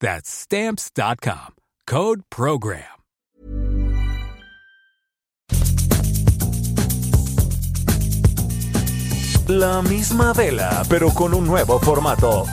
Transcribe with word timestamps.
That's 0.00 0.28
Stamps.com. 0.28 1.54
Code 1.86 2.22
Program. 2.28 2.96
La 9.48 9.80
misma 9.80 10.32
vela, 10.32 10.82
pero 10.88 11.10
con 11.10 11.32
un 11.32 11.46
nuevo 11.46 11.78
formato. 11.78 12.44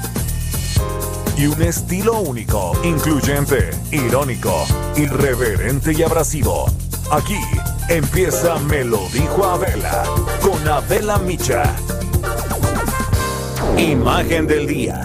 Y 1.35 1.47
un 1.47 1.61
estilo 1.63 2.19
único, 2.19 2.79
incluyente, 2.83 3.71
irónico, 3.91 4.65
irreverente 4.95 5.93
y 5.93 6.03
abrasivo. 6.03 6.67
Aquí 7.11 7.39
empieza 7.89 8.59
Me 8.59 8.83
lo 8.83 8.99
dijo 9.09 9.43
Abela, 9.43 10.03
con 10.41 10.67
Abela 10.67 11.17
Micha. 11.17 11.63
Imagen 13.77 14.45
del 14.45 14.67
día. 14.67 15.01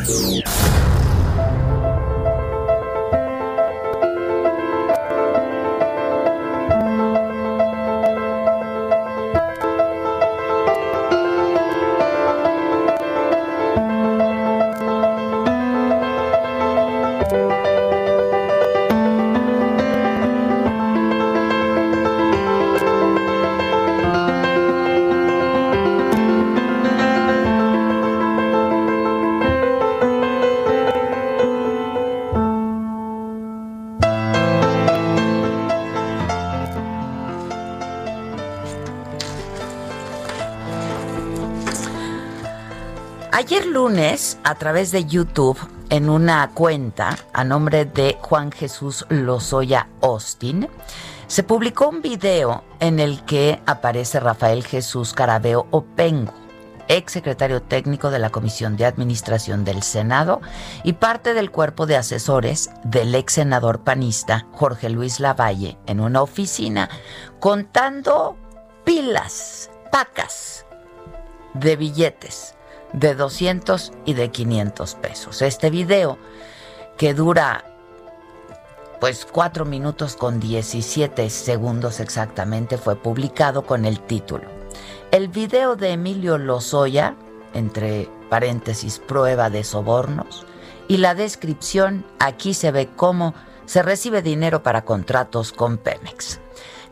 Lunes, 43.88 44.38
a 44.44 44.54
través 44.56 44.92
de 44.92 45.06
YouTube, 45.06 45.58
en 45.88 46.10
una 46.10 46.50
cuenta 46.52 47.16
a 47.32 47.42
nombre 47.42 47.86
de 47.86 48.18
Juan 48.20 48.52
Jesús 48.52 49.06
Lozoya 49.08 49.88
Austin, 50.02 50.68
se 51.26 51.42
publicó 51.42 51.88
un 51.88 52.02
video 52.02 52.64
en 52.80 53.00
el 53.00 53.24
que 53.24 53.62
aparece 53.64 54.20
Rafael 54.20 54.62
Jesús 54.62 55.14
Carabeo 55.14 55.68
Opengo, 55.70 56.34
ex 56.88 57.12
secretario 57.12 57.62
técnico 57.62 58.10
de 58.10 58.18
la 58.18 58.28
Comisión 58.28 58.76
de 58.76 58.84
Administración 58.84 59.64
del 59.64 59.82
Senado 59.82 60.42
y 60.84 60.92
parte 60.92 61.32
del 61.32 61.50
cuerpo 61.50 61.86
de 61.86 61.96
asesores 61.96 62.68
del 62.84 63.14
ex 63.14 63.32
senador 63.32 63.84
panista 63.84 64.48
Jorge 64.52 64.90
Luis 64.90 65.18
Lavalle 65.18 65.78
en 65.86 66.00
una 66.00 66.20
oficina 66.20 66.90
contando 67.40 68.36
pilas, 68.84 69.70
pacas 69.90 70.66
de 71.54 71.76
billetes 71.76 72.57
de 72.92 73.14
200 73.14 73.92
y 74.04 74.14
de 74.14 74.30
500 74.30 74.94
pesos. 74.96 75.42
Este 75.42 75.70
video 75.70 76.18
que 76.96 77.14
dura 77.14 77.64
pues 79.00 79.26
4 79.30 79.64
minutos 79.64 80.16
con 80.16 80.40
17 80.40 81.30
segundos 81.30 82.00
exactamente 82.00 82.78
fue 82.78 82.96
publicado 82.96 83.64
con 83.64 83.84
el 83.84 84.00
título 84.00 84.48
El 85.12 85.28
video 85.28 85.76
de 85.76 85.92
Emilio 85.92 86.36
Lozoya, 86.36 87.14
entre 87.54 88.08
paréntesis 88.28 88.98
prueba 88.98 89.50
de 89.50 89.62
sobornos, 89.62 90.46
y 90.88 90.96
la 90.96 91.14
descripción 91.14 92.04
aquí 92.18 92.54
se 92.54 92.72
ve 92.72 92.88
cómo 92.96 93.34
se 93.66 93.82
recibe 93.82 94.22
dinero 94.22 94.62
para 94.62 94.84
contratos 94.84 95.52
con 95.52 95.78
Pemex. 95.78 96.40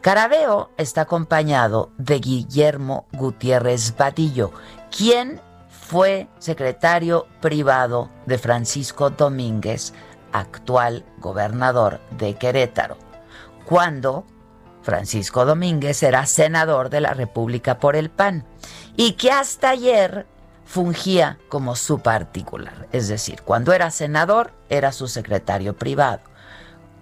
Carabeo 0.01 0.71
está 0.77 1.03
acompañado 1.03 1.91
de 1.99 2.21
Guillermo 2.21 3.07
Gutiérrez 3.13 3.97
Vadillo, 3.97 4.53
quien 4.97 5.41
fue 5.87 6.27
secretario 6.41 7.29
privado 7.41 8.11
de 8.27 8.39
Francisco 8.39 9.11
Domínguez, 9.11 9.93
actual 10.33 11.05
gobernador 11.19 12.01
de 12.11 12.35
Querétaro, 12.35 12.99
cuando 13.67 14.25
Francisco 14.83 15.45
Domínguez 15.45 16.03
era 16.03 16.27
senador 16.27 16.91
de 16.91 17.01
la 17.01 17.15
República 17.15 17.79
por 17.79 17.95
el 17.95 18.11
PAN 18.11 18.45
y 18.97 19.13
que 19.13 19.31
hasta 19.31 19.71
ayer 19.71 20.27
fungía 20.65 21.39
como 21.49 21.77
su 21.77 22.01
particular. 22.01 22.89
Es 22.91 23.07
decir, 23.07 23.43
cuando 23.43 23.73
era 23.73 23.93
senador 23.93 24.53
era 24.69 24.91
su 24.91 25.07
secretario 25.07 25.77
privado. 25.77 26.21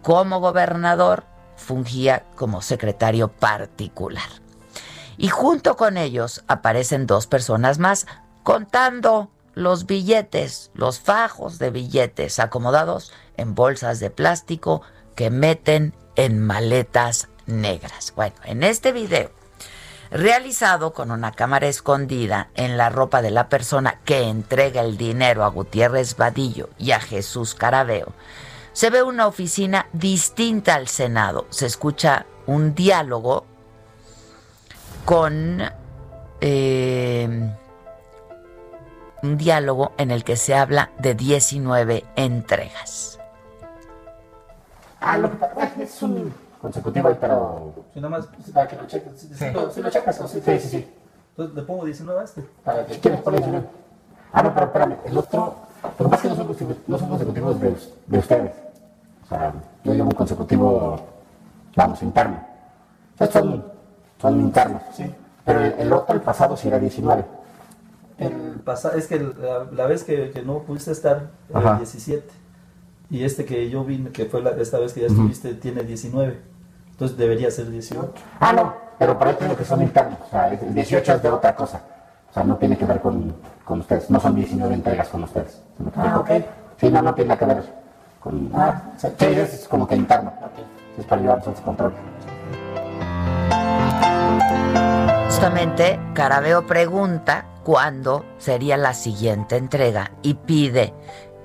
Como 0.03 0.41
gobernador 0.41 1.25
fungía 1.57 2.25
como 2.37 2.61
secretario 2.61 3.29
particular. 3.29 4.29
Y 5.17 5.29
junto 5.29 5.77
con 5.77 5.97
ellos 5.97 6.45
aparecen 6.49 7.07
dos 7.07 7.27
personas 7.27 7.79
más, 7.79 8.07
contando 8.45 9.31
los 9.55 9.87
billetes, 9.87 10.71
los 10.75 11.01
fajos 11.01 11.59
de 11.59 11.71
billetes 11.71 12.39
acomodados 12.39 13.13
en 13.37 13.55
bolsas 13.55 13.99
de 13.99 14.11
plástico 14.11 14.83
que 15.17 15.31
meten 15.31 15.95
en 16.15 16.41
maletas 16.41 17.29
negras. 17.47 18.13
Bueno, 18.15 18.37
en 18.45 18.63
este 18.63 18.93
video, 18.93 19.31
realizado 20.11 20.93
con 20.93 21.11
una 21.11 21.33
cámara 21.33 21.67
escondida 21.67 22.51
en 22.55 22.77
la 22.77 22.91
ropa 22.91 23.23
de 23.23 23.31
la 23.31 23.49
persona 23.49 24.01
que 24.05 24.29
entrega 24.29 24.83
el 24.83 24.97
dinero 24.97 25.45
a 25.45 25.49
Gutiérrez 25.49 26.17
Vadillo 26.17 26.69
y 26.79 26.91
a 26.93 27.01
Jesús 27.01 27.55
Carabeo, 27.55 28.13
se 28.73 28.91
ve 28.91 29.03
una 29.03 29.27
oficina 29.27 29.87
distinta 29.93 30.75
al 30.75 30.89
Senado. 30.89 31.47
Se 31.51 31.67
escucha 31.67 32.27
un 32.47 32.75
diálogo 32.75 33.47
con... 35.05 35.63
Eh, 36.41 37.55
un 39.25 39.37
diálogo 39.39 39.93
en 39.99 40.11
el 40.11 40.23
que 40.23 40.37
se 40.37 40.55
habla 40.55 40.91
de 40.99 41.15
19 41.15 42.05
entregas. 42.17 43.19
Ah, 45.01 45.19
lo 45.19 45.31
que 45.31 45.37
pasa 45.37 45.73
es 45.83 46.03
un 46.03 46.33
consecutivo 46.61 47.09
ahí, 47.09 47.17
pero. 47.21 47.73
Si 47.93 48.01
nada 48.01 48.11
más. 48.19 48.29
Para 48.53 48.69
que 48.69 48.77
lo 48.77 48.87
cheques. 48.87 49.19
Si, 49.21 49.35
Sí. 49.35 49.51
lo, 49.53 49.71
si 49.71 49.83
lo 49.83 49.91
checas, 49.91 50.17
sí, 50.17 50.41
sí, 50.45 50.59
sí. 50.61 50.69
sí. 50.69 50.95
Entonces 51.31 51.57
le 51.57 51.63
pongo 51.63 51.85
19 51.85 52.21
a 52.21 52.25
este. 52.25 52.43
Para 52.65 52.87
que 52.87 52.99
quieres 53.01 53.21
poner 53.21 53.41
19. 53.41 53.67
Ah, 54.33 54.43
no, 54.43 54.55
pero 54.55 54.67
espérame. 54.67 54.97
El 55.05 55.19
otro. 55.19 55.55
Lo 55.83 56.05
que 56.07 56.11
pasa 56.11 56.15
es 56.17 56.23
que 56.23 56.29
no 56.29 56.37
son, 56.37 56.47
consecutivos- 56.49 56.79
no 56.87 56.99
son 56.99 57.09
consecutivos 57.09 57.61
de, 57.61 57.77
de 58.07 58.19
ustedes. 58.19 58.53
O 59.25 59.29
sea, 59.29 59.53
yo 59.85 59.93
llevo 59.93 60.09
un 60.09 60.15
consecutivo, 60.15 60.99
vamos, 61.77 62.03
interno. 62.03 62.39
Estos 63.19 63.31
son, 63.43 63.65
son 64.21 64.41
internos. 64.41 64.83
Sí. 64.95 65.15
Pero 65.45 65.61
el, 65.61 65.73
el 65.79 65.93
otro, 65.93 66.15
el 66.15 66.23
pasado, 66.23 66.57
sí 66.57 66.69
era 66.69 66.79
19. 66.79 67.25
El 68.19 68.61
pasa- 68.65 68.93
es 68.97 69.07
que 69.09 69.19
la, 69.19 69.67
la 69.73 69.87
vez 69.87 70.05
que, 70.05 70.31
que 70.31 70.43
no 70.43 70.61
pudiste 70.61 70.93
estar, 70.93 71.31
era 71.51 71.59
Ajá. 71.59 71.71
el 71.73 71.79
17. 71.79 72.25
Y 73.11 73.25
este 73.25 73.45
que 73.45 73.69
yo 73.71 73.85
vi, 73.85 74.05
que 74.07 74.25
fue 74.27 74.41
la, 74.43 74.51
esta 74.51 74.79
vez 74.79 74.93
que 74.93 75.01
ya 75.01 75.07
estuviste, 75.09 75.55
tiene 75.55 75.83
19. 75.83 76.41
Entonces 76.93 77.17
debería 77.17 77.51
ser 77.51 77.71
18. 77.71 78.13
Ah, 78.41 78.53
no, 78.53 78.75
pero 78.99 79.19
para 79.19 79.33
eso 79.33 79.57
que 79.57 79.65
son 79.65 79.83
internos. 79.83 80.19
O 80.27 80.31
sea, 80.31 80.49
el 80.53 80.75
18 80.75 81.13
es 81.15 81.23
de 81.23 81.29
otra 81.29 81.55
cosa. 81.57 81.83
O 82.31 82.33
sea, 82.35 82.45
no 82.45 82.57
tiene 82.57 82.77
que 82.79 82.85
ver 82.85 83.01
con, 83.01 83.35
con 83.65 83.81
ustedes. 83.81 84.11
No 84.11 84.21
son 84.21 84.35
19 84.37 84.75
entregas 84.75 85.09
con 85.09 85.25
ustedes. 85.25 85.61
Ah, 85.97 86.19
ok. 86.21 86.31
Sí, 86.81 86.89
no, 86.91 87.03
no 87.03 87.15
tiene 87.15 87.37
que 87.37 87.45
ver 87.45 87.63
con... 88.21 88.51
Ah, 88.55 88.83
sí, 88.97 89.09
es 89.21 89.67
como 89.69 89.87
que 89.87 89.97
interno. 89.97 90.33
Es 90.99 91.05
para 91.05 91.21
llevar 91.21 91.43
su 91.45 91.53
control. 91.63 91.93
justamente 95.27 95.99
Carabeo 96.15 96.67
pregunta 96.67 97.45
cuándo 97.65 98.25
sería 98.39 98.77
la 98.77 98.95
siguiente 98.95 99.57
entrega 99.57 100.13
y 100.23 100.35
pide 100.35 100.95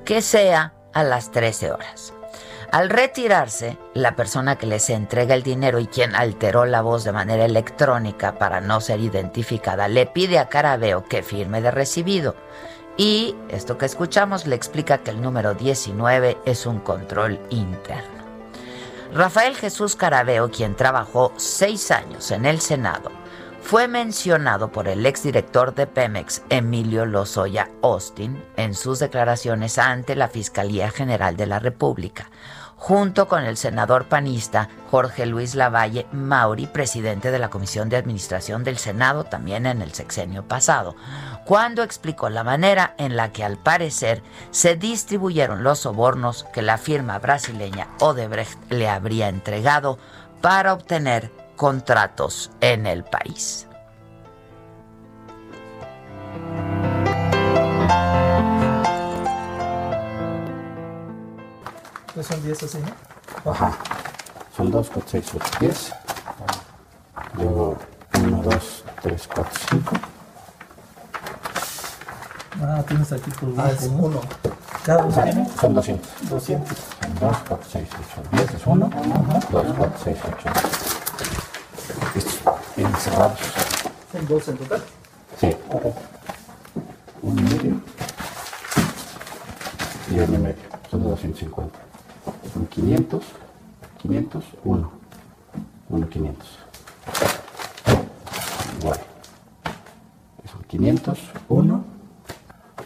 que 0.05 0.21
sea 0.21 0.73
a 0.93 1.03
las 1.03 1.31
13 1.31 1.71
horas. 1.71 2.13
Al 2.71 2.89
retirarse, 2.89 3.79
la 3.95 4.15
persona 4.15 4.57
que 4.57 4.67
les 4.67 4.91
entrega 4.91 5.33
el 5.33 5.41
dinero 5.41 5.79
y 5.79 5.87
quien 5.87 6.15
alteró 6.15 6.65
la 6.65 6.81
voz 6.81 7.03
de 7.03 7.11
manera 7.11 7.45
electrónica 7.45 8.37
para 8.37 8.61
no 8.61 8.79
ser 8.79 8.99
identificada, 8.99 9.87
le 9.87 10.05
pide 10.05 10.37
a 10.37 10.49
Carabeo 10.49 11.03
que 11.05 11.23
firme 11.23 11.61
de 11.61 11.71
recibido. 11.71 12.35
Y 12.95 13.35
esto 13.49 13.79
que 13.79 13.87
escuchamos 13.87 14.45
le 14.45 14.55
explica 14.55 14.99
que 14.99 15.09
el 15.09 15.21
número 15.21 15.55
19 15.55 16.37
es 16.45 16.67
un 16.67 16.79
control 16.79 17.39
interno. 17.49 18.19
Rafael 19.15 19.55
Jesús 19.55 19.95
Carabeo, 19.95 20.51
quien 20.51 20.75
trabajó 20.75 21.33
seis 21.37 21.89
años 21.89 22.29
en 22.29 22.45
el 22.45 22.61
Senado, 22.61 23.09
fue 23.61 23.87
mencionado 23.87 24.71
por 24.71 24.87
el 24.87 25.05
exdirector 25.05 25.75
de 25.75 25.87
Pemex, 25.87 26.41
Emilio 26.49 27.05
Lozoya 27.05 27.69
Austin, 27.81 28.43
en 28.57 28.73
sus 28.73 28.99
declaraciones 28.99 29.77
ante 29.77 30.15
la 30.15 30.27
Fiscalía 30.27 30.89
General 30.91 31.37
de 31.37 31.45
la 31.45 31.59
República 31.59 32.29
junto 32.79 33.27
con 33.27 33.43
el 33.43 33.57
senador 33.57 34.05
panista 34.05 34.69
Jorge 34.89 35.25
Luis 35.25 35.53
Lavalle 35.53 36.07
Mauri, 36.13 36.65
presidente 36.65 37.29
de 37.29 37.37
la 37.37 37.49
Comisión 37.49 37.89
de 37.89 37.97
Administración 37.97 38.63
del 38.63 38.77
Senado 38.77 39.25
también 39.25 39.65
en 39.65 39.81
el 39.81 39.93
sexenio 39.93 40.47
pasado, 40.47 40.95
cuando 41.45 41.83
explicó 41.83 42.29
la 42.29 42.45
manera 42.45 42.95
en 42.97 43.17
la 43.17 43.33
que 43.33 43.43
al 43.43 43.57
parecer 43.57 44.23
se 44.51 44.75
distribuyeron 44.75 45.61
los 45.61 45.79
sobornos 45.79 46.45
que 46.53 46.61
la 46.61 46.77
firma 46.77 47.19
brasileña 47.19 47.89
Odebrecht 47.99 48.71
le 48.71 48.89
habría 48.89 49.27
entregado 49.27 49.99
para 50.41 50.73
obtener 50.73 51.31
contratos 51.59 52.49
en 52.61 52.87
el 52.87 53.03
país. 53.03 53.67
son 62.23 62.41
10 62.43 62.63
así, 62.63 62.77
¿no? 62.77 63.51
Ajá. 63.51 63.77
Son 64.55 64.71
2, 64.71 64.89
4, 64.93 65.09
6, 65.11 65.31
8, 65.35 65.45
10. 65.59 65.93
Luego 67.33 67.77
1, 68.13 68.41
2, 68.41 68.83
3, 69.01 69.29
4, 69.35 69.53
5. 69.69 69.95
Ah, 72.61 72.83
tienes 72.87 73.11
aquí 73.11 73.31
tu 73.31 73.53
ah, 73.57 73.69
es 73.69 73.83
uno. 73.83 74.21
¿Cada 74.85 75.03
uno 75.03 75.23
tiene? 75.23 75.49
Son 75.59 75.73
200. 75.73 76.29
200. 76.29 76.77
Son 76.77 77.15
2, 77.19 77.37
4, 77.49 77.67
6, 77.69 77.89
8, 78.21 78.29
10 78.31 78.53
es 78.53 78.65
1. 78.65 78.89
2, 79.51 79.65
4, 79.77 79.91
6, 80.05 80.17
8. 80.23 80.49
Estos 80.49 80.57
vienen 80.59 80.78
cerrados. 82.99 83.39
¿Son 84.11 84.27
2 84.27 84.47
en 84.49 84.57
total? 84.57 84.83
Sí. 85.39 85.55
Okay. 85.69 85.93
Uno 87.21 87.41
y 87.41 87.43
medio. 87.43 87.81
Y 90.11 90.19
uno 90.19 90.35
y 90.35 90.37
medio. 90.37 90.55
Son 90.89 91.03
250. 91.03 91.79
Son 92.53 92.65
500, 92.67 93.23
500, 94.01 94.43
1, 94.63 94.91
1, 95.89 96.09
500. 96.09 96.47
Igual. 98.81 98.99
Son 100.51 100.63
500, 100.63 101.19
1, 101.47 101.83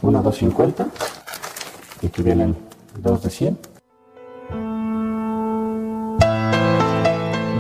1, 0.02 0.22
250. 0.22 0.88
Y 2.02 2.08
aquí 2.08 2.22
vienen 2.22 2.58
2 2.98 3.24
de 3.24 3.30
100. 3.30 3.60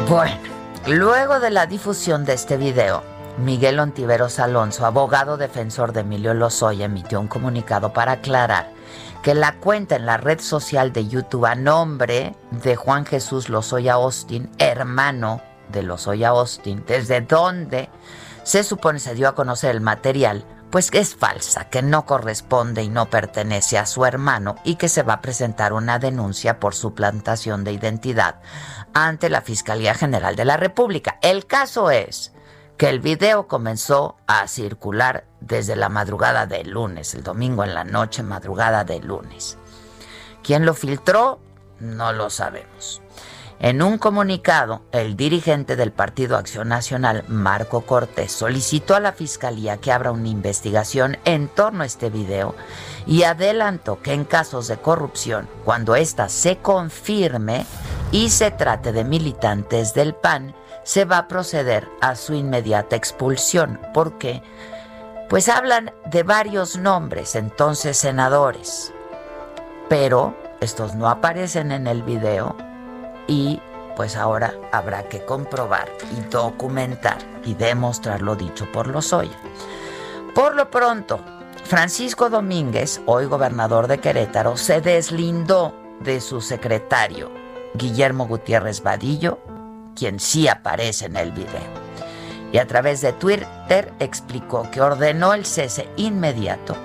Bueno, 0.09 0.52
luego 0.88 1.39
de 1.39 1.50
la 1.50 1.65
difusión 1.65 2.25
de 2.25 2.33
este 2.33 2.57
video, 2.57 3.03
Miguel 3.38 3.80
Ontiveros 3.80 4.39
Alonso, 4.39 4.85
abogado 4.85 5.38
defensor 5.38 5.94
de 5.94 6.01
Emilio 6.01 6.33
Lozoya, 6.33 6.85
emitió 6.85 7.19
un 7.19 7.27
comunicado 7.27 7.94
para 7.94 8.13
aclarar 8.13 8.69
que 9.21 9.33
la 9.33 9.56
cuenta 9.56 9.95
en 9.95 10.06
la 10.06 10.18
red 10.18 10.39
social 10.39 10.91
de 10.91 11.07
YouTube 11.07 11.45
a 11.45 11.56
nombre 11.56 12.35
de 12.51 12.75
Juan 12.75 13.06
Jesús 13.06 13.50
Lozoya 13.50 13.94
Austin, 13.94 14.50
hermano 14.57 15.41
de 15.71 15.83
Lozoya 15.83 16.30
Austin, 16.30 16.83
desde 16.86 17.21
donde 17.21 17.89
se 18.44 18.63
supone 18.63 19.00
se 19.00 19.15
dio 19.15 19.29
a 19.29 19.36
conocer 19.36 19.71
el 19.71 19.81
material, 19.81 20.45
pues 20.74 20.90
es 20.92 21.16
falsa, 21.16 21.70
que 21.70 21.84
no 21.84 22.08
corresponde 22.08 22.81
y 22.81 22.90
no 22.90 23.08
pertenece 23.08 23.78
a 23.78 23.86
su 23.86 24.06
hermano 24.06 24.56
y 24.64 24.74
que 24.74 24.90
se 24.90 25.04
va 25.04 25.14
a 25.14 25.22
presentar 25.22 25.72
una 25.72 26.00
denuncia 26.00 26.60
por 26.60 26.74
suplantación 26.74 27.64
de 27.64 27.74
identidad 27.74 28.42
ante 28.92 29.30
la 29.30 29.42
Fiscalía 29.42 29.94
General 29.94 30.36
de 30.36 30.46
la 30.46 30.58
República. 30.58 31.20
El 31.22 31.46
caso 31.46 31.92
es 31.92 32.34
que 32.75 32.90
el 32.90 33.02
video 33.02 33.48
comenzó 33.48 34.18
a 34.25 34.48
circular 34.48 35.28
desde 35.42 35.75
la 35.75 35.90
madrugada 35.90 36.48
del 36.48 36.72
lunes, 36.72 37.14
el 37.14 37.22
domingo 37.22 37.64
en 37.64 37.75
la 37.75 37.84
noche, 37.84 38.24
madrugada 38.24 38.84
del 38.84 39.06
lunes. 39.06 39.60
¿Quién 40.42 40.66
lo 40.66 40.74
filtró? 40.74 41.40
No 41.80 42.14
lo 42.14 42.31
sabemos. 42.31 43.00
En 43.63 43.81
un 43.81 43.98
comunicado, 43.98 44.81
el 44.92 45.15
dirigente 45.15 45.77
del 45.77 45.94
Partido 45.94 46.36
Acción 46.36 46.68
Nacional, 46.68 47.24
Marco 47.30 47.86
Cortés, 47.86 48.33
solicitó 48.33 48.94
a 48.94 49.00
la 49.00 49.13
Fiscalía 49.13 49.77
que 49.77 49.94
abra 49.94 50.12
una 50.12 50.27
investigación 50.27 51.18
en 51.24 51.48
torno 51.48 51.83
a 51.83 51.86
este 51.86 52.10
video 52.10 52.56
y 53.07 53.24
adelantó 53.24 54.01
que 54.01 54.12
en 54.12 54.25
casos 54.25 54.68
de 54.68 54.75
corrupción, 54.75 55.48
cuando 55.63 55.95
ésta 55.95 56.27
se 56.27 56.57
confirme 56.57 57.65
y 58.12 58.31
se 58.31 58.51
trate 58.51 58.92
de 58.92 59.06
militantes 59.06 59.94
del 59.94 60.13
PAN, 60.13 60.54
se 60.83 61.06
va 61.06 61.19
a 61.19 61.27
proceder 61.30 61.88
a 62.01 62.18
su 62.18 62.33
inmediata 62.33 62.98
expulsión, 62.98 63.80
porque 63.94 64.44
pues 65.30 65.48
hablan 65.48 65.94
de 66.12 66.24
varios 66.24 66.75
nombres, 66.75 67.36
entonces 67.36 67.95
senadores, 67.95 68.92
pero 69.88 70.36
estos 70.60 70.95
no 70.95 71.07
aparecen 71.07 71.71
en 71.71 71.88
el 71.88 72.04
video 72.04 72.57
y 73.28 73.60
pues 73.96 74.16
ahora 74.16 74.54
habrá 74.72 75.04
que 75.04 75.24
comprobar 75.24 75.90
y 76.18 76.22
documentar 76.30 77.18
y 77.44 77.54
demostrar 77.54 78.22
lo 78.22 78.36
dicho 78.36 78.72
por 78.72 78.88
Lozoya. 78.88 79.38
Por 80.34 80.56
lo 80.56 80.70
pronto, 80.72 81.20
Francisco 81.64 82.30
Domínguez, 82.30 83.02
hoy 83.06 83.25
gobernador 83.25 83.88
de 83.88 84.00
Querétaro, 84.00 84.58
se 84.58 84.81
deslindó 84.81 85.75
de 86.00 86.22
su 86.22 86.42
secretario, 86.42 87.31
Guillermo 87.75 88.28
Gutiérrez 88.28 88.81
Vadillo, 88.81 89.40
quien 89.96 90.20
sí 90.20 90.48
aparece 90.48 91.06
en 91.06 91.18
el 91.18 91.31
video. 91.31 91.84
Y 92.52 92.58
a 92.58 92.68
través 92.68 93.02
de 93.02 93.13
Twitter 93.13 93.94
explicó 94.00 94.70
que 94.70 94.82
ordenó 94.82 95.34
el 95.34 95.46
cese 95.46 95.88
inmediato 95.98 96.75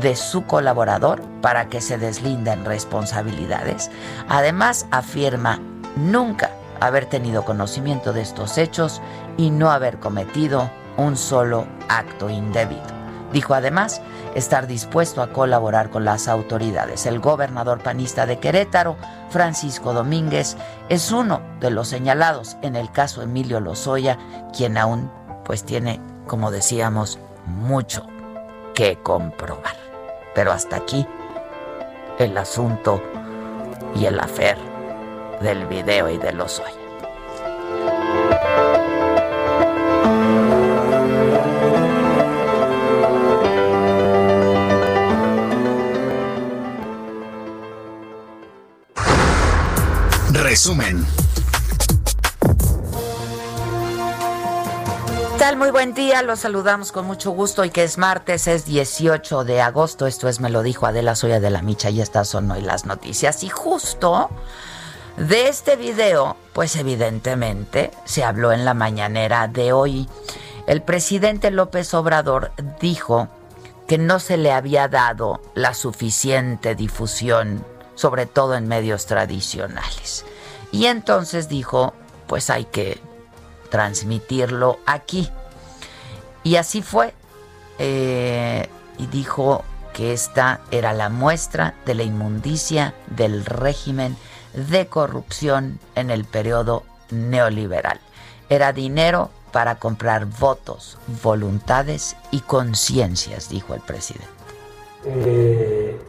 de 0.00 0.14
su 0.16 0.44
colaborador 0.46 1.20
para 1.42 1.68
que 1.68 1.80
se 1.80 1.98
deslinden 1.98 2.64
responsabilidades. 2.64 3.90
Además, 4.28 4.86
afirma 4.90 5.60
nunca 5.96 6.50
haber 6.80 7.06
tenido 7.06 7.44
conocimiento 7.44 8.12
de 8.12 8.22
estos 8.22 8.58
hechos 8.58 9.00
y 9.36 9.50
no 9.50 9.70
haber 9.70 9.98
cometido 9.98 10.70
un 10.96 11.16
solo 11.16 11.66
acto 11.88 12.30
indebido. 12.30 13.00
Dijo 13.32 13.54
además 13.54 14.02
estar 14.34 14.66
dispuesto 14.66 15.22
a 15.22 15.32
colaborar 15.32 15.90
con 15.90 16.04
las 16.04 16.26
autoridades. 16.26 17.06
El 17.06 17.20
gobernador 17.20 17.80
panista 17.80 18.26
de 18.26 18.38
Querétaro, 18.38 18.96
Francisco 19.28 19.92
Domínguez, 19.92 20.56
es 20.88 21.12
uno 21.12 21.40
de 21.60 21.70
los 21.70 21.88
señalados 21.88 22.56
en 22.62 22.74
el 22.74 22.90
caso 22.90 23.22
Emilio 23.22 23.60
Lozoya, 23.60 24.18
quien 24.56 24.76
aún 24.76 25.10
pues 25.44 25.64
tiene, 25.64 26.00
como 26.26 26.50
decíamos, 26.50 27.18
mucho 27.46 28.06
que 28.74 28.96
comprobar. 28.96 29.76
Pero 30.34 30.52
hasta 30.52 30.76
aquí 30.76 31.06
el 32.18 32.36
asunto 32.36 33.00
y 33.94 34.06
el 34.06 34.18
afer 34.18 34.69
del 35.40 35.66
video 35.66 36.08
y 36.10 36.18
de 36.18 36.32
Lozoya. 36.32 36.70
Resumen. 50.32 51.06
tal? 55.40 55.56
Muy 55.56 55.70
buen 55.70 55.94
día, 55.94 56.22
los 56.22 56.40
saludamos 56.40 56.92
con 56.92 57.06
mucho 57.06 57.30
gusto 57.30 57.64
y 57.64 57.70
que 57.70 57.82
es 57.82 57.96
martes, 57.96 58.46
es 58.46 58.66
18 58.66 59.44
de 59.44 59.62
agosto, 59.62 60.06
esto 60.06 60.28
es 60.28 60.38
Me 60.38 60.50
lo 60.50 60.62
dijo 60.62 60.86
Adela 60.86 61.14
Soya 61.14 61.40
de 61.40 61.48
la 61.48 61.62
Micha 61.62 61.88
y 61.88 62.02
estas 62.02 62.28
son 62.28 62.50
hoy 62.50 62.60
las 62.60 62.84
noticias 62.84 63.42
y 63.42 63.48
justo 63.48 64.28
de 65.16 65.48
este 65.48 65.76
video, 65.76 66.36
pues 66.52 66.76
evidentemente 66.76 67.90
se 68.04 68.24
habló 68.24 68.52
en 68.52 68.64
la 68.64 68.74
mañanera 68.74 69.48
de 69.48 69.72
hoy. 69.72 70.08
El 70.66 70.82
presidente 70.82 71.50
López 71.50 71.92
Obrador 71.94 72.52
dijo 72.80 73.28
que 73.86 73.98
no 73.98 74.20
se 74.20 74.36
le 74.36 74.52
había 74.52 74.88
dado 74.88 75.40
la 75.54 75.74
suficiente 75.74 76.74
difusión, 76.74 77.64
sobre 77.94 78.26
todo 78.26 78.54
en 78.54 78.68
medios 78.68 79.06
tradicionales. 79.06 80.24
Y 80.72 80.86
entonces 80.86 81.48
dijo, 81.48 81.92
pues 82.26 82.50
hay 82.50 82.64
que 82.66 83.00
transmitirlo 83.70 84.78
aquí. 84.86 85.28
Y 86.44 86.56
así 86.56 86.82
fue. 86.82 87.14
Eh, 87.78 88.68
y 88.98 89.06
dijo 89.06 89.64
que 89.92 90.12
esta 90.12 90.60
era 90.70 90.92
la 90.92 91.08
muestra 91.08 91.74
de 91.86 91.94
la 91.94 92.02
inmundicia 92.02 92.94
del 93.08 93.44
régimen 93.44 94.16
de 94.54 94.86
corrupción 94.86 95.78
en 95.94 96.10
el 96.10 96.24
periodo 96.24 96.84
neoliberal. 97.10 98.00
Era 98.48 98.72
dinero 98.72 99.30
para 99.52 99.76
comprar 99.76 100.26
votos, 100.26 100.98
voluntades 101.22 102.16
y 102.30 102.40
conciencias, 102.40 103.48
dijo 103.48 103.74
el 103.74 103.80
presidente. 103.80 104.28
Eh, 105.04 106.00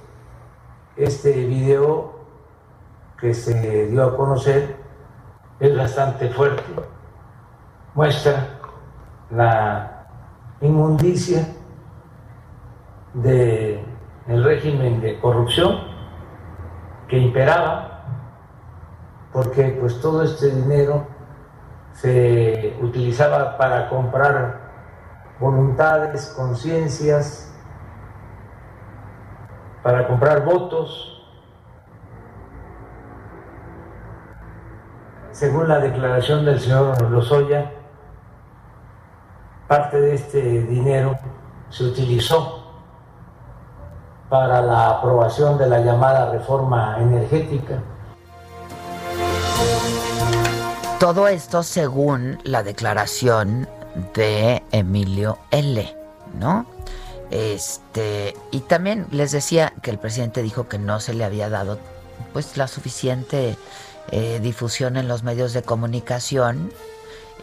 este 0.98 1.32
video 1.46 2.20
que 3.20 3.34
se 3.34 3.88
dio 3.88 4.04
a 4.04 4.18
conocer 4.18 4.76
es 5.60 5.78
bastante 5.78 6.30
fuerte. 6.30 6.64
Muestra 7.94 8.60
la 9.30 10.08
inmundicia 10.62 11.48
del 13.14 13.84
régimen 14.44 15.02
de 15.02 15.20
corrupción 15.20 15.80
que 17.08 17.18
imperaba, 17.18 17.91
porque 19.32 19.78
pues 19.80 20.00
todo 20.02 20.24
este 20.24 20.50
dinero 20.50 21.06
se 21.94 22.78
utilizaba 22.82 23.58
para 23.58 23.90
comprar 23.90 24.60
voluntades, 25.40 26.34
conciencias, 26.36 27.54
para 29.84 30.08
comprar 30.08 30.44
votos. 30.44 31.08
Según 35.32 35.68
la 35.68 35.80
declaración 35.80 36.46
del 36.46 36.60
señor 36.60 37.02
Lozoya, 37.10 37.72
parte 39.68 40.00
de 40.00 40.14
este 40.16 40.42
dinero 40.64 41.18
se 41.70 41.86
utilizó 41.86 42.58
para 44.30 44.62
la 44.62 44.90
aprobación 44.90 45.58
de 45.58 45.68
la 45.68 45.80
llamada 45.80 46.32
reforma 46.32 46.98
energética 47.00 47.82
Todo 51.02 51.28
esto 51.28 51.64
según 51.64 52.38
la 52.44 52.62
declaración 52.62 53.68
de 54.14 54.62
Emilio 54.72 55.40
L., 55.50 55.98
¿no? 56.40 56.68
Este, 57.32 58.38
y 58.52 58.60
también 58.60 59.08
les 59.10 59.32
decía 59.32 59.74
que 59.82 59.90
el 59.90 59.98
presidente 59.98 60.44
dijo 60.44 60.70
que 60.70 60.78
no 60.78 61.00
se 61.00 61.16
le 61.16 61.24
había 61.24 61.50
dado 61.50 61.80
pues 62.34 62.56
la 62.56 62.68
suficiente 62.68 63.58
eh, 64.12 64.40
difusión 64.44 64.96
en 64.96 65.08
los 65.08 65.24
medios 65.24 65.54
de 65.54 65.64
comunicación. 65.64 66.72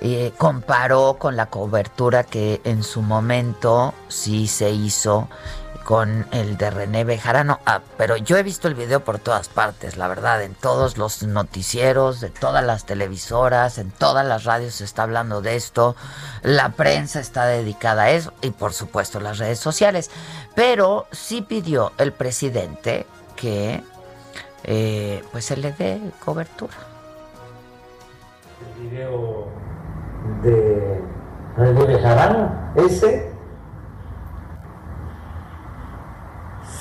Eh, 0.02 0.30
comparó 0.38 1.16
con 1.18 1.34
la 1.34 1.46
cobertura 1.46 2.22
que 2.22 2.60
en 2.62 2.84
su 2.84 3.02
momento 3.02 3.92
sí 4.06 4.46
se 4.46 4.70
hizo 4.70 5.28
con 5.88 6.26
el 6.32 6.58
de 6.58 6.68
René 6.68 7.04
Bejarano. 7.04 7.60
Ah, 7.64 7.80
pero 7.96 8.18
yo 8.18 8.36
he 8.36 8.42
visto 8.42 8.68
el 8.68 8.74
video 8.74 9.00
por 9.00 9.18
todas 9.18 9.48
partes, 9.48 9.96
la 9.96 10.06
verdad, 10.06 10.42
en 10.42 10.52
todos 10.52 10.98
los 10.98 11.22
noticieros, 11.22 12.20
de 12.20 12.28
todas 12.28 12.62
las 12.62 12.84
televisoras, 12.84 13.78
en 13.78 13.90
todas 13.90 14.26
las 14.26 14.44
radios 14.44 14.74
se 14.74 14.84
está 14.84 15.04
hablando 15.04 15.40
de 15.40 15.56
esto, 15.56 15.96
la 16.42 16.72
prensa 16.72 17.20
está 17.20 17.46
dedicada 17.46 18.02
a 18.02 18.10
eso 18.10 18.34
y 18.42 18.50
por 18.50 18.74
supuesto 18.74 19.18
las 19.18 19.38
redes 19.38 19.60
sociales. 19.60 20.10
Pero 20.54 21.06
sí 21.10 21.40
pidió 21.40 21.92
el 21.96 22.12
presidente 22.12 23.06
que 23.34 23.82
eh, 24.64 25.24
pues 25.32 25.46
se 25.46 25.56
le 25.56 25.72
dé 25.72 26.02
cobertura. 26.22 26.74
El 28.76 28.90
video 28.90 29.46
de 30.42 31.00
René 31.56 31.84
Bejarano, 31.86 32.74
ese 32.76 33.37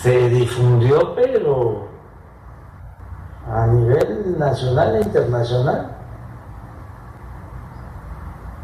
se 0.02 0.30
difundió, 0.30 1.16
pero 1.16 1.88
a 3.52 3.66
nivel 3.68 4.38
nacional 4.38 4.96
e 4.96 5.02
internacional. 5.02 5.98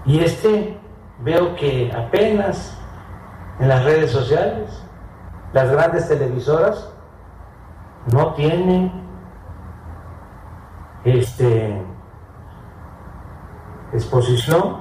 Y 0.06 0.20
este 0.20 0.80
veo 1.20 1.56
que 1.56 1.92
apenas 1.92 2.78
en 3.60 3.68
las 3.68 3.84
redes 3.84 4.12
sociales, 4.12 4.84
las 5.54 5.72
grandes 5.72 6.08
televisoras 6.08 6.92
no 8.12 8.34
tienen 8.34 8.92
este 11.06 11.84
exposición, 13.94 14.78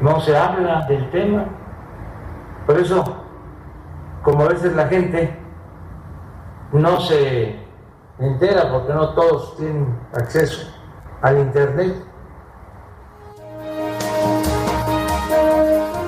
no 0.00 0.20
se 0.20 0.36
habla 0.36 0.86
del 0.86 1.10
tema. 1.10 1.44
Por 2.66 2.78
eso 2.78 3.25
como 4.26 4.42
a 4.42 4.48
veces 4.48 4.74
la 4.74 4.88
gente 4.88 5.32
no 6.72 7.00
se 7.00 7.54
entera 8.18 8.72
porque 8.72 8.92
no 8.92 9.14
todos 9.14 9.56
tienen 9.56 9.96
acceso 10.12 10.68
al 11.22 11.38
Internet. 11.38 11.94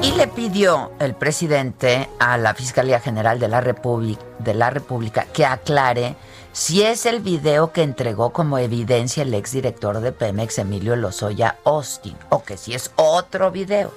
Y 0.03 0.11
le 0.17 0.27
pidió 0.27 0.91
el 0.99 1.15
presidente 1.15 2.11
a 2.19 2.37
la 2.39 2.55
Fiscalía 2.55 2.99
General 2.99 3.39
de 3.39 3.47
la, 3.47 3.61
República, 3.61 4.23
de 4.41 4.55
la 4.55 4.71
República 4.71 5.27
que 5.33 5.47
aclare 5.47 6.17
si 6.51 6.83
es 6.83 7.07
el 7.07 7.21
video 7.21 7.71
que 7.71 7.85
entregó 7.85 8.31
como 8.31 8.59
evidencia 8.59 9.23
el 9.23 9.33
exdirector 9.33 10.01
de 10.01 10.11
Pemex, 10.11 10.59
Emilio 10.59 10.97
Lozoya 10.97 11.59
Austin, 11.65 12.17
o 12.31 12.43
que 12.43 12.57
si 12.57 12.75
es 12.75 12.91
otro 12.97 13.53
video. 13.53 13.93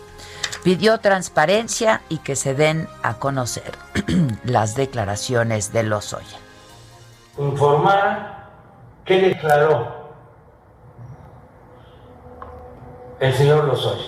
Pidió 0.63 1.00
transparencia 1.00 2.01
y 2.07 2.19
que 2.19 2.36
se 2.36 2.53
den 2.53 2.88
a 3.01 3.15
conocer 3.15 3.71
las 4.43 4.75
declaraciones 4.75 5.74
de 5.74 5.83
Lozoya. 5.83 6.38
Informar 7.38 8.50
qué 9.05 9.21
declaró 9.21 10.01
el 13.19 13.33
señor 13.33 13.65
Lozoya. 13.65 14.05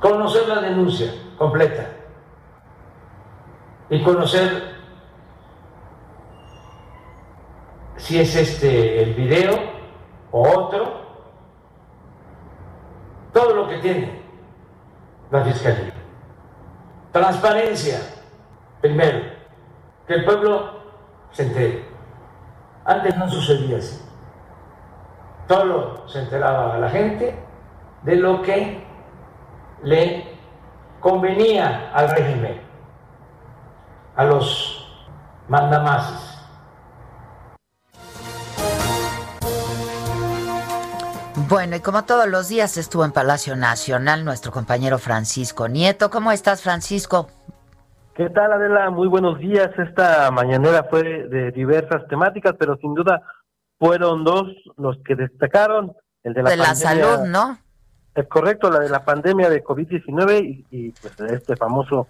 Conocer 0.00 0.48
la 0.48 0.60
denuncia 0.60 1.12
completa 1.36 1.88
y 3.88 4.02
conocer 4.02 4.70
si 7.96 8.18
es 8.18 8.34
este 8.34 9.02
el 9.02 9.14
video 9.14 9.58
o 10.30 10.48
otro, 10.48 11.00
todo 13.32 13.54
lo 13.54 13.68
que 13.68 13.78
tiene 13.78 14.19
la 15.30 15.44
Fiscalía. 15.44 15.92
Transparencia, 17.12 17.98
primero, 18.80 19.20
que 20.06 20.14
el 20.14 20.24
pueblo 20.24 20.80
se 21.30 21.44
entere. 21.44 21.84
Antes 22.84 23.16
no 23.16 23.28
sucedía 23.28 23.78
así. 23.78 24.00
Solo 25.48 26.08
se 26.08 26.20
enteraba 26.20 26.74
a 26.74 26.78
la 26.78 26.88
gente 26.88 27.36
de 28.02 28.16
lo 28.16 28.42
que 28.42 28.84
le 29.82 30.38
convenía 31.00 31.90
al 31.92 32.10
régimen, 32.10 32.60
a 34.16 34.24
los 34.24 35.04
mandamases. 35.48 36.29
Bueno, 41.50 41.74
y 41.74 41.80
como 41.80 42.04
todos 42.04 42.28
los 42.28 42.48
días 42.48 42.76
estuvo 42.76 43.04
en 43.04 43.10
Palacio 43.10 43.56
Nacional 43.56 44.24
nuestro 44.24 44.52
compañero 44.52 44.98
Francisco 44.98 45.66
Nieto. 45.66 46.08
¿Cómo 46.08 46.30
estás, 46.30 46.62
Francisco? 46.62 47.26
¿Qué 48.14 48.30
tal, 48.30 48.52
Adela? 48.52 48.88
Muy 48.90 49.08
buenos 49.08 49.40
días. 49.40 49.68
Esta 49.76 50.30
mañanera 50.30 50.84
fue 50.84 51.02
de 51.02 51.50
diversas 51.50 52.06
temáticas, 52.06 52.54
pero 52.56 52.76
sin 52.76 52.94
duda 52.94 53.20
fueron 53.80 54.22
dos 54.22 54.46
los 54.76 54.96
que 55.04 55.16
destacaron. 55.16 55.92
El 56.22 56.34
de 56.34 56.44
la, 56.44 56.50
de 56.50 56.56
la 56.56 56.74
salud, 56.76 57.26
¿no? 57.26 57.58
Es 58.14 58.28
correcto, 58.28 58.70
la 58.70 58.78
de 58.78 58.88
la 58.88 59.04
pandemia 59.04 59.50
de 59.50 59.64
COVID-19 59.64 60.44
y, 60.44 60.66
y, 60.70 60.92
pues 60.92 61.18
este 61.32 61.56
famoso 61.56 62.06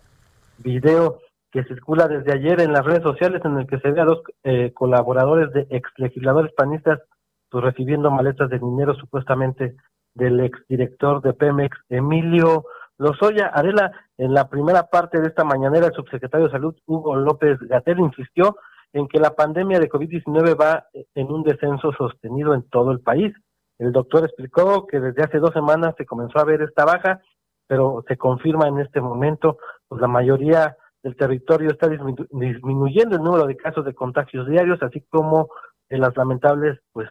video 0.59 1.21
que 1.51 1.65
circula 1.65 2.09
desde 2.09 2.35
ayer 2.35 2.61
en 2.61 2.75
las 2.75 2.85
redes 2.85 3.03
sociales 3.03 3.41
en 3.47 3.57
el 3.57 3.67
que 3.67 3.79
se 3.79 3.91
ve 3.91 4.03
a 4.03 4.05
dos 4.05 4.21
eh, 4.45 4.73
colaboradores 4.75 5.51
de 5.55 5.67
ex 5.71 5.91
legisladores 5.97 6.53
panistas 6.53 7.01
pues 7.51 7.65
recibiendo 7.65 8.11
maletas 8.11 8.49
de 8.51 8.59
dinero 8.59 8.95
supuestamente 8.95 9.77
del 10.15 10.41
exdirector 10.41 11.23
de 11.23 11.33
Pemex, 11.33 11.77
Emilio 11.89 12.65
Lozoya. 12.99 13.51
Adela, 13.53 13.93
en 14.19 14.35
la 14.35 14.49
primera 14.49 14.85
parte 14.85 15.21
de 15.21 15.29
esta 15.29 15.45
mañanera, 15.45 15.87
el 15.87 15.95
subsecretario 15.95 16.47
de 16.47 16.53
Salud, 16.53 16.77
Hugo 16.87 17.17
López 17.17 17.59
Gatel, 17.61 17.99
insistió 18.01 18.57
en 18.93 19.09
que 19.09 19.19
la 19.19 19.35
pandemia 19.35 19.79
de 19.79 19.89
COVID-19 19.89 20.61
va 20.61 20.87
en 21.15 21.31
un 21.31 21.43
descenso 21.43 21.93
sostenido 21.93 22.55
en 22.55 22.69
todo 22.69 22.91
el 22.93 23.01
país. 23.01 23.33
El 23.79 23.93
doctor 23.93 24.25
explicó 24.25 24.87
que 24.87 25.01
desde 25.01 25.23
hace 25.23 25.39
dos 25.39 25.53
semanas 25.53 25.95
se 25.97 26.05
comenzó 26.05 26.39
a 26.39 26.45
ver 26.45 26.63
esta 26.63 26.85
baja, 26.85 27.21
pero 27.67 28.05
se 28.09 28.17
confirma 28.17 28.69
en 28.69 28.81
este 28.81 29.01
momento, 29.01 29.59
pues 29.89 30.01
la 30.01 30.09
mayoría 30.09 30.77
del 31.03 31.17
territorio 31.17 31.71
está 31.71 31.89
disminuyendo 31.89 33.17
el 33.17 33.23
número 33.23 33.47
de 33.47 33.57
casos 33.57 33.85
de 33.85 33.95
contagios 33.95 34.47
diarios, 34.49 34.83
así 34.83 35.01
como 35.09 35.49
en 35.89 36.01
las 36.01 36.15
lamentables 36.17 36.79
pues 36.93 37.09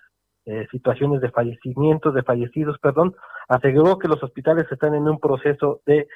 eh, 0.49 0.67
situaciones 0.71 1.21
de 1.21 1.29
fallecimientos, 1.31 2.13
de 2.13 2.23
fallecidos, 2.23 2.77
perdón, 2.79 3.15
aseguró 3.47 3.99
que 3.99 4.07
los 4.07 4.21
hospitales 4.23 4.65
están 4.71 4.95
en 4.95 5.07
un 5.07 5.19
proceso 5.19 5.81
de 5.85 6.07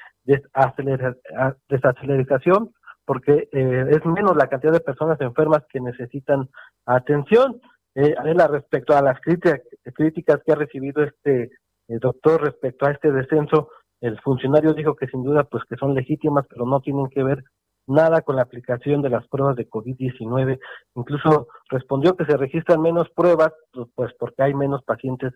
desaceleración 1.68 2.70
porque 3.04 3.48
eh, 3.52 3.86
es 3.90 4.04
menos 4.04 4.36
la 4.36 4.48
cantidad 4.48 4.72
de 4.72 4.80
personas 4.80 5.20
enfermas 5.20 5.62
que 5.70 5.80
necesitan 5.80 6.48
atención. 6.86 7.60
Eh, 7.94 8.14
respecto 8.50 8.96
a 8.96 9.02
las 9.02 9.20
críticas, 9.20 9.60
críticas 9.94 10.40
que 10.44 10.52
ha 10.52 10.56
recibido 10.56 11.04
este 11.04 11.44
eh, 11.44 11.98
doctor 12.00 12.42
respecto 12.42 12.86
a 12.86 12.90
este 12.90 13.12
descenso, 13.12 13.68
el 14.00 14.20
funcionario 14.20 14.74
dijo 14.74 14.96
que 14.96 15.06
sin 15.06 15.22
duda 15.22 15.44
pues 15.44 15.62
que 15.68 15.76
son 15.76 15.94
legítimas, 15.94 16.44
pero 16.48 16.66
no 16.66 16.80
tienen 16.80 17.08
que 17.08 17.22
ver 17.22 17.44
nada 17.86 18.22
con 18.22 18.36
la 18.36 18.42
aplicación 18.42 19.02
de 19.02 19.10
las 19.10 19.26
pruebas 19.28 19.56
de 19.56 19.68
COVID-19. 19.68 20.58
Incluso 20.94 21.48
respondió 21.68 22.16
que 22.16 22.24
se 22.24 22.36
registran 22.36 22.80
menos 22.80 23.08
pruebas, 23.10 23.52
pues, 23.72 23.88
pues 23.94 24.12
porque 24.18 24.42
hay 24.42 24.54
menos 24.54 24.82
pacientes 24.84 25.32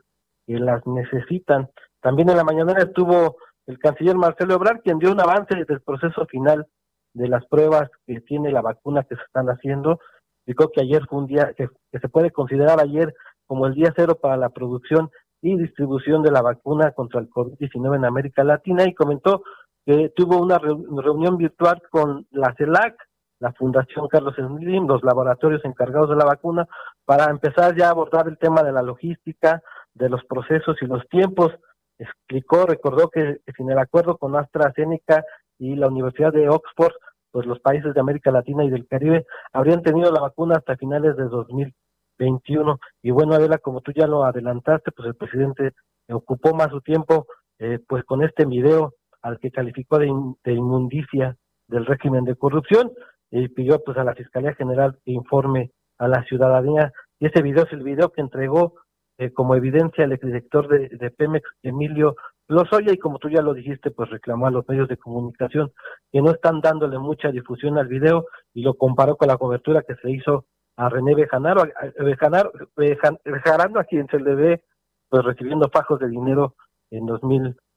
que 0.47 0.59
las 0.59 0.87
necesitan. 0.87 1.69
También 2.01 2.31
en 2.31 2.37
la 2.37 2.45
mañana 2.45 2.73
estuvo 2.79 3.37
el 3.67 3.79
canciller 3.79 4.17
Marcelo 4.17 4.55
Ebrard, 4.55 4.81
quien 4.81 4.99
dio 4.99 5.13
un 5.13 5.21
avance 5.21 5.55
del 5.55 5.81
proceso 5.83 6.27
final 6.27 6.67
de 7.13 7.29
las 7.29 7.45
pruebas 7.47 7.91
que 8.07 8.21
tiene 8.21 8.51
la 8.51 8.63
vacuna 8.63 9.03
que 9.03 9.17
se 9.17 9.23
están 9.23 9.49
haciendo. 9.49 10.01
Dijo 10.47 10.71
que 10.71 10.81
ayer 10.81 11.05
fue 11.07 11.19
un 11.19 11.27
día, 11.27 11.53
que, 11.55 11.69
se 11.93 12.09
puede 12.09 12.31
considerar 12.31 12.81
ayer 12.81 13.15
como 13.47 13.67
el 13.67 13.75
día 13.75 13.93
cero 13.95 14.19
para 14.21 14.37
la 14.37 14.49
producción 14.49 15.11
y 15.43 15.57
distribución 15.57 16.23
de 16.23 16.31
la 16.31 16.43
vacuna 16.43 16.93
contra 16.93 17.21
el 17.21 17.29
COVID-19 17.29 17.97
en 17.97 18.05
América 18.05 18.43
Latina 18.45 18.85
y 18.85 18.95
comentó 18.95 19.43
que 19.89 20.11
tuvo 20.11 20.37
una 20.37 20.59
reunión 20.59 21.39
virtual 21.39 21.81
con 21.91 22.27
la 22.31 22.55
CELAC, 22.59 22.95
la 23.39 23.55
Fundación 23.55 24.07
Carlos 24.07 24.35
Slim, 24.35 24.87
los 24.87 25.03
laboratorios 25.03 25.65
encargados 25.65 26.11
de 26.11 26.17
la 26.17 26.27
vacuna, 26.27 26.69
para 27.07 27.31
empezar 27.31 27.75
ya 27.75 27.87
a 27.87 27.93
abordar 27.93 28.29
el 28.29 28.37
tema 28.37 28.63
de 28.63 28.73
la 28.73 28.83
logística, 28.83 29.63
de 29.95 30.11
los 30.11 30.23
procesos 30.27 30.77
y 30.83 30.85
los 30.85 31.09
tiempos. 31.09 31.55
Explicó, 31.99 32.67
recordó 32.67 33.09
que 33.09 33.39
sin 33.57 33.71
el 33.71 33.79
acuerdo 33.79 34.19
con 34.19 34.37
AstraZeneca 34.37 35.25
y 35.59 35.75
la 35.75 35.89
Universidad 35.89 36.35
de 36.35 36.51
Oxford, 36.51 36.93
pues 37.31 37.47
los 37.47 37.59
países 37.61 37.95
de 37.95 38.01
América 38.01 38.31
Latina 38.31 38.65
y 38.65 38.71
del 38.71 38.87
Caribe 38.87 39.25
habrían 39.55 39.81
tenido 39.81 40.13
la 40.13 40.21
vacuna 40.21 40.57
hasta 40.59 40.77
finales 40.77 41.17
de 41.17 41.25
2021. 41.25 42.79
Y 43.01 43.11
bueno, 43.11 43.33
Adela, 43.33 43.57
como 43.57 43.81
tú 43.81 43.93
ya 43.93 44.07
lo 44.07 44.25
adelantaste, 44.25 44.93
pues 44.93 45.09
el 45.09 45.15
presidente 45.15 45.73
ocupó 46.11 46.53
más 46.53 46.69
su 46.69 46.83
tiempo 46.83 47.27
eh, 47.59 47.79
pues 47.89 48.05
con 48.05 48.23
este 48.23 48.45
video 48.45 48.93
al 49.23 49.39
que 49.39 49.51
calificó 49.51 49.99
de, 49.99 50.07
inmundicia 50.07 51.37
del 51.67 51.87
régimen 51.87 52.25
de 52.25 52.37
corrupción 52.37 52.93
y 53.31 53.49
pidió 53.49 53.83
pues 53.85 53.99
a 53.99 54.05
la 54.05 54.15
Fiscalía 54.15 54.55
General 54.55 54.99
que 55.05 55.13
informe 55.13 55.73
a 55.99 56.09
la 56.09 56.23
ciudadanía. 56.25 56.93
Y 57.19 57.27
ese 57.27 57.43
video 57.43 57.65
es 57.65 57.73
el 57.73 57.83
video 57.83 58.11
que 58.11 58.21
entregó 58.21 58.75
eh, 59.19 59.33
como 59.33 59.55
evidencia 59.55 60.05
el 60.05 60.13
exdirector 60.13 60.69
de, 60.69 60.89
de 60.89 61.11
Pemex, 61.11 61.49
Emilio 61.63 62.17
Lozoya, 62.49 62.93
y 62.93 62.99
como 62.99 63.19
tú 63.19 63.29
ya 63.29 63.43
lo 63.43 63.53
dijiste, 63.53 63.91
pues 63.91 64.09
reclamó 64.09 64.47
a 64.47 64.51
los 64.51 64.67
medios 64.67 64.89
de 64.89 64.97
comunicación 64.97 65.73
que 66.11 66.23
no 66.23 66.31
están 66.31 66.61
dándole 66.61 66.99
mucha 66.99 67.31
difusión 67.31 67.77
al 67.77 67.89
video 67.89 68.27
y 68.55 68.63
lo 68.63 68.75
comparó 68.75 69.17
con 69.17 69.29
la 69.29 69.37
cobertura 69.37 69.83
que 69.83 69.97
se 69.97 70.11
hizo 70.11 70.47
a 70.77 70.89
René 70.89 71.15
Bejanaro, 71.15 71.65
Bejanaro, 71.99 72.53
Bejarano, 72.77 73.81
a 73.81 73.85
quien 73.85 74.07
se 74.07 74.19
le 74.19 74.63
pues 75.11 75.25
recibiendo 75.25 75.69
fajos 75.69 75.99
de 75.99 76.09
dinero 76.09 76.55
en 76.91 77.07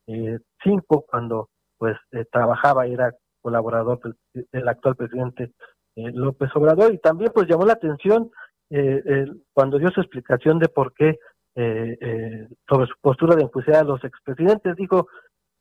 2005 0.07 1.05
cuando 1.09 1.49
pues 1.77 1.97
eh, 2.11 2.25
trabajaba 2.31 2.87
y 2.87 2.93
era 2.93 3.13
colaborador 3.41 3.99
del, 4.33 4.67
actual 4.67 4.95
presidente 4.95 5.51
eh, 5.95 6.11
López 6.13 6.49
Obrador 6.55 6.93
y 6.93 6.99
también 6.99 7.31
pues 7.33 7.47
llamó 7.47 7.65
la 7.65 7.73
atención 7.73 8.29
eh, 8.69 9.25
cuando 9.53 9.79
dio 9.79 9.89
su 9.89 9.99
explicación 9.99 10.59
de 10.59 10.69
por 10.69 10.93
qué 10.93 11.17
eh, 11.53 11.97
eh, 11.99 12.47
sobre 12.69 12.87
su 12.87 12.93
postura 13.01 13.35
de 13.35 13.43
enjuiciar 13.43 13.77
a 13.77 13.83
los 13.83 14.01
expresidentes. 14.05 14.75
Dijo 14.77 15.07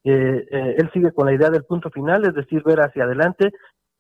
eh, 0.05 0.47
él 0.51 0.89
sigue 0.93 1.13
con 1.13 1.27
la 1.27 1.35
idea 1.35 1.51
del 1.51 1.65
punto 1.65 1.91
final, 1.91 2.25
es 2.25 2.35
decir, 2.35 2.63
ver 2.63 2.81
hacia 2.81 3.05
adelante 3.05 3.51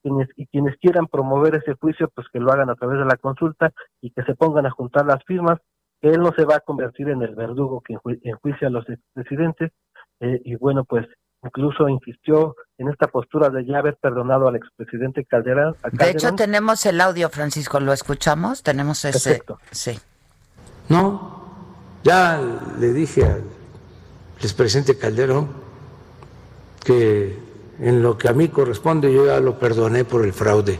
quienes, 0.00 0.28
y 0.36 0.46
quienes 0.46 0.76
quieran 0.76 1.08
promover 1.08 1.56
ese 1.56 1.74
juicio, 1.74 2.08
pues 2.14 2.28
que 2.32 2.38
lo 2.38 2.52
hagan 2.52 2.70
a 2.70 2.76
través 2.76 2.98
de 3.00 3.04
la 3.04 3.16
consulta 3.16 3.72
y 4.00 4.12
que 4.12 4.22
se 4.22 4.36
pongan 4.36 4.66
a 4.66 4.70
juntar 4.70 5.04
las 5.04 5.22
firmas, 5.24 5.58
él 6.00 6.20
no 6.20 6.32
se 6.32 6.44
va 6.44 6.56
a 6.56 6.60
convertir 6.60 7.08
en 7.10 7.22
el 7.22 7.34
verdugo 7.34 7.82
que 7.82 7.96
enjuicia 8.22 8.68
a 8.68 8.70
los 8.70 8.88
expresidentes. 8.88 9.72
Y 10.20 10.54
bueno, 10.56 10.84
pues 10.84 11.06
incluso 11.42 11.88
insistió 11.88 12.54
en 12.78 12.88
esta 12.88 13.06
postura 13.08 13.48
de 13.48 13.64
ya 13.64 13.78
haber 13.78 13.96
perdonado 13.96 14.48
al 14.48 14.56
expresidente 14.56 15.24
Calderón. 15.24 15.76
De 15.92 16.10
hecho, 16.10 16.34
tenemos 16.34 16.84
el 16.86 17.00
audio, 17.00 17.30
Francisco, 17.30 17.80
¿lo 17.80 17.92
escuchamos? 17.92 18.62
Tenemos 18.62 19.04
ese. 19.04 19.42
Sí. 19.70 19.98
No, 20.88 21.44
ya 22.02 22.40
le 22.78 22.92
dije 22.92 23.24
al 23.24 23.44
expresidente 24.40 24.98
Calderón 24.98 25.48
que 26.84 27.38
en 27.78 28.02
lo 28.02 28.18
que 28.18 28.28
a 28.28 28.32
mí 28.32 28.48
corresponde 28.48 29.12
yo 29.12 29.26
ya 29.26 29.40
lo 29.40 29.58
perdoné 29.58 30.04
por 30.04 30.24
el 30.24 30.32
fraude 30.32 30.78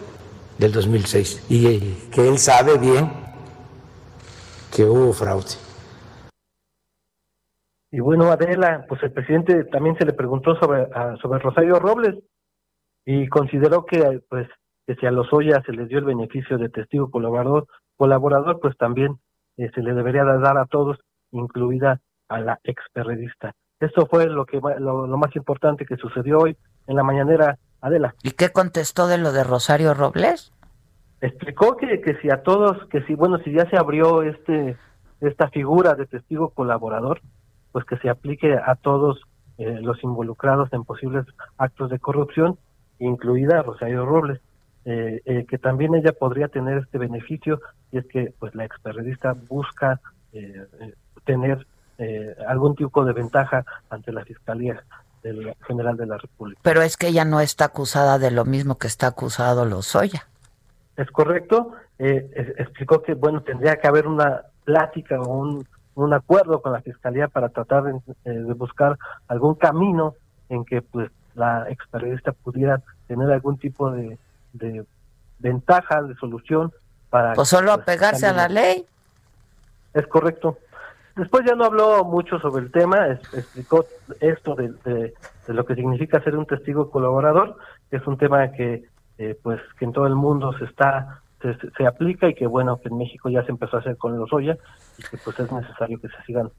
del 0.59 0.72
2006 0.72 1.44
y 1.48 1.79
que 2.11 2.29
él 2.29 2.38
sabe 2.38 2.79
bien 2.79 3.11
que 4.74 4.85
hubo 4.85 5.12
fraude. 5.12 5.69
Y 7.92 8.00
bueno, 8.00 8.31
Adela, 8.31 8.85
pues 8.88 9.03
el 9.03 9.12
presidente 9.12 9.64
también 9.64 9.96
se 9.98 10.05
le 10.05 10.12
preguntó 10.12 10.55
sobre, 10.57 10.88
sobre 11.20 11.40
Rosario 11.40 11.81
Robles 11.81 12.16
y 13.05 13.29
consideró 13.29 13.85
que 13.85 14.20
pues 14.29 14.48
que 14.87 14.94
si 14.96 15.07
a 15.07 15.11
los 15.11 15.33
Oya 15.33 15.62
se 15.66 15.72
les 15.72 15.88
dio 15.88 15.98
el 15.98 16.05
beneficio 16.05 16.59
de 16.59 16.68
testigo 16.68 17.11
colaborador, 17.11 17.66
colaborador 17.96 18.61
pues 18.61 18.76
también 18.76 19.18
eh, 19.57 19.70
se 19.74 19.83
le 19.83 19.94
debería 19.94 20.24
dar 20.24 20.59
a 20.59 20.66
todos 20.66 20.98
incluida 21.33 22.00
a 22.29 22.40
la 22.40 22.61
experredista. 22.64 23.55
Esto 23.81 24.07
fue 24.07 24.26
lo 24.26 24.46
que 24.46 24.61
lo, 24.79 25.07
más 25.16 25.35
importante 25.35 25.87
que 25.87 25.96
sucedió 25.96 26.38
hoy 26.38 26.57
en 26.87 26.96
la 26.96 27.03
mañanera 27.03 27.59
Adela. 27.81 28.14
¿Y 28.22 28.33
qué 28.33 28.50
contestó 28.50 29.07
de 29.07 29.18
lo 29.18 29.33
de 29.33 29.42
Rosario 29.42 29.94
Robles? 29.94 30.53
Explicó 31.20 31.76
que, 31.76 32.00
que 32.00 32.16
si 32.20 32.31
a 32.31 32.42
todos, 32.42 32.87
que 32.88 33.03
si 33.03 33.14
bueno, 33.14 33.38
si 33.38 33.53
ya 33.53 33.68
se 33.68 33.76
abrió 33.76 34.22
este 34.22 34.76
esta 35.20 35.48
figura 35.50 35.94
de 35.94 36.07
testigo 36.07 36.50
colaborador, 36.50 37.20
pues 37.72 37.85
que 37.85 37.96
se 37.98 38.09
aplique 38.09 38.54
a 38.54 38.74
todos 38.76 39.20
eh, 39.59 39.78
los 39.80 40.02
involucrados 40.02 40.72
en 40.72 40.85
posibles 40.85 41.26
actos 41.59 41.90
de 41.90 41.98
corrupción, 41.98 42.59
incluida 42.98 43.62
Rosario 43.62 44.06
Robles, 44.06 44.40
eh, 44.85 45.20
eh, 45.24 45.44
que 45.48 45.59
también 45.59 45.94
ella 45.94 46.12
podría 46.12 46.48
tener 46.48 46.78
este 46.78 46.98
beneficio 46.98 47.61
y 47.92 47.98
es 47.98 48.06
que 48.06 48.33
pues 48.38 48.54
la 48.54 48.64
experredista 48.64 49.37
busca 49.48 50.00
tener 51.24 51.66
eh, 52.02 52.35
algún 52.48 52.74
tipo 52.76 53.04
de 53.04 53.12
ventaja 53.12 53.62
ante 53.90 54.11
la 54.11 54.24
Fiscalía 54.24 54.83
del 55.22 55.54
General 55.66 55.98
de 55.98 56.06
la 56.06 56.16
República. 56.16 56.59
Pero 56.64 56.80
es 56.80 56.96
que 56.96 57.09
ella 57.09 57.26
no 57.26 57.40
está 57.40 57.66
acusada 57.66 58.18
de 58.18 58.30
lo 58.30 58.46
mismo 58.46 58.78
que 58.78 58.87
está 58.87 59.09
acusado 59.09 59.66
Lozoya. 59.66 60.26
Es 60.96 61.11
correcto. 61.11 61.72
Eh, 61.98 62.54
explicó 62.56 63.02
que, 63.02 63.12
bueno, 63.12 63.42
tendría 63.42 63.76
que 63.76 63.87
haber 63.87 64.06
una 64.06 64.44
plática 64.64 65.20
o 65.20 65.28
un, 65.28 65.68
un 65.94 66.12
acuerdo 66.12 66.62
con 66.62 66.72
la 66.72 66.81
Fiscalía 66.81 67.29
para 67.29 67.48
tratar 67.48 67.85
de, 67.85 68.00
eh, 68.24 68.42
buscar 68.55 68.98
algún 69.29 69.55
camino 69.55 70.14
en 70.48 70.64
que 70.64 70.83
pues 70.83 71.11
la 71.35 71.66
periodista 71.90 72.33
pudiera 72.33 72.83
tener 73.07 73.31
algún 73.31 73.59
tipo 73.59 73.90
de, 73.90 74.18
de 74.53 74.85
ventaja, 75.38 76.03
de 76.03 76.14
solución 76.16 76.72
para... 77.09 77.35
Pues 77.35 77.48
solo 77.48 77.72
pues, 77.74 77.83
apegarse 77.83 78.26
a 78.26 78.33
la 78.33 78.48
ley. 78.48 78.87
Es 79.94 80.07
correcto. 80.07 80.59
Después 81.16 81.44
ya 81.44 81.55
no 81.55 81.64
habló 81.64 82.05
mucho 82.05 82.38
sobre 82.38 82.64
el 82.64 82.72
tema, 82.72 83.09
explicó 83.09 83.85
esto 84.20 84.55
de, 84.55 85.12
lo 85.48 85.66
que 85.66 85.74
significa 85.74 86.22
ser 86.22 86.37
un 86.37 86.46
testigo 86.46 86.90
colaborador, 86.90 87.57
que 87.90 87.96
es 87.96 88.07
un 88.07 88.16
tema 88.16 88.53
que 88.53 88.85
eh, 89.18 89.38
pues 89.42 89.61
que 89.79 89.85
en 89.85 89.92
todo 89.92 90.07
el 90.07 90.14
mundo 90.14 90.57
se 90.59 90.64
está 90.64 91.20
se, 91.76 91.87
aplica 91.87 92.29
y 92.29 92.35
que 92.35 92.46
bueno 92.46 92.79
que 92.81 92.88
en 92.88 92.98
México 92.98 93.29
ya 93.31 93.42
se 93.44 93.50
empezó 93.50 93.76
a 93.76 93.81
hacer 93.81 93.96
con 93.96 94.18
los 94.18 94.33
Oya 94.33 94.57
y 94.98 95.03
que 95.03 95.16
pues 95.16 95.38
es 95.40 95.50
necesario 95.50 96.00
que 96.00 96.09
se 96.09 96.22
sigan 96.26 96.50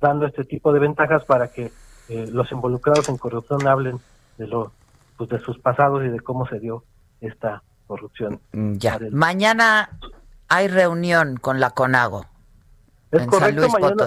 dando 0.00 0.26
este 0.26 0.44
tipo 0.44 0.72
de 0.72 0.78
ventajas 0.78 1.24
para 1.24 1.48
que 1.48 1.72
eh, 2.08 2.28
los 2.30 2.50
involucrados 2.52 3.08
en 3.08 3.18
corrupción 3.18 3.66
hablen 3.66 3.98
de 4.38 4.46
lo 4.46 4.72
pues 5.16 5.30
de 5.30 5.38
sus 5.40 5.58
pasados 5.58 6.04
y 6.04 6.08
de 6.08 6.20
cómo 6.20 6.46
se 6.46 6.58
dio 6.60 6.84
esta 7.20 7.62
corrupción. 7.86 8.40
Mm, 8.52 8.74
ya. 8.74 8.98
Mañana 9.10 9.90
hay 10.48 10.68
reunión 10.68 11.36
con 11.36 11.60
la 11.60 11.70
CONAGO. 11.70 12.24
Es 13.10 13.26
correcto, 13.26 13.68
mañana, 13.68 14.06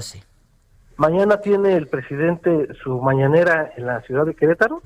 mañana 0.96 1.38
tiene 1.42 1.76
el 1.76 1.88
presidente 1.88 2.70
su 2.82 3.02
mañanera 3.02 3.74
en 3.76 3.86
la 3.86 4.02
ciudad 4.02 4.26
de 4.26 4.34
Querétaro 4.34 4.82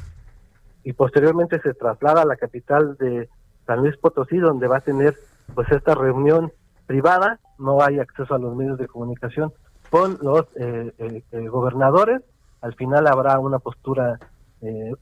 y 0.84 0.94
posteriormente 0.94 1.62
se 1.62 1.74
traslada 1.76 2.24
a 2.24 2.26
la 2.26 2.36
capital 2.36 2.98
de 2.98 3.30
San 3.68 3.82
Luis 3.82 3.96
Potosí, 3.98 4.38
donde 4.38 4.68
va 4.68 4.78
a 4.78 4.82
tener 4.82 5.16
pues 5.54 5.72
esta 5.72 5.94
reunión 5.94 6.52
privada, 6.88 7.40
no 7.60 7.82
hay 7.82 8.00
acceso 8.00 8.34
a 8.34 8.40
los 8.40 8.56
medios 8.56 8.80
de 8.80 8.88
comunicación 8.88 9.54
con 9.92 10.18
los 10.22 10.46
eh, 10.56 10.92
eh, 10.98 11.24
eh, 11.32 11.48
gobernadores, 11.48 12.22
al 12.62 12.74
final 12.74 13.06
habrá 13.08 13.40
una 13.40 13.60
postura 13.60 14.20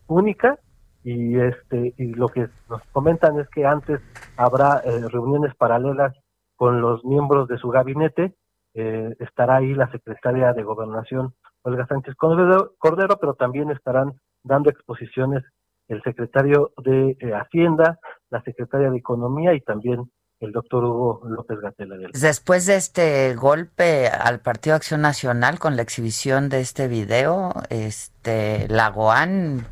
única. 0.07 0.59
Y 1.07 1.37
este 1.39 1.93
y 1.97 2.15
lo 2.15 2.27
que 2.29 2.49
nos 2.67 2.81
comentan 2.91 3.39
es 3.39 3.47
que 3.49 3.63
antes 3.63 4.01
habrá 4.37 4.81
reuniones 4.81 5.53
paralelas 5.55 6.15
con 6.55 6.81
los 6.81 7.03
miembros 7.05 7.47
de 7.47 7.57
su 7.57 7.69
gabinete. 7.69 8.33
Eh, 8.73 9.15
estará 9.19 9.57
ahí 9.57 9.73
la 9.73 9.89
secretaria 9.91 10.53
de 10.53 10.63
Gobernación, 10.63 11.33
Olga 11.61 11.87
Sánchez 11.87 12.15
Cordero, 12.15 13.17
pero 13.19 13.33
también 13.35 13.71
estarán 13.71 14.13
dando 14.43 14.69
exposiciones 14.69 15.43
el 15.87 16.01
secretario 16.03 16.71
de 16.83 17.17
eh, 17.19 17.33
Hacienda, 17.33 17.99
la 18.29 18.41
secretaria 18.41 18.89
de 18.89 18.97
Economía 18.97 19.53
y 19.53 19.61
también 19.61 20.11
el 20.39 20.51
doctor 20.51 20.83
Hugo 20.83 21.21
López 21.27 21.59
Gatela. 21.59 21.95
Después 22.13 22.65
de 22.65 22.75
este 22.75 23.35
golpe 23.35 24.07
al 24.07 24.39
Partido 24.39 24.75
Acción 24.75 25.01
Nacional 25.01 25.59
con 25.59 25.75
la 25.75 25.81
exhibición 25.81 26.49
de 26.49 26.59
este 26.59 26.87
video, 26.87 27.53
este, 27.69 28.67
la 28.67 28.89
GOAN 28.89 29.65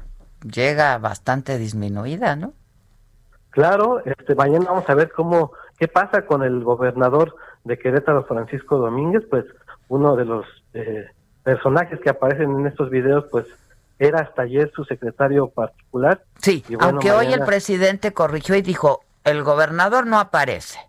llega 0.43 0.97
bastante 0.97 1.57
disminuida, 1.57 2.35
¿no? 2.35 2.53
Claro, 3.49 4.01
este, 4.05 4.35
mañana 4.35 4.65
vamos 4.69 4.89
a 4.89 4.95
ver 4.95 5.11
cómo, 5.11 5.51
qué 5.77 5.87
pasa 5.87 6.25
con 6.25 6.43
el 6.43 6.63
gobernador 6.63 7.35
de 7.63 7.77
Querétaro, 7.77 8.23
Francisco 8.25 8.77
Domínguez, 8.77 9.23
pues 9.29 9.45
uno 9.89 10.15
de 10.15 10.25
los 10.25 10.45
eh, 10.73 11.05
personajes 11.43 11.99
que 11.99 12.09
aparecen 12.09 12.51
en 12.51 12.67
estos 12.67 12.89
videos, 12.89 13.25
pues 13.29 13.45
era 13.99 14.21
hasta 14.21 14.43
ayer 14.43 14.71
su 14.75 14.83
secretario 14.85 15.49
particular. 15.49 16.23
Sí, 16.41 16.63
aunque 16.79 17.11
hoy 17.11 17.33
el 17.33 17.43
presidente 17.45 18.13
corrigió 18.13 18.55
y 18.55 18.61
dijo, 18.61 19.01
el 19.23 19.43
gobernador 19.43 20.05
no 20.07 20.19
aparece. 20.19 20.79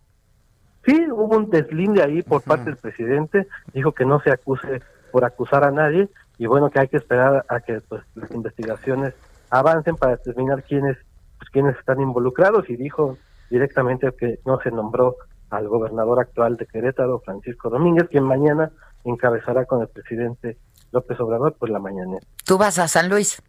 Sí, 0.84 1.06
hubo 1.10 1.36
un 1.36 1.50
deslinde 1.50 2.02
ahí 2.02 2.22
por 2.22 2.42
parte 2.42 2.66
del 2.66 2.76
presidente, 2.76 3.46
dijo 3.72 3.92
que 3.92 4.04
no 4.04 4.20
se 4.20 4.30
acuse 4.30 4.82
por 5.12 5.24
acusar 5.24 5.64
a 5.64 5.70
nadie 5.70 6.08
y 6.38 6.46
bueno, 6.46 6.70
que 6.70 6.80
hay 6.80 6.88
que 6.88 6.96
esperar 6.96 7.44
a 7.48 7.60
que 7.60 7.80
pues, 7.80 8.02
las 8.14 8.30
investigaciones 8.32 9.14
avancen 9.50 9.96
para 9.96 10.16
determinar 10.16 10.62
quiénes, 10.64 10.98
pues, 11.38 11.50
quiénes 11.50 11.78
están 11.78 12.00
involucrados 12.00 12.68
y 12.68 12.76
dijo 12.76 13.16
directamente 13.50 14.12
que 14.18 14.40
no 14.44 14.60
se 14.60 14.70
nombró 14.70 15.16
al 15.50 15.68
gobernador 15.68 16.20
actual 16.20 16.56
de 16.56 16.66
Querétaro, 16.66 17.20
Francisco 17.20 17.70
Domínguez, 17.70 18.08
quien 18.08 18.24
mañana 18.24 18.72
encabezará 19.04 19.64
con 19.66 19.80
el 19.80 19.88
presidente 19.88 20.58
López 20.94 21.18
Obrador 21.20 21.54
por 21.54 21.68
la 21.68 21.80
mañana. 21.80 22.18
¿Tú 22.44 22.56
vas 22.56 22.78
a 22.78 22.88
San 22.88 23.08
Luis? 23.08 23.42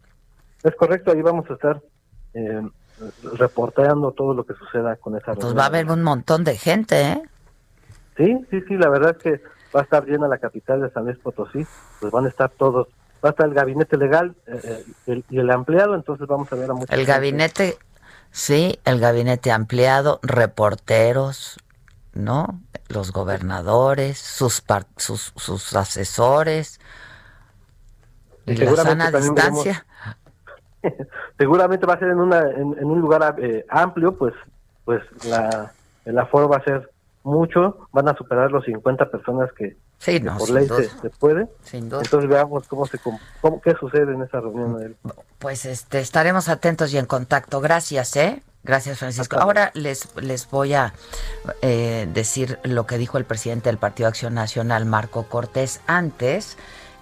Es 0.62 0.74
correcto, 0.74 1.12
ahí 1.12 1.22
vamos 1.22 1.48
a 1.48 1.54
estar 1.54 1.80
eh, 2.34 2.62
reporteando 3.34 4.12
todo 4.12 4.34
lo 4.34 4.44
que 4.44 4.54
suceda 4.54 4.96
con 4.96 5.16
esa 5.16 5.34
Pues 5.34 5.56
va 5.56 5.62
a 5.62 5.66
haber 5.66 5.90
un 5.90 6.02
montón 6.02 6.44
de 6.44 6.56
gente, 6.56 7.12
¿eh? 7.12 7.22
Sí, 8.16 8.36
sí, 8.50 8.60
sí, 8.66 8.76
la 8.76 8.88
verdad 8.88 9.16
es 9.16 9.22
que 9.22 9.42
va 9.74 9.80
a 9.80 9.82
estar 9.84 10.04
llena 10.04 10.26
la 10.26 10.38
capital 10.38 10.80
de 10.80 10.90
San 10.90 11.04
Luis 11.04 11.18
Potosí, 11.18 11.64
pues 12.00 12.10
van 12.12 12.24
a 12.24 12.28
estar 12.28 12.50
todos, 12.50 12.88
va 13.24 13.28
a 13.28 13.30
estar 13.30 13.46
el 13.46 13.54
gabinete 13.54 13.96
legal 13.96 14.34
eh, 14.46 14.84
eh, 15.06 15.22
y 15.30 15.38
el 15.38 15.50
ampliado, 15.50 15.94
entonces 15.94 16.26
vamos 16.26 16.50
a 16.52 16.56
ver 16.56 16.70
a 16.70 16.74
muchos. 16.74 16.90
El 16.90 17.06
gabinete, 17.06 17.76
sí, 18.32 18.80
el 18.84 18.98
gabinete 18.98 19.52
ampliado, 19.52 20.18
reporteros, 20.22 21.58
¿no? 22.14 22.60
Los 22.88 23.12
gobernadores, 23.12 24.18
sus, 24.18 24.64
sus, 24.96 25.32
sus 25.36 25.76
asesores, 25.76 26.80
y 28.46 28.56
la 28.56 28.76
sana 28.76 29.10
distancia. 29.10 29.84
seguramente 31.38 31.86
va 31.86 31.94
a 31.94 31.98
ser 31.98 32.10
en, 32.10 32.18
una, 32.18 32.40
en, 32.50 32.84
un 32.84 33.00
lugar 33.00 33.36
eh, 33.38 33.64
amplio, 33.68 34.16
pues, 34.16 34.34
pues 34.84 35.02
la, 35.24 35.72
el 36.04 36.18
aforo 36.18 36.48
va 36.48 36.58
a 36.58 36.64
ser 36.64 36.90
mucho, 37.22 37.88
van 37.92 38.08
a 38.08 38.16
superar 38.16 38.52
los 38.52 38.64
50 38.64 39.10
personas 39.10 39.50
que, 39.52 39.76
por 40.38 40.50
ley 40.50 40.68
se, 40.68 41.10
puede. 41.10 41.48
Entonces 41.72 42.28
veamos 42.28 42.68
cómo 42.68 42.86
se 42.86 42.98
cómo, 42.98 43.60
qué 43.60 43.74
sucede 43.80 44.12
en 44.12 44.22
esa 44.22 44.40
reunión. 44.40 44.96
Pues 45.38 45.64
este 45.64 46.00
estaremos 46.00 46.48
atentos 46.48 46.92
y 46.92 46.98
en 46.98 47.06
contacto. 47.06 47.60
Gracias, 47.60 48.14
¿eh? 48.16 48.42
Gracias, 48.62 48.98
Francisco. 48.98 49.36
Ahora 49.38 49.70
les, 49.74 50.14
les 50.20 50.48
voy 50.50 50.74
a 50.74 50.92
eh, 51.62 52.08
decir 52.12 52.58
lo 52.64 52.86
que 52.86 52.98
dijo 52.98 53.16
el 53.16 53.24
presidente 53.24 53.68
del 53.68 53.78
Partido 53.78 54.08
Acción 54.08 54.34
Nacional, 54.34 54.86
Marco 54.86 55.24
Cortés, 55.24 55.80
antes. 55.86 56.56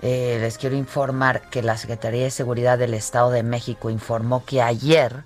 Eh, 0.07 0.37
les 0.39 0.59
quiero 0.59 0.77
informar 0.77 1.49
que 1.49 1.63
la 1.63 1.79
Secretaría 1.79 2.25
de 2.25 2.31
Seguridad 2.31 2.77
del 2.77 2.93
Estado 2.93 3.31
de 3.31 3.43
México 3.43 3.89
informó 3.89 4.45
que 4.45 4.61
ayer 4.61 5.25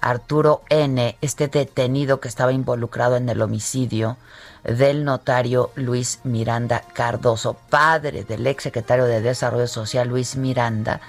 Arturo 0.00 0.62
N., 0.70 1.18
este 1.20 1.48
detenido 1.48 2.20
que 2.20 2.28
estaba 2.28 2.50
involucrado 2.50 3.16
en 3.16 3.28
el 3.28 3.42
homicidio 3.42 4.16
del 4.62 5.04
notario 5.04 5.72
Luis 5.74 6.20
Miranda 6.24 6.84
Cardoso, 6.94 7.58
padre 7.68 8.24
del 8.24 8.46
ex 8.46 8.62
secretario 8.62 9.04
de 9.04 9.20
Desarrollo 9.20 9.66
Social 9.66 10.08
Luis 10.08 10.36
Miranda, 10.36 11.02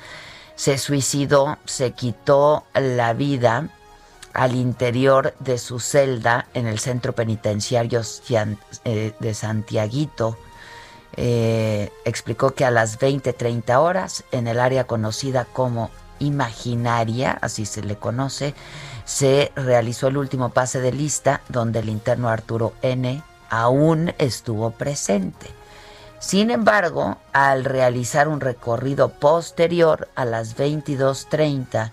se 0.58 0.78
suicidó, 0.78 1.58
se 1.64 1.92
quitó 1.92 2.66
la 2.74 3.14
vida 3.14 3.70
al 4.34 4.56
interior 4.56 5.34
de 5.40 5.58
su 5.58 5.80
celda 5.80 6.48
en 6.54 6.68
el 6.68 6.80
centro 6.80 7.14
penitenciario 7.14 8.02
eh, 8.84 9.14
de 9.18 9.34
Santiaguito 9.34 10.38
eh, 11.18 11.92
explicó 12.04 12.52
que 12.52 12.66
a 12.66 12.72
las 12.72 13.00
20-30 13.00 13.78
horas, 13.80 14.24
en 14.32 14.48
el 14.48 14.60
área 14.60 14.86
conocida 14.86 15.46
como 15.46 15.90
Imaginaria, 16.20 17.38
así 17.42 17.66
se 17.66 17.84
le 17.84 17.96
conoce, 17.96 18.54
se 19.06 19.52
realizó 19.56 20.08
el 20.08 20.18
último 20.18 20.50
pase 20.50 20.80
de 20.80 20.92
lista 20.92 21.42
donde 21.50 21.80
el 21.80 21.90
interno 21.90 22.30
Arturo 22.30 22.74
N 22.82 23.22
aún 23.50 24.14
estuvo 24.18 24.72
presente. 24.72 25.48
Sin 26.20 26.50
embargo, 26.50 27.18
al 27.34 27.66
realizar 27.66 28.28
un 28.28 28.40
recorrido 28.40 29.10
posterior 29.10 30.08
a 30.16 30.26
las 30.26 30.58
22.30 30.58 31.92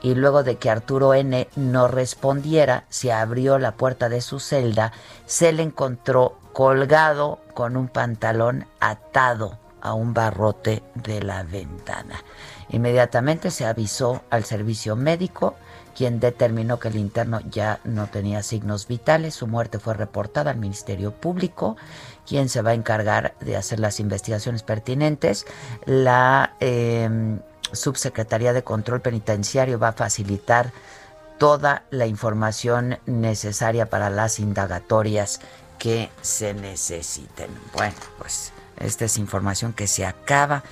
y 0.00 0.14
luego 0.14 0.42
de 0.42 0.56
que 0.56 0.70
Arturo 0.70 1.14
N 1.14 1.48
no 1.56 1.88
respondiera, 1.88 2.84
se 2.88 3.12
abrió 3.12 3.58
la 3.58 3.72
puerta 3.72 4.08
de 4.08 4.20
su 4.20 4.40
celda, 4.40 4.92
se 5.26 5.52
le 5.52 5.62
encontró 5.62 6.38
colgado 6.54 7.40
con 7.52 7.76
un 7.76 7.88
pantalón 7.88 8.66
atado 8.80 9.58
a 9.82 9.92
un 9.92 10.14
barrote 10.14 10.82
de 10.94 11.20
la 11.20 11.42
ventana. 11.42 12.24
Inmediatamente 12.70 13.50
se 13.50 13.66
avisó 13.66 14.22
al 14.30 14.44
servicio 14.44 14.96
médico, 14.96 15.56
quien 15.94 16.20
determinó 16.20 16.78
que 16.78 16.88
el 16.88 16.96
interno 16.96 17.40
ya 17.50 17.80
no 17.84 18.06
tenía 18.06 18.42
signos 18.42 18.88
vitales. 18.88 19.34
Su 19.34 19.46
muerte 19.46 19.78
fue 19.78 19.94
reportada 19.94 20.52
al 20.52 20.56
Ministerio 20.56 21.12
Público, 21.12 21.76
quien 22.26 22.48
se 22.48 22.62
va 22.62 22.70
a 22.70 22.74
encargar 22.74 23.34
de 23.40 23.56
hacer 23.56 23.78
las 23.78 24.00
investigaciones 24.00 24.62
pertinentes. 24.62 25.46
La 25.84 26.54
em, 26.60 27.40
Subsecretaría 27.72 28.52
de 28.52 28.64
Control 28.64 29.00
Penitenciario 29.00 29.78
va 29.78 29.88
a 29.88 29.92
facilitar 29.92 30.72
toda 31.38 31.82
la 31.90 32.06
información 32.06 32.98
necesaria 33.06 33.90
para 33.90 34.08
las 34.08 34.38
indagatorias 34.38 35.40
que 35.84 36.08
se 36.22 36.54
necesiten. 36.54 37.50
Bueno, 37.74 37.94
pues 38.16 38.54
esta 38.80 39.04
es 39.04 39.18
información 39.18 39.74
que 39.74 39.86
se 39.86 40.06
acaba 40.06 40.64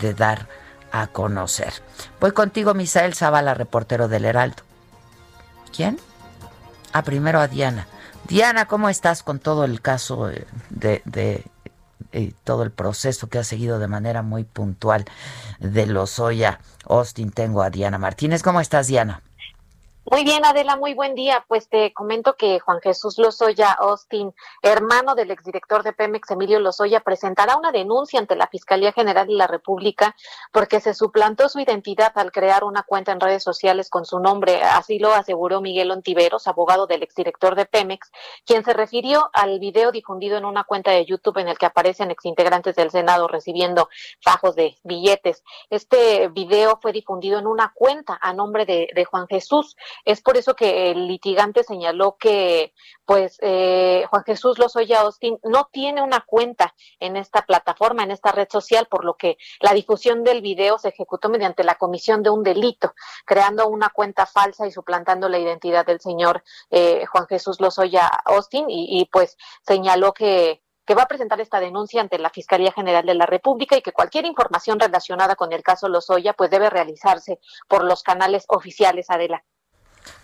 de 0.00 0.12
dar 0.12 0.48
a 0.90 1.06
conocer. 1.06 1.72
Voy 2.18 2.32
contigo, 2.32 2.74
Misael 2.74 3.14
Zavala, 3.14 3.54
reportero 3.54 4.08
del 4.08 4.24
Heraldo. 4.24 4.64
¿Quién? 5.72 6.00
Ah, 6.92 7.02
primero 7.02 7.38
a 7.38 7.46
Diana. 7.46 7.86
Diana, 8.26 8.66
¿cómo 8.66 8.88
estás 8.88 9.22
con 9.22 9.38
todo 9.38 9.64
el 9.64 9.80
caso 9.80 10.30
eh, 10.30 10.48
de, 10.70 11.00
de, 11.04 11.44
eh, 12.10 12.32
todo 12.42 12.64
el 12.64 12.72
proceso 12.72 13.28
que 13.28 13.38
ha 13.38 13.44
seguido 13.44 13.78
de 13.78 13.86
manera 13.86 14.22
muy 14.22 14.42
puntual 14.42 15.04
de 15.60 15.86
Lozoya 15.86 16.58
Austin? 16.88 17.30
Tengo 17.30 17.62
a 17.62 17.70
Diana 17.70 17.98
Martínez. 17.98 18.42
¿Cómo 18.42 18.60
estás, 18.60 18.88
Diana? 18.88 19.22
Muy 20.08 20.22
bien, 20.22 20.44
Adela, 20.44 20.76
muy 20.76 20.94
buen 20.94 21.16
día. 21.16 21.44
Pues 21.48 21.68
te 21.68 21.92
comento 21.92 22.36
que 22.36 22.60
Juan 22.60 22.80
Jesús 22.80 23.18
Lozoya 23.18 23.72
Austin, 23.72 24.32
hermano 24.62 25.16
del 25.16 25.32
exdirector 25.32 25.82
de 25.82 25.92
Pemex, 25.92 26.30
Emilio 26.30 26.60
Lozoya, 26.60 27.00
presentará 27.00 27.56
una 27.56 27.72
denuncia 27.72 28.20
ante 28.20 28.36
la 28.36 28.46
Fiscalía 28.46 28.92
General 28.92 29.26
de 29.26 29.32
la 29.32 29.48
República 29.48 30.14
porque 30.52 30.78
se 30.78 30.94
suplantó 30.94 31.48
su 31.48 31.58
identidad 31.58 32.12
al 32.14 32.30
crear 32.30 32.62
una 32.62 32.84
cuenta 32.84 33.10
en 33.10 33.18
redes 33.18 33.42
sociales 33.42 33.90
con 33.90 34.04
su 34.04 34.20
nombre. 34.20 34.62
Así 34.62 35.00
lo 35.00 35.12
aseguró 35.12 35.60
Miguel 35.60 35.90
Ontiveros, 35.90 36.46
abogado 36.46 36.86
del 36.86 37.02
exdirector 37.02 37.56
de 37.56 37.66
Pemex, 37.66 38.12
quien 38.44 38.64
se 38.64 38.74
refirió 38.74 39.28
al 39.32 39.58
video 39.58 39.90
difundido 39.90 40.38
en 40.38 40.44
una 40.44 40.62
cuenta 40.62 40.92
de 40.92 41.04
YouTube 41.04 41.38
en 41.38 41.48
el 41.48 41.58
que 41.58 41.66
aparecen 41.66 42.12
exintegrantes 42.12 42.76
del 42.76 42.92
Senado 42.92 43.26
recibiendo 43.26 43.88
fajos 44.22 44.54
de 44.54 44.78
billetes. 44.84 45.42
Este 45.68 46.28
video 46.28 46.78
fue 46.80 46.92
difundido 46.92 47.40
en 47.40 47.48
una 47.48 47.72
cuenta 47.74 48.16
a 48.22 48.32
nombre 48.32 48.66
de, 48.66 48.88
de 48.94 49.04
Juan 49.04 49.26
Jesús. 49.26 49.74
Es 50.04 50.20
por 50.20 50.36
eso 50.36 50.54
que 50.54 50.90
el 50.90 51.08
litigante 51.08 51.64
señaló 51.64 52.16
que, 52.18 52.72
pues, 53.04 53.38
eh, 53.40 54.04
Juan 54.10 54.24
Jesús 54.24 54.58
Lozoya 54.58 55.00
Austin 55.00 55.38
no 55.44 55.68
tiene 55.72 56.02
una 56.02 56.20
cuenta 56.20 56.74
en 57.00 57.16
esta 57.16 57.42
plataforma, 57.42 58.02
en 58.02 58.10
esta 58.10 58.32
red 58.32 58.48
social, 58.50 58.86
por 58.86 59.04
lo 59.04 59.16
que 59.16 59.36
la 59.60 59.72
difusión 59.72 60.24
del 60.24 60.42
video 60.42 60.78
se 60.78 60.88
ejecutó 60.88 61.28
mediante 61.28 61.64
la 61.64 61.76
comisión 61.76 62.22
de 62.22 62.30
un 62.30 62.42
delito, 62.42 62.94
creando 63.24 63.68
una 63.68 63.90
cuenta 63.90 64.26
falsa 64.26 64.66
y 64.66 64.70
suplantando 64.70 65.28
la 65.28 65.38
identidad 65.38 65.86
del 65.86 66.00
señor 66.00 66.42
eh, 66.70 67.04
Juan 67.06 67.26
Jesús 67.26 67.60
Lozoya 67.60 68.06
Austin 68.24 68.70
y, 68.70 69.00
y 69.00 69.06
pues 69.06 69.36
señaló 69.66 70.12
que 70.12 70.62
que 70.86 70.94
va 70.94 71.02
a 71.02 71.08
presentar 71.08 71.40
esta 71.40 71.60
denuncia 71.60 72.00
ante 72.00 72.18
la 72.18 72.30
Fiscalía 72.30 72.72
General 72.72 73.04
de 73.04 73.14
la 73.14 73.26
República 73.26 73.76
y 73.76 73.82
que 73.82 73.92
cualquier 73.92 74.24
información 74.24 74.78
relacionada 74.78 75.34
con 75.34 75.52
el 75.52 75.62
caso 75.62 75.88
Lozoya 75.88 76.32
pues 76.32 76.48
debe 76.48 76.70
realizarse 76.70 77.40
por 77.68 77.84
los 77.84 78.02
canales 78.02 78.44
oficiales 78.48 79.10
Adela. 79.10 79.44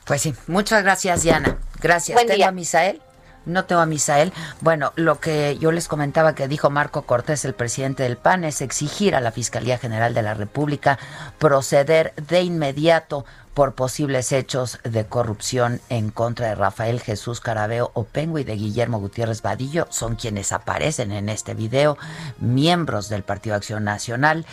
Pues 0.05 0.23
sí, 0.23 0.35
muchas 0.47 0.83
gracias, 0.83 1.23
Diana. 1.23 1.59
Gracias. 1.81 2.19
Tengo 2.27 2.45
a 2.45 2.53
Misael. 2.53 3.01
No 3.45 3.65
tengo 3.65 3.81
a 3.81 3.87
Misael. 3.87 4.33
Bueno, 4.61 4.93
lo 4.95 5.19
que 5.19 5.59
yo 5.59 5.73
les 5.73 5.89
comentaba 5.89 6.35
que 6.35 6.47
dijo 6.47 6.71
Marco 6.71 7.03
Cortés, 7.03 7.45
el 7.45 7.55
presidente 7.55 8.05
del 8.05 8.17
PAN, 8.17 8.45
es 8.45 8.61
exigir 8.61 9.17
a 9.17 9.21
la 9.21 9.33
Fiscalía 9.33 9.79
General 9.79 10.15
de 10.15 10.23
la 10.23 10.35
República 10.35 10.99
proceder 11.39 12.15
de 12.29 12.43
inmediato 12.43 13.25
por 13.55 13.75
posibles 13.75 14.33
hechos 14.33 14.79
de 14.85 15.05
corrupción 15.07 15.81
en 15.89 16.11
contra 16.11 16.49
de 16.49 16.55
Rafael 16.55 17.01
Jesús 17.01 17.41
Carabeo 17.41 17.91
Opengo 17.95 18.39
y 18.39 18.45
de 18.45 18.57
Guillermo 18.57 18.99
Gutiérrez 18.99 19.43
Vadillo. 19.43 19.87
Son 19.91 20.17
quienes 20.17 20.53
aparecen 20.53 21.13
en 21.13 21.29
este 21.29 21.55
video, 21.55 21.99
miembros 22.39 23.09
del 23.09 23.25
Partido 23.25 23.57
Acción 23.57 23.85
Nacional. 23.85 24.47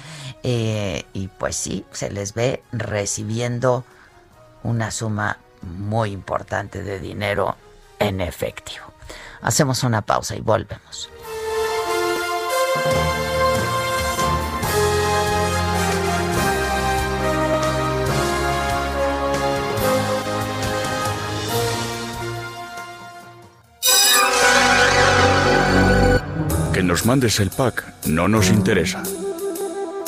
Eh, 0.43 1.05
y 1.13 1.27
pues 1.27 1.55
sí, 1.55 1.85
se 1.91 2.09
les 2.09 2.33
ve 2.33 2.61
recibiendo 2.71 3.85
una 4.63 4.91
suma 4.91 5.37
muy 5.61 6.11
importante 6.11 6.83
de 6.83 6.99
dinero 6.99 7.55
en 7.99 8.21
efectivo. 8.21 8.85
Hacemos 9.41 9.83
una 9.83 10.01
pausa 10.01 10.35
y 10.35 10.41
volvemos. 10.41 11.09
Que 26.73 26.83
nos 26.83 27.05
mandes 27.05 27.39
el 27.39 27.49
pack 27.49 27.83
no 28.05 28.27
nos 28.27 28.49
interesa. 28.49 29.03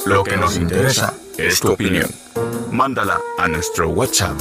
Lo 0.05 0.23
que 0.23 0.37
nos 0.37 0.57
interesa 0.57 1.13
es 1.47 1.59
tu 1.59 1.71
opinión. 1.71 2.09
Mándala 2.71 3.19
a 3.37 3.47
nuestro 3.47 3.89
WhatsApp 3.89 4.39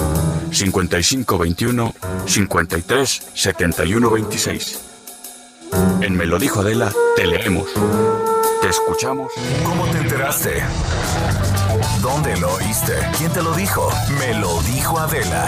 5521 0.50 1.94
53 2.26 3.22
71 3.34 4.10
26. 4.10 4.80
En 6.00 6.16
Me 6.16 6.26
lo 6.26 6.38
dijo 6.38 6.60
Adela, 6.60 6.92
te 7.16 7.26
leemos. 7.26 7.66
Te 8.60 8.68
escuchamos. 8.68 9.32
¿Cómo 9.64 9.86
te 9.86 9.98
enteraste? 9.98 10.62
¿Dónde 12.02 12.36
lo 12.38 12.52
oíste? 12.54 12.94
¿Quién 13.18 13.32
te 13.32 13.42
lo 13.42 13.52
dijo? 13.54 13.90
Me 14.18 14.34
lo 14.34 14.60
dijo 14.62 14.98
Adela. 14.98 15.46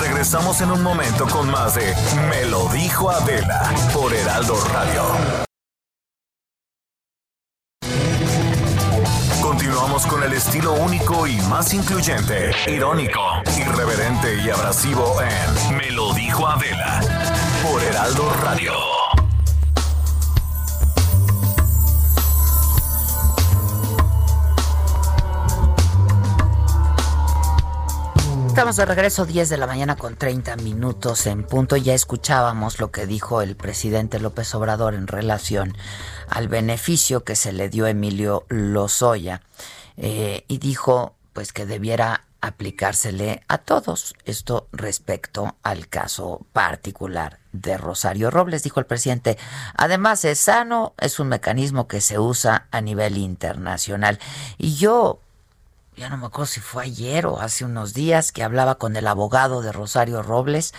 Regresamos 0.00 0.60
en 0.60 0.70
un 0.70 0.82
momento 0.82 1.26
con 1.26 1.50
más 1.50 1.74
de 1.74 1.94
Me 2.30 2.46
lo 2.46 2.68
dijo 2.68 3.10
Adela 3.10 3.74
por 3.92 4.12
Heraldo 4.12 4.56
Radio. 4.72 5.41
Con 9.92 10.22
el 10.22 10.32
estilo 10.32 10.72
único 10.72 11.26
y 11.26 11.36
más 11.42 11.74
incluyente, 11.74 12.50
irónico, 12.66 13.20
irreverente 13.58 14.42
y 14.42 14.48
abrasivo 14.48 15.16
en 15.20 15.76
Me 15.76 15.90
lo 15.90 16.14
dijo 16.14 16.48
Adela 16.48 17.00
por 17.62 17.82
Heraldo 17.82 18.32
Radio. 18.42 18.72
Estamos 28.46 28.76
de 28.76 28.86
regreso 28.86 29.26
10 29.26 29.50
de 29.50 29.56
la 29.58 29.66
mañana 29.66 29.96
con 29.96 30.16
30 30.16 30.56
minutos 30.56 31.26
en 31.26 31.44
punto. 31.44 31.76
Ya 31.76 31.92
escuchábamos 31.92 32.80
lo 32.80 32.90
que 32.90 33.06
dijo 33.06 33.42
el 33.42 33.56
presidente 33.56 34.20
López 34.20 34.54
Obrador 34.54 34.94
en 34.94 35.06
relación 35.06 35.76
al 36.28 36.48
beneficio 36.48 37.24
que 37.24 37.36
se 37.36 37.52
le 37.52 37.68
dio 37.68 37.84
a 37.84 37.90
Emilio 37.90 38.46
Lozoya 38.48 39.42
eh, 39.96 40.44
y 40.48 40.58
dijo 40.58 41.14
pues 41.32 41.52
que 41.52 41.66
debiera 41.66 42.24
aplicársele 42.42 43.42
a 43.48 43.58
todos. 43.58 44.14
Esto 44.24 44.68
respecto 44.72 45.56
al 45.62 45.88
caso 45.88 46.44
particular 46.52 47.38
de 47.52 47.78
Rosario 47.78 48.30
Robles, 48.30 48.64
dijo 48.64 48.80
el 48.80 48.86
presidente. 48.86 49.38
Además 49.76 50.24
es 50.24 50.40
sano, 50.40 50.92
es 50.98 51.20
un 51.20 51.28
mecanismo 51.28 51.86
que 51.86 52.00
se 52.00 52.18
usa 52.18 52.66
a 52.70 52.80
nivel 52.80 53.16
internacional. 53.16 54.18
Y 54.58 54.74
yo 54.74 55.20
ya 55.96 56.08
no 56.08 56.16
me 56.16 56.26
acuerdo 56.26 56.46
si 56.46 56.60
fue 56.60 56.84
ayer 56.84 57.26
o 57.26 57.40
hace 57.40 57.64
unos 57.64 57.94
días 57.94 58.32
que 58.32 58.42
hablaba 58.42 58.76
con 58.76 58.96
el 58.96 59.06
abogado 59.06 59.62
de 59.62 59.72
Rosario 59.72 60.22
Robles, 60.22 60.74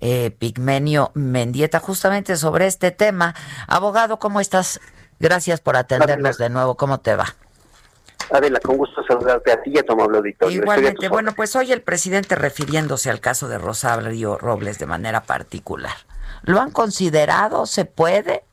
eh, 0.00 0.30
Pigmenio 0.30 1.12
Mendieta, 1.14 1.78
justamente 1.78 2.36
sobre 2.36 2.66
este 2.66 2.90
tema. 2.90 3.34
Abogado, 3.68 4.18
¿cómo 4.18 4.40
estás? 4.40 4.80
Gracias 5.20 5.60
por 5.60 5.76
atendernos 5.76 6.38
de 6.38 6.50
nuevo. 6.50 6.76
¿Cómo 6.76 6.98
te 6.98 7.14
va? 7.14 7.36
Adela, 8.30 8.58
con 8.60 8.76
gusto 8.76 9.04
saludarte 9.06 9.52
a 9.52 9.62
ti 9.62 9.72
y 9.74 9.78
a 9.78 9.82
tu 9.82 9.92
amable 9.92 10.18
auditorio. 10.18 10.62
Igualmente, 10.62 11.08
bueno, 11.08 11.32
pues 11.36 11.54
hoy 11.56 11.72
el 11.72 11.82
presidente 11.82 12.34
refiriéndose 12.34 13.10
al 13.10 13.20
caso 13.20 13.48
de 13.48 13.58
Rosario 13.58 14.38
Robles 14.38 14.78
de 14.78 14.86
manera 14.86 15.22
particular. 15.22 15.94
¿Lo 16.42 16.60
han 16.60 16.70
considerado? 16.70 17.66
¿Se 17.66 17.84
puede? 17.84 18.44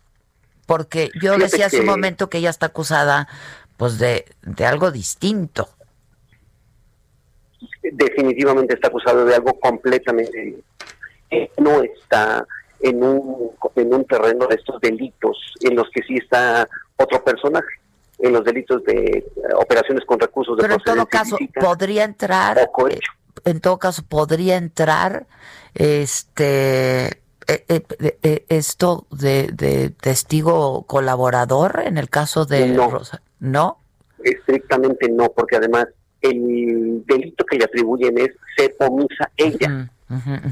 Porque 0.65 1.09
yo 1.21 1.33
Fíjate 1.33 1.43
decía 1.43 1.65
hace 1.67 1.79
un 1.81 1.85
momento 1.85 2.29
que 2.29 2.39
ella 2.39 2.49
está 2.49 2.67
acusada 2.67 3.27
pues 3.77 3.97
de, 3.97 4.25
de 4.41 4.65
algo 4.65 4.91
distinto. 4.91 5.69
Definitivamente 7.81 8.75
está 8.75 8.89
acusado 8.89 9.25
de 9.25 9.35
algo 9.35 9.59
completamente 9.59 10.63
no 11.57 11.81
está 11.81 12.45
en 12.79 13.03
un 13.03 13.51
en 13.75 13.93
un 13.93 14.05
terreno 14.05 14.47
de 14.47 14.55
estos 14.55 14.81
delitos 14.81 15.37
en 15.61 15.75
los 15.75 15.89
que 15.91 16.01
sí 16.03 16.15
está 16.15 16.67
otro 16.97 17.23
personaje 17.23 17.79
en 18.21 18.33
los 18.33 18.43
delitos 18.43 18.83
de 18.83 18.93
eh, 18.93 19.25
operaciones 19.55 20.05
con 20.05 20.19
recursos 20.19 20.57
de 20.57 20.61
Pero 20.61 20.75
en 20.75 20.81
todo 20.81 21.05
caso, 21.07 21.35
ilícita 21.39 21.61
podría 21.61 22.03
entrar, 22.03 22.69
cohecho. 22.71 23.11
en 23.45 23.59
todo 23.61 23.77
caso, 23.79 24.03
podría 24.07 24.57
entrar 24.57 25.25
este 25.73 27.07
eh, 27.47 27.65
eh, 27.67 28.17
eh, 28.21 28.45
esto 28.49 29.07
de, 29.11 29.49
de 29.51 29.89
testigo 29.89 30.83
colaborador 30.83 31.81
en 31.85 31.97
el 31.97 32.09
caso 32.09 32.45
de 32.45 32.67
No. 32.67 32.89
Rosa. 32.89 33.21
¿No? 33.39 33.77
estrictamente 34.23 35.09
no 35.09 35.29
porque 35.31 35.55
además 35.55 35.87
el 36.21 37.03
delito 37.07 37.43
que 37.43 37.57
le 37.57 37.65
atribuyen 37.65 38.19
es 38.19 38.29
ser 38.55 38.75
omisa 38.77 39.31
ella 39.35 39.89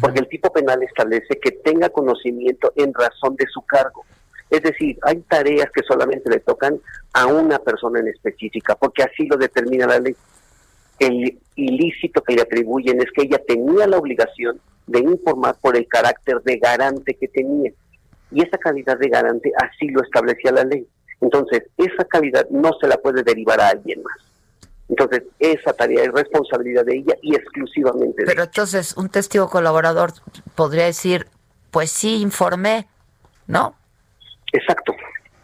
porque 0.01 0.21
el 0.21 0.27
tipo 0.27 0.51
penal 0.51 0.81
establece 0.81 1.37
que 1.39 1.51
tenga 1.51 1.89
conocimiento 1.89 2.73
en 2.77 2.93
razón 2.93 3.35
de 3.35 3.45
su 3.53 3.61
cargo. 3.61 4.05
Es 4.49 4.61
decir, 4.63 4.97
hay 5.03 5.21
tareas 5.21 5.69
que 5.71 5.83
solamente 5.83 6.29
le 6.29 6.39
tocan 6.39 6.79
a 7.13 7.27
una 7.27 7.59
persona 7.59 7.99
en 7.99 8.07
específica, 8.07 8.75
porque 8.75 9.03
así 9.03 9.27
lo 9.27 9.37
determina 9.37 9.85
la 9.85 9.99
ley. 9.99 10.15
El 10.97 11.39
ilícito 11.55 12.21
que 12.21 12.33
le 12.33 12.41
atribuyen 12.41 12.99
es 13.01 13.11
que 13.15 13.23
ella 13.23 13.39
tenía 13.47 13.87
la 13.87 13.97
obligación 13.97 14.59
de 14.87 14.99
informar 14.99 15.55
por 15.61 15.77
el 15.77 15.87
carácter 15.87 16.41
de 16.41 16.57
garante 16.57 17.13
que 17.13 17.27
tenía. 17.27 17.71
Y 18.31 18.41
esa 18.41 18.57
calidad 18.57 18.97
de 18.97 19.07
garante 19.07 19.51
así 19.57 19.87
lo 19.89 20.01
establecía 20.03 20.51
la 20.51 20.63
ley. 20.63 20.87
Entonces, 21.21 21.63
esa 21.77 22.05
calidad 22.05 22.47
no 22.49 22.71
se 22.79 22.87
la 22.87 22.97
puede 22.97 23.23
derivar 23.23 23.59
a 23.61 23.69
alguien 23.69 24.01
más. 24.03 24.17
Entonces, 24.87 25.23
esa 25.37 25.73
tarea 25.73 26.03
es 26.03 26.11
responsabilidad 26.11 26.83
de 26.83 26.97
ella 26.97 27.15
y 27.21 27.35
exclusivamente 27.35 28.23
de 28.23 28.25
Pero 28.25 28.43
entonces, 28.43 28.97
un 28.97 29.09
testigo 29.09 29.47
colaborador 29.47 30.13
podría 30.55 30.85
decir, 30.85 31.27
pues 31.69 31.91
sí, 31.91 32.21
informé, 32.21 32.87
¿no? 33.45 33.75
Exacto, 34.51 34.95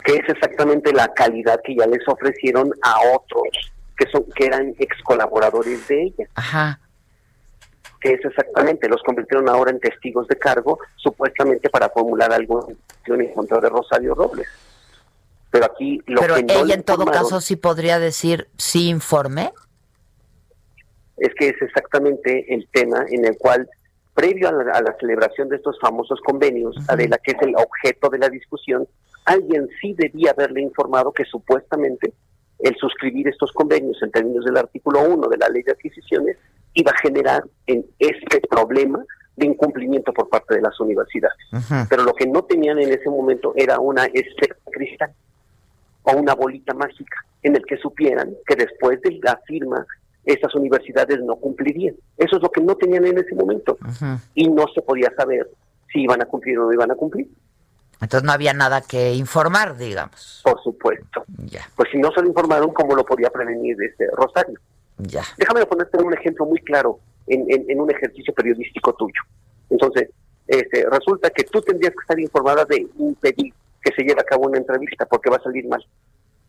que 0.04 0.14
es 0.14 0.30
exactamente 0.30 0.92
la 0.94 1.08
calidad 1.14 1.60
que 1.64 1.76
ya 1.76 1.86
les 1.88 2.08
ofrecieron 2.08 2.72
a 2.82 2.96
otros 3.16 3.72
que 3.98 4.10
son 4.12 4.26
que 4.36 4.46
eran 4.48 4.76
ex 4.78 5.02
colaboradores 5.04 5.88
de 5.88 6.04
ella, 6.04 6.28
Ajá. 6.36 6.80
que 8.02 8.12
es 8.12 8.26
exactamente, 8.26 8.90
los 8.90 9.02
convirtieron 9.04 9.48
ahora 9.48 9.72
en 9.72 9.80
testigos 9.80 10.28
de 10.28 10.36
cargo, 10.38 10.80
supuestamente 10.98 11.70
para 11.70 11.90
formular 11.90 12.34
alguna 12.34 12.66
acción 13.00 13.22
en 13.22 13.34
contra 13.34 13.60
de 13.62 13.70
Rosario 13.70 14.14
Robles. 14.14 14.48
Pero 15.50 15.66
aquí 15.66 16.02
lo 16.08 16.20
Pero 16.20 16.36
que 16.36 16.44
no 16.44 16.54
ella 16.66 16.74
en 16.74 16.84
todo 16.84 17.06
caso 17.06 17.40
sí 17.40 17.56
podría 17.56 17.98
decir, 17.98 18.50
sí 18.58 18.90
informé. 18.90 19.54
es 21.18 21.34
que 21.40 21.48
es 21.48 21.62
exactamente 21.62 22.54
el 22.54 22.68
tema 22.74 23.06
en 23.10 23.24
el 23.24 23.38
cual, 23.38 23.70
previo 24.16 24.50
a 24.50 24.52
la, 24.52 24.72
a 24.72 24.82
la 24.82 24.96
celebración 25.00 25.50
de 25.50 25.58
estos 25.58 25.80
famosos 25.80 26.20
convenios, 26.22 26.76
Adela, 26.88 27.20
que 27.24 27.34
es 27.34 27.42
el 27.42 27.54
objeto 27.56 28.10
de 28.10 28.18
la 28.18 28.30
discusión, 28.30 28.88
alguien 29.26 29.68
sí 29.80 29.94
debía 29.98 30.32
haberle 30.32 30.62
informado 30.62 31.12
que 31.12 31.26
supuestamente 31.26 32.14
el 32.60 32.76
suscribir 32.78 33.28
estos 33.28 33.52
convenios 33.52 34.02
en 34.02 34.12
términos 34.12 34.46
del 34.46 34.58
artículo 34.58 35.02
1 35.04 35.28
de 35.28 35.38
la 35.38 35.50
ley 35.50 35.62
de 35.64 35.74
adquisiciones 35.74 36.38
iba 36.74 36.92
a 36.92 36.98
generar 37.00 37.44
en 37.68 37.86
este 38.00 38.42
problema 38.50 39.04
de 39.36 39.46
incumplimiento 39.48 40.14
por 40.14 40.30
parte 40.30 40.56
de 40.56 40.62
las 40.62 40.80
universidades. 40.80 41.38
Pero 41.90 42.04
lo 42.04 42.14
que 42.14 42.26
no 42.26 42.44
tenían 42.44 42.80
en 42.80 42.92
ese 42.92 43.10
momento 43.10 43.54
era 43.56 43.80
una 43.80 44.06
esfera 44.06 44.56
cristal 44.72 45.12
o 46.04 46.14
una 46.14 46.34
bolita 46.34 46.74
mágica 46.74 47.18
en 47.44 47.56
el 47.56 47.66
que 47.66 47.78
supieran 47.78 48.34
que 48.48 48.56
después 48.56 49.02
de 49.02 49.20
la 49.22 49.40
firma 49.46 49.86
esas 50.26 50.54
universidades 50.56 51.20
no 51.22 51.36
cumplirían. 51.36 51.96
Eso 52.18 52.38
es 52.38 52.42
lo 52.42 52.52
que 52.52 52.62
no 52.62 52.76
tenían 52.76 53.06
en 53.06 53.18
ese 53.20 53.36
momento 53.36 53.78
y 54.34 54.50
no 54.50 54.66
se 54.74 54.82
podía 54.82 55.12
saber 55.16 55.50
si 55.92 56.02
iban 56.02 56.22
a 56.22 56.26
cumplir 56.26 56.58
o 56.60 56.66
no 56.66 56.74
iban 56.74 56.92
a 56.92 56.96
cumplir. 56.96 57.28
Entonces 58.02 58.24
no 58.26 58.32
había 58.34 58.54
nada 58.54 58.82
que 58.82 59.14
informar, 59.14 59.78
digamos. 59.78 60.42
Por 60.44 60.62
supuesto. 60.64 61.24
Ya, 61.46 61.62
Pues 61.76 61.90
si 61.92 61.98
no 61.98 62.12
se 62.12 62.22
lo 62.22 62.28
informaron, 62.28 62.74
¿cómo 62.74 62.96
lo 62.96 63.06
podía 63.06 63.30
prevenir 63.30 63.78
este 63.82 64.08
Rosario? 64.12 64.60
ya. 64.98 65.24
Déjame 65.38 65.66
ponerte 65.66 65.98
un 66.04 66.14
ejemplo 66.14 66.46
muy 66.46 66.60
claro 66.60 67.00
en, 67.28 67.46
en- 67.50 67.70
en 67.70 67.80
un 67.82 67.90
ejercicio 67.92 68.34
periodístico 68.34 68.94
tuyo. 68.94 69.22
Entonces, 69.70 70.10
este, 70.48 70.86
resulta 70.90 71.30
que 71.30 71.44
tú 71.44 71.62
tendrías 71.62 71.92
que 71.94 72.02
estar 72.02 72.20
informada 72.20 72.66
de 72.66 72.86
impedir 73.00 73.54
que 73.82 73.92
se 73.96 74.04
lleve 74.04 74.22
a 74.22 74.26
cabo 74.26 74.46
una 74.48 74.58
entrevista 74.58 75.06
porque 75.06 75.30
va 75.30 75.38
a 75.38 75.44
salir 75.44 75.68
mal. 75.68 75.84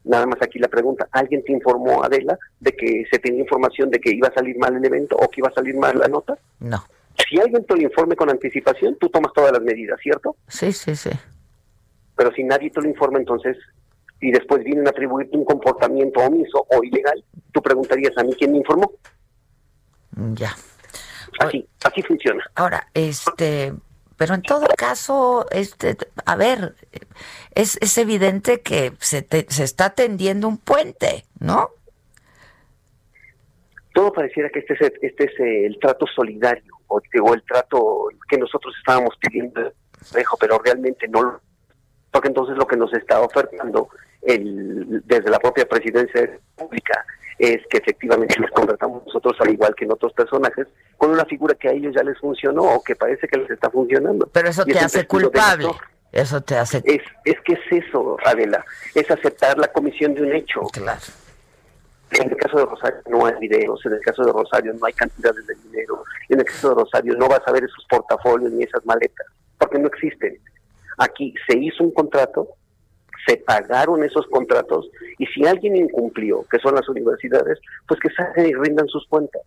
Nada 0.07 0.25
más 0.25 0.41
aquí 0.41 0.61
la 0.61 0.69
pregunta, 0.69 1.09
¿alguien 1.11 1.43
te 1.43 1.53
informó, 1.53 2.05
Adela, 2.05 2.39
de 2.61 2.73
que 2.73 3.05
se 3.11 3.19
tenía 3.19 3.41
información 3.41 3.91
de 3.91 3.99
que 3.99 4.15
iba 4.15 4.29
a 4.29 4.35
salir 4.35 4.57
mal 4.57 4.77
el 4.77 4.85
evento 4.85 5.17
o 5.17 5.29
que 5.29 5.41
iba 5.41 5.49
a 5.49 5.53
salir 5.53 5.77
mal 5.77 5.99
la 5.99 6.07
nota? 6.07 6.39
No. 6.61 6.85
Si 7.29 7.41
alguien 7.41 7.65
te 7.65 7.75
lo 7.75 7.83
informe 7.83 8.15
con 8.15 8.31
anticipación, 8.31 8.97
tú 9.01 9.09
tomas 9.09 9.33
todas 9.33 9.51
las 9.51 9.63
medidas, 9.63 9.99
¿cierto? 10.01 10.37
Sí, 10.47 10.73
sí, 10.73 10.95
sí. 10.95 11.11
Pero 12.15 12.31
si 12.33 12.45
nadie 12.45 12.71
te 12.71 12.81
lo 12.81 12.89
informa, 12.89 13.19
entonces, 13.19 13.57
y 14.21 14.31
después 14.31 14.63
vienen 14.63 14.87
a 14.87 14.91
atribuirte 14.91 15.37
un 15.37 15.45
comportamiento 15.45 16.21
omiso 16.21 16.65
o 16.71 16.85
ilegal, 16.85 17.25
tú 17.51 17.61
preguntarías 17.61 18.17
a 18.17 18.23
mí 18.23 18.33
quién 18.39 18.53
me 18.53 18.59
informó. 18.59 18.93
Ya. 20.35 20.55
Así, 21.41 21.67
así 21.85 22.03
funciona. 22.03 22.45
Ahora, 22.55 22.87
este, 22.95 23.75
pero 24.17 24.35
en 24.35 24.43
todo 24.43 24.67
caso, 24.77 25.47
este, 25.51 25.97
a 26.25 26.37
ver, 26.37 26.75
es, 27.55 27.79
es 27.81 27.97
evidente 27.99 28.61
que 28.63 28.93
se, 29.01 29.23
te- 29.23 29.47
se 29.49 29.65
está 29.65 29.91
tendiendo 29.91 30.49
un 30.49 30.59
puente, 30.59 31.25
¿no? 31.39 31.71
Todo 33.95 34.13
pareciera 34.13 34.51
que 34.51 34.59
este 34.61 34.75
es, 34.75 34.93
este 35.03 35.25
es 35.25 35.33
el 35.41 35.79
trato 35.81 36.07
solidario 36.07 36.75
o, 36.89 37.01
o 37.23 37.35
el 37.35 37.43
trato 37.45 38.09
que 38.29 38.37
nosotros 38.39 38.75
estábamos 38.79 39.17
pidiendo, 39.19 39.73
pero 40.39 40.59
realmente 40.59 41.09
no 41.09 41.23
lo 41.23 41.41
porque 42.11 42.29
entonces 42.29 42.57
lo 42.57 42.67
que 42.67 42.77
nos 42.79 42.93
está 42.95 43.21
ofertando 43.21 43.91
el, 44.23 45.03
desde 45.05 45.29
la 45.29 45.39
propia 45.39 45.69
presidencia 45.69 46.23
República 46.23 47.05
es 47.39 47.59
que 47.69 47.79
efectivamente 47.79 48.35
nos 48.41 48.51
contratamos 48.51 49.05
nosotros 49.07 49.37
al 49.41 49.51
igual 49.51 49.75
que 49.75 49.85
en 49.85 49.93
otros 49.93 50.13
personajes 50.13 50.67
con 50.97 51.11
una 51.11 51.25
figura 51.25 51.55
que 51.55 51.69
a 51.69 51.73
ellos 51.73 51.95
ya 51.95 52.03
les 52.03 52.19
funcionó 52.19 52.63
o 52.63 52.83
que 52.83 52.97
parece 52.97 53.29
que 53.29 53.39
les 53.39 53.51
está 53.51 53.71
funcionando. 53.71 54.29
Pero 54.33 54.49
eso 54.49 54.65
Y 54.67 54.73
te 54.73 54.79
hace 54.79 55.07
culpable. 55.07 55.69
Eso 56.13 56.41
te 56.41 56.57
hace... 56.57 56.79
Es, 56.85 57.03
es 57.25 57.41
que 57.43 57.53
es 57.55 57.85
eso, 57.85 58.17
Adela, 58.25 58.65
es 58.95 59.11
aceptar 59.11 59.59
la 59.59 59.69
comisión 59.69 60.15
de 60.15 60.23
un 60.23 60.33
hecho. 60.33 60.61
Claro. 60.73 61.01
En 62.13 62.31
el 62.31 62.37
caso 62.37 62.59
de 62.59 62.65
Rosario 62.65 63.03
no 63.11 63.27
hay 63.27 63.35
videos, 63.41 63.85
en 63.85 63.93
el 63.95 64.01
caso 64.01 64.25
de 64.25 64.33
Rosario 64.33 64.73
no 64.73 64.87
hay 64.87 64.93
cantidades 64.93 65.47
de 65.47 65.55
dinero, 65.57 66.05
en 66.29 66.39
el 66.39 66.45
caso 66.45 66.71
de 66.71 66.75
Rosario 66.77 67.15
no 67.17 67.29
vas 67.29 67.43
a 67.47 67.53
ver 67.53 67.65
esos 67.65 67.85
portafolios 67.91 68.53
ni 68.53 68.63
esas 68.63 68.87
maletas, 68.87 69.27
porque 69.59 69.79
no 69.79 69.89
existen. 69.89 70.39
Aquí 70.99 71.35
se 71.49 71.59
hizo 71.59 71.83
un 71.83 71.91
contrato, 71.93 72.49
se 73.27 73.37
pagaron 73.39 74.05
esos 74.05 74.27
contratos, 74.29 74.89
y 75.19 75.27
si 75.27 75.47
alguien 75.47 75.77
incumplió, 75.77 76.45
que 76.51 76.59
son 76.59 76.75
las 76.75 76.89
universidades, 76.89 77.59
pues 77.89 78.01
que 78.01 78.11
salgan 78.11 78.47
y 78.47 78.55
rindan 78.55 78.89
sus 78.89 79.07
cuentas. 79.09 79.43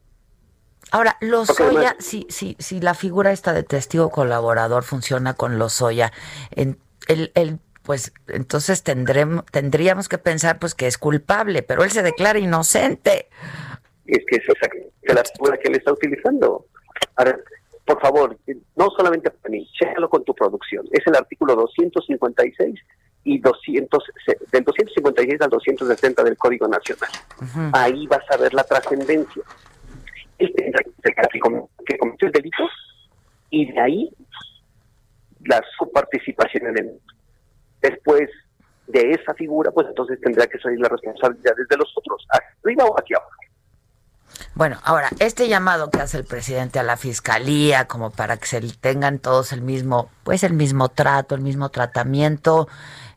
Ahora, 0.92 1.18
Lozoya, 1.22 1.96
si, 2.00 2.26
si, 2.30 2.56
si 2.58 2.82
la 2.82 2.96
figura 2.96 3.32
esta 3.32 3.54
de 3.54 3.64
testigo 3.64 4.10
colaborador 4.10 4.84
funciona 4.84 5.36
con 5.36 5.60
Lozoya, 5.60 6.12
en, 6.56 6.78
el, 7.08 7.32
el, 7.36 7.60
pues 7.84 8.12
entonces 8.28 8.84
tendremos, 8.84 9.46
tendríamos 9.46 10.10
que 10.10 10.18
pensar 10.18 10.58
pues 10.58 10.74
que 10.74 10.88
es 10.88 10.98
culpable, 10.98 11.62
pero 11.62 11.84
él 11.84 11.92
se 11.92 12.02
declara 12.02 12.40
inocente. 12.40 13.30
Es 14.06 14.26
que 14.28 14.38
es 14.38 14.50
exactamente 14.50 15.14
la 15.14 15.24
figura 15.24 15.58
que 15.58 15.70
él 15.70 15.76
está 15.76 15.94
utilizando. 15.94 16.66
Ahora, 17.16 17.40
por 17.86 18.02
favor, 18.02 18.38
no 18.76 18.90
solamente 18.96 19.30
para 19.32 19.52
mí, 19.52 19.68
chécalo 19.74 20.10
con 20.10 20.24
tu 20.24 20.34
producción. 20.34 20.88
Es 20.92 21.06
el 21.06 21.16
artículo 21.16 21.56
256 21.56 22.80
y 23.24 23.40
200, 23.40 24.04
se- 24.26 24.38
del 24.52 24.64
256 24.64 25.42
al 25.42 25.50
260 25.50 26.24
del 26.24 26.38
Código 26.38 26.68
Nacional. 26.68 27.10
Ahí 27.74 28.08
vas 28.08 28.24
a 28.32 28.38
ver 28.38 28.54
la 28.54 28.64
trascendencia. 28.64 29.44
Él 30.38 30.54
tendrá 30.56 31.28
que 31.30 31.40
cometió 31.98 32.28
el 32.28 32.32
delito 32.32 32.64
y 33.50 33.72
de 33.72 33.80
ahí 33.80 34.10
la 35.46 35.62
su 35.78 35.92
participación 35.92 36.68
en 36.68 36.78
él. 36.78 36.92
Después 37.82 38.30
de 38.88 39.12
esa 39.12 39.34
figura, 39.34 39.72
pues 39.72 39.88
entonces 39.88 40.20
tendrá 40.22 40.48
que 40.48 40.58
salir 40.60 40.80
las 40.80 40.92
responsabilidades 40.92 41.68
de 41.68 41.78
los 41.78 41.92
otros, 41.96 42.26
arriba 42.64 42.86
o 42.86 43.00
hacia 43.00 43.18
abajo. 43.18 43.32
Bueno, 44.56 44.78
ahora, 44.84 45.10
este 45.20 45.48
llamado 45.48 45.90
que 45.90 46.00
hace 46.00 46.18
el 46.18 46.26
presidente 46.26 46.80
a 46.80 46.84
la 46.84 46.98
fiscalía, 46.98 47.86
como 47.86 48.12
para 48.12 48.38
que 48.38 48.46
se 48.46 48.62
tengan 48.80 49.20
todos 49.20 49.52
el 49.54 49.62
mismo, 49.62 50.10
pues 50.24 50.44
el 50.44 50.54
mismo 50.54 50.90
trato, 50.90 51.36
el 51.36 51.42
mismo 51.42 51.70
tratamiento, 51.70 52.68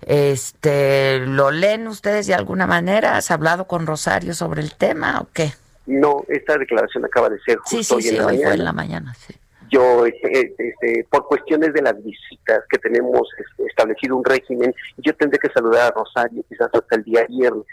este, 0.06 1.20
¿lo 1.20 1.50
leen 1.50 1.86
ustedes 1.86 2.26
de 2.26 2.34
alguna 2.34 2.66
manera? 2.66 3.16
¿Has 3.16 3.30
hablado 3.30 3.66
con 3.66 3.86
Rosario 3.86 4.34
sobre 4.34 4.62
el 4.62 4.74
tema 4.74 5.20
o 5.20 5.28
qué? 5.32 5.52
No, 5.86 6.24
esta 6.28 6.56
declaración 6.56 7.04
acaba 7.04 7.28
de 7.28 7.40
ser 7.40 7.58
justo 7.58 7.76
Sí, 7.76 7.84
sí, 7.84 7.94
hoy 7.94 8.02
sí, 8.02 8.08
en 8.10 8.18
la 8.18 8.26
hoy 8.26 8.38
fue 8.38 8.54
en 8.54 8.64
la 8.64 8.72
mañana, 8.72 9.14
sí. 9.14 9.34
Yo, 9.70 10.04
este, 10.04 10.54
este, 10.58 11.06
por 11.10 11.26
cuestiones 11.26 11.72
de 11.72 11.80
las 11.80 11.94
visitas 12.04 12.62
que 12.68 12.78
tenemos 12.78 13.26
establecido 13.58 14.16
un 14.16 14.24
régimen, 14.24 14.74
yo 14.98 15.14
tendré 15.16 15.38
que 15.38 15.48
saludar 15.48 15.90
a 15.90 15.94
Rosario 15.94 16.44
quizás 16.48 16.68
hasta 16.72 16.96
el 16.96 17.04
día 17.04 17.24
viernes. 17.26 17.64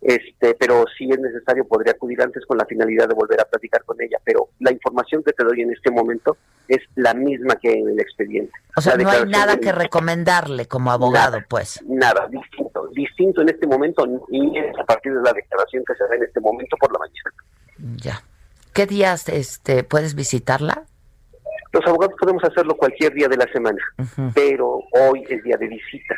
Este, 0.00 0.54
pero 0.54 0.84
si 0.96 1.10
es 1.10 1.18
necesario 1.18 1.66
podría 1.66 1.92
acudir 1.92 2.22
antes 2.22 2.46
con 2.46 2.56
la 2.56 2.64
finalidad 2.66 3.08
de 3.08 3.14
volver 3.14 3.40
a 3.40 3.44
platicar 3.44 3.82
con 3.84 4.00
ella. 4.00 4.18
Pero 4.24 4.48
la 4.60 4.70
información 4.72 5.22
que 5.24 5.32
te 5.32 5.42
doy 5.44 5.62
en 5.62 5.72
este 5.72 5.90
momento 5.90 6.36
es 6.68 6.78
la 6.94 7.14
misma 7.14 7.56
que 7.56 7.72
en 7.72 7.88
el 7.88 7.98
expediente. 8.00 8.52
O 8.76 8.80
sea, 8.80 8.96
La 8.96 9.02
no 9.02 9.10
hay 9.10 9.24
nada 9.26 9.54
de- 9.56 9.60
que 9.60 9.72
recomendarle 9.72 10.66
como 10.66 10.92
abogado, 10.92 11.32
Nada. 11.38 11.46
pues. 11.48 11.82
Nada, 11.86 12.28
distinto. 12.28 12.86
Distinto 12.92 13.42
en 13.42 13.48
este 13.48 13.66
momento 13.66 14.04
y 14.30 14.56
es 14.58 14.78
a 14.78 14.84
partir 14.84 15.12
de 15.14 15.22
la 15.22 15.32
declaración 15.32 15.82
que 15.86 15.94
se 15.94 16.04
da 16.04 16.14
en 16.14 16.22
este 16.22 16.40
momento 16.40 16.76
por 16.78 16.92
la 16.92 16.98
mañana. 17.00 17.96
Ya. 17.96 18.22
¿Qué 18.72 18.86
días 18.86 19.28
este, 19.28 19.82
puedes 19.82 20.14
visitarla? 20.14 20.84
Los 21.72 21.86
abogados 21.86 22.14
podemos 22.18 22.42
hacerlo 22.44 22.76
cualquier 22.76 23.12
día 23.12 23.28
de 23.28 23.36
la 23.36 23.46
semana, 23.52 23.78
pero 24.34 24.80
hoy 24.92 25.24
es 25.28 25.42
día 25.44 25.56
de 25.58 25.68
visita, 25.68 26.14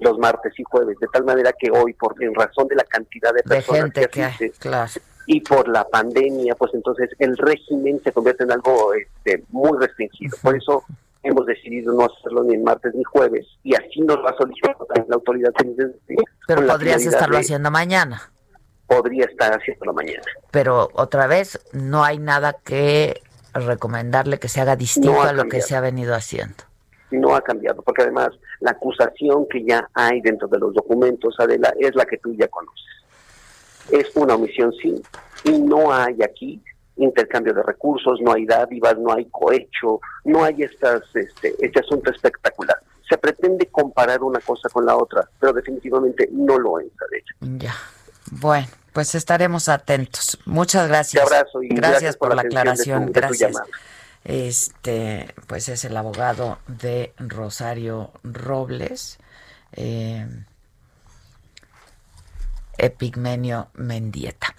los 0.00 0.18
martes 0.18 0.52
y 0.58 0.64
jueves, 0.64 0.96
de 1.00 1.06
tal 1.12 1.24
manera 1.24 1.52
que 1.58 1.70
hoy, 1.70 1.92
por 1.94 2.20
en 2.22 2.34
razón 2.34 2.66
de 2.68 2.76
la 2.76 2.84
cantidad 2.84 3.30
de 3.32 3.42
De 3.44 3.48
personas 3.48 3.82
gente 3.82 4.08
que 4.08 4.24
asisten 4.24 4.52
claro. 4.58 4.90
y 5.26 5.40
por 5.40 5.68
la 5.68 5.84
pandemia, 5.84 6.54
pues 6.56 6.74
entonces 6.74 7.10
el 7.20 7.36
régimen 7.36 8.00
se 8.02 8.10
convierte 8.12 8.42
en 8.44 8.52
algo 8.52 8.92
este, 8.94 9.44
muy 9.50 9.78
restringido. 9.78 10.36
Por 10.42 10.56
eso 10.56 10.82
hemos 11.22 11.46
decidido 11.46 11.92
no 11.92 12.06
hacerlo 12.06 12.42
ni 12.44 12.54
en 12.54 12.64
martes 12.64 12.92
ni 12.94 13.04
jueves, 13.04 13.46
y 13.62 13.74
así 13.76 14.00
nos 14.00 14.16
va 14.18 14.30
a 14.30 14.36
solicitar 14.36 14.76
también 14.78 15.06
la 15.08 15.14
autoridad 15.16 15.52
penitenciaria, 15.52 16.24
Pero 16.46 16.66
podrías 16.66 17.04
estarlo 17.06 17.36
de- 17.36 17.40
haciendo 17.42 17.70
mañana. 17.70 18.32
Podría 18.86 19.26
estar 19.26 19.52
haciendo 19.52 19.84
la 19.84 19.92
mañana. 19.92 20.22
Pero 20.50 20.88
otra 20.94 21.26
vez, 21.26 21.60
no 21.72 22.02
hay 22.04 22.18
nada 22.18 22.54
que 22.64 23.20
recomendarle 23.66 24.38
que 24.38 24.48
se 24.48 24.60
haga 24.60 24.76
distinto 24.76 25.12
No 25.12 25.22
ha 25.22 25.30
a 25.30 25.32
lo 25.32 25.44
que 25.48 25.60
se 25.60 25.76
ha 25.76 25.80
venido 25.80 26.14
haciendo. 26.14 26.64
no 27.10 27.34
ha 27.34 27.40
cambiado, 27.40 27.82
porque 27.82 28.02
además 28.02 28.30
la 28.60 28.72
acusación 28.72 29.46
que 29.48 29.64
ya 29.64 29.88
hay 29.94 30.20
dentro 30.20 30.46
de 30.48 30.58
los 30.58 30.74
documentos, 30.74 31.34
Adela, 31.38 31.72
es 31.78 31.94
la 31.94 32.04
que 32.04 32.18
tú 32.18 32.34
ya 32.34 32.48
conoces. 32.48 32.84
Es 33.90 34.14
una 34.14 34.34
omisión 34.34 34.72
sí, 34.74 35.02
y 35.44 35.58
no 35.58 35.92
hay 35.92 36.18
aquí 36.22 36.62
intercambio 36.96 37.54
de 37.54 37.62
recursos, 37.62 38.20
no 38.20 38.32
hay 38.32 38.44
dádivas, 38.44 38.98
no 38.98 39.12
hay 39.12 39.24
cohecho, 39.26 40.00
no 40.24 40.44
hay 40.44 40.62
estas, 40.62 41.02
este, 41.14 41.54
este 41.60 41.80
asunto 41.80 42.10
espectacular. 42.10 42.76
Se 43.08 43.16
pretende 43.16 43.66
comparar 43.66 44.22
una 44.22 44.40
cosa 44.40 44.68
con 44.68 44.84
la 44.84 44.96
otra, 44.96 45.26
pero 45.40 45.52
definitivamente 45.52 46.28
no 46.32 46.58
lo 46.58 46.78
es, 46.80 46.88
Adela. 47.00 47.56
Ya. 47.58 47.74
Bueno, 48.32 48.66
pues 48.98 49.14
estaremos 49.14 49.68
atentos. 49.68 50.40
Muchas 50.44 50.88
gracias. 50.88 51.24
Te 51.24 51.36
abrazo 51.36 51.62
y 51.62 51.68
gracias 51.68 52.16
por 52.16 52.30
por 52.30 52.36
la 52.36 52.42
de 52.42 52.48
tu- 52.48 52.58
aclaración. 52.58 53.06
de 53.06 53.12
gracias. 53.12 53.56
Este, 54.24 55.32
pues 55.46 55.68
es 55.68 55.84
el 55.84 55.96
abogado 55.96 56.58
de 56.66 57.14
Rosario 57.16 58.10
Robles. 58.24 59.18
Eh, 59.70 60.26
Epigmenio 62.76 63.68
Mendieta. 63.74 64.52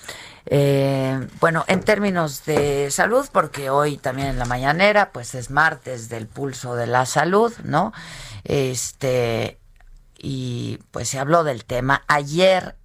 Eh, 0.45 1.28
bueno, 1.41 1.65
en 1.67 1.82
términos 1.82 2.45
de 2.45 2.91
salud, 2.91 3.28
porque 3.34 3.69
hoy 3.69 3.97
también 3.97 4.30
en 4.30 4.39
la 4.39 4.45
mañanera, 4.45 5.12
pues 5.12 5.36
es 5.36 5.49
martes 5.49 6.08
del 6.08 6.28
pulso 6.28 6.75
de 6.75 6.88
la 6.88 7.06
salud, 7.06 7.54
¿no? 7.65 7.91
Este, 8.45 9.60
y 10.17 10.79
pues 10.92 11.10
se 11.10 11.19
habló 11.19 11.44
del 11.44 11.65
tema. 11.65 12.04
Ayer 12.08 12.77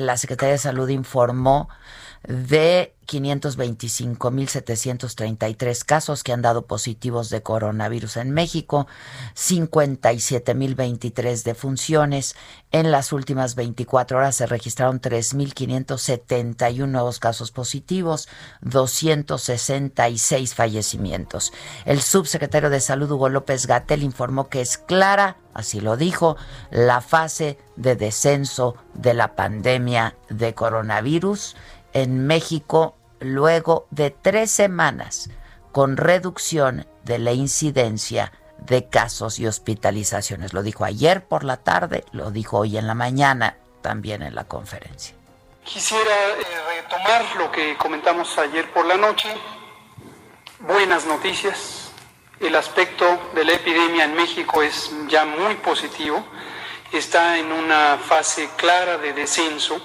la 0.00 0.16
Secretaría 0.16 0.52
de 0.52 0.58
Salud 0.58 0.88
informó 0.88 1.68
de 2.26 2.94
525.733 3.10 5.84
casos 5.84 6.22
que 6.22 6.32
han 6.32 6.42
dado 6.42 6.66
positivos 6.66 7.30
de 7.30 7.42
coronavirus 7.42 8.18
en 8.18 8.30
México, 8.30 8.86
57.023 9.34 11.42
defunciones. 11.42 12.36
En 12.70 12.92
las 12.92 13.12
últimas 13.12 13.56
24 13.56 14.18
horas 14.18 14.36
se 14.36 14.46
registraron 14.46 15.00
3.571 15.00 16.86
nuevos 16.86 17.18
casos 17.18 17.50
positivos, 17.50 18.28
266 18.60 20.54
fallecimientos. 20.54 21.52
El 21.84 22.00
subsecretario 22.00 22.70
de 22.70 22.78
Salud, 22.78 23.10
Hugo 23.10 23.28
López 23.28 23.66
Gatel, 23.66 24.04
informó 24.04 24.48
que 24.48 24.60
es 24.60 24.78
clara, 24.78 25.36
así 25.52 25.80
lo 25.80 25.96
dijo, 25.96 26.36
la 26.70 27.00
fase 27.00 27.58
de 27.74 27.96
descenso 27.96 28.76
de 28.94 29.14
la 29.14 29.34
pandemia 29.34 30.14
de 30.28 30.54
coronavirus 30.54 31.56
en 31.92 32.26
México 32.26 32.96
luego 33.20 33.86
de 33.90 34.10
tres 34.10 34.50
semanas 34.50 35.30
con 35.72 35.96
reducción 35.96 36.86
de 37.04 37.18
la 37.18 37.32
incidencia 37.32 38.32
de 38.58 38.88
casos 38.88 39.38
y 39.38 39.46
hospitalizaciones. 39.46 40.52
Lo 40.52 40.62
dijo 40.62 40.84
ayer 40.84 41.24
por 41.24 41.44
la 41.44 41.58
tarde, 41.58 42.04
lo 42.12 42.30
dijo 42.30 42.58
hoy 42.58 42.76
en 42.76 42.86
la 42.86 42.94
mañana 42.94 43.56
también 43.82 44.22
en 44.22 44.34
la 44.34 44.44
conferencia. 44.44 45.14
Quisiera 45.64 46.28
eh, 46.38 46.82
retomar 46.82 47.24
lo 47.36 47.50
que 47.50 47.76
comentamos 47.76 48.36
ayer 48.38 48.70
por 48.72 48.86
la 48.86 48.96
noche. 48.96 49.28
Buenas 50.60 51.06
noticias. 51.06 51.90
El 52.38 52.56
aspecto 52.56 53.30
de 53.34 53.44
la 53.44 53.52
epidemia 53.52 54.04
en 54.04 54.14
México 54.14 54.62
es 54.62 54.90
ya 55.08 55.24
muy 55.24 55.54
positivo. 55.56 56.24
Está 56.92 57.38
en 57.38 57.52
una 57.52 57.98
fase 57.98 58.48
clara 58.56 58.98
de 58.98 59.12
descenso. 59.12 59.80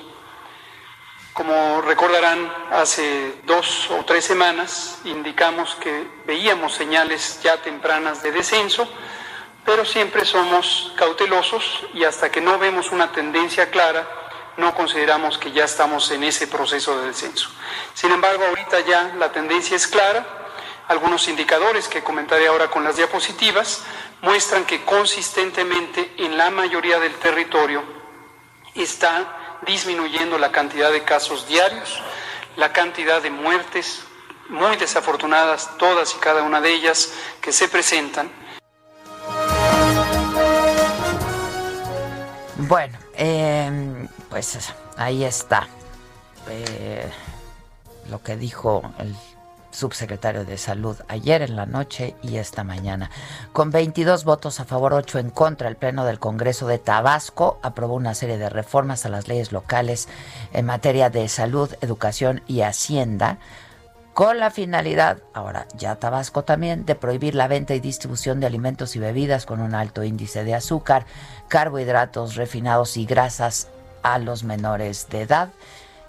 Como 1.36 1.82
recordarán, 1.82 2.50
hace 2.72 3.42
dos 3.44 3.92
o 3.92 4.06
tres 4.06 4.24
semanas 4.24 5.00
indicamos 5.04 5.76
que 5.76 6.08
veíamos 6.26 6.74
señales 6.74 7.42
ya 7.44 7.62
tempranas 7.62 8.24
de 8.24 8.32
descenso, 8.32 8.88
pero 9.66 9.84
siempre 9.84 10.24
somos 10.24 10.94
cautelosos 10.96 11.88
y 11.94 12.06
hasta 12.06 12.32
que 12.32 12.40
no 12.40 12.58
vemos 12.58 12.94
una 12.94 13.12
tendencia 13.12 13.70
clara, 13.70 14.08
no 14.56 14.74
consideramos 14.76 15.38
que 15.38 15.52
ya 15.52 15.66
estamos 15.66 16.10
en 16.12 16.24
ese 16.24 16.48
proceso 16.48 16.98
de 17.02 17.08
descenso. 17.08 17.50
Sin 17.94 18.14
embargo, 18.14 18.46
ahorita 18.46 18.80
ya 18.80 19.14
la 19.20 19.34
tendencia 19.34 19.76
es 19.76 19.88
clara. 19.88 20.26
Algunos 20.88 21.28
indicadores 21.28 21.90
que 21.90 22.02
comentaré 22.02 22.48
ahora 22.48 22.70
con 22.70 22.86
las 22.86 22.96
diapositivas 22.96 23.84
muestran 24.22 24.64
que 24.64 24.86
consistentemente 24.86 26.14
en 26.16 26.38
la 26.38 26.50
mayoría 26.50 26.98
del 26.98 27.16
territorio 27.16 27.84
está 28.74 29.45
disminuyendo 29.66 30.38
la 30.38 30.52
cantidad 30.52 30.92
de 30.92 31.04
casos 31.04 31.48
diarios, 31.48 32.02
la 32.56 32.72
cantidad 32.72 33.22
de 33.22 33.32
muertes, 33.32 34.04
muy 34.50 34.76
desafortunadas 34.78 35.70
todas 35.78 36.14
y 36.16 36.20
cada 36.20 36.44
una 36.44 36.62
de 36.62 36.74
ellas 36.74 37.14
que 37.42 37.52
se 37.52 37.68
presentan. 37.68 38.30
Bueno, 42.58 42.98
eh, 43.16 44.08
pues 44.30 44.74
ahí 44.98 45.24
está 45.24 45.68
eh, 46.50 47.12
lo 48.10 48.22
que 48.24 48.38
dijo 48.38 48.82
el 49.00 49.16
subsecretario 49.76 50.46
de 50.46 50.58
Salud 50.58 50.98
ayer 51.08 51.42
en 51.42 51.56
la 51.56 51.66
noche 51.66 52.16
y 52.24 52.38
esta 52.38 52.64
mañana. 52.64 53.12
Con 53.54 53.70
22 53.70 54.24
votos 54.24 54.60
a 54.60 54.66
favor, 54.66 54.94
8 54.94 55.20
en 55.20 55.30
contra, 55.30 55.70
el 55.70 55.76
Pleno 55.76 56.06
del 56.06 56.20
Congreso 56.20 56.66
de 56.68 56.80
Tabasco 56.80 57.60
aprobó 57.62 57.94
una 57.94 58.16
serie 58.16 58.38
de 58.38 58.50
reformas 58.50 59.06
a 59.06 59.10
las 59.10 59.28
leyes 59.28 59.52
locales 59.52 60.08
en 60.54 60.66
materia 60.66 61.10
de 61.10 61.28
salud, 61.28 61.70
educación 61.82 62.42
y 62.48 62.62
hacienda 62.62 63.38
con 64.16 64.40
la 64.40 64.50
finalidad, 64.50 65.18
ahora 65.34 65.68
ya 65.76 65.98
Tabasco 65.98 66.46
también, 66.46 66.86
de 66.86 66.96
prohibir 66.96 67.36
la 67.36 67.50
venta 67.50 67.76
y 67.76 67.82
distribución 67.82 68.40
de 68.40 68.48
alimentos 68.48 68.96
y 68.96 69.00
bebidas 69.00 69.46
con 69.46 69.60
un 69.60 69.76
alto 69.76 70.06
índice 70.06 70.46
de 70.46 70.56
azúcar, 70.56 71.06
carbohidratos 71.50 72.36
refinados 72.36 72.96
y 72.96 73.06
grasas 73.06 73.68
a 74.04 74.18
los 74.20 74.46
menores 74.46 75.10
de 75.10 75.24
edad. 75.24 75.50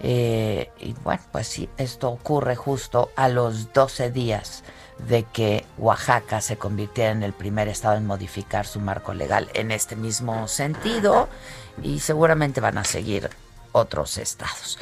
Eh, 0.00 0.70
y 0.78 0.92
bueno, 1.04 1.22
pues 1.32 1.46
sí, 1.46 1.68
esto 1.78 2.10
ocurre 2.10 2.54
justo 2.54 3.10
a 3.16 3.28
los 3.28 3.72
12 3.72 4.10
días 4.10 4.62
de 4.98 5.24
que 5.24 5.64
Oaxaca 5.78 6.40
se 6.40 6.56
convirtiera 6.56 7.12
en 7.12 7.22
el 7.22 7.32
primer 7.32 7.68
estado 7.68 7.96
en 7.96 8.06
modificar 8.06 8.66
su 8.66 8.80
marco 8.80 9.14
legal 9.14 9.48
en 9.54 9.70
este 9.70 9.96
mismo 9.96 10.48
sentido 10.48 11.28
y 11.82 12.00
seguramente 12.00 12.60
van 12.60 12.78
a 12.78 12.84
seguir 12.84 13.30
otros 13.72 14.16
estados. 14.16 14.78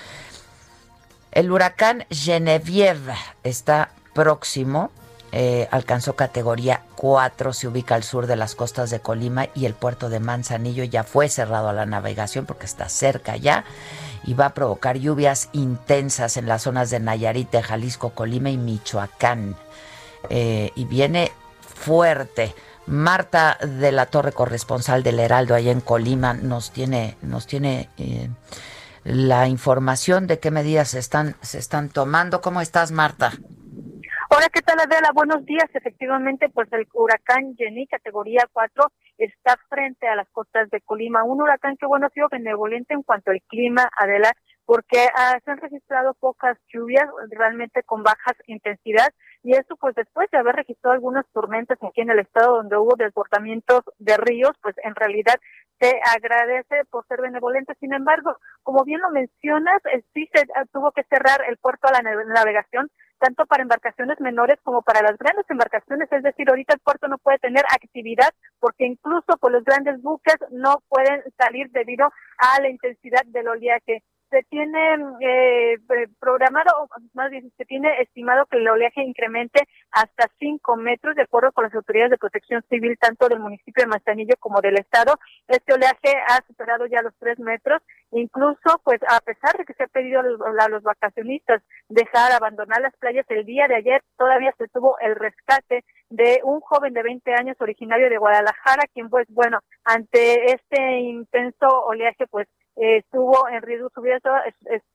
El 1.32 1.50
huracán 1.50 2.06
Genevieve 2.10 3.14
está 3.42 3.90
próximo, 4.12 4.92
eh, 5.32 5.66
alcanzó 5.72 6.14
categoría 6.14 6.82
4, 6.94 7.52
se 7.52 7.66
ubica 7.66 7.96
al 7.96 8.04
sur 8.04 8.28
de 8.28 8.36
las 8.36 8.54
costas 8.54 8.90
de 8.90 9.00
Colima 9.00 9.48
y 9.52 9.66
el 9.66 9.74
puerto 9.74 10.08
de 10.08 10.20
Manzanillo 10.20 10.84
ya 10.84 11.02
fue 11.02 11.28
cerrado 11.28 11.68
a 11.68 11.72
la 11.72 11.86
navegación 11.86 12.46
porque 12.46 12.66
está 12.66 12.88
cerca 12.88 13.36
ya 13.36 13.64
y 14.26 14.34
va 14.34 14.46
a 14.46 14.54
provocar 14.54 14.98
lluvias 14.98 15.48
intensas 15.52 16.36
en 16.36 16.46
las 16.46 16.62
zonas 16.62 16.90
de 16.90 17.00
Nayarit, 17.00 17.54
Jalisco, 17.60 18.10
Colima 18.10 18.50
y 18.50 18.58
Michoacán. 18.58 19.56
Eh, 20.30 20.70
y 20.74 20.84
viene 20.84 21.30
fuerte. 21.60 22.54
Marta 22.86 23.58
de 23.62 23.92
la 23.92 24.06
Torre, 24.06 24.32
corresponsal 24.32 25.02
del 25.02 25.18
Heraldo 25.18 25.54
allá 25.54 25.72
en 25.72 25.80
Colima, 25.80 26.34
nos 26.34 26.70
tiene, 26.70 27.16
nos 27.22 27.46
tiene 27.46 27.88
eh, 27.96 28.28
la 29.04 29.48
información 29.48 30.26
de 30.26 30.38
qué 30.38 30.50
medidas 30.50 30.88
se 30.88 30.98
están, 30.98 31.36
se 31.40 31.58
están 31.58 31.88
tomando. 31.88 32.42
¿Cómo 32.42 32.60
estás, 32.60 32.90
Marta? 32.90 33.32
Hola, 34.30 34.48
¿qué 34.50 34.62
tal, 34.62 34.78
Adela? 34.80 35.10
Buenos 35.12 35.44
días. 35.44 35.68
Efectivamente, 35.74 36.48
pues 36.48 36.72
el 36.72 36.86
huracán 36.94 37.54
Jenny, 37.56 37.86
categoría 37.86 38.48
4, 38.52 38.84
está 39.18 39.56
frente 39.68 40.08
a 40.08 40.16
las 40.16 40.28
costas 40.30 40.70
de 40.70 40.80
Colima. 40.80 41.24
Un 41.24 41.42
huracán 41.42 41.76
que, 41.76 41.84
bueno, 41.86 42.06
ha 42.06 42.10
sido 42.10 42.28
benevolente 42.30 42.94
en 42.94 43.02
cuanto 43.02 43.32
al 43.32 43.42
clima, 43.42 43.88
Adela, 43.98 44.32
porque 44.64 45.08
ah, 45.14 45.38
se 45.44 45.50
han 45.50 45.58
registrado 45.58 46.14
pocas 46.14 46.56
lluvias, 46.72 47.04
realmente 47.30 47.82
con 47.82 48.02
bajas 48.02 48.34
intensidad, 48.46 49.12
y 49.42 49.52
eso 49.52 49.76
pues 49.76 49.94
después 49.94 50.30
de 50.30 50.38
haber 50.38 50.56
registrado 50.56 50.94
algunas 50.94 51.26
tormentas 51.34 51.76
aquí 51.82 52.00
en 52.00 52.10
el 52.10 52.20
estado 52.20 52.56
donde 52.56 52.78
hubo 52.78 52.94
desbordamientos 52.96 53.82
de 53.98 54.16
ríos, 54.16 54.52
pues 54.62 54.74
en 54.82 54.94
realidad 54.94 55.34
se 55.80 56.00
agradece 56.16 56.86
por 56.90 57.06
ser 57.08 57.20
benevolente. 57.20 57.74
Sin 57.78 57.92
embargo, 57.92 58.38
como 58.62 58.84
bien 58.84 59.00
lo 59.00 59.10
mencionas, 59.10 59.84
eh, 59.92 60.02
sí 60.14 60.30
se 60.32 60.46
ah, 60.56 60.64
tuvo 60.72 60.92
que 60.92 61.04
cerrar 61.04 61.42
el 61.46 61.58
puerto 61.58 61.88
a 61.88 61.92
la 61.92 62.00
navegación 62.24 62.90
tanto 63.18 63.46
para 63.46 63.62
embarcaciones 63.62 64.20
menores 64.20 64.58
como 64.62 64.82
para 64.82 65.02
las 65.02 65.16
grandes 65.18 65.46
embarcaciones, 65.48 66.10
es 66.10 66.22
decir, 66.22 66.48
ahorita 66.48 66.74
el 66.74 66.80
puerto 66.80 67.08
no 67.08 67.18
puede 67.18 67.38
tener 67.38 67.64
actividad 67.66 68.30
porque 68.60 68.86
incluso 68.86 69.36
por 69.40 69.52
los 69.52 69.64
grandes 69.64 70.00
buques 70.02 70.36
no 70.50 70.82
pueden 70.88 71.22
salir 71.38 71.70
debido 71.70 72.06
a 72.38 72.60
la 72.60 72.68
intensidad 72.68 73.24
del 73.26 73.48
oleaje 73.48 74.02
se 74.34 74.42
tiene 74.50 74.80
eh, 75.20 75.78
programado, 76.18 76.88
más 77.12 77.30
bien 77.30 77.52
se 77.56 77.64
tiene 77.64 78.00
estimado 78.00 78.46
que 78.46 78.56
el 78.56 78.66
oleaje 78.66 79.00
incremente 79.02 79.60
hasta 79.92 80.28
5 80.40 80.76
metros, 80.76 81.14
de 81.14 81.22
acuerdo 81.22 81.52
con 81.52 81.64
las 81.64 81.74
autoridades 81.74 82.10
de 82.10 82.18
protección 82.18 82.60
civil, 82.68 82.98
tanto 82.98 83.28
del 83.28 83.38
municipio 83.38 83.84
de 83.84 83.90
Manzanillo 83.90 84.34
como 84.40 84.60
del 84.60 84.76
estado. 84.76 85.20
Este 85.46 85.72
oleaje 85.72 86.12
ha 86.26 86.44
superado 86.48 86.86
ya 86.86 87.02
los 87.02 87.14
3 87.20 87.38
metros. 87.38 87.80
Incluso, 88.16 88.80
pues, 88.84 89.00
a 89.08 89.18
pesar 89.20 89.56
de 89.58 89.64
que 89.64 89.74
se 89.74 89.82
ha 89.82 89.86
pedido 89.88 90.20
a 90.20 90.68
los 90.68 90.82
vacacionistas 90.84 91.60
dejar 91.88 92.30
abandonar 92.30 92.80
las 92.80 92.96
playas 92.98 93.26
el 93.28 93.44
día 93.44 93.66
de 93.66 93.74
ayer, 93.74 94.02
todavía 94.16 94.54
se 94.56 94.68
tuvo 94.68 94.96
el 95.00 95.16
rescate 95.16 95.84
de 96.10 96.40
un 96.44 96.60
joven 96.60 96.94
de 96.94 97.02
20 97.02 97.34
años 97.34 97.56
originario 97.58 98.08
de 98.08 98.18
Guadalajara, 98.18 98.84
quien, 98.94 99.10
pues, 99.10 99.26
bueno, 99.30 99.58
ante 99.84 100.52
este 100.52 100.98
intenso 101.00 101.66
oleaje, 101.86 102.28
pues, 102.28 102.46
estuvo 102.76 103.48
en 103.48 103.62
riesgo 103.62 103.90
su 103.92 104.00
vida, 104.00 104.20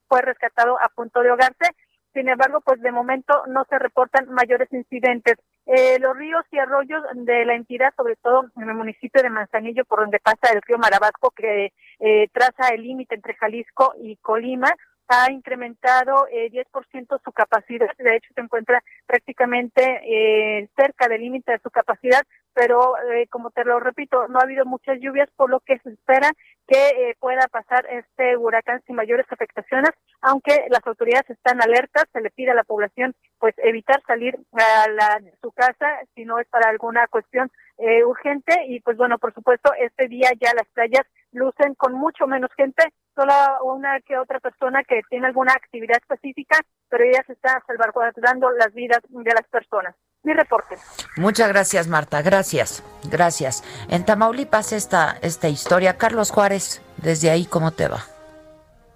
fue 0.08 0.22
rescatado 0.22 0.78
a 0.80 0.88
punto 0.88 1.20
de 1.20 1.28
ahogarse. 1.28 1.74
Sin 2.14 2.28
embargo, 2.28 2.60
pues 2.62 2.80
de 2.80 2.90
momento 2.90 3.44
no 3.48 3.64
se 3.68 3.78
reportan 3.78 4.30
mayores 4.30 4.72
incidentes. 4.72 5.36
Eh, 5.72 6.00
los 6.00 6.16
ríos 6.16 6.44
y 6.50 6.58
arroyos 6.58 7.00
de 7.14 7.44
la 7.44 7.54
entidad, 7.54 7.94
sobre 7.96 8.16
todo 8.16 8.46
en 8.56 8.68
el 8.68 8.74
municipio 8.74 9.22
de 9.22 9.30
Manzanillo, 9.30 9.84
por 9.84 10.00
donde 10.00 10.18
pasa 10.18 10.52
el 10.52 10.60
río 10.62 10.78
Marabasco, 10.78 11.30
que 11.30 11.72
eh, 12.00 12.28
traza 12.32 12.74
el 12.74 12.82
límite 12.82 13.14
entre 13.14 13.34
Jalisco 13.34 13.94
y 14.02 14.16
Colima, 14.16 14.74
ha 15.06 15.30
incrementado 15.30 16.26
eh, 16.32 16.50
10% 16.50 17.20
su 17.24 17.32
capacidad. 17.32 17.88
De 17.98 18.16
hecho, 18.16 18.32
se 18.34 18.40
encuentra 18.40 18.82
prácticamente 19.06 20.00
eh, 20.04 20.68
cerca 20.76 21.06
del 21.08 21.20
límite 21.20 21.52
de 21.52 21.58
su 21.58 21.70
capacidad, 21.70 22.22
pero 22.54 22.94
eh, 23.12 23.26
como 23.28 23.50
te 23.50 23.64
lo 23.64 23.80
repito, 23.80 24.28
no 24.28 24.38
ha 24.38 24.42
habido 24.42 24.64
muchas 24.64 24.98
lluvias, 25.00 25.28
por 25.36 25.50
lo 25.50 25.60
que 25.60 25.78
se 25.78 25.90
espera 25.90 26.32
que 26.66 26.88
eh, 26.88 27.16
pueda 27.18 27.48
pasar 27.48 27.86
este 27.90 28.36
huracán 28.36 28.82
sin 28.86 28.96
mayores 28.96 29.26
afectaciones, 29.30 29.90
aunque 30.20 30.66
las 30.68 30.86
autoridades 30.86 31.28
están 31.30 31.60
alertas, 31.62 32.04
se 32.12 32.20
le 32.20 32.30
pide 32.30 32.52
a 32.52 32.54
la 32.54 32.64
población 32.64 33.14
pues 33.38 33.54
evitar 33.58 34.02
salir 34.06 34.38
a 34.52 34.88
la, 34.90 35.20
su 35.40 35.50
casa 35.52 35.86
si 36.14 36.24
no 36.24 36.38
es 36.38 36.46
para 36.48 36.68
alguna 36.68 37.06
cuestión 37.08 37.50
eh, 37.78 38.04
urgente 38.04 38.54
y 38.68 38.80
pues 38.80 38.96
bueno, 38.96 39.18
por 39.18 39.32
supuesto, 39.32 39.72
este 39.78 40.08
día 40.08 40.30
ya 40.38 40.52
las 40.54 40.68
playas 40.68 41.06
lucen 41.32 41.74
con 41.74 41.94
mucho 41.94 42.26
menos 42.26 42.50
gente, 42.56 42.92
solo 43.14 43.32
una 43.64 44.00
que 44.00 44.18
otra 44.18 44.40
persona 44.40 44.84
que 44.84 45.00
tiene 45.08 45.26
alguna 45.26 45.52
actividad 45.52 45.96
específica, 45.96 46.58
pero 46.88 47.04
ya 47.10 47.22
se 47.24 47.32
está 47.32 47.62
salvaguardando 47.66 48.50
las 48.50 48.72
vidas 48.74 49.00
de 49.08 49.32
las 49.32 49.48
personas. 49.48 49.94
Mi 50.22 50.34
reporte. 50.34 50.76
Muchas 51.16 51.48
gracias, 51.48 51.88
Marta. 51.88 52.20
Gracias. 52.22 52.82
Gracias. 53.04 53.64
En 53.88 54.04
Tamaulipas 54.04 54.72
esta, 54.72 55.16
esta 55.22 55.48
historia. 55.48 55.96
Carlos 55.96 56.30
Juárez, 56.30 56.82
desde 56.98 57.30
ahí, 57.30 57.46
¿cómo 57.46 57.70
te 57.70 57.88
va? 57.88 58.04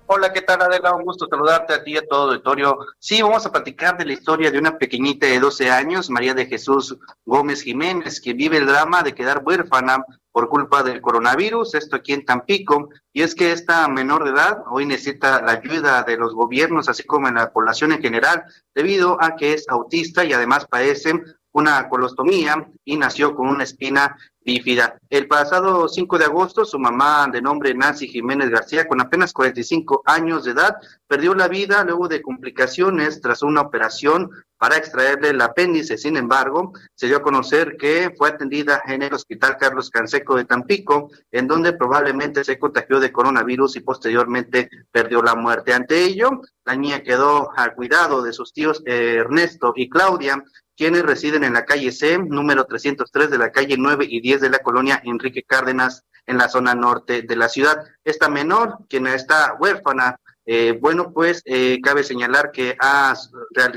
Hola, 0.07 0.35
¿qué 0.35 0.43
tal 0.43 0.61
Adela? 0.61 0.95
Un 0.95 1.03
gusto 1.03 1.27
saludarte 1.31 1.73
a 1.73 1.83
ti 1.83 1.93
y 1.93 1.97
a 1.97 2.07
todo 2.07 2.29
auditorio. 2.29 2.77
Sí, 2.99 3.23
vamos 3.23 3.47
a 3.47 3.51
platicar 3.51 3.97
de 3.97 4.05
la 4.05 4.13
historia 4.13 4.51
de 4.51 4.59
una 4.59 4.77
pequeñita 4.77 5.27
de 5.27 5.41
12 5.41 5.71
años, 5.71 6.11
María 6.11 6.35
de 6.35 6.45
Jesús 6.45 6.99
Gómez 7.25 7.63
Jiménez, 7.63 8.21
que 8.21 8.35
vive 8.35 8.59
el 8.59 8.67
drama 8.67 9.03
de 9.03 9.15
quedar 9.15 9.43
huérfana 9.43 10.05
por 10.31 10.51
culpa 10.51 10.83
del 10.83 11.01
coronavirus, 11.01 11.75
esto 11.75 11.97
aquí 11.97 12.13
en 12.13 12.27
Tampico, 12.27 12.91
y 13.15 13.23
es 13.23 13.35
que 13.35 13.53
esta 13.53 13.89
menor 13.89 14.25
de 14.25 14.33
edad 14.33 14.59
hoy 14.71 14.85
necesita 14.85 15.41
la 15.41 15.53
ayuda 15.53 16.03
de 16.03 16.19
los 16.19 16.35
gobiernos, 16.35 16.91
así 16.91 17.05
como 17.05 17.29
en 17.29 17.37
la 17.37 17.51
población 17.51 17.93
en 17.93 18.03
general, 18.03 18.45
debido 18.75 19.17
a 19.23 19.37
que 19.37 19.55
es 19.55 19.67
autista 19.71 20.23
y 20.23 20.35
además 20.35 20.67
padece 20.67 21.15
una 21.55 21.89
colostomía 21.89 22.69
y 22.85 22.97
nació 22.97 23.35
con 23.35 23.49
una 23.49 23.65
espina 23.65 24.17
bífida. 24.45 24.99
El 25.09 25.27
pasado 25.27 25.89
5 25.89 26.19
de 26.19 26.25
agosto, 26.25 26.65
su 26.65 26.79
mamá 26.79 27.29
de 27.33 27.41
nombre 27.41 27.75
Nancy 27.75 28.09
Jiménez 28.09 28.51
García, 28.51 28.87
con 28.87 29.01
apenas 29.01 29.33
45 29.33 30.03
años 30.05 30.45
de 30.45 30.51
edad, 30.51 30.77
perdió 31.07 31.35
la 31.35 31.49
vida 31.49 31.85
luego 31.85 32.09
de 32.09 32.21
complicaciones 32.23 33.21
tras 33.21 33.43
una 33.43 33.63
operación 33.63 34.31
para 34.59 34.77
extraerle 34.77 35.31
el 35.31 35.41
apéndice. 35.41 35.97
Sin 35.97 36.17
embargo, 36.17 36.73
se 36.95 37.07
dio 37.07 37.19
a 37.19 37.23
conocer 37.23 37.77
que 37.79 38.13
fue 38.17 38.31
atendida 38.31 38.83
en 38.87 39.03
el 39.03 39.15
Hospital 39.15 39.57
Carlos 39.59 39.91
Canseco 39.91 40.37
de 40.37 40.45
Tampico, 40.45 41.11
en 41.31 41.47
donde 41.47 41.73
probablemente 41.73 42.45
se 42.45 42.59
contagió 42.59 42.99
de 42.99 43.13
coronavirus 43.13 43.77
y 43.77 43.81
posteriormente 43.81 44.69
perdió 44.91 45.23
la 45.23 45.35
muerte. 45.35 45.73
Ante 45.73 46.03
ello, 46.03 46.41
la 46.65 46.77
niña 46.77 47.03
quedó 47.03 47.51
al 47.57 47.75
cuidado 47.75 48.23
de 48.23 48.33
sus 48.33 48.53
tíos 48.53 48.83
eh, 48.87 49.17
Ernesto 49.19 49.73
y 49.77 49.89
Claudia, 49.89 50.43
quienes 50.77 51.03
residen 51.03 51.45
en 51.45 51.53
la 51.55 51.65
calle 51.65 51.93
C, 51.93 52.19
número 52.19 52.65
303 52.65 53.31
de 53.31 53.39
la 53.39 53.51
calle 53.51 53.77
9 53.79 54.07
y 54.09 54.21
10 54.21 54.41
de 54.41 54.51
la 54.51 54.59
colonia 54.59 55.01
Enrique 55.05 55.43
Cárdenas, 55.43 56.05
en 56.27 56.39
la 56.39 56.49
zona 56.49 56.75
norte 56.75 57.23
de 57.23 57.37
la 57.37 57.49
ciudad. 57.49 57.85
Esta 58.05 58.29
menor, 58.29 58.79
quien 58.89 59.07
está 59.07 59.57
huérfana, 59.59 60.19
eh, 60.47 60.79
bueno, 60.81 61.13
pues 61.13 61.43
eh, 61.47 61.81
cabe 61.83 62.05
señalar 62.05 62.51
que 62.53 62.77
ha, 62.79 63.15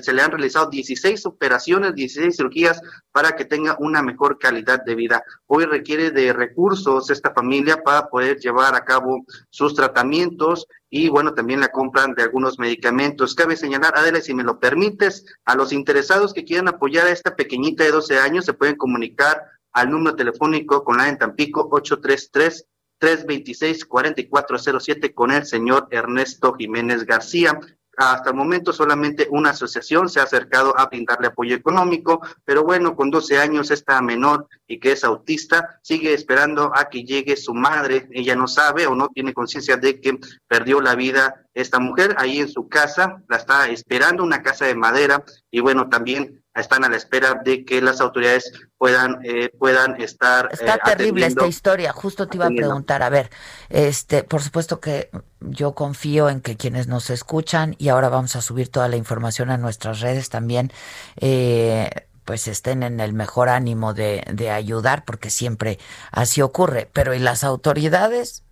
se 0.02 0.14
le 0.14 0.22
han 0.22 0.32
realizado 0.32 0.70
16 0.70 1.26
operaciones, 1.26 1.96
16 1.96 2.36
cirugías 2.36 2.82
para 3.12 3.36
que 3.36 3.46
tenga 3.46 3.78
una 3.80 4.02
mejor 4.02 4.38
calidad 4.38 4.84
de 4.84 4.96
vida. 4.96 5.24
Hoy 5.46 5.66
requiere 5.66 6.12
de 6.12 6.34
recursos 6.34 7.10
esta 7.10 7.34
familia 7.34 7.82
para 7.84 8.10
poder 8.10 8.38
llevar 8.40 8.76
a 8.76 8.84
cabo 8.84 9.24
sus 9.50 9.76
tratamientos 9.76 10.68
y 10.90 11.10
bueno, 11.10 11.34
también 11.34 11.62
la 11.62 11.70
compran 11.70 12.14
de 12.16 12.24
algunos 12.24 12.60
medicamentos. 12.60 13.36
Cabe 13.36 13.56
señalar, 13.56 13.98
Adela, 13.98 14.20
si 14.20 14.34
me 14.34 14.44
lo 14.44 14.60
permites, 14.60 15.26
a 15.46 15.56
los 15.56 15.72
interesados 15.72 16.34
que 16.34 16.44
quieran 16.44 16.68
apoyar 16.68 17.08
a 17.08 17.12
esta 17.12 17.36
pequeñita 17.36 17.84
de 17.84 17.92
12 17.92 18.20
años 18.20 18.46
se 18.46 18.54
pueden 18.54 18.76
comunicar 18.76 19.42
al 19.72 19.90
número 19.90 20.16
telefónico 20.16 20.84
con 20.84 20.98
la 20.98 21.08
en 21.08 21.18
Tampico 21.18 21.68
833 21.72 22.66
326-4407 23.00 25.14
con 25.14 25.32
el 25.32 25.46
señor 25.46 25.88
Ernesto 25.92 26.54
Jiménez 26.54 27.06
García. 27.06 27.60
Hasta 27.98 28.30
el 28.30 28.36
momento 28.36 28.74
solamente 28.74 29.28
una 29.32 29.50
asociación 29.50 30.08
se 30.08 30.20
ha 30.20 30.24
acercado 30.24 30.78
a 30.78 30.86
brindarle 30.86 31.28
apoyo 31.28 31.56
económico, 31.56 32.22
pero 32.46 32.64
bueno, 32.64 32.96
con 32.96 33.10
12 33.10 33.40
años 33.40 33.72
esta 33.72 34.00
menor 34.04 34.48
y 34.68 34.80
que 34.80 34.92
es 34.92 35.04
autista 35.04 35.80
sigue 35.82 36.14
esperando 36.14 36.72
a 36.76 36.90
que 36.90 37.04
llegue 37.04 37.36
su 37.36 37.56
madre. 37.56 38.08
Ella 38.12 38.36
no 38.36 38.48
sabe 38.48 38.86
o 38.86 38.94
no 38.94 39.10
tiene 39.10 39.34
conciencia 39.34 39.78
de 39.78 40.00
que 40.00 40.20
perdió 40.48 40.80
la 40.80 40.94
vida 40.94 41.48
esta 41.56 41.80
mujer 41.80 42.14
ahí 42.20 42.38
en 42.38 42.50
su 42.50 42.70
casa, 42.70 43.24
la 43.28 43.38
está 43.38 43.68
esperando 43.68 44.24
una 44.24 44.44
casa 44.44 44.66
de 44.66 44.76
madera 44.76 45.24
y 45.50 45.60
bueno, 45.60 45.90
también 45.90 46.44
están 46.62 46.84
a 46.84 46.90
la 46.90 46.98
espera 46.98 47.42
de 47.44 47.66
que 47.66 47.82
las 47.82 48.02
autoridades 48.02 48.52
puedan 48.78 49.20
eh, 49.24 49.50
puedan 49.50 50.00
estar 50.02 50.50
está 50.52 50.76
eh, 50.76 50.80
terrible 50.84 51.26
esta 51.26 51.48
historia 51.48 51.94
justo 51.94 52.28
te 52.28 52.38
iba 52.38 52.48
a 52.48 52.50
preguntar 52.50 53.04
a 53.04 53.10
ver 53.10 53.30
este 53.70 54.24
por 54.24 54.42
supuesto 54.42 54.80
que 54.80 55.10
yo 55.42 55.74
confío 55.74 56.30
en 56.30 56.42
que 56.42 56.58
quienes 56.58 56.88
nos 56.88 57.10
escuchan 57.10 57.76
y 57.78 57.90
ahora 57.90 58.10
vamos 58.10 58.36
a 58.36 58.42
subir 58.42 58.70
toda 58.70 58.88
la 58.88 58.98
información 58.98 59.50
a 59.50 59.58
nuestras 59.58 60.02
redes 60.02 60.30
también 60.30 60.72
eh, 61.18 61.90
pues 62.26 62.48
estén 62.48 62.84
en 62.84 63.00
el 63.00 63.14
mejor 63.14 63.50
ánimo 63.50 63.94
de, 63.94 64.24
de 64.32 64.52
ayudar 64.52 65.06
porque 65.06 65.30
siempre 65.30 65.80
así 66.12 66.42
ocurre 66.42 66.90
pero 66.94 67.14
y 67.14 67.20
las 67.20 67.44
autoridades 67.44 68.44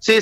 Sí, 0.00 0.18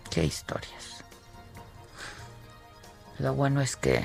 Qué 0.08 0.22
historias. 0.22 1.02
Lo 3.18 3.34
bueno 3.34 3.60
es 3.60 3.74
que 3.74 4.04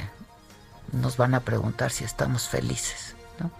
nos 0.91 1.15
van 1.15 1.35
a 1.35 1.41
preguntar 1.41 1.91
si 1.91 2.03
estamos 2.03 2.49
felices, 2.49 3.15
¿no? 3.39 3.51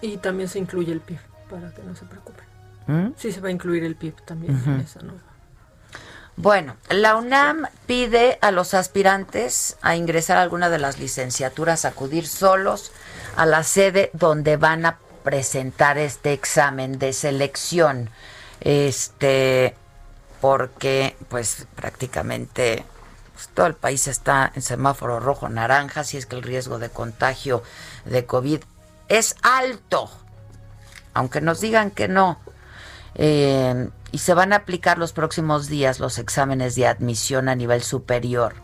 Y 0.00 0.16
también 0.16 0.48
se 0.48 0.58
incluye 0.58 0.92
el 0.92 1.02
PIB, 1.02 1.18
para 1.50 1.74
que 1.74 1.82
no 1.82 1.94
se 1.94 2.06
preocupen. 2.06 2.46
¿Mm? 2.86 3.12
Sí 3.18 3.32
se 3.32 3.42
va 3.42 3.48
a 3.48 3.52
incluir 3.52 3.84
el 3.84 3.96
PIB 3.96 4.24
también 4.24 4.62
en 4.64 4.80
esa 4.80 5.02
nueva. 5.02 5.20
Bueno, 6.36 6.76
la 6.88 7.16
UNAM 7.16 7.66
pide 7.86 8.38
a 8.40 8.50
los 8.50 8.72
aspirantes 8.72 9.76
a 9.82 9.94
ingresar 9.94 10.38
a 10.38 10.42
alguna 10.42 10.70
de 10.70 10.78
las 10.78 10.98
licenciaturas 10.98 11.84
acudir 11.84 12.26
solos 12.26 12.92
a 13.36 13.44
la 13.44 13.62
sede 13.62 14.10
donde 14.14 14.56
van 14.56 14.86
a 14.86 14.98
presentar 15.24 15.98
este 15.98 16.32
examen 16.32 17.00
de 17.00 17.12
selección. 17.12 18.10
Este, 18.60 19.74
porque 20.40 21.16
pues 21.28 21.66
prácticamente 21.74 22.84
pues, 23.32 23.48
todo 23.48 23.66
el 23.66 23.74
país 23.74 24.06
está 24.06 24.52
en 24.54 24.62
semáforo 24.62 25.18
rojo 25.18 25.48
naranja, 25.48 26.04
si 26.04 26.16
es 26.18 26.26
que 26.26 26.36
el 26.36 26.42
riesgo 26.42 26.78
de 26.78 26.90
contagio 26.90 27.62
de 28.04 28.26
COVID 28.26 28.60
es 29.08 29.36
alto, 29.42 30.10
aunque 31.14 31.40
nos 31.40 31.60
digan 31.60 31.90
que 31.90 32.08
no. 32.08 32.38
Eh, 33.16 33.88
y 34.12 34.18
se 34.18 34.34
van 34.34 34.52
a 34.52 34.56
aplicar 34.56 34.98
los 34.98 35.12
próximos 35.12 35.68
días 35.68 35.98
los 35.98 36.18
exámenes 36.18 36.74
de 36.74 36.86
admisión 36.86 37.48
a 37.48 37.54
nivel 37.54 37.82
superior 37.82 38.54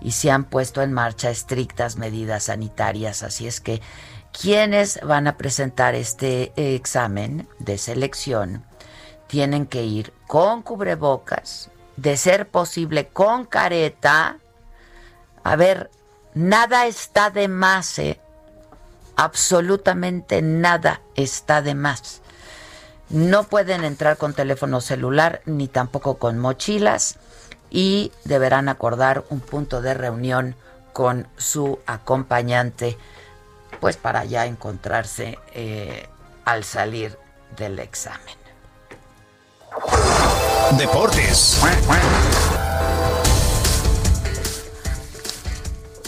y 0.00 0.12
se 0.12 0.30
han 0.30 0.44
puesto 0.44 0.82
en 0.82 0.92
marcha 0.92 1.30
estrictas 1.30 1.96
medidas 1.96 2.44
sanitarias, 2.44 3.22
así 3.22 3.46
es 3.46 3.60
que 3.60 3.80
quienes 4.40 5.00
van 5.02 5.26
a 5.26 5.36
presentar 5.36 5.94
este 5.94 6.52
examen 6.56 7.48
de 7.58 7.78
selección 7.78 8.64
tienen 9.26 9.66
que 9.66 9.84
ir 9.84 10.12
con 10.26 10.62
cubrebocas, 10.62 11.70
de 11.96 12.16
ser 12.16 12.48
posible 12.48 13.08
con 13.08 13.46
careta. 13.46 14.38
A 15.42 15.56
ver, 15.56 15.90
nada 16.34 16.86
está 16.86 17.30
de 17.30 17.48
más, 17.48 17.98
¿eh? 17.98 18.20
absolutamente 19.16 20.42
nada 20.42 21.00
está 21.14 21.62
de 21.62 21.74
más. 21.74 22.20
No 23.08 23.44
pueden 23.44 23.84
entrar 23.84 24.18
con 24.18 24.34
teléfono 24.34 24.80
celular 24.80 25.40
ni 25.46 25.68
tampoco 25.68 26.18
con 26.18 26.38
mochilas 26.38 27.16
y 27.70 28.12
deberán 28.24 28.68
acordar 28.68 29.24
un 29.30 29.40
punto 29.40 29.80
de 29.80 29.94
reunión 29.94 30.56
con 30.92 31.26
su 31.36 31.78
acompañante 31.86 32.98
pues 33.80 33.96
para 33.96 34.24
ya 34.24 34.46
encontrarse 34.46 35.38
eh, 35.52 36.08
al 36.44 36.64
salir 36.64 37.18
del 37.56 37.78
examen. 37.78 38.36
Deportes. 40.78 41.60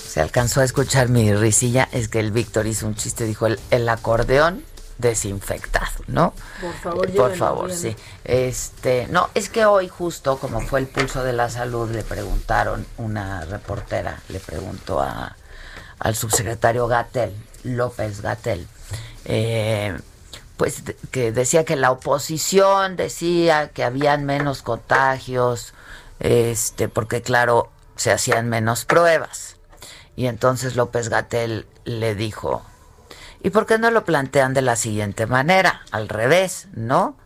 Se 0.06 0.20
alcanzó 0.20 0.60
a 0.60 0.64
escuchar 0.64 1.08
mi 1.08 1.32
risilla, 1.34 1.88
es 1.92 2.08
que 2.08 2.20
el 2.20 2.32
Víctor 2.32 2.66
hizo 2.66 2.86
un 2.86 2.94
chiste, 2.94 3.24
dijo 3.24 3.46
el, 3.46 3.60
el 3.70 3.88
acordeón 3.88 4.64
desinfectado, 4.98 5.86
¿no? 6.08 6.34
Por 6.60 6.74
favor, 6.74 7.14
Por 7.14 7.36
favor, 7.36 7.72
sí. 7.72 7.96
Este, 8.24 9.06
no, 9.10 9.30
es 9.34 9.48
que 9.48 9.64
hoy 9.64 9.88
justo 9.88 10.38
como 10.38 10.60
fue 10.60 10.80
el 10.80 10.86
pulso 10.88 11.22
de 11.22 11.32
la 11.32 11.48
salud 11.48 11.90
le 11.90 12.02
preguntaron 12.02 12.84
una 12.98 13.44
reportera 13.44 14.20
le 14.28 14.40
preguntó 14.40 15.00
a 15.00 15.36
al 16.00 16.14
subsecretario 16.14 16.86
Gatel, 16.86 17.34
López 17.76 18.20
Gatel, 18.20 18.66
eh, 19.24 19.98
pues 20.56 20.82
que 21.10 21.32
decía 21.32 21.64
que 21.64 21.76
la 21.76 21.90
oposición 21.90 22.96
decía 22.96 23.68
que 23.68 23.84
habían 23.84 24.24
menos 24.24 24.62
contagios, 24.62 25.72
este, 26.20 26.88
porque 26.88 27.22
claro, 27.22 27.70
se 27.96 28.10
hacían 28.12 28.48
menos 28.48 28.84
pruebas. 28.84 29.56
Y 30.16 30.26
entonces 30.26 30.74
López 30.74 31.10
Gatel 31.10 31.66
le 31.84 32.14
dijo, 32.14 32.62
¿y 33.40 33.50
por 33.50 33.66
qué 33.66 33.78
no 33.78 33.90
lo 33.90 34.04
plantean 34.04 34.52
de 34.52 34.62
la 34.62 34.74
siguiente 34.74 35.26
manera? 35.26 35.82
Al 35.92 36.08
revés, 36.08 36.66
¿no? 36.72 37.16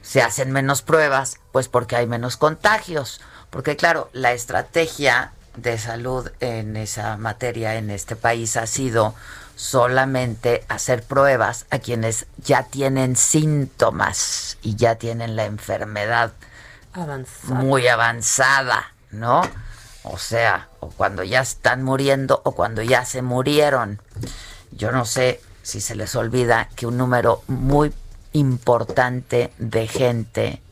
Se 0.00 0.22
hacen 0.22 0.50
menos 0.50 0.80
pruebas, 0.80 1.38
pues 1.52 1.68
porque 1.68 1.96
hay 1.96 2.06
menos 2.06 2.38
contagios. 2.38 3.20
Porque 3.50 3.76
claro, 3.76 4.08
la 4.12 4.32
estrategia 4.32 5.32
de 5.56 5.76
salud 5.78 6.30
en 6.40 6.76
esa 6.76 7.16
materia 7.16 7.74
en 7.74 7.90
este 7.90 8.16
país 8.16 8.56
ha 8.56 8.66
sido 8.66 9.14
solamente 9.60 10.64
hacer 10.68 11.02
pruebas 11.02 11.66
a 11.68 11.80
quienes 11.80 12.24
ya 12.38 12.62
tienen 12.62 13.14
síntomas 13.14 14.56
y 14.62 14.74
ya 14.76 14.94
tienen 14.94 15.36
la 15.36 15.44
enfermedad 15.44 16.32
muy 17.44 17.86
avanzada, 17.86 18.94
¿no? 19.10 19.42
O 20.02 20.16
sea, 20.16 20.68
o 20.80 20.88
cuando 20.88 21.24
ya 21.24 21.42
están 21.42 21.82
muriendo 21.82 22.40
o 22.44 22.52
cuando 22.52 22.80
ya 22.80 23.04
se 23.04 23.20
murieron. 23.20 24.00
Yo 24.72 24.92
no 24.92 25.04
sé 25.04 25.42
si 25.62 25.82
se 25.82 25.94
les 25.94 26.16
olvida 26.16 26.70
que 26.74 26.86
un 26.86 26.96
número 26.96 27.42
muy 27.46 27.92
importante 28.32 29.52
de 29.58 29.86
gente 29.86 30.62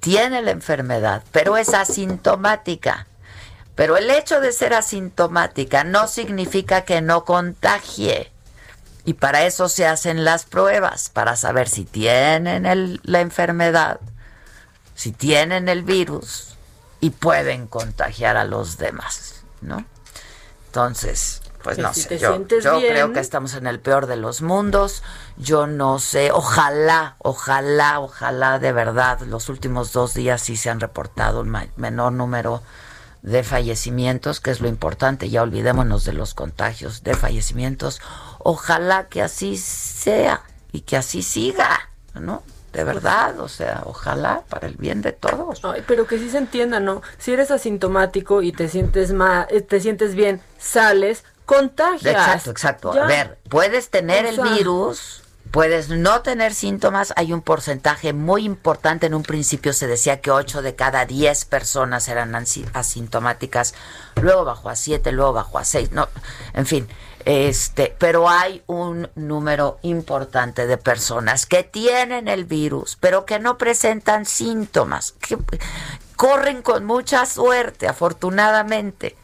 tiene 0.00 0.42
la 0.42 0.50
enfermedad, 0.50 1.22
pero 1.30 1.56
es 1.56 1.72
asintomática. 1.72 3.06
Pero 3.74 3.96
el 3.96 4.10
hecho 4.10 4.40
de 4.40 4.52
ser 4.52 4.74
asintomática 4.74 5.84
no 5.84 6.06
significa 6.06 6.82
que 6.82 7.00
no 7.00 7.24
contagie. 7.24 8.30
Y 9.04 9.14
para 9.14 9.44
eso 9.44 9.68
se 9.68 9.86
hacen 9.86 10.24
las 10.24 10.44
pruebas, 10.44 11.10
para 11.10 11.36
saber 11.36 11.68
si 11.68 11.84
tienen 11.84 13.00
la 13.02 13.20
enfermedad, 13.20 14.00
si 14.94 15.12
tienen 15.12 15.68
el 15.68 15.82
virus 15.82 16.56
y 17.00 17.10
pueden 17.10 17.66
contagiar 17.66 18.38
a 18.38 18.44
los 18.44 18.78
demás, 18.78 19.44
¿no? 19.60 19.84
Entonces, 20.68 21.42
pues 21.62 21.76
no 21.78 21.92
sé, 21.92 22.18
yo, 22.18 22.46
creo 22.46 23.12
que 23.12 23.20
estamos 23.20 23.54
en 23.54 23.66
el 23.66 23.78
peor 23.78 24.06
de 24.06 24.16
los 24.16 24.40
mundos, 24.40 25.02
yo 25.36 25.66
no 25.66 25.98
sé, 25.98 26.30
ojalá, 26.32 27.16
ojalá, 27.18 28.00
ojalá 28.00 28.58
de 28.58 28.72
verdad, 28.72 29.20
los 29.20 29.48
últimos 29.48 29.92
dos 29.92 30.14
días 30.14 30.40
sí 30.40 30.56
se 30.56 30.70
han 30.70 30.80
reportado 30.80 31.40
un 31.40 31.56
menor 31.76 32.12
número 32.12 32.62
de 33.24 33.42
fallecimientos, 33.42 34.38
que 34.38 34.50
es 34.50 34.60
lo 34.60 34.68
importante, 34.68 35.30
ya 35.30 35.42
olvidémonos 35.42 36.04
de 36.04 36.12
los 36.12 36.34
contagios, 36.34 37.02
de 37.02 37.14
fallecimientos. 37.14 38.02
Ojalá 38.38 39.08
que 39.08 39.22
así 39.22 39.56
sea 39.56 40.42
y 40.72 40.82
que 40.82 40.98
así 40.98 41.22
siga, 41.22 41.88
¿no? 42.12 42.42
De 42.74 42.84
verdad, 42.84 43.40
o 43.40 43.48
sea, 43.48 43.82
ojalá 43.86 44.42
para 44.50 44.66
el 44.66 44.76
bien 44.76 45.00
de 45.00 45.12
todos. 45.12 45.62
pero 45.86 46.06
que 46.06 46.18
sí 46.18 46.28
se 46.28 46.36
entienda, 46.36 46.80
¿no? 46.80 47.00
Si 47.16 47.32
eres 47.32 47.50
asintomático 47.50 48.42
y 48.42 48.52
te 48.52 48.68
sientes 48.68 49.14
mal, 49.14 49.46
eh, 49.48 49.62
te 49.62 49.80
sientes 49.80 50.14
bien, 50.14 50.42
sales, 50.58 51.24
contagias. 51.46 52.14
Exacto, 52.14 52.50
exacto. 52.50 52.92
A 52.92 53.06
ver, 53.06 53.38
puedes 53.48 53.88
tener 53.88 54.26
el 54.26 54.38
virus, 54.38 55.22
Puedes 55.54 55.88
no 55.88 56.20
tener 56.22 56.52
síntomas, 56.52 57.12
hay 57.14 57.32
un 57.32 57.40
porcentaje 57.40 58.12
muy 58.12 58.44
importante, 58.44 59.06
en 59.06 59.14
un 59.14 59.22
principio 59.22 59.72
se 59.72 59.86
decía 59.86 60.20
que 60.20 60.32
8 60.32 60.62
de 60.62 60.74
cada 60.74 61.06
10 61.06 61.44
personas 61.44 62.08
eran 62.08 62.34
asintomáticas, 62.34 63.72
luego 64.20 64.44
bajó 64.44 64.70
a 64.70 64.74
7, 64.74 65.12
luego 65.12 65.32
bajó 65.32 65.58
a 65.58 65.64
6, 65.64 65.92
no, 65.92 66.08
en 66.54 66.66
fin, 66.66 66.88
este, 67.24 67.94
pero 68.00 68.28
hay 68.28 68.64
un 68.66 69.08
número 69.14 69.78
importante 69.82 70.66
de 70.66 70.76
personas 70.76 71.46
que 71.46 71.62
tienen 71.62 72.26
el 72.26 72.46
virus, 72.46 72.98
pero 72.98 73.24
que 73.24 73.38
no 73.38 73.56
presentan 73.56 74.26
síntomas, 74.26 75.12
que 75.20 75.38
corren 76.16 76.62
con 76.62 76.84
mucha 76.84 77.26
suerte, 77.26 77.86
afortunadamente, 77.86 79.16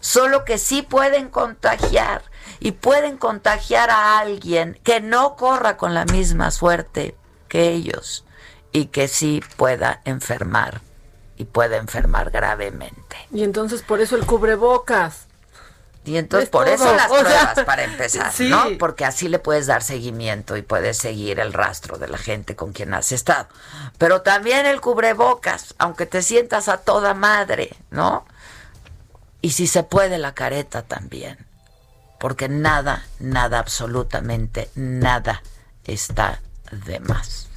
solo 0.00 0.44
que 0.44 0.58
sí 0.58 0.82
pueden 0.82 1.28
contagiar 1.28 2.22
y 2.60 2.72
pueden 2.72 3.16
contagiar 3.16 3.90
a 3.90 4.18
alguien 4.18 4.78
que 4.82 5.00
no 5.00 5.36
corra 5.36 5.76
con 5.76 5.94
la 5.94 6.04
misma 6.04 6.50
suerte 6.50 7.16
que 7.48 7.70
ellos 7.70 8.24
y 8.72 8.86
que 8.86 9.08
sí 9.08 9.42
pueda 9.56 10.00
enfermar 10.04 10.80
y 11.36 11.44
pueda 11.44 11.76
enfermar 11.76 12.30
gravemente. 12.30 13.16
Y 13.32 13.42
entonces 13.42 13.82
por 13.82 14.00
eso 14.00 14.16
el 14.16 14.26
cubrebocas. 14.26 15.26
Y 16.04 16.18
entonces 16.18 16.48
por 16.48 16.68
eso 16.68 16.94
las 16.94 17.08
pruebas 17.08 17.64
para 17.64 17.82
empezar, 17.82 18.32
¿no? 18.38 18.66
Porque 18.78 19.04
así 19.04 19.28
le 19.28 19.40
puedes 19.40 19.66
dar 19.66 19.82
seguimiento 19.82 20.56
y 20.56 20.62
puedes 20.62 20.98
seguir 20.98 21.40
el 21.40 21.52
rastro 21.52 21.98
de 21.98 22.06
la 22.06 22.16
gente 22.16 22.54
con 22.54 22.72
quien 22.72 22.94
has 22.94 23.10
estado. 23.10 23.48
Pero 23.98 24.22
también 24.22 24.66
el 24.66 24.80
cubrebocas, 24.80 25.74
aunque 25.78 26.06
te 26.06 26.22
sientas 26.22 26.68
a 26.68 26.78
toda 26.78 27.12
madre, 27.14 27.76
¿no? 27.90 28.24
Y 29.42 29.50
si 29.50 29.66
se 29.66 29.82
puede 29.82 30.18
la 30.18 30.32
careta 30.32 30.82
también 30.82 31.44
porque 32.18 32.48
nada, 32.48 33.04
nada, 33.18 33.58
absolutamente 33.58 34.70
nada 34.74 35.42
está 35.84 36.40
de 36.70 37.00
más. 37.00 37.48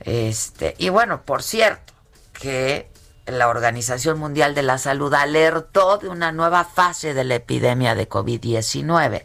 Este, 0.00 0.74
y 0.78 0.88
bueno, 0.88 1.22
por 1.22 1.42
cierto, 1.42 1.92
que 2.32 2.90
la 3.26 3.48
Organización 3.48 4.18
Mundial 4.18 4.54
de 4.54 4.62
la 4.62 4.78
Salud 4.78 5.12
alertó 5.14 5.98
de 5.98 6.08
una 6.08 6.32
nueva 6.32 6.64
fase 6.64 7.14
de 7.14 7.24
la 7.24 7.36
epidemia 7.36 7.94
de 7.94 8.08
COVID-19. 8.08 9.24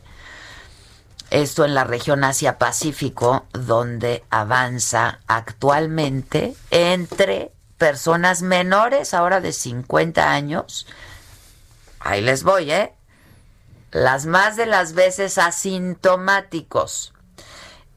Esto 1.30 1.64
en 1.64 1.76
la 1.76 1.84
región 1.84 2.24
Asia-Pacífico, 2.24 3.46
donde 3.54 4.26
avanza 4.30 5.20
actualmente 5.28 6.56
entre 6.72 7.52
personas 7.78 8.42
menores, 8.42 9.14
ahora 9.14 9.40
de 9.40 9.54
50 9.54 10.30
años. 10.30 10.88
Ahí 12.00 12.22
les 12.22 12.44
voy, 12.44 12.72
¿eh? 12.72 12.94
Las 13.92 14.26
más 14.26 14.56
de 14.56 14.66
las 14.66 14.94
veces 14.94 15.38
asintomáticos. 15.38 17.14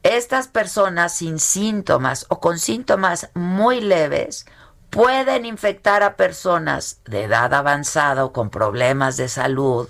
Estas 0.03 0.47
personas 0.47 1.13
sin 1.13 1.39
síntomas 1.39 2.25
o 2.29 2.39
con 2.39 2.59
síntomas 2.59 3.29
muy 3.33 3.81
leves 3.81 4.45
pueden 4.89 5.45
infectar 5.45 6.03
a 6.03 6.15
personas 6.15 6.99
de 7.05 7.23
edad 7.23 7.53
avanzada 7.53 8.23
o 8.23 8.31
con 8.31 8.49
problemas 8.49 9.17
de 9.17 9.27
salud, 9.27 9.89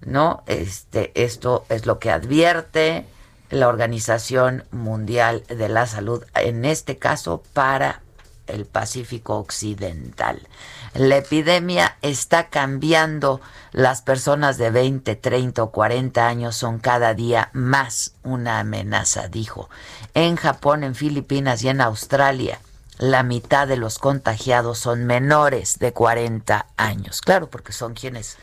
¿no? 0.00 0.42
Este, 0.46 1.12
esto 1.14 1.64
es 1.68 1.86
lo 1.86 1.98
que 1.98 2.10
advierte 2.10 3.06
la 3.50 3.68
Organización 3.68 4.64
Mundial 4.70 5.44
de 5.48 5.68
la 5.68 5.86
Salud, 5.86 6.24
en 6.34 6.64
este 6.64 6.98
caso 6.98 7.42
para 7.52 8.02
el 8.46 8.66
Pacífico 8.66 9.36
Occidental. 9.36 10.46
La 10.94 11.16
epidemia 11.16 11.96
está 12.02 12.48
cambiando. 12.48 13.40
Las 13.72 14.02
personas 14.02 14.58
de 14.58 14.70
20, 14.70 15.16
30 15.16 15.62
o 15.62 15.70
40 15.70 16.26
años 16.26 16.54
son 16.56 16.78
cada 16.78 17.14
día 17.14 17.48
más 17.54 18.12
una 18.22 18.58
amenaza, 18.58 19.28
dijo. 19.28 19.70
En 20.12 20.36
Japón, 20.36 20.84
en 20.84 20.94
Filipinas 20.94 21.62
y 21.62 21.68
en 21.68 21.80
Australia, 21.80 22.60
la 22.98 23.22
mitad 23.22 23.66
de 23.66 23.78
los 23.78 23.98
contagiados 23.98 24.78
son 24.78 25.06
menores 25.06 25.78
de 25.78 25.92
40 25.94 26.66
años. 26.76 27.22
Claro, 27.22 27.48
porque 27.48 27.72
son 27.72 27.94
quienes 27.94 28.36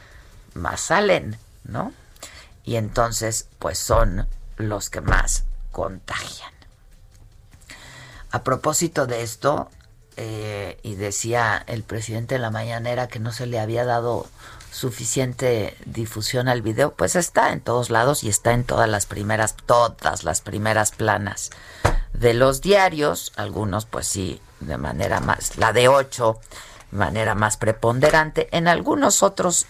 más 0.56 0.82
salen, 0.82 1.38
¿no? 1.64 1.94
Y 2.64 2.78
entonces, 2.78 3.48
pues 3.60 3.78
son 3.78 4.28
los 4.58 4.90
que 4.90 5.02
más 5.02 5.46
contagian. 5.72 6.52
A 8.32 8.44
propósito 8.44 9.08
de 9.08 9.22
esto, 9.22 9.70
eh, 10.22 10.78
y 10.84 10.96
decía 10.96 11.64
el 11.66 11.84
presidente 11.84 12.36
en 12.36 12.42
la 12.42 12.52
mañanera 12.52 13.08
que 13.08 13.22
no 13.22 13.32
se 13.32 13.46
le 13.46 13.58
había 13.58 13.86
dado 13.86 14.28
suficiente 14.70 15.78
difusión 15.86 16.50
al 16.50 16.62
video, 16.62 16.94
pues 16.94 17.16
está 17.16 17.54
en 17.54 17.62
todos 17.62 17.90
lados 17.90 18.26
y 18.26 18.28
está 18.28 18.52
en 18.52 18.66
todas 18.66 18.90
las 18.90 19.06
primeras, 19.06 19.56
todas 19.66 20.26
las 20.26 20.42
primeras 20.42 20.92
planas 20.92 21.52
de 22.12 22.34
los 22.34 22.60
diarios, 22.60 23.32
algunos 23.38 23.86
pues 23.86 24.08
sí, 24.08 24.42
de 24.60 24.78
manera 24.78 25.22
más, 25.22 25.56
la 25.56 25.72
de 25.72 25.88
ocho, 25.88 26.38
de 26.92 26.98
manera 26.98 27.34
más 27.34 27.56
preponderante, 27.56 28.50
en 28.52 28.68
algunos 28.68 29.24
otros 29.24 29.68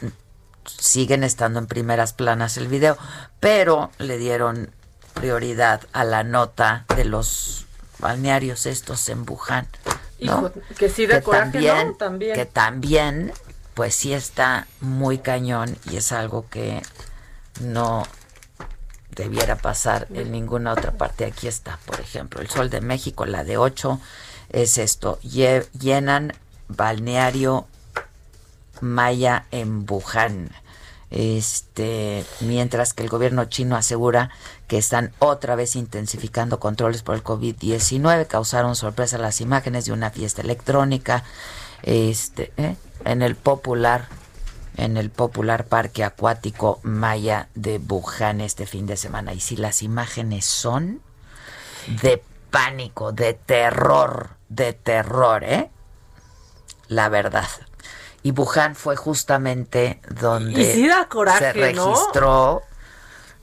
siguen 0.65 1.23
estando 1.23 1.59
en 1.59 1.67
primeras 1.67 2.13
planas 2.13 2.57
el 2.57 2.69
video, 2.69 2.97
pero 3.39 3.91
le 3.99 4.17
dieron 4.17 4.71
prioridad 5.13 5.81
a 5.93 6.03
la 6.03 6.23
nota 6.23 6.85
de 6.95 7.05
los 7.05 7.67
balnearios 7.99 8.65
estos 8.65 9.09
en 9.09 9.25
Que 10.77 10.89
sí 10.89 11.05
de 11.05 11.21
también, 11.21 11.97
también. 11.97 12.35
Que 12.35 12.45
también, 12.45 13.31
pues 13.73 13.95
sí 13.95 14.13
está 14.13 14.67
muy 14.81 15.19
cañón 15.19 15.77
y 15.89 15.97
es 15.97 16.11
algo 16.11 16.45
que 16.49 16.81
no 17.61 18.05
debiera 19.15 19.55
pasar 19.57 20.07
en 20.13 20.31
ninguna 20.31 20.73
otra 20.73 20.91
parte. 20.91 21.25
Aquí 21.25 21.47
está, 21.47 21.79
por 21.85 21.99
ejemplo, 21.99 22.41
el 22.41 22.49
Sol 22.49 22.69
de 22.69 22.81
México, 22.81 23.25
la 23.25 23.43
de 23.43 23.57
8, 23.57 23.99
es 24.49 24.77
esto, 24.77 25.19
llenan 25.21 26.33
balneario 26.67 27.67
Maya 28.81 29.45
en 29.51 29.85
Wuhan. 29.89 30.51
Este, 31.11 32.23
mientras 32.41 32.93
que 32.93 33.01
el 33.01 33.09
gobierno 33.09 33.45
chino 33.45 33.75
asegura 33.75 34.29
que 34.67 34.77
están 34.77 35.11
otra 35.17 35.55
vez 35.55 35.75
intensificando 35.75 36.59
controles 36.59 37.01
por 37.01 37.15
el 37.15 37.23
COVID-19, 37.23 38.27
causaron 38.27 38.75
sorpresa 38.75 39.17
las 39.17 39.41
imágenes 39.41 39.85
de 39.85 39.93
una 39.93 40.11
fiesta 40.11 40.41
electrónica 40.41 41.23
este, 41.81 42.53
¿eh? 42.57 42.75
en 43.05 43.21
el 43.21 43.35
popular 43.35 44.07
en 44.77 44.95
el 44.95 45.09
popular 45.09 45.65
parque 45.65 46.05
acuático 46.05 46.79
Maya 46.83 47.49
de 47.53 47.79
Wuhan 47.79 48.39
este 48.39 48.65
fin 48.65 48.85
de 48.85 48.95
semana. 48.95 49.33
Y 49.33 49.41
si 49.41 49.57
las 49.57 49.81
imágenes 49.81 50.45
son 50.45 51.01
de 52.01 52.23
pánico, 52.49 53.11
de 53.11 53.33
terror, 53.33 54.37
de 54.47 54.71
terror, 54.71 55.43
¿eh? 55.43 55.69
La 56.87 57.09
verdad. 57.09 57.49
Y 58.21 58.31
Wuhan 58.31 58.75
fue 58.75 58.95
justamente 58.95 60.01
donde 60.09 60.73
se 60.73 61.53
registró 61.53 62.63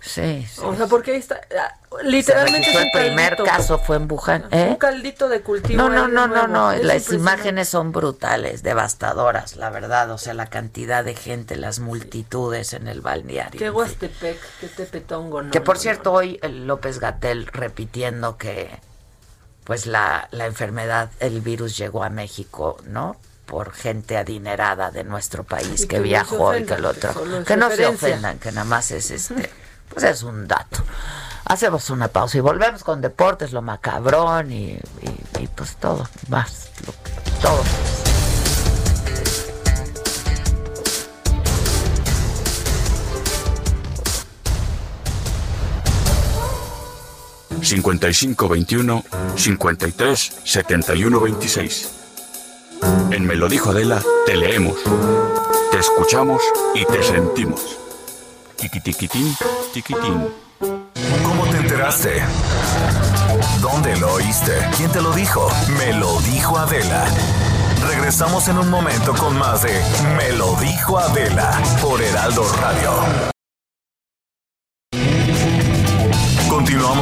Sí, 0.07 0.47
O 0.63 0.75
sea, 0.77 0.87
porque 0.87 1.13
ahí 1.13 1.19
está. 1.19 1.41
Ah, 1.59 1.75
literalmente. 2.05 2.71
el 2.71 2.91
primer 2.93 3.37
caso 3.43 3.79
fue 3.79 3.97
en 3.97 4.11
Wuhan. 4.11 4.47
¿eh? 4.53 4.69
Un 4.71 4.77
caldito 4.77 5.29
de 5.29 5.41
cultivo. 5.41 5.83
No, 5.83 5.89
no, 5.89 6.07
no, 6.07 6.29
no, 6.29 6.47
no. 6.47 6.73
Las 6.75 7.13
imágenes 7.13 7.69
son 7.69 7.91
brutales, 7.91 8.63
devastadoras, 8.63 9.57
la 9.57 9.69
verdad. 9.71 10.11
O 10.13 10.19
sea, 10.19 10.33
la 10.33 10.47
cantidad 10.47 11.05
de 11.05 11.17
gente, 11.17 11.57
las 11.57 11.81
multitudes 11.81 12.73
en 12.73 12.87
el 12.87 13.01
balneario. 13.01 13.59
Qué 13.59 13.69
Huastepec, 13.69 14.39
qué 14.61 14.69
Tepetongo, 14.69 15.43
¿no? 15.43 15.51
Que 15.51 15.61
por 15.61 15.77
cierto, 15.77 16.13
hoy 16.13 16.39
López 16.43 17.01
Gatel 17.01 17.47
repitiendo 17.47 18.37
que, 18.37 18.79
pues, 19.65 19.87
la, 19.87 20.29
la 20.31 20.47
enfermedad, 20.47 21.11
el 21.19 21.41
virus 21.41 21.77
llegó 21.77 22.05
a 22.05 22.11
México, 22.11 22.77
¿no? 22.87 23.17
Por 23.47 23.73
gente 23.73 24.17
adinerada 24.17 24.91
de 24.91 25.05
nuestro 25.05 25.45
país 25.45 25.87
que, 25.87 26.01
viajó 26.01 26.57
y 26.57 26.65
que 26.65 26.75
el 26.75 26.85
otro. 26.85 27.15
Que 27.45 27.57
no 27.57 27.71
se 27.71 27.87
ofendan, 27.87 28.39
que 28.39 28.53
nada 28.53 28.65
más 28.65 28.91
es 28.91 29.11
este. 29.11 29.51
Pues 29.89 30.05
es 30.05 30.23
un 30.25 30.47
dato. 30.49 30.83
Hacemos 31.45 31.91
una 31.91 32.09
pausa 32.09 32.37
y 32.39 32.41
volvemos 32.41 32.83
con 32.83 33.01
deportes, 33.01 33.53
lo 33.53 33.63
macabrón 33.63 34.51
y, 34.51 34.81
pues 35.55 35.77
todo, 35.77 36.09
más, 36.29 36.71
lo, 36.85 36.93
todo. 37.41 37.63
5521 47.63 49.05
53 49.37 50.33
71 50.45 51.21
26. 51.21 52.06
En 53.11 53.27
Me 53.27 53.37
lo 53.37 53.49
dijo 53.49 53.71
Adela, 53.71 54.03
te 54.27 54.37
leemos, 54.37 54.77
te 55.71 55.79
escuchamos 55.79 56.43
y 56.75 56.85
te 56.85 57.03
sentimos. 57.03 57.79
Tiquitiquitín, 58.57 59.35
tiquitín. 59.73 60.29
¿Cómo 60.59 61.45
te 61.51 61.59
enteraste? 61.59 62.23
¿Dónde 63.61 63.97
lo 63.97 64.13
oíste? 64.15 64.53
¿Quién 64.77 64.91
te 64.93 65.01
lo 65.01 65.13
dijo? 65.13 65.49
Me 65.79 65.93
lo 65.95 66.21
dijo 66.23 66.59
Adela. 66.59 67.05
Regresamos 67.89 68.49
en 68.49 68.59
un 68.59 68.71
momento 68.71 69.15
con 69.15 69.39
más 69.39 69.63
de 69.63 69.81
Me 70.17 70.33
lo 70.33 70.55
dijo 70.57 70.99
Adela 70.99 71.61
por 71.83 72.03
Heraldo 72.03 72.45
Radio. 72.61 73.36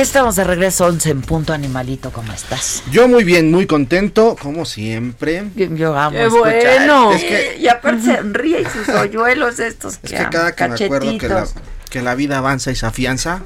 Estamos 0.00 0.36
de 0.36 0.44
regreso 0.44 0.86
11 0.86 1.10
en 1.10 1.22
punto 1.22 1.52
animalito, 1.52 2.12
¿cómo 2.12 2.32
estás? 2.32 2.84
Yo 2.92 3.08
muy 3.08 3.24
bien, 3.24 3.50
muy 3.50 3.66
contento, 3.66 4.36
como 4.40 4.64
siempre. 4.64 5.48
Yo 5.56 5.98
amo 5.98 6.16
Qué 6.16 6.28
bueno. 6.28 7.12
Es 7.12 7.24
que, 7.24 7.56
y 7.58 7.66
aparte 7.66 8.02
se 8.02 8.22
ríe 8.22 8.60
y 8.60 8.64
sus 8.64 8.88
hoyuelos 8.90 9.58
estos 9.58 9.98
Es 10.04 10.12
que 10.12 10.28
cada 10.30 10.54
que 10.54 10.68
me 10.68 10.74
acuerdo 10.76 11.18
que 11.18 11.28
la, 11.28 11.48
que 11.90 12.00
la 12.00 12.14
vida 12.14 12.38
avanza 12.38 12.70
y 12.70 12.76
se 12.76 12.86
afianza, 12.86 13.42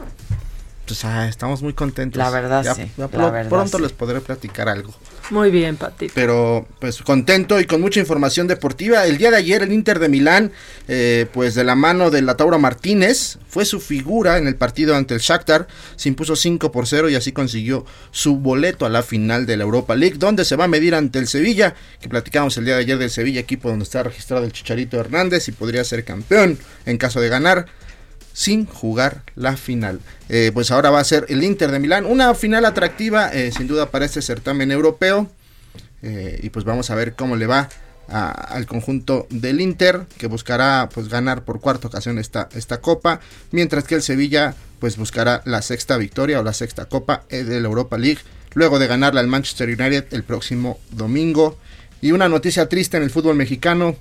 pues 0.92 1.06
ah, 1.06 1.26
estamos 1.26 1.62
muy 1.62 1.72
contentos. 1.72 2.18
La 2.18 2.28
verdad, 2.28 2.76
sí. 2.76 2.86
pronto 3.48 3.78
les 3.78 3.92
podré 3.92 4.20
platicar 4.20 4.68
algo. 4.68 4.94
Muy 5.30 5.50
bien, 5.50 5.78
Patito. 5.78 6.12
Pero 6.14 6.66
pues 6.80 7.00
contento 7.00 7.58
y 7.58 7.64
con 7.64 7.80
mucha 7.80 7.98
información 7.98 8.46
deportiva. 8.46 9.06
El 9.06 9.16
día 9.16 9.30
de 9.30 9.38
ayer 9.38 9.62
el 9.62 9.72
Inter 9.72 9.98
de 9.98 10.10
Milán, 10.10 10.52
eh, 10.88 11.26
pues 11.32 11.54
de 11.54 11.64
la 11.64 11.76
mano 11.76 12.10
de 12.10 12.20
la 12.20 12.36
Tauro 12.36 12.58
Martínez, 12.58 13.38
fue 13.48 13.64
su 13.64 13.80
figura 13.80 14.36
en 14.36 14.46
el 14.46 14.56
partido 14.56 14.94
ante 14.94 15.14
el 15.14 15.20
Shakhtar. 15.20 15.66
Se 15.96 16.10
impuso 16.10 16.36
5 16.36 16.70
por 16.70 16.86
0 16.86 17.08
y 17.08 17.14
así 17.14 17.32
consiguió 17.32 17.86
su 18.10 18.36
boleto 18.36 18.84
a 18.84 18.90
la 18.90 19.02
final 19.02 19.46
de 19.46 19.56
la 19.56 19.64
Europa 19.64 19.96
League, 19.96 20.16
donde 20.18 20.44
se 20.44 20.56
va 20.56 20.64
a 20.64 20.68
medir 20.68 20.94
ante 20.94 21.20
el 21.20 21.26
Sevilla, 21.26 21.74
que 22.02 22.10
platicamos 22.10 22.58
el 22.58 22.66
día 22.66 22.74
de 22.74 22.82
ayer 22.82 22.98
del 22.98 23.08
Sevilla, 23.08 23.40
equipo 23.40 23.70
donde 23.70 23.84
está 23.84 24.02
registrado 24.02 24.44
el 24.44 24.52
Chicharito 24.52 25.00
Hernández 25.00 25.48
y 25.48 25.52
podría 25.52 25.84
ser 25.84 26.04
campeón 26.04 26.58
en 26.84 26.98
caso 26.98 27.18
de 27.18 27.30
ganar 27.30 27.66
sin 28.32 28.66
jugar 28.66 29.22
la 29.34 29.56
final. 29.56 30.00
Eh, 30.28 30.50
pues 30.52 30.70
ahora 30.70 30.90
va 30.90 31.00
a 31.00 31.04
ser 31.04 31.26
el 31.28 31.42
Inter 31.42 31.70
de 31.70 31.78
Milán, 31.78 32.06
una 32.06 32.34
final 32.34 32.64
atractiva 32.64 33.28
eh, 33.28 33.52
sin 33.52 33.66
duda 33.66 33.90
para 33.90 34.04
este 34.04 34.22
certamen 34.22 34.70
europeo. 34.70 35.30
Eh, 36.02 36.40
y 36.42 36.50
pues 36.50 36.64
vamos 36.64 36.90
a 36.90 36.94
ver 36.94 37.14
cómo 37.14 37.36
le 37.36 37.46
va 37.46 37.68
al 38.08 38.66
conjunto 38.66 39.26
del 39.30 39.60
Inter, 39.60 40.06
que 40.18 40.26
buscará 40.26 40.90
pues 40.92 41.08
ganar 41.08 41.44
por 41.44 41.60
cuarta 41.60 41.88
ocasión 41.88 42.18
esta, 42.18 42.48
esta 42.52 42.80
copa, 42.80 43.20
mientras 43.52 43.84
que 43.84 43.94
el 43.94 44.02
Sevilla 44.02 44.54
pues 44.80 44.98
buscará 44.98 45.40
la 45.46 45.62
sexta 45.62 45.96
victoria 45.96 46.40
o 46.40 46.42
la 46.42 46.52
sexta 46.52 46.86
copa 46.86 47.24
de 47.30 47.58
la 47.58 47.68
Europa 47.68 47.96
League, 47.96 48.20
luego 48.52 48.78
de 48.78 48.86
ganarla 48.86 49.20
al 49.20 49.28
Manchester 49.28 49.68
United 49.68 50.06
el 50.10 50.24
próximo 50.24 50.78
domingo. 50.90 51.56
Y 52.02 52.12
una 52.12 52.28
noticia 52.28 52.68
triste 52.68 52.98
en 52.98 53.04
el 53.04 53.10
fútbol 53.10 53.36
mexicano, 53.36 53.96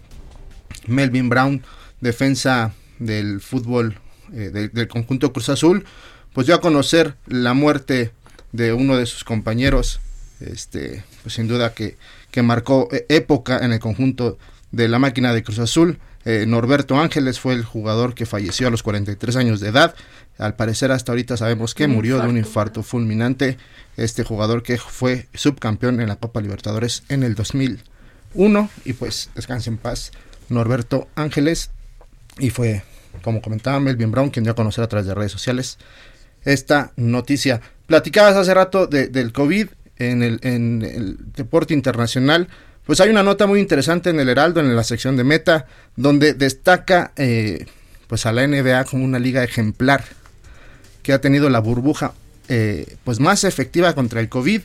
Melvin 0.88 1.30
Brown, 1.30 1.64
defensa 2.02 2.74
del 3.00 3.40
fútbol 3.40 3.96
eh, 4.34 4.70
del 4.72 4.88
conjunto 4.88 5.34
Cruz 5.34 5.50
Azul, 5.50 5.86
pues 6.34 6.48
dio 6.48 6.56
a 6.56 6.62
conocer 6.62 7.16
la 7.28 7.54
muerte 7.54 8.12
de 8.52 8.74
uno 8.74 8.98
de 8.98 9.06
sus 9.06 9.24
compañeros, 9.24 10.00
este, 10.40 11.04
pues 11.22 11.36
sin 11.36 11.48
duda 11.48 11.74
que, 11.74 11.98
que 12.32 12.42
marcó 12.42 12.88
eh, 12.92 13.06
época 13.10 13.60
en 13.60 13.72
el 13.74 13.80
conjunto 13.80 14.38
de 14.72 14.88
la 14.88 15.00
máquina 15.00 15.34
de 15.34 15.44
Cruz 15.44 15.60
Azul. 15.60 16.00
Eh, 16.24 16.46
Norberto 16.48 17.00
Ángeles 17.00 17.40
fue 17.40 17.54
el 17.54 17.66
jugador 17.66 18.14
que 18.14 18.26
falleció 18.26 18.68
a 18.68 18.72
los 18.72 18.84
43 18.84 19.36
años 19.36 19.60
de 19.60 19.70
edad. 19.70 19.96
Al 20.38 20.56
parecer 20.56 20.92
hasta 20.92 21.12
ahorita 21.12 21.38
sabemos 21.38 21.74
que 21.76 21.88
murió 21.88 22.20
de 22.20 22.28
un 22.28 22.38
infarto 22.38 22.84
fulminante. 22.84 23.58
Este 23.98 24.24
jugador 24.24 24.64
que 24.64 24.78
fue 24.78 25.28
subcampeón 25.34 26.00
en 26.00 26.08
la 26.08 26.16
Copa 26.16 26.42
Libertadores 26.42 27.04
en 27.10 27.24
el 27.24 27.36
2001 27.36 28.70
y 28.86 28.94
pues 28.94 29.30
descanse 29.36 29.70
en 29.70 29.78
paz 29.78 30.12
Norberto 30.50 31.08
Ángeles 31.16 31.72
y 32.40 32.50
fue 32.50 32.84
como 33.22 33.42
comentaba 33.42 33.80
Melvin 33.80 34.12
Brown, 34.12 34.30
quien 34.30 34.44
dio 34.44 34.54
a 34.54 34.56
conocer 34.56 34.84
a 34.84 34.88
través 34.88 35.08
de 35.08 35.14
redes 35.14 35.32
sociales 35.32 35.78
esta 36.44 36.92
noticia. 36.96 37.62
Platicabas 37.86 38.36
hace 38.36 38.54
rato 38.54 38.88
del 38.88 39.32
COVID 39.32 39.68
en 39.98 40.24
el, 40.24 40.40
en 40.44 41.18
deporte 41.36 41.74
internacional. 41.74 42.48
Pues 42.86 43.00
hay 43.00 43.10
una 43.10 43.24
nota 43.24 43.46
muy 43.46 43.60
interesante 43.60 44.10
en 44.10 44.20
el 44.20 44.30
Heraldo, 44.30 44.60
en 44.60 44.76
la 44.76 44.84
sección 44.84 45.16
de 45.16 45.24
Meta, 45.24 45.68
donde 45.96 46.34
destaca 46.34 47.12
eh, 47.16 47.66
pues 48.08 48.26
a 48.26 48.32
la 48.32 48.46
NBA 48.48 48.86
como 48.86 49.06
una 49.06 49.20
liga 49.20 49.44
ejemplar 49.44 50.04
que 51.04 51.14
ha 51.14 51.22
tenido 51.22 51.50
la 51.50 51.60
burbuja 51.60 52.14
eh, 52.50 52.98
pues 53.04 53.20
más 53.20 53.44
efectiva 53.44 53.94
contra 53.94 54.20
el 54.20 54.30
COVID, 54.30 54.62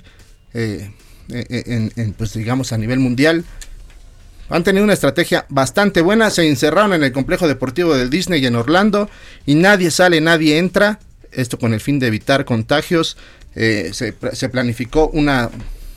eh, 0.55 0.91
en, 1.29 2.15
pues 2.17 2.33
digamos 2.33 2.73
a 2.73 2.79
nivel 2.79 3.01
mundial 3.01 3.45
han 4.49 4.65
tenido 4.65 4.85
una 4.85 4.93
estrategia 4.93 5.47
bastante 5.49 6.01
buena, 6.01 6.31
se 6.31 6.47
encerraron 6.49 6.93
en 6.93 7.03
el 7.03 7.13
complejo 7.13 7.49
deportivo 7.49 7.95
de 7.95 8.09
Disney 8.09 8.45
en 8.47 8.57
Orlando 8.57 9.11
y 9.45 9.55
nadie 9.55 9.91
sale, 9.91 10.21
nadie 10.21 10.59
entra, 10.59 11.01
esto 11.33 11.59
con 11.59 11.75
el 11.75 11.81
fin 11.81 11.99
de 11.99 12.07
evitar 12.07 12.45
contagios, 12.45 13.17
eh, 13.55 13.91
se, 13.93 14.49
planificó 14.49 15.09
una 15.09 15.51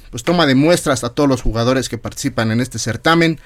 pues, 0.10 0.24
toma 0.24 0.48
de 0.48 0.56
muestras 0.56 1.04
a 1.04 1.10
todos 1.10 1.30
los 1.30 1.42
jugadores 1.42 1.90
que 1.90 1.98
participan 1.98 2.52
en 2.52 2.62
este 2.62 2.80
certamen, 2.80 3.40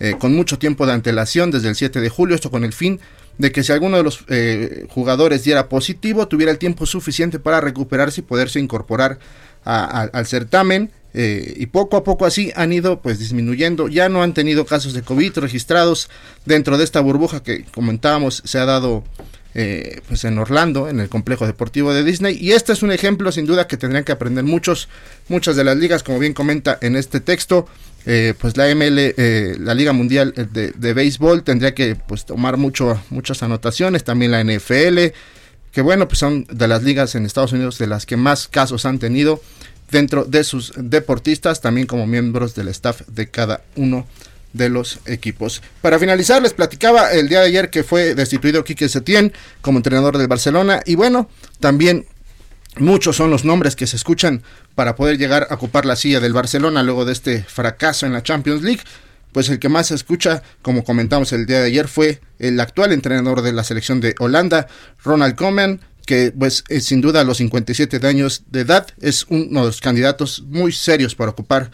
eh, 0.00 0.14
con 0.18 0.34
mucho 0.34 0.58
tiempo 0.58 0.86
de 0.86 0.92
antelación 0.92 1.50
desde 1.50 1.68
el 1.68 1.74
7 1.74 2.00
de 2.00 2.08
julio, 2.08 2.34
esto 2.34 2.50
con 2.50 2.64
el 2.64 2.72
fin 2.72 3.00
de 3.36 3.52
que 3.52 3.62
si 3.62 3.70
alguno 3.70 3.96
de 3.96 4.02
los 4.02 4.24
eh, 4.28 4.86
jugadores 4.88 5.44
diera 5.44 5.68
positivo, 5.68 6.26
tuviera 6.26 6.50
el 6.50 6.58
tiempo 6.58 6.86
suficiente 6.86 7.38
para 7.38 7.60
recuperarse 7.60 8.20
y 8.20 8.24
poderse 8.24 8.58
incorporar 8.58 9.18
al 9.64 10.26
certamen 10.26 10.90
eh, 11.14 11.54
y 11.56 11.66
poco 11.66 11.96
a 11.96 12.04
poco 12.04 12.26
así 12.26 12.52
han 12.54 12.72
ido 12.72 13.00
pues 13.00 13.18
disminuyendo. 13.18 13.88
Ya 13.88 14.08
no 14.08 14.22
han 14.22 14.34
tenido 14.34 14.66
casos 14.66 14.92
de 14.92 15.02
COVID 15.02 15.38
registrados 15.38 16.08
dentro 16.44 16.78
de 16.78 16.84
esta 16.84 17.00
burbuja 17.00 17.42
que 17.42 17.64
comentábamos 17.64 18.42
se 18.44 18.58
ha 18.58 18.64
dado 18.64 19.04
eh, 19.54 20.02
pues 20.06 20.24
en 20.24 20.38
Orlando, 20.38 20.88
en 20.88 21.00
el 21.00 21.08
complejo 21.08 21.46
deportivo 21.46 21.94
de 21.94 22.04
Disney. 22.04 22.36
Y 22.38 22.52
este 22.52 22.72
es 22.72 22.82
un 22.82 22.92
ejemplo 22.92 23.32
sin 23.32 23.46
duda 23.46 23.66
que 23.66 23.76
tendrían 23.76 24.04
que 24.04 24.12
aprender 24.12 24.44
muchos, 24.44 24.88
muchas 25.28 25.56
de 25.56 25.64
las 25.64 25.76
ligas, 25.76 26.02
como 26.02 26.18
bien 26.18 26.34
comenta 26.34 26.78
en 26.80 26.96
este 26.96 27.20
texto. 27.20 27.66
Eh, 28.06 28.32
pues 28.38 28.56
la 28.56 28.72
ML, 28.74 29.14
la 29.58 29.74
Liga 29.74 29.92
Mundial 29.92 30.32
de, 30.32 30.70
de, 30.70 30.94
Béisbol 30.94 31.42
tendría 31.42 31.74
que 31.74 31.94
pues 31.94 32.24
tomar 32.24 32.56
mucho, 32.56 32.98
muchas 33.10 33.42
anotaciones, 33.42 34.04
también 34.04 34.30
la 34.30 34.42
NFL, 34.42 35.12
que 35.72 35.82
bueno, 35.82 36.08
pues 36.08 36.18
son 36.18 36.46
de 36.50 36.68
las 36.68 36.84
ligas 36.84 37.14
en 37.16 37.26
Estados 37.26 37.52
Unidos 37.52 37.76
de 37.76 37.86
las 37.86 38.06
que 38.06 38.16
más 38.16 38.48
casos 38.48 38.86
han 38.86 38.98
tenido 38.98 39.42
dentro 39.90 40.24
de 40.24 40.44
sus 40.44 40.72
deportistas, 40.76 41.60
también 41.60 41.86
como 41.86 42.06
miembros 42.06 42.54
del 42.54 42.68
staff 42.68 43.02
de 43.08 43.28
cada 43.28 43.62
uno 43.76 44.06
de 44.52 44.68
los 44.68 45.00
equipos. 45.06 45.62
Para 45.80 45.98
finalizar, 45.98 46.42
les 46.42 46.54
platicaba 46.54 47.12
el 47.12 47.28
día 47.28 47.40
de 47.40 47.46
ayer 47.46 47.70
que 47.70 47.84
fue 47.84 48.14
destituido 48.14 48.64
Quique 48.64 48.88
Setién 48.88 49.32
como 49.60 49.78
entrenador 49.78 50.18
del 50.18 50.28
Barcelona 50.28 50.80
y 50.84 50.94
bueno, 50.94 51.28
también 51.60 52.06
muchos 52.76 53.16
son 53.16 53.30
los 53.30 53.44
nombres 53.44 53.76
que 53.76 53.86
se 53.86 53.96
escuchan 53.96 54.42
para 54.74 54.96
poder 54.96 55.18
llegar 55.18 55.48
a 55.50 55.54
ocupar 55.54 55.84
la 55.84 55.96
silla 55.96 56.20
del 56.20 56.32
Barcelona 56.32 56.82
luego 56.82 57.04
de 57.04 57.12
este 57.12 57.42
fracaso 57.42 58.06
en 58.06 58.12
la 58.12 58.22
Champions 58.22 58.62
League. 58.62 58.82
Pues 59.32 59.50
el 59.50 59.58
que 59.58 59.68
más 59.68 59.88
se 59.88 59.94
escucha, 59.94 60.42
como 60.62 60.84
comentamos 60.84 61.32
el 61.32 61.44
día 61.44 61.60
de 61.60 61.66
ayer, 61.66 61.86
fue 61.86 62.20
el 62.38 62.58
actual 62.60 62.92
entrenador 62.92 63.42
de 63.42 63.52
la 63.52 63.62
selección 63.62 64.00
de 64.00 64.14
Holanda, 64.18 64.68
Ronald 65.04 65.34
Koeman, 65.34 65.80
que 66.08 66.32
pues 66.32 66.64
es, 66.70 66.86
sin 66.86 67.02
duda 67.02 67.20
a 67.20 67.24
los 67.24 67.36
57 67.36 68.04
años 68.06 68.44
de 68.50 68.60
edad 68.60 68.86
es 68.98 69.26
uno 69.28 69.60
de 69.60 69.66
los 69.66 69.82
candidatos 69.82 70.42
muy 70.48 70.72
serios 70.72 71.14
para 71.14 71.32
ocupar 71.32 71.70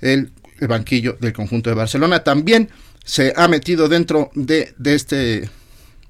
el, 0.00 0.32
banquillo 0.60 1.16
del 1.20 1.32
conjunto 1.32 1.70
de 1.70 1.76
Barcelona. 1.76 2.24
También 2.24 2.68
se 3.04 3.32
ha 3.36 3.46
metido 3.46 3.88
dentro 3.88 4.30
de, 4.34 4.74
este 4.86 5.48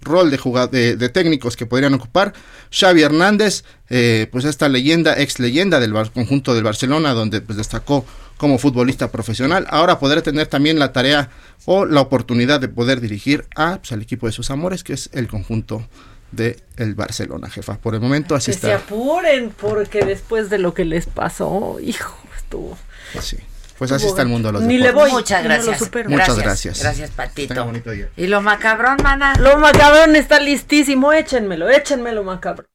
rol 0.00 0.30
de, 0.30 0.96
de, 0.96 1.08
técnicos 1.10 1.54
que 1.54 1.66
podrían 1.66 1.92
ocupar. 1.92 2.32
Xavi 2.70 3.02
Hernández, 3.02 3.64
eh, 3.90 4.26
pues 4.32 4.46
esta 4.46 4.70
leyenda, 4.70 5.20
ex 5.20 5.38
leyenda 5.38 5.78
del 5.78 5.92
conjunto 6.14 6.54
del 6.54 6.64
Barcelona, 6.64 7.12
donde 7.12 7.42
pues, 7.42 7.58
destacó 7.58 8.06
como 8.38 8.56
futbolista 8.56 9.10
profesional. 9.10 9.66
Ahora 9.68 9.98
podrá 9.98 10.22
tener 10.22 10.46
también 10.46 10.78
la 10.78 10.92
tarea 10.92 11.28
o 11.66 11.84
la 11.84 12.00
oportunidad 12.00 12.58
de 12.58 12.68
poder 12.68 13.02
dirigir 13.02 13.44
a, 13.54 13.78
pues, 13.78 13.92
al 13.92 14.00
equipo 14.00 14.26
de 14.26 14.32
sus 14.32 14.50
amores, 14.50 14.82
que 14.82 14.94
es 14.94 15.10
el 15.12 15.28
conjunto 15.28 15.86
de 16.32 16.60
el 16.76 16.94
Barcelona, 16.94 17.48
jefa. 17.50 17.78
Por 17.78 17.94
el 17.94 18.00
momento 18.00 18.34
así 18.34 18.50
que 18.50 18.56
está. 18.56 18.66
se 18.68 18.74
apuren 18.74 19.50
porque 19.50 20.04
después 20.04 20.50
de 20.50 20.58
lo 20.58 20.74
que 20.74 20.84
les 20.84 21.06
pasó, 21.06 21.78
hijo, 21.80 22.16
estuvo. 22.36 22.76
Sí. 23.20 23.38
Pues 23.78 23.92
así 23.92 24.06
está 24.06 24.22
el 24.22 24.28
mundo 24.28 24.50
los 24.52 24.62
Ni 24.62 24.78
le 24.78 24.90
voy. 24.90 25.10
Muchas 25.10 25.44
gracias. 25.44 25.80
Muchas 26.06 26.38
gracias. 26.38 26.80
Gracias, 26.80 27.10
Patito. 27.10 27.72
Y 28.16 28.26
lo 28.26 28.40
macabrón, 28.40 28.96
mana. 29.02 29.34
Lo 29.38 29.58
macabrón 29.58 30.16
está 30.16 30.40
listísimo. 30.40 31.12
Échenmelo, 31.12 31.68
échenmelo, 31.68 32.24
macabrón. 32.24 32.66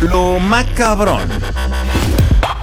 Lo 0.00 0.40
macabrón. 0.40 1.28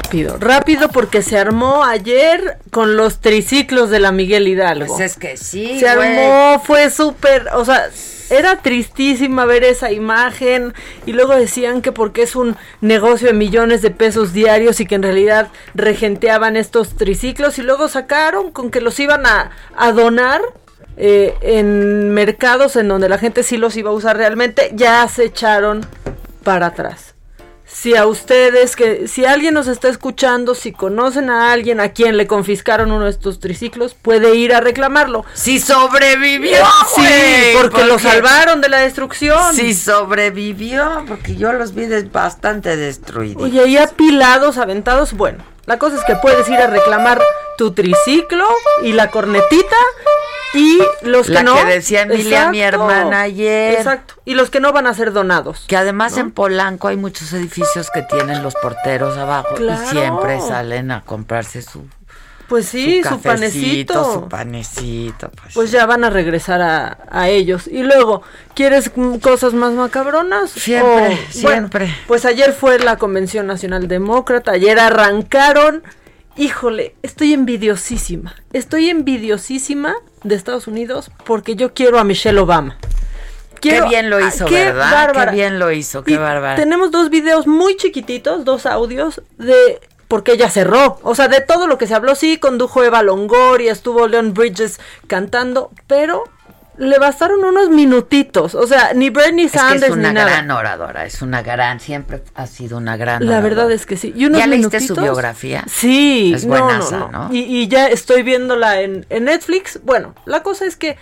Rápido, 0.04 0.38
rápido 0.38 0.90
porque 0.90 1.24
se 1.24 1.40
armó 1.40 1.84
ayer 1.84 2.60
con 2.70 2.98
los 2.98 3.20
triciclos 3.20 3.90
de 3.90 4.00
la 4.00 4.12
Miguel 4.12 4.48
Hidalgo. 4.48 4.96
Pues 4.96 5.12
es 5.12 5.18
que 5.18 5.38
sí. 5.38 5.80
Se 5.80 5.88
armó, 5.88 6.62
fue 6.64 6.92
súper, 6.92 7.48
o 7.54 7.66
sea, 7.66 7.90
era 8.34 8.58
tristísima 8.58 9.46
ver 9.46 9.64
esa 9.64 9.92
imagen 9.92 10.74
y 11.06 11.14
luego 11.14 11.36
decían 11.36 11.82
que 11.82 11.92
porque 11.92 12.24
es 12.24 12.36
un 12.36 12.56
negocio 12.82 13.28
de 13.28 13.34
millones 13.34 13.82
de 13.82 13.92
pesos 13.92 14.34
diarios 14.34 14.80
y 14.80 14.86
que 14.86 14.96
en 14.96 15.04
realidad 15.04 15.50
regenteaban 15.74 16.58
estos 16.58 16.96
triciclos 16.96 17.60
y 17.60 17.64
luego 17.64 17.88
sacaron 17.88 18.52
con 18.52 18.72
que 18.72 18.82
los 18.82 19.00
iban 19.00 19.24
a, 19.26 19.52
donar 19.94 20.42
eh, 20.98 21.36
en 21.42 22.14
mercados 22.14 22.76
en 22.76 22.88
donde 22.88 23.10
la 23.10 23.18
gente 23.18 23.44
sí 23.44 23.58
los 23.58 23.76
iba 23.78 23.90
a 23.90 23.94
usar 23.94 24.18
realmente, 24.18 24.72
ya 24.74 25.08
se 25.08 25.26
echaron 25.26 25.86
para 26.44 26.68
atrás 26.68 27.13
si 27.66 27.96
a 27.96 28.06
ustedes, 28.06 28.76
que 28.76 29.08
si 29.08 29.26
alguien 29.26 29.54
nos 29.54 29.68
está 29.68 29.90
escuchando, 29.90 30.56
si 30.56 30.72
conocen 30.72 31.30
a 31.30 31.52
alguien 31.52 31.80
a 31.80 31.90
quien 31.90 32.18
le 32.18 32.28
confiscaron 32.28 32.92
uno 32.92 33.06
de 33.06 33.12
estos 33.12 33.40
triciclos, 33.40 33.94
puede 33.94 34.36
ir 34.36 34.54
a 34.54 34.62
reclamarlo. 34.62 35.26
Si 35.34 35.60
sobrevivió, 35.60 36.58
sí, 36.96 37.02
porque, 37.62 37.86
lo 37.86 38.00
salvaron 38.00 38.62
de 38.62 38.70
la 38.70 38.80
destrucción. 38.80 39.56
Si 39.56 39.74
sobrevivió, 39.74 41.04
porque 41.08 41.36
yo 41.36 41.54
los 41.54 41.74
vi 41.74 41.88
bastante 42.12 42.76
destruidos. 42.78 43.44
Oye, 43.44 43.68
y 43.68 43.78
apilados, 43.78 44.58
aventados, 44.58 45.14
bueno. 45.14 45.44
La 45.66 45.80
cosa 45.80 45.96
es 45.96 46.04
que 46.04 46.16
puedes 46.16 46.48
ir 46.50 46.58
a 46.58 46.68
reclamar 46.68 47.22
tu 47.58 47.72
triciclo 47.72 48.46
y 48.84 48.92
la 48.92 49.10
cornetita 49.10 49.78
y 50.54 50.80
los 51.02 51.28
que 51.28 51.34
la 51.34 51.44
no. 51.44 51.56
que 51.56 51.66
decía 51.66 52.04
Emilia, 52.04 52.50
mi 52.50 52.62
hermana 52.62 53.22
ayer. 53.22 53.74
Exacto. 53.74 54.16
Y 54.26 54.36
los 54.36 54.50
que 54.50 54.60
no 54.60 54.72
van 54.72 54.88
a 54.88 54.94
ser 54.94 55.12
donados. 55.12 55.66
Que 55.68 55.76
además 55.76 56.18
en 56.18 56.32
Polanco 56.32 56.88
hay 56.88 56.98
muchos 56.98 57.34
edificios 57.34 57.90
que 57.94 58.04
tienen 58.04 58.44
los 58.44 58.54
porteros 58.56 59.18
abajo 59.18 59.56
y 59.60 59.88
siempre 59.88 60.40
salen 60.40 60.92
a 60.92 61.02
comprarse 61.02 61.62
su. 61.62 61.86
Pues 62.48 62.68
sí, 62.68 63.02
su, 63.04 63.20
panecito. 63.20 64.14
Su 64.14 64.30
panecito. 64.30 65.32
Pues, 65.32 65.54
pues 65.56 65.72
ya 65.72 65.86
van 65.86 66.04
a 66.04 66.10
regresar 66.10 66.62
a, 66.62 67.30
ellos. 67.30 67.68
Y 67.68 67.82
luego, 67.82 68.22
¿quieres 68.54 68.92
cosas 69.22 69.54
más 69.54 69.74
macabronas? 69.74 70.52
Siempre, 70.52 71.18
siempre. 71.32 71.96
pues 72.06 72.26
ayer 72.26 72.54
fue 72.54 72.78
la 72.80 72.98
Convención 72.98 73.48
Nacional 73.48 73.88
Demócrata. 73.88 74.52
Ayer 74.52 74.80
arrancaron. 74.80 75.84
Híjole, 76.36 76.96
estoy 77.02 77.34
envidiosísima. 77.34 78.36
Estoy 78.52 78.90
envidiosísima 78.90 79.96
de 80.24 80.36
Estados 80.36 80.68
Unidos 80.68 81.12
porque 81.26 81.56
yo 81.56 81.74
quiero 81.74 82.00
a 82.00 82.04
Michelle 82.04 82.40
Obama. 82.40 82.78
qué 83.62 83.82
bien 83.82 84.10
lo 84.10 84.20
hizo, 84.20 84.46
¿verdad? 84.46 85.12
Qué 85.12 85.32
bien 85.32 85.60
lo 85.60 85.72
hizo, 85.72 86.04
qué 86.04 86.18
bárbaro. 86.18 86.56
Tenemos 86.60 86.92
dos 86.92 87.10
videos 87.10 87.48
muy 87.48 87.78
chiquititos, 87.78 88.46
dos 88.46 88.66
audios 88.66 89.22
de 89.38 89.80
porque 90.08 90.34
ella 90.34 90.50
cerró. 90.50 91.00
O 91.02 91.16
sea, 91.16 91.28
de 91.28 91.42
todo 91.42 91.66
lo 91.66 91.80
que 91.80 91.88
se 91.88 91.96
habló, 91.96 92.14
sí, 92.14 92.38
condujo 92.38 92.84
Eva 92.84 93.02
Longoria, 93.02 93.72
estuvo 93.72 94.08
Leon 94.08 94.34
Bridges 94.36 94.80
cantando, 95.08 95.72
pero 95.88 96.26
le 96.78 96.98
bastaron 96.98 97.44
unos 97.44 97.70
minutitos. 97.70 98.56
O 98.56 98.68
sea, 98.68 98.94
ni 98.94 99.10
Bernie 99.10 99.50
Sanders 99.50 99.84
es, 99.84 99.88
que 99.88 99.92
es 99.92 99.98
una 99.98 100.10
ni 100.10 100.20
gran 100.20 100.50
oradora, 100.52 101.06
es 101.06 101.22
una 101.22 101.42
gran, 101.42 101.80
siempre 101.80 102.24
ha 102.36 102.48
sido 102.48 102.78
una 102.78 102.98
gran. 102.98 103.26
La 103.26 103.42
verdad 103.42 103.72
es 103.72 103.86
que 103.86 103.98
sí. 103.98 104.14
Y 104.16 104.30
¿Ya 104.32 104.48
leíste 104.48 104.80
su 104.80 104.96
biografía? 104.96 105.64
Sí, 105.68 106.34
es 106.36 106.46
buena, 106.46 106.80
no, 107.12 107.30
Y, 107.32 107.68
ya 107.68 107.88
estoy 107.88 108.24
viéndola 108.24 108.82
en, 108.82 109.06
Netflix. 109.10 109.80
Bueno, 109.84 110.16
la 110.26 110.44
cosa 110.44 110.66
es 110.66 110.76
que 110.76 110.98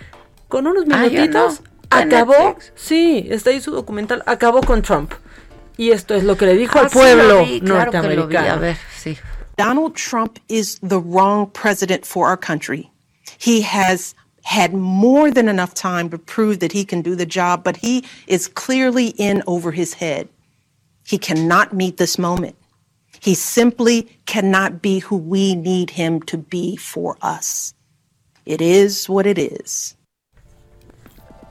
con 0.48 0.66
unos 0.66 0.84
ah, 0.90 0.96
minutitos 0.98 1.62
acabó. 1.90 2.56
Sí, 2.74 3.26
está 3.30 3.50
ahí 3.50 3.60
su 3.60 3.70
documental. 3.70 4.22
Acabó 4.26 4.60
con 4.60 4.82
Trump. 4.82 5.12
Y 5.78 5.90
esto 5.90 6.14
es 6.14 6.24
lo 6.24 6.36
que 6.36 6.46
le 6.46 6.54
dijo 6.54 6.78
ah, 6.78 6.82
al 6.82 6.90
pueblo 6.90 7.44
sí, 7.44 7.60
norteamericano. 7.62 8.28
Claro 8.28 8.52
a 8.52 8.56
ver, 8.56 8.76
sí. 8.94 9.16
Donald 9.56 9.94
Trump 9.94 10.38
is 10.48 10.78
the 10.80 10.98
wrong 10.98 11.50
president 11.50 12.04
for 12.04 12.28
our 12.28 12.38
country. 12.38 12.90
He 13.38 13.62
has 13.62 14.14
had 14.44 14.74
more 14.74 15.30
than 15.30 15.48
enough 15.48 15.74
time 15.74 16.10
to 16.10 16.18
prove 16.18 16.60
that 16.60 16.72
he 16.72 16.84
can 16.84 17.02
do 17.02 17.14
the 17.14 17.26
job, 17.26 17.64
but 17.64 17.76
he 17.76 18.04
is 18.26 18.48
clearly 18.48 19.08
in 19.18 19.42
over 19.46 19.70
his 19.70 19.94
head. 19.94 20.28
He 21.06 21.18
cannot 21.18 21.72
meet 21.72 21.96
this 21.96 22.18
moment. 22.18 22.56
He 23.20 23.34
simply 23.34 24.18
cannot 24.26 24.82
be 24.82 24.98
who 24.98 25.16
we 25.16 25.54
need 25.54 25.90
him 25.90 26.20
to 26.22 26.36
be 26.36 26.76
for 26.76 27.16
us. 27.22 27.74
It 28.44 28.60
is 28.60 29.08
what 29.08 29.26
it 29.26 29.38
is. 29.38 29.96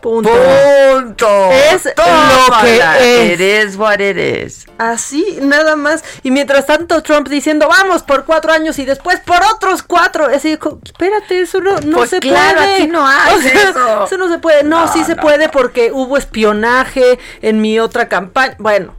Punto. 0.02 0.30
Punto. 0.32 1.52
Es 1.52 1.86
lo 1.86 2.62
que 2.62 3.34
es. 3.34 3.40
It 3.40 3.40
is 3.70 3.78
what 3.78 4.00
it 4.00 4.18
is. 4.18 4.66
Así, 4.78 5.38
nada 5.42 5.76
más. 5.76 6.04
Y 6.24 6.32
mientras 6.32 6.66
tanto, 6.66 7.04
Trump 7.04 7.28
diciendo, 7.30 7.68
vamos 7.70 8.02
por 8.04 8.26
cuatro 8.26 8.52
años 8.52 8.80
y 8.80 8.86
después 8.86 9.20
por 9.20 9.38
otros 9.54 9.84
cuatro. 9.84 10.26
Así, 10.26 10.58
espérate, 10.84 11.42
eso 11.42 11.62
no, 11.62 11.80
no 11.82 11.98
pues 11.98 12.10
se 12.10 12.20
claro, 12.20 12.58
puede. 12.58 12.74
aquí 12.76 12.88
no 12.88 13.06
hay 13.08 13.36
eso. 13.46 14.06
eso. 14.06 14.18
no 14.18 14.28
se 14.30 14.40
puede. 14.40 14.64
No, 14.64 14.92
sí 14.92 15.04
se 15.04 15.16
puede 15.16 15.50
porque 15.50 15.92
hubo 15.92 16.18
espionaje 16.18 17.20
en 17.42 17.62
mi 17.62 17.80
otra 17.80 18.10
campaña. 18.10 18.56
Bueno, 18.58 18.96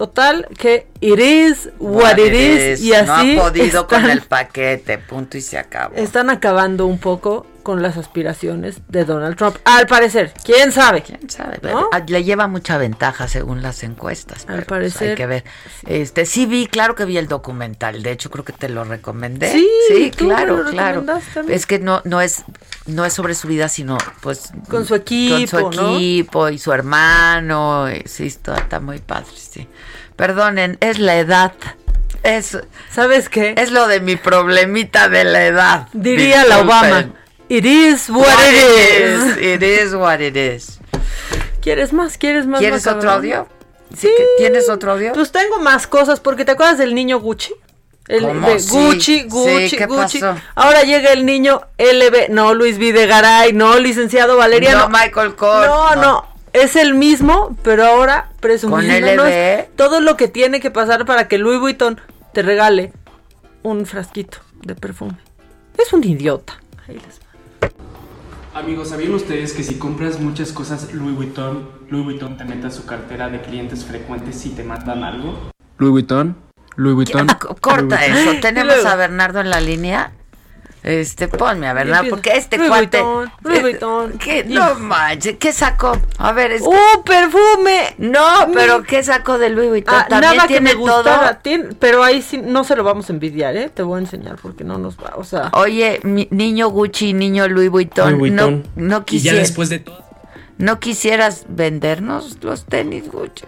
Total, 0.00 0.48
que 0.56 0.86
it 1.00 1.18
is 1.18 1.70
what, 1.78 2.18
it, 2.18 2.34
is, 2.34 2.80
y 2.80 2.92
así 2.92 3.34
no 3.34 3.42
ha 3.42 3.44
podido 3.44 3.86
con 3.86 4.08
el 4.08 4.22
paquete, 4.22 4.98
punto 4.98 5.38
y 5.38 5.40
se 5.40 5.58
acabó. 5.58 5.94
Están 5.96 6.30
acabando 6.30 6.86
un 6.86 6.98
poco 6.98 7.46
con 7.62 7.82
las 7.82 7.96
aspiraciones 7.96 8.80
de 8.88 9.04
Donald 9.04 9.36
Trump. 9.36 9.56
Al 9.64 9.86
parecer, 9.86 10.32
quién 10.44 10.72
sabe. 10.72 11.02
Quién 11.02 11.28
sabe. 11.30 11.60
Le 12.06 12.24
lleva 12.24 12.48
mucha 12.48 12.78
ventaja 12.78 13.28
según 13.28 13.62
las 13.62 13.82
encuestas. 13.82 14.46
Al 14.48 14.56
pues, 14.56 14.66
parecer. 14.66 15.10
hay 15.10 15.14
que 15.14 15.26
ver. 15.26 15.44
Este, 15.86 16.26
sí 16.26 16.46
vi, 16.46 16.66
claro 16.66 16.94
que 16.94 17.04
vi 17.04 17.18
el 17.18 17.28
documental. 17.28 18.02
De 18.02 18.12
hecho, 18.12 18.30
creo 18.30 18.44
que 18.44 18.52
te 18.52 18.68
lo 18.68 18.84
recomendé. 18.84 19.52
Sí, 19.52 19.68
sí 19.88 20.10
claro, 20.10 20.64
claro. 20.70 21.04
Es 21.48 21.66
que 21.66 21.78
no, 21.78 22.02
no 22.04 22.20
es, 22.20 22.44
no 22.86 23.04
es 23.04 23.12
sobre 23.12 23.34
su 23.34 23.48
vida, 23.48 23.68
sino 23.68 23.98
pues 24.20 24.52
con 24.68 24.86
su 24.86 24.94
equipo, 24.94 25.60
con 25.60 25.72
su 25.72 25.94
equipo 25.94 26.48
y 26.48 26.58
su 26.58 26.72
hermano. 26.72 27.86
Sí, 28.04 28.26
está, 28.26 28.56
está 28.56 28.80
muy 28.80 28.98
padre, 28.98 29.30
sí. 29.36 29.68
Perdonen, 30.20 30.76
es 30.82 30.98
la 30.98 31.16
edad. 31.16 31.52
Es, 32.22 32.58
¿Sabes 32.92 33.30
qué? 33.30 33.54
Es 33.56 33.70
lo 33.70 33.86
de 33.88 34.00
mi 34.00 34.16
problemita 34.16 35.08
de 35.08 35.24
la 35.24 35.46
edad. 35.46 35.88
Diría 35.94 36.44
la 36.44 36.58
Obama. 36.60 37.06
It 37.48 37.64
is 37.64 38.10
what, 38.10 38.26
it 38.26 39.38
is. 39.38 39.42
It 39.42 39.62
is 39.62 39.94
what 39.94 40.20
it 40.20 40.36
is. 40.36 40.78
¿Quieres 41.62 41.94
más? 41.94 42.18
¿Quieres 42.18 42.46
más? 42.46 42.60
¿Quieres 42.60 42.86
otro 42.86 43.10
audio? 43.12 43.48
Sí. 43.96 44.10
¿Tienes 44.36 44.68
otro 44.68 44.92
audio? 44.92 45.12
Pues 45.14 45.32
tengo 45.32 45.58
más 45.58 45.86
cosas, 45.86 46.20
porque 46.20 46.44
¿te 46.44 46.52
acuerdas 46.52 46.76
del 46.76 46.94
niño 46.94 47.18
Gucci? 47.20 47.54
El 48.06 48.24
¿Cómo? 48.24 48.46
de 48.46 48.60
Sí, 48.60 48.68
Gucci, 48.76 49.20
sí, 49.20 49.26
Gucci, 49.26 49.76
¿qué 49.78 49.86
Gucci. 49.86 50.18
pasó? 50.18 50.38
Ahora 50.54 50.82
llega 50.82 51.12
el 51.14 51.24
niño 51.24 51.62
LB, 51.78 52.28
no 52.28 52.52
Luis 52.52 52.76
Videgaray, 52.76 53.54
no 53.54 53.78
licenciado 53.78 54.36
Valeriano. 54.36 54.88
No, 54.88 54.98
Michael 54.98 55.34
Kors, 55.34 55.66
No, 55.66 55.94
no. 55.94 56.02
no, 56.02 56.28
es 56.52 56.76
el 56.76 56.94
mismo, 56.94 57.56
pero 57.62 57.84
ahora 57.84 58.30
presumiendo 58.40 59.24
LB. 59.24 59.76
todo 59.76 60.00
lo 60.00 60.16
que 60.16 60.28
tiene 60.28 60.60
que 60.60 60.70
pasar 60.70 61.04
para 61.06 61.28
que 61.28 61.38
Louis 61.38 61.60
Vuitton 61.60 62.00
te 62.32 62.42
regale 62.42 62.92
un 63.62 63.86
frasquito 63.86 64.38
de 64.62 64.74
perfume. 64.74 65.16
Es 65.78 65.92
un 65.92 66.04
idiota. 66.04 66.60
Ahí 66.86 66.94
les 66.94 67.20
va. 67.20 67.30
Amigos, 68.58 68.88
¿sabían 68.88 69.14
ustedes 69.14 69.52
que 69.52 69.62
si 69.62 69.76
compras 69.76 70.18
muchas 70.18 70.52
cosas 70.52 70.92
Louis 70.92 71.14
Vuitton, 71.14 71.70
Louis 71.88 72.04
Vuitton 72.04 72.36
te 72.36 72.44
mete 72.44 72.66
a 72.66 72.70
su 72.70 72.84
cartera 72.84 73.28
de 73.28 73.40
clientes 73.40 73.84
frecuentes 73.84 74.36
si 74.36 74.50
te 74.50 74.64
mandan 74.64 75.04
algo? 75.04 75.52
Louis 75.78 75.92
Vuitton, 75.92 76.36
Louis 76.74 76.96
Vuitton. 76.96 77.28
Corta 77.60 77.82
Louis 78.08 78.24
Vuitton. 78.24 78.28
eso. 78.28 78.40
Tenemos 78.42 78.84
a 78.84 78.96
Bernardo 78.96 79.40
en 79.40 79.50
la 79.50 79.60
línea. 79.60 80.12
Este, 80.82 81.28
ponme 81.28 81.66
a 81.68 81.72
empieza. 81.72 82.04
porque 82.08 82.30
este 82.36 82.56
Louis 82.56 82.70
cuate. 82.70 83.02
Vuitton, 83.02 83.32
Louis 83.42 83.60
Vuitton. 83.62 84.12
¿Qué? 84.18 84.44
No 84.44 84.74
manches, 84.76 85.36
¿qué 85.38 85.52
sacó? 85.52 85.92
A 86.18 86.32
ver, 86.32 86.52
es. 86.52 86.62
¡Uh, 86.62 87.02
perfume! 87.04 87.94
No, 87.98 88.48
pero 88.54 88.82
¿qué 88.82 89.02
sacó 89.02 89.36
de 89.38 89.50
Louis 89.50 89.68
Vuitton? 89.68 89.94
Ah, 89.94 90.06
También 90.08 90.36
nada 90.36 90.48
que 90.48 90.54
tiene 90.54 90.70
me 90.74 90.80
gustara, 90.80 91.28
todo. 91.32 91.38
tiene- 91.42 91.64
pero 91.78 92.02
ahí 92.02 92.22
sí 92.22 92.38
no 92.38 92.64
se 92.64 92.76
lo 92.76 92.84
vamos 92.84 93.10
a 93.10 93.12
envidiar, 93.12 93.56
¿eh? 93.56 93.68
Te 93.72 93.82
voy 93.82 93.96
a 93.98 94.00
enseñar 94.00 94.36
porque 94.40 94.64
no 94.64 94.78
nos 94.78 94.96
va, 94.96 95.12
o 95.16 95.24
sea... 95.24 95.50
Oye, 95.52 96.00
mi- 96.02 96.28
niño 96.30 96.68
Gucci, 96.68 97.12
niño 97.12 97.46
Louis 97.48 97.68
Vuitton, 97.68 98.18
Louis 98.18 98.32
no, 98.32 98.50
Vuitton. 98.50 98.70
no 98.76 98.96
Y 98.96 98.98
ya 99.00 99.04
quisiera- 99.04 99.38
después 99.38 99.68
de 99.68 99.80
todo. 99.80 100.00
¿No 100.56 100.78
quisieras 100.78 101.44
vendernos 101.48 102.38
los 102.42 102.64
tenis 102.66 103.10
Gucci? 103.10 103.44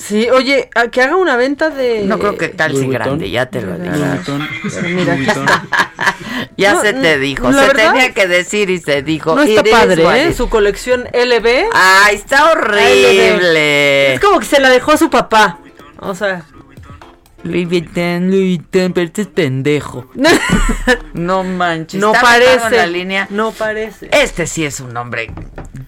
Sí, 0.00 0.30
oye, 0.30 0.70
a 0.76 0.86
que 0.88 1.02
haga 1.02 1.16
una 1.16 1.36
venta 1.36 1.70
de... 1.70 2.04
No 2.04 2.20
creo 2.20 2.36
que 2.38 2.48
tal 2.50 2.70
Louis 2.70 2.82
si 2.82 2.86
Vuitton. 2.86 3.06
grande, 3.06 3.30
ya 3.30 3.46
te 3.46 3.60
lo 3.60 3.76
digo. 3.76 3.94
Mira, 4.84 5.12
aquí 5.14 5.24
está. 5.26 5.64
Ya 6.56 6.74
No, 6.74 6.80
se 6.82 6.92
te 6.92 7.14
no, 7.16 7.20
dijo, 7.20 7.52
se 7.52 7.58
verdad, 7.58 7.92
tenía 7.92 8.12
que 8.14 8.26
decir 8.28 8.70
y 8.70 8.78
se 8.78 9.02
dijo. 9.02 9.34
No 9.34 9.42
está 9.42 9.62
padre, 9.64 10.28
¿eh? 10.28 10.32
Su 10.32 10.48
colección 10.48 11.04
LB. 11.12 11.46
Ay, 11.72 12.14
está 12.16 12.52
LB. 12.54 12.58
horrible. 12.58 14.14
Es 14.14 14.20
como 14.20 14.38
que 14.38 14.46
se 14.46 14.60
la 14.60 14.68
dejó 14.70 14.96
su 14.96 15.10
papá. 15.10 15.58
O 15.98 16.14
sea... 16.14 16.44
Louis 17.44 17.68
Vuitton, 17.68 18.30
Louis 18.30 18.58
Vuitton, 18.58 18.92
pero 18.92 19.06
este 19.06 19.22
es 19.22 19.28
pendejo. 19.28 20.06
No 21.14 21.42
manches. 21.42 22.00
no 22.00 22.14
¿está 22.14 22.22
Bernardo 22.22 22.52
en 22.52 22.58
parece. 22.60 22.76
la 22.76 22.86
línea? 22.86 23.26
No 23.30 23.50
parece. 23.52 24.08
Este 24.12 24.46
sí 24.46 24.64
es 24.64 24.80
un 24.80 24.96
hombre 24.96 25.30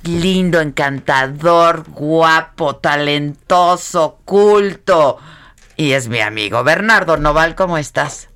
lindo, 0.04 0.60
encantador, 0.60 1.84
guapo, 1.88 2.76
talentoso, 2.76 4.18
culto. 4.24 5.18
Y 5.76 5.92
es 5.92 6.08
mi 6.08 6.20
amigo. 6.20 6.62
Bernardo 6.64 7.16
Noval, 7.16 7.54
¿cómo 7.54 7.78
estás? 7.78 8.28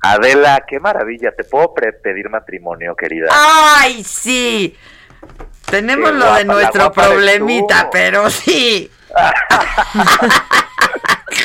Adela, 0.00 0.64
qué 0.66 0.80
maravilla. 0.80 1.32
¿Te 1.36 1.44
puedo 1.44 1.74
pedir 1.74 2.28
matrimonio, 2.30 2.96
querida? 2.96 3.28
¡Ay, 3.30 4.02
sí! 4.04 4.74
Tenemos 5.70 6.10
Qué 6.10 6.16
lo 6.16 6.24
guapa, 6.24 6.38
de 6.38 6.44
nuestro 6.44 6.92
problemita, 6.92 7.88
pero 7.90 8.30
sí. 8.30 8.90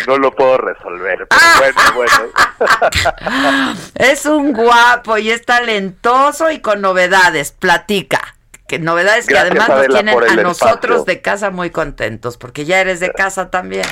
No 0.07 0.17
lo 0.17 0.31
puedo 0.31 0.57
resolver, 0.57 1.27
pero 1.27 1.41
bueno, 1.59 1.81
bueno. 1.95 3.75
Es 3.95 4.25
un 4.25 4.53
guapo 4.53 5.17
y 5.17 5.31
es 5.31 5.45
talentoso 5.45 6.51
y 6.51 6.59
con 6.59 6.81
novedades. 6.81 7.51
Platica. 7.51 8.35
Que 8.67 8.79
novedades 8.79 9.27
que 9.27 9.37
además 9.37 9.69
nos 9.69 9.87
tienen 9.87 10.17
a 10.17 10.35
nosotros 10.35 10.99
espacio. 10.99 11.05
de 11.05 11.21
casa 11.21 11.49
muy 11.49 11.71
contentos, 11.71 12.37
porque 12.37 12.65
ya 12.65 12.79
eres 12.79 12.99
de 12.99 13.11
casa 13.11 13.49
también. 13.49 13.85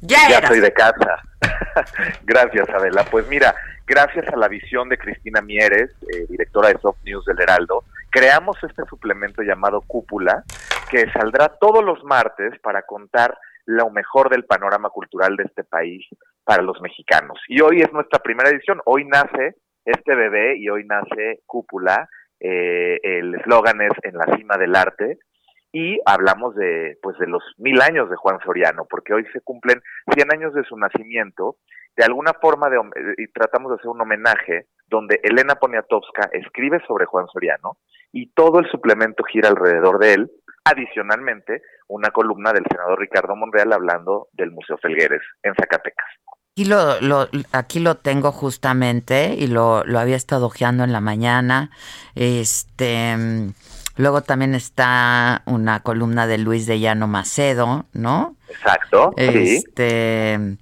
Ya, 0.00 0.28
Ya 0.28 0.46
soy 0.46 0.60
de 0.60 0.72
casa. 0.72 1.22
gracias, 2.22 2.68
Adela. 2.68 3.04
Pues 3.10 3.26
mira, 3.26 3.54
gracias 3.86 4.28
a 4.28 4.36
la 4.36 4.48
visión 4.48 4.88
de 4.88 4.98
Cristina 4.98 5.40
Mieres, 5.40 5.90
eh, 6.12 6.26
directora 6.28 6.68
de 6.68 6.78
Soft 6.78 6.98
News 7.04 7.24
del 7.24 7.40
Heraldo, 7.40 7.84
creamos 8.10 8.56
este 8.62 8.82
suplemento 8.88 9.42
llamado 9.42 9.80
Cúpula, 9.82 10.44
que 10.90 11.10
saldrá 11.12 11.48
todos 11.48 11.84
los 11.84 12.02
martes 12.04 12.58
para 12.60 12.82
contar 12.82 13.36
lo 13.66 13.90
mejor 13.90 14.30
del 14.30 14.44
panorama 14.44 14.90
cultural 14.90 15.36
de 15.36 15.44
este 15.44 15.64
país 15.64 16.06
para 16.44 16.62
los 16.62 16.80
mexicanos. 16.80 17.38
Y 17.48 17.60
hoy 17.60 17.82
es 17.82 17.92
nuestra 17.92 18.20
primera 18.20 18.48
edición. 18.48 18.80
Hoy 18.84 19.04
nace 19.04 19.56
este 19.84 20.14
bebé 20.14 20.56
y 20.56 20.68
hoy 20.68 20.84
nace 20.84 21.40
Cúpula. 21.46 22.08
Eh, 22.38 22.98
el 23.02 23.34
eslogan 23.34 23.80
es 23.80 23.92
En 24.02 24.14
la 24.14 24.36
cima 24.36 24.56
del 24.56 24.76
arte 24.76 25.18
y 25.72 26.00
hablamos 26.06 26.54
de 26.54 26.96
pues 27.02 27.18
de 27.18 27.26
los 27.26 27.42
mil 27.58 27.80
años 27.82 28.08
de 28.08 28.16
Juan 28.16 28.38
Soriano, 28.44 28.86
porque 28.88 29.12
hoy 29.12 29.26
se 29.32 29.40
cumplen 29.42 29.82
100 30.14 30.32
años 30.32 30.54
de 30.54 30.64
su 30.64 30.76
nacimiento, 30.76 31.56
de 31.96 32.04
alguna 32.04 32.32
forma 32.40 32.70
de, 32.70 32.78
y 33.18 33.26
tratamos 33.28 33.70
de 33.70 33.76
hacer 33.76 33.88
un 33.88 34.00
homenaje 34.00 34.68
donde 34.86 35.20
Elena 35.22 35.56
Poniatowska 35.56 36.30
escribe 36.32 36.80
sobre 36.86 37.04
Juan 37.04 37.26
Soriano 37.26 37.76
y 38.10 38.32
todo 38.32 38.60
el 38.60 38.70
suplemento 38.70 39.24
gira 39.24 39.50
alrededor 39.50 39.98
de 39.98 40.14
él, 40.14 40.30
adicionalmente 40.64 41.60
una 41.88 42.10
columna 42.10 42.52
del 42.52 42.64
senador 42.70 42.98
Ricardo 42.98 43.36
Monreal 43.36 43.72
hablando 43.72 44.28
del 44.32 44.50
Museo 44.50 44.76
Felgueres 44.78 45.22
en 45.42 45.54
Zacatecas. 45.54 46.06
Aquí 46.52 46.64
lo, 46.64 47.00
lo- 47.00 47.28
aquí 47.52 47.80
lo 47.80 47.96
tengo 47.96 48.32
justamente 48.32 49.34
y 49.38 49.46
lo, 49.46 49.84
lo 49.84 49.98
había 49.98 50.16
estado 50.16 50.46
ojeando 50.46 50.84
en 50.84 50.92
la 50.92 51.00
mañana. 51.00 51.70
Este, 52.14 53.14
luego 53.96 54.22
también 54.22 54.54
está 54.54 55.42
una 55.46 55.80
columna 55.80 56.26
de 56.26 56.38
Luis 56.38 56.66
de 56.66 56.80
Llano 56.80 57.08
Macedo, 57.08 57.84
¿no? 57.92 58.36
Exacto, 58.48 59.12
sí. 59.18 59.24
Este, 59.56 60.56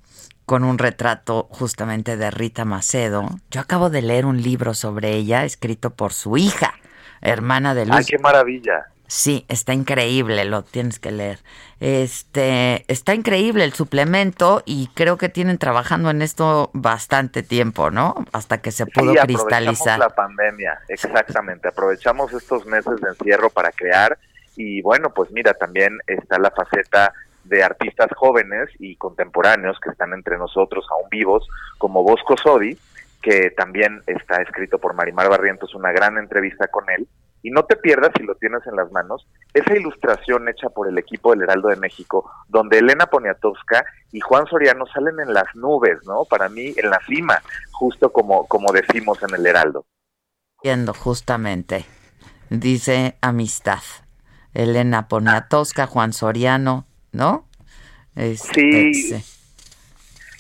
con 0.47 0.65
un 0.65 0.79
retrato 0.79 1.47
justamente 1.51 2.17
de 2.17 2.31
Rita 2.31 2.65
Macedo. 2.65 3.29
Yo 3.51 3.61
acabo 3.61 3.89
de 3.89 4.03
leer 4.03 4.27
un 4.27 4.43
libro 4.43 4.75
sobre 4.75 5.13
ella 5.13 5.45
escrito 5.45 5.91
por 5.91 6.13
su 6.13 6.37
hija, 6.37 6.75
hermana 7.21 7.75
de 7.75 7.87
Luis. 7.87 7.99
¡Ay, 7.99 8.05
qué 8.05 8.19
maravilla! 8.19 8.87
Sí, 9.07 9.45
está 9.49 9.75
increíble, 9.75 10.45
lo 10.47 10.63
tienes 10.63 10.99
que 10.99 11.13
leer. 11.13 11.39
Este, 11.79 12.85
está 12.91 13.15
increíble 13.15 13.65
el 13.65 13.73
suplemento 13.75 14.63
y 14.65 14.89
creo 14.95 15.19
que 15.19 15.29
tienen 15.29 15.59
trabajando 15.59 16.11
en 16.11 16.23
esto 16.23 16.71
bastante 16.73 17.43
tiempo, 17.43 17.91
¿no? 17.91 18.15
Hasta 18.33 18.63
que 18.63 18.73
se 18.73 18.87
pudo 18.87 19.13
Sí, 19.13 19.19
cristalizar. 19.19 19.99
la 19.99 20.09
pandemia, 20.09 20.81
exactamente. 20.89 21.69
Aprovechamos 21.69 22.33
estos 22.33 22.65
meses 22.67 23.01
de 23.01 23.11
encierro 23.11 23.51
para 23.51 23.71
crear 23.73 24.19
y 24.57 24.81
bueno, 24.83 25.11
pues 25.11 25.31
mira, 25.33 25.53
también 25.55 25.99
está 26.07 26.39
la 26.39 26.51
faceta 26.51 27.13
de 27.45 27.63
artistas 27.63 28.09
jóvenes 28.17 28.71
y 28.79 28.97
contemporáneos 28.97 29.79
que 29.81 29.91
están 29.91 30.15
entre 30.15 30.39
nosotros 30.39 30.87
aún 30.91 31.11
vivos, 31.11 31.47
como 31.77 32.03
Bosco 32.03 32.37
Sodi, 32.43 32.79
que 33.21 33.51
también 33.51 34.03
está 34.07 34.41
escrito 34.41 34.79
por 34.79 34.95
Marimar 34.95 35.29
Barrientos, 35.29 35.75
una 35.75 35.93
gran 35.93 36.17
entrevista 36.17 36.69
con 36.69 36.89
él. 36.89 37.07
Y 37.45 37.51
no 37.51 37.67
te 37.67 37.77
pierdas, 37.77 38.11
si 38.17 38.23
lo 38.23 38.35
tienes 38.37 38.67
en 38.67 38.75
las 38.75 38.91
manos, 38.91 39.27
esa 39.53 39.77
ilustración 39.77 40.49
hecha 40.49 40.71
por 40.71 40.89
el 40.89 40.97
equipo 40.97 41.31
del 41.31 41.43
Heraldo 41.43 41.69
de 41.69 41.77
México, 41.77 42.31
donde 42.49 42.79
Elena 42.79 43.05
Poniatowska 43.05 43.85
y 44.13 44.21
Juan 44.21 44.47
Soriano 44.47 44.87
salen 44.87 45.21
en 45.21 45.35
las 45.35 45.55
nubes, 45.55 45.99
¿no? 46.07 46.25
Para 46.25 46.49
mí, 46.49 46.73
en 46.75 46.89
la 46.89 46.99
cima, 47.07 47.43
justo 47.71 48.11
como, 48.11 48.49
como 48.49 48.73
decimos 48.73 49.19
en 49.23 49.35
el 49.35 49.45
Heraldo. 49.45 49.85
Viendo 50.63 50.95
justamente. 50.95 51.85
Dice 52.49 53.19
amistad. 53.21 53.83
Elena 54.55 55.07
Poniatowska, 55.09 55.87
Juan 55.87 56.15
Soriano, 56.15 56.87
¿no? 57.13 57.47
Este, 58.17 58.95
Sí. 58.95 59.25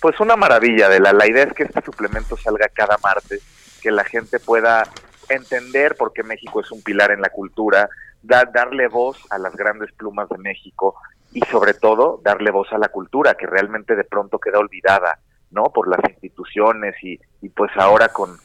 Pues 0.00 0.18
una 0.20 0.36
maravilla, 0.36 0.88
de 0.88 1.00
la, 1.00 1.12
la 1.12 1.28
idea 1.28 1.44
es 1.44 1.52
que 1.52 1.64
este 1.64 1.82
suplemento 1.82 2.34
salga 2.38 2.66
cada 2.72 2.96
martes, 3.02 3.42
que 3.82 3.90
la 3.90 4.04
gente 4.04 4.38
pueda 4.38 4.84
entender 5.28 5.96
por 5.96 6.12
qué 6.12 6.22
México 6.22 6.60
es 6.60 6.70
un 6.70 6.82
pilar 6.82 7.10
en 7.10 7.20
la 7.20 7.30
cultura, 7.30 7.88
da- 8.22 8.44
darle 8.52 8.88
voz 8.88 9.18
a 9.30 9.38
las 9.38 9.54
grandes 9.56 9.92
plumas 9.92 10.28
de 10.28 10.38
México 10.38 10.94
y 11.32 11.40
sobre 11.50 11.74
todo 11.74 12.20
darle 12.22 12.50
voz 12.50 12.72
a 12.72 12.78
la 12.78 12.88
cultura 12.88 13.34
que 13.34 13.46
realmente 13.46 13.96
de 13.96 14.04
pronto 14.04 14.38
queda 14.38 14.58
olvidada, 14.58 15.18
¿no? 15.50 15.64
Por 15.64 15.88
las 15.88 16.00
instituciones 16.08 16.94
y, 17.02 17.18
y 17.42 17.48
pues 17.48 17.70
ahora 17.76 18.08
con, 18.08 18.36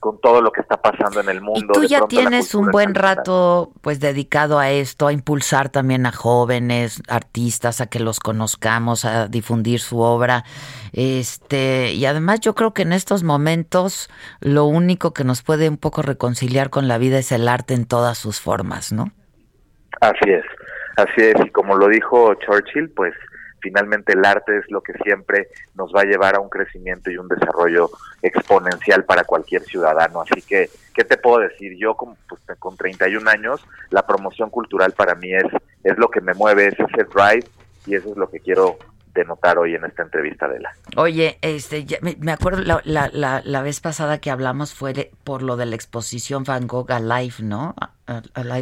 con 0.00 0.20
todo 0.20 0.40
lo 0.40 0.52
que 0.52 0.60
está 0.60 0.80
pasando 0.80 1.20
en 1.20 1.28
el 1.28 1.40
mundo. 1.40 1.72
Tú 1.72 1.80
de 1.80 1.88
ya 1.88 2.06
tienes 2.06 2.54
un 2.54 2.70
buen 2.70 2.94
rato 2.94 3.72
pues 3.80 3.98
dedicado 4.00 4.58
a 4.58 4.70
esto, 4.70 5.08
a 5.08 5.12
impulsar 5.12 5.68
también 5.70 6.06
a 6.06 6.12
jóvenes, 6.12 7.02
artistas, 7.08 7.80
a 7.80 7.86
que 7.86 7.98
los 7.98 8.20
conozcamos, 8.20 9.04
a 9.04 9.28
difundir 9.28 9.80
su 9.80 9.98
obra. 10.00 10.44
Este, 10.92 11.92
y 11.92 12.06
además 12.06 12.40
yo 12.40 12.54
creo 12.54 12.72
que 12.72 12.82
en 12.82 12.92
estos 12.92 13.24
momentos 13.24 14.08
lo 14.40 14.64
único 14.64 15.12
que 15.12 15.24
nos 15.24 15.42
puede 15.42 15.68
un 15.68 15.78
poco 15.78 16.02
reconciliar 16.02 16.70
con 16.70 16.86
la 16.86 16.98
vida 16.98 17.18
es 17.18 17.32
el 17.32 17.48
arte 17.48 17.74
en 17.74 17.86
todas 17.86 18.18
sus 18.18 18.40
formas, 18.40 18.92
¿no? 18.92 19.10
Así 20.00 20.30
es, 20.30 20.44
así 20.96 21.22
es. 21.22 21.34
Y 21.44 21.50
como 21.50 21.76
lo 21.76 21.88
dijo 21.88 22.34
Churchill, 22.34 22.90
pues 22.90 23.14
finalmente 23.60 24.12
el 24.12 24.24
arte 24.24 24.58
es 24.58 24.70
lo 24.70 24.80
que 24.82 24.92
siempre 25.04 25.48
nos 25.74 25.92
va 25.94 26.02
a 26.02 26.04
llevar 26.04 26.36
a 26.36 26.40
un 26.40 26.48
crecimiento 26.48 27.10
y 27.10 27.18
un 27.18 27.28
desarrollo 27.28 27.90
exponencial 28.22 29.04
para 29.04 29.24
cualquier 29.24 29.62
ciudadano. 29.62 30.22
Así 30.22 30.42
que, 30.42 30.70
¿qué 30.94 31.04
te 31.04 31.16
puedo 31.16 31.40
decir? 31.40 31.76
Yo 31.76 31.94
con, 31.94 32.16
pues, 32.28 32.40
con 32.58 32.76
31 32.76 33.28
años, 33.30 33.64
la 33.90 34.06
promoción 34.06 34.50
cultural 34.50 34.92
para 34.92 35.14
mí 35.14 35.32
es, 35.34 35.46
es 35.84 35.98
lo 35.98 36.10
que 36.10 36.20
me 36.20 36.34
mueve, 36.34 36.68
es 36.68 36.74
ese 36.74 37.04
drive 37.04 37.46
y 37.86 37.94
eso 37.94 38.10
es 38.10 38.16
lo 38.16 38.28
que 38.28 38.40
quiero 38.40 38.78
denotar 39.14 39.58
hoy 39.58 39.74
en 39.74 39.84
esta 39.84 40.02
entrevista 40.02 40.48
de 40.48 40.60
la. 40.60 40.72
Oye, 40.96 41.38
este, 41.42 41.86
me, 42.00 42.32
acuerdo 42.32 42.62
la, 42.62 42.80
la, 42.84 43.42
la, 43.44 43.62
vez 43.62 43.80
pasada 43.80 44.18
que 44.18 44.30
hablamos 44.30 44.74
fue 44.74 45.10
por 45.24 45.42
lo 45.42 45.56
de 45.56 45.66
la 45.66 45.74
exposición 45.74 46.44
Van 46.44 46.66
Gogh 46.66 46.90
Alive, 46.90 47.36
¿no? 47.40 47.74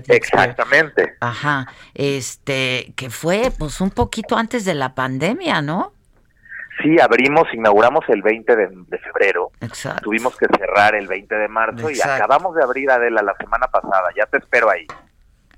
Exactamente. 0.08 1.16
Ajá, 1.20 1.66
este, 1.94 2.92
que 2.96 3.10
fue 3.10 3.52
pues 3.56 3.80
un 3.80 3.90
poquito 3.90 4.36
antes 4.36 4.64
de 4.64 4.74
la 4.74 4.94
pandemia, 4.94 5.62
¿no? 5.62 5.92
Sí, 6.82 7.00
abrimos, 7.00 7.44
inauguramos 7.54 8.04
el 8.08 8.22
20 8.22 8.56
de, 8.56 8.98
febrero. 8.98 9.50
Exacto. 9.60 10.02
Tuvimos 10.02 10.36
que 10.36 10.46
cerrar 10.58 10.94
el 10.94 11.06
20 11.06 11.34
de 11.34 11.48
marzo 11.48 11.90
y 11.90 12.00
acabamos 12.00 12.54
de 12.54 12.62
abrir 12.62 12.90
Adela 12.90 13.22
la 13.22 13.34
semana 13.36 13.66
pasada. 13.68 14.10
Ya 14.14 14.26
te 14.26 14.38
espero 14.38 14.68
ahí. 14.68 14.86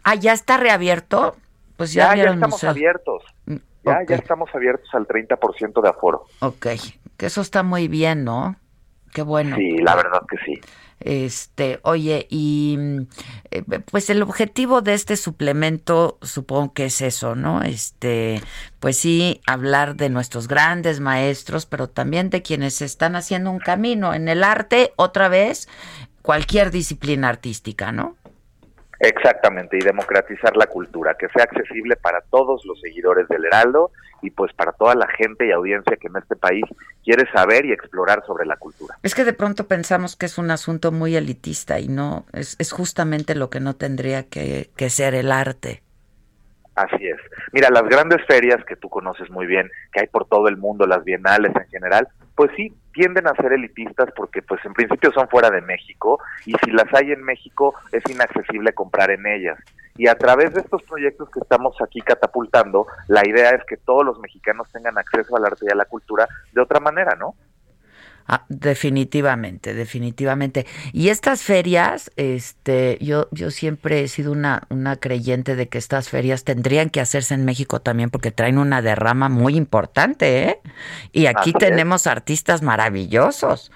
Ah, 0.04 0.14
ya 0.14 0.32
está 0.32 0.58
reabierto. 0.58 1.36
Pues 1.76 1.92
ya, 1.92 2.14
ya, 2.14 2.24
estamos 2.30 2.62
abiertos. 2.64 3.22
Mm, 3.88 4.00
ya, 4.00 4.06
ya 4.08 4.16
estamos 4.16 4.48
abiertos 4.54 4.88
al 4.94 5.06
30% 5.06 5.80
de 5.80 5.88
aforo. 5.88 6.26
Ok, 6.40 6.66
que 7.16 7.26
eso 7.26 7.40
está 7.40 7.62
muy 7.62 7.88
bien, 7.88 8.24
¿no? 8.24 8.56
Qué 9.12 9.22
bueno. 9.22 9.56
Sí, 9.56 9.78
la 9.78 9.96
verdad 9.96 10.22
que 10.28 10.36
sí. 10.44 10.60
Este, 11.00 11.78
oye, 11.82 12.26
y 12.28 12.76
eh, 13.52 13.62
pues 13.90 14.10
el 14.10 14.20
objetivo 14.20 14.82
de 14.82 14.94
este 14.94 15.16
suplemento 15.16 16.18
supongo 16.22 16.72
que 16.72 16.86
es 16.86 17.00
eso, 17.02 17.36
¿no? 17.36 17.62
Este, 17.62 18.42
pues 18.80 18.98
sí, 18.98 19.40
hablar 19.46 19.94
de 19.94 20.10
nuestros 20.10 20.48
grandes 20.48 20.98
maestros, 20.98 21.66
pero 21.66 21.88
también 21.88 22.30
de 22.30 22.42
quienes 22.42 22.82
están 22.82 23.14
haciendo 23.14 23.50
un 23.50 23.60
camino 23.60 24.12
en 24.12 24.28
el 24.28 24.42
arte, 24.42 24.92
otra 24.96 25.28
vez, 25.28 25.68
cualquier 26.22 26.72
disciplina 26.72 27.28
artística, 27.28 27.92
¿no? 27.92 28.16
Exactamente, 29.00 29.78
y 29.78 29.80
democratizar 29.80 30.56
la 30.56 30.66
cultura, 30.66 31.14
que 31.14 31.28
sea 31.28 31.44
accesible 31.44 31.96
para 31.96 32.20
todos 32.20 32.64
los 32.64 32.80
seguidores 32.80 33.28
del 33.28 33.44
Heraldo 33.44 33.92
y 34.22 34.30
pues 34.30 34.52
para 34.52 34.72
toda 34.72 34.96
la 34.96 35.06
gente 35.06 35.46
y 35.46 35.52
audiencia 35.52 35.96
que 35.96 36.08
en 36.08 36.16
este 36.16 36.34
país 36.34 36.64
quiere 37.04 37.30
saber 37.30 37.64
y 37.64 37.72
explorar 37.72 38.24
sobre 38.26 38.44
la 38.44 38.56
cultura. 38.56 38.96
Es 39.04 39.14
que 39.14 39.24
de 39.24 39.32
pronto 39.32 39.68
pensamos 39.68 40.16
que 40.16 40.26
es 40.26 40.36
un 40.36 40.50
asunto 40.50 40.90
muy 40.90 41.14
elitista 41.14 41.78
y 41.78 41.86
no, 41.86 42.26
es, 42.32 42.56
es 42.58 42.72
justamente 42.72 43.36
lo 43.36 43.50
que 43.50 43.60
no 43.60 43.76
tendría 43.76 44.24
que, 44.24 44.70
que 44.76 44.90
ser 44.90 45.14
el 45.14 45.30
arte. 45.30 45.82
Así 46.74 47.08
es. 47.08 47.18
Mira, 47.52 47.70
las 47.70 47.84
grandes 47.84 48.24
ferias 48.26 48.64
que 48.64 48.76
tú 48.76 48.88
conoces 48.88 49.30
muy 49.30 49.46
bien, 49.46 49.70
que 49.92 50.00
hay 50.00 50.06
por 50.08 50.26
todo 50.26 50.48
el 50.48 50.56
mundo, 50.56 50.86
las 50.86 51.04
bienales 51.04 51.52
en 51.54 51.68
general, 51.68 52.08
pues 52.36 52.50
sí, 52.56 52.72
tienden 52.98 53.28
a 53.28 53.34
ser 53.34 53.52
elitistas 53.52 54.10
porque 54.16 54.42
pues 54.42 54.60
en 54.64 54.72
principio 54.72 55.12
son 55.12 55.28
fuera 55.28 55.50
de 55.50 55.60
México 55.60 56.18
y 56.44 56.52
si 56.64 56.72
las 56.72 56.92
hay 56.92 57.12
en 57.12 57.22
México 57.22 57.72
es 57.92 58.02
inaccesible 58.10 58.72
comprar 58.72 59.12
en 59.12 59.24
ellas. 59.24 59.56
Y 59.96 60.08
a 60.08 60.16
través 60.16 60.52
de 60.52 60.62
estos 60.62 60.82
proyectos 60.82 61.30
que 61.30 61.38
estamos 61.38 61.76
aquí 61.80 62.00
catapultando, 62.00 62.88
la 63.06 63.22
idea 63.24 63.50
es 63.50 63.64
que 63.68 63.76
todos 63.76 64.04
los 64.04 64.18
mexicanos 64.18 64.68
tengan 64.72 64.98
acceso 64.98 65.36
al 65.36 65.44
arte 65.44 65.66
y 65.68 65.70
a 65.70 65.76
la 65.76 65.84
cultura 65.84 66.26
de 66.52 66.60
otra 66.60 66.80
manera, 66.80 67.14
¿no? 67.16 67.36
Ah, 68.30 68.44
definitivamente, 68.50 69.72
definitivamente. 69.72 70.66
Y 70.92 71.08
estas 71.08 71.42
ferias, 71.42 72.10
este, 72.16 72.98
yo, 73.00 73.26
yo 73.30 73.50
siempre 73.50 74.02
he 74.02 74.08
sido 74.08 74.32
una, 74.32 74.64
una 74.68 74.96
creyente 74.96 75.56
de 75.56 75.70
que 75.70 75.78
estas 75.78 76.10
ferias 76.10 76.44
tendrían 76.44 76.90
que 76.90 77.00
hacerse 77.00 77.32
en 77.32 77.46
México 77.46 77.80
también 77.80 78.10
porque 78.10 78.30
traen 78.30 78.58
una 78.58 78.82
derrama 78.82 79.30
muy 79.30 79.56
importante, 79.56 80.44
¿eh? 80.44 80.60
Y 81.10 81.24
aquí 81.24 81.54
tenemos 81.54 82.06
artistas 82.06 82.60
maravillosos. 82.60 83.72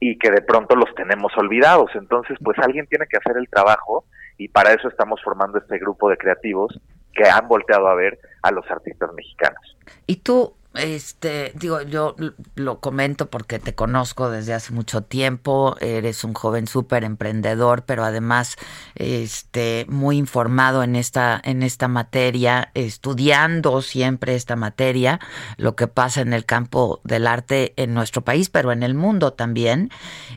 Y 0.00 0.16
que 0.18 0.30
de 0.30 0.40
pronto 0.40 0.74
los 0.74 0.94
tenemos 0.94 1.30
olvidados. 1.36 1.90
Entonces, 1.94 2.38
pues 2.42 2.58
alguien 2.58 2.86
tiene 2.86 3.04
que 3.06 3.18
hacer 3.18 3.36
el 3.36 3.50
trabajo 3.50 4.06
y 4.38 4.48
para 4.48 4.72
eso 4.72 4.88
estamos 4.88 5.20
formando 5.22 5.58
este 5.58 5.78
grupo 5.78 6.08
de 6.08 6.16
creativos 6.16 6.80
que 7.12 7.28
han 7.28 7.48
volteado 7.48 7.88
a 7.88 7.94
ver 7.94 8.18
a 8.40 8.50
los 8.50 8.64
artistas 8.70 9.12
mexicanos. 9.14 9.76
Y 10.06 10.16
tú, 10.16 10.55
este, 10.78 11.52
digo, 11.54 11.82
yo 11.82 12.14
lo 12.54 12.80
comento 12.80 13.30
porque 13.30 13.58
te 13.58 13.74
conozco 13.74 14.30
desde 14.30 14.54
hace 14.54 14.72
mucho 14.72 15.02
tiempo, 15.02 15.76
eres 15.80 16.24
un 16.24 16.34
joven 16.34 16.66
súper 16.66 17.04
emprendedor, 17.04 17.84
pero 17.84 18.04
además, 18.04 18.56
este, 18.94 19.86
muy 19.88 20.16
informado 20.16 20.82
en 20.82 20.96
esta, 20.96 21.40
en 21.44 21.62
esta 21.62 21.88
materia, 21.88 22.70
estudiando 22.74 23.82
siempre 23.82 24.34
esta 24.34 24.56
materia, 24.56 25.20
lo 25.56 25.76
que 25.76 25.86
pasa 25.86 26.20
en 26.20 26.32
el 26.32 26.44
campo 26.44 27.00
del 27.04 27.26
arte 27.26 27.74
en 27.76 27.94
nuestro 27.94 28.22
país, 28.22 28.50
pero 28.50 28.72
en 28.72 28.82
el 28.82 28.94
mundo 28.94 29.32
también. 29.32 29.90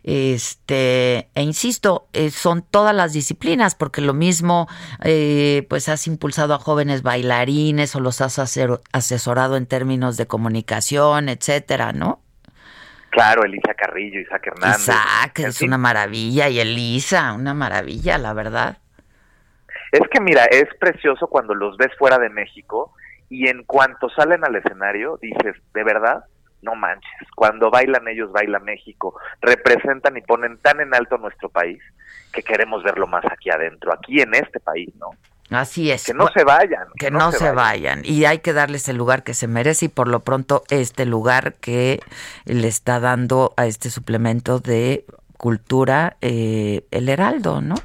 Este, 0.03 1.29
e 1.35 1.43
insisto, 1.43 2.07
eh, 2.13 2.31
son 2.31 2.61
todas 2.61 2.95
las 2.95 3.13
disciplinas, 3.13 3.75
porque 3.75 4.01
lo 4.01 4.13
mismo, 4.13 4.67
eh, 5.03 5.65
pues 5.69 5.89
has 5.89 6.07
impulsado 6.07 6.53
a 6.53 6.59
jóvenes 6.59 7.01
bailarines 7.01 7.95
o 7.95 7.99
los 7.99 8.21
has 8.21 8.39
asesorado 8.91 9.57
en 9.57 9.65
términos 9.65 10.17
de 10.17 10.27
comunicación, 10.29 11.27
etcétera, 11.27 11.91
¿no? 11.91 12.21
Claro, 13.09 13.43
Elisa 13.43 13.73
Carrillo, 13.73 14.21
Isaac 14.21 14.47
Hernández. 14.47 14.79
Isaac, 14.79 15.39
es 15.39 15.61
una 15.61 15.77
maravilla, 15.77 16.47
y 16.47 16.59
Elisa, 16.59 17.33
una 17.33 17.53
maravilla, 17.53 18.17
la 18.17 18.33
verdad. 18.33 18.77
Es 19.91 20.07
que 20.11 20.21
mira, 20.21 20.45
es 20.45 20.67
precioso 20.79 21.27
cuando 21.27 21.55
los 21.55 21.75
ves 21.77 21.91
fuera 21.97 22.19
de 22.19 22.29
México 22.29 22.93
y 23.29 23.47
en 23.47 23.63
cuanto 23.63 24.09
salen 24.09 24.45
al 24.45 24.55
escenario 24.55 25.17
dices, 25.21 25.55
¿de 25.73 25.83
verdad? 25.83 26.23
No 26.61 26.75
manches, 26.75 27.27
cuando 27.35 27.71
bailan 27.71 28.07
ellos, 28.07 28.31
baila 28.31 28.59
México, 28.59 29.19
representan 29.41 30.17
y 30.17 30.21
ponen 30.21 30.57
tan 30.59 30.79
en 30.81 30.93
alto 30.93 31.17
nuestro 31.17 31.49
país 31.49 31.81
que 32.31 32.43
queremos 32.43 32.83
verlo 32.83 33.07
más 33.07 33.25
aquí 33.25 33.49
adentro, 33.49 33.93
aquí 33.93 34.21
en 34.21 34.35
este 34.35 34.59
país, 34.59 34.93
¿no? 34.95 35.11
Así 35.49 35.91
es. 35.91 36.05
Que 36.05 36.13
no 36.13 36.27
se 36.27 36.43
vayan. 36.43 36.87
Que, 36.97 37.09
no, 37.09 37.31
se, 37.31 37.51
vayan. 37.51 38.01
Y 38.03 38.25
hay 38.25 38.39
que 38.39 38.53
darles 38.53 38.87
el 38.87 38.97
lugar 38.97 39.23
que 39.23 39.33
se 39.33 39.47
merece 39.47 39.85
y 39.85 39.89
por 39.89 40.07
lo 40.07 40.19
pronto 40.21 40.63
este 40.69 41.05
lugar 41.05 41.55
que 41.55 41.99
le 42.45 42.67
está 42.67 42.99
dando 42.99 43.53
a 43.57 43.65
este 43.65 43.89
suplemento 43.89 44.59
de 44.59 45.05
cultura 45.37 46.17
eh, 46.21 46.85
el 46.91 47.09
Heraldo, 47.09 47.61
¿no? 47.61 47.75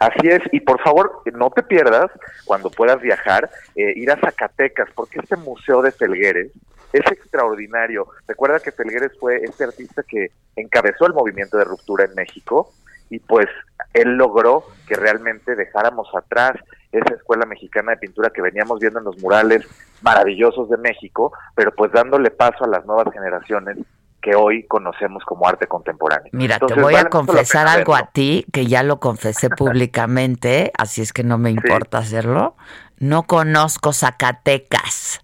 Así 0.00 0.28
es, 0.28 0.40
y 0.50 0.60
por 0.60 0.80
favor, 0.82 1.22
no 1.34 1.50
te 1.50 1.62
pierdas 1.62 2.10
cuando 2.46 2.70
puedas 2.70 3.00
viajar, 3.02 3.50
eh, 3.76 3.92
ir 3.96 4.10
a 4.10 4.18
Zacatecas, 4.18 4.88
porque 4.94 5.20
este 5.20 5.36
museo 5.36 5.82
de 5.82 5.92
Felgueres 5.92 6.50
es 6.92 7.06
extraordinario. 7.12 8.08
Recuerda 8.26 8.60
que 8.60 8.72
Felgueres 8.72 9.12
fue 9.20 9.36
este 9.44 9.64
artista 9.64 10.02
que 10.02 10.32
encabezó 10.56 11.06
el 11.06 11.12
movimiento 11.12 11.58
de 11.58 11.64
ruptura 11.64 12.06
en 12.06 12.14
México 12.14 12.72
y 13.10 13.18
pues 13.18 13.46
él 13.92 14.16
logró 14.16 14.64
que 14.86 14.94
realmente 14.94 15.56
dejáramos 15.56 16.08
atrás 16.14 16.52
esa 16.92 17.14
escuela 17.14 17.44
mexicana 17.44 17.92
de 17.92 17.98
pintura 17.98 18.30
que 18.30 18.40
veníamos 18.40 18.80
viendo 18.80 19.00
en 19.00 19.04
los 19.04 19.18
murales 19.20 19.66
maravillosos 20.02 20.70
de 20.70 20.76
México, 20.76 21.32
pero 21.54 21.72
pues 21.74 21.92
dándole 21.92 22.30
paso 22.30 22.64
a 22.64 22.68
las 22.68 22.86
nuevas 22.86 23.12
generaciones 23.12 23.78
que 24.20 24.34
hoy 24.34 24.64
conocemos 24.66 25.24
como 25.24 25.48
arte 25.48 25.66
contemporáneo. 25.66 26.28
Mira, 26.32 26.58
te 26.58 26.74
voy 26.74 26.94
a 26.94 27.06
confesar 27.06 27.66
algo 27.68 27.94
a 27.94 28.10
ti, 28.10 28.44
que 28.52 28.66
ya 28.66 28.82
lo 28.82 29.00
confesé 29.00 29.48
públicamente, 29.56 30.72
así 30.76 31.00
es 31.00 31.12
que 31.12 31.24
no 31.24 31.38
me 31.38 31.50
importa 31.50 31.98
hacerlo. 31.98 32.56
No 32.98 33.22
conozco 33.22 33.92
Zacatecas. 33.94 35.20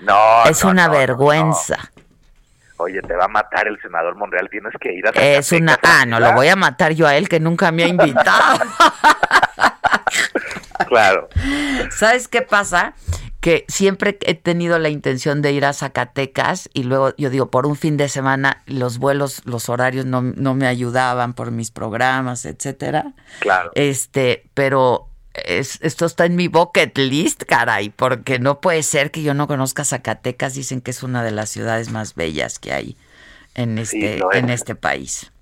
No. 0.00 0.44
Es 0.48 0.64
una 0.64 0.88
vergüenza 0.88 1.90
oye, 2.80 3.00
te 3.02 3.14
va 3.14 3.26
a 3.26 3.28
matar 3.28 3.68
el 3.68 3.80
senador 3.80 4.16
Monreal, 4.16 4.48
tienes 4.50 4.72
que 4.80 4.92
ir 4.92 5.06
a... 5.06 5.10
Es 5.10 5.52
una... 5.52 5.78
Ah, 5.82 6.04
no, 6.06 6.20
lo 6.20 6.32
voy 6.32 6.48
a 6.48 6.56
matar 6.56 6.92
yo 6.92 7.06
a 7.06 7.16
él, 7.16 7.28
que 7.28 7.40
nunca 7.40 7.72
me 7.72 7.84
ha 7.84 7.88
invitado. 7.88 8.58
claro. 10.88 11.28
¿Sabes 11.90 12.28
qué 12.28 12.42
pasa? 12.42 12.94
que 13.40 13.64
siempre 13.68 14.18
he 14.26 14.34
tenido 14.34 14.78
la 14.78 14.90
intención 14.90 15.40
de 15.40 15.52
ir 15.52 15.64
a 15.64 15.72
Zacatecas 15.72 16.68
y 16.74 16.84
luego 16.84 17.14
yo 17.16 17.30
digo, 17.30 17.50
por 17.50 17.66
un 17.66 17.74
fin 17.74 17.96
de 17.96 18.08
semana 18.08 18.62
los 18.66 18.98
vuelos, 18.98 19.42
los 19.46 19.70
horarios 19.70 20.04
no, 20.04 20.20
no 20.20 20.54
me 20.54 20.66
ayudaban 20.66 21.32
por 21.32 21.50
mis 21.50 21.70
programas, 21.70 22.44
etcétera. 22.44 23.14
Claro. 23.40 23.70
Este, 23.74 24.44
pero 24.52 25.09
esto 25.34 26.06
está 26.06 26.26
en 26.26 26.36
mi 26.36 26.48
bucket 26.48 26.96
list, 26.98 27.44
caray, 27.44 27.90
porque 27.90 28.38
no 28.38 28.60
puede 28.60 28.82
ser 28.82 29.10
que 29.10 29.22
yo 29.22 29.34
no 29.34 29.46
conozca 29.46 29.84
Zacatecas. 29.84 30.54
Dicen 30.54 30.80
que 30.80 30.90
es 30.90 31.02
una 31.02 31.22
de 31.22 31.30
las 31.30 31.48
ciudades 31.50 31.90
más 31.90 32.14
bellas 32.14 32.58
que 32.58 32.72
hay 32.72 32.96
en 33.54 33.78
este, 33.78 34.20
en 34.32 34.50
este 34.50 34.74
país. 34.74 35.32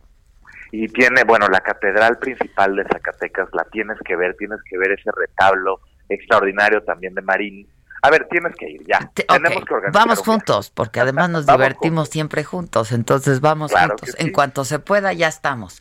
Y 0.70 0.88
tiene, 0.88 1.24
bueno, 1.24 1.48
la 1.48 1.60
catedral 1.60 2.18
principal 2.18 2.76
de 2.76 2.84
Zacatecas 2.84 3.48
la 3.54 3.64
tienes 3.64 3.96
que 4.04 4.16
ver, 4.16 4.36
tienes 4.36 4.60
que 4.68 4.76
ver 4.76 4.92
ese 4.92 5.10
retablo 5.16 5.80
extraordinario 6.08 6.82
también 6.82 7.14
de 7.14 7.22
Marín. 7.22 7.66
A 8.02 8.10
ver, 8.10 8.28
tienes 8.30 8.54
que 8.56 8.70
ir, 8.70 8.82
ya. 8.86 9.10
Te- 9.12 9.24
Tenemos 9.24 9.64
que 9.64 9.74
organizar. 9.74 9.92
Vamos 9.92 10.20
juntos, 10.20 10.70
porque 10.70 11.00
además 11.00 11.30
nos 11.30 11.46
divertimos 11.46 12.08
siempre 12.08 12.44
juntos, 12.44 12.92
entonces 12.92 13.40
vamos 13.40 13.72
Claro 13.72 13.90
juntos. 13.98 14.10
sí. 14.10 14.24
En 14.24 14.32
cuanto 14.32 14.64
se 14.64 14.78
pueda, 14.78 15.12
ya 15.12 15.28
estamos. 15.28 15.80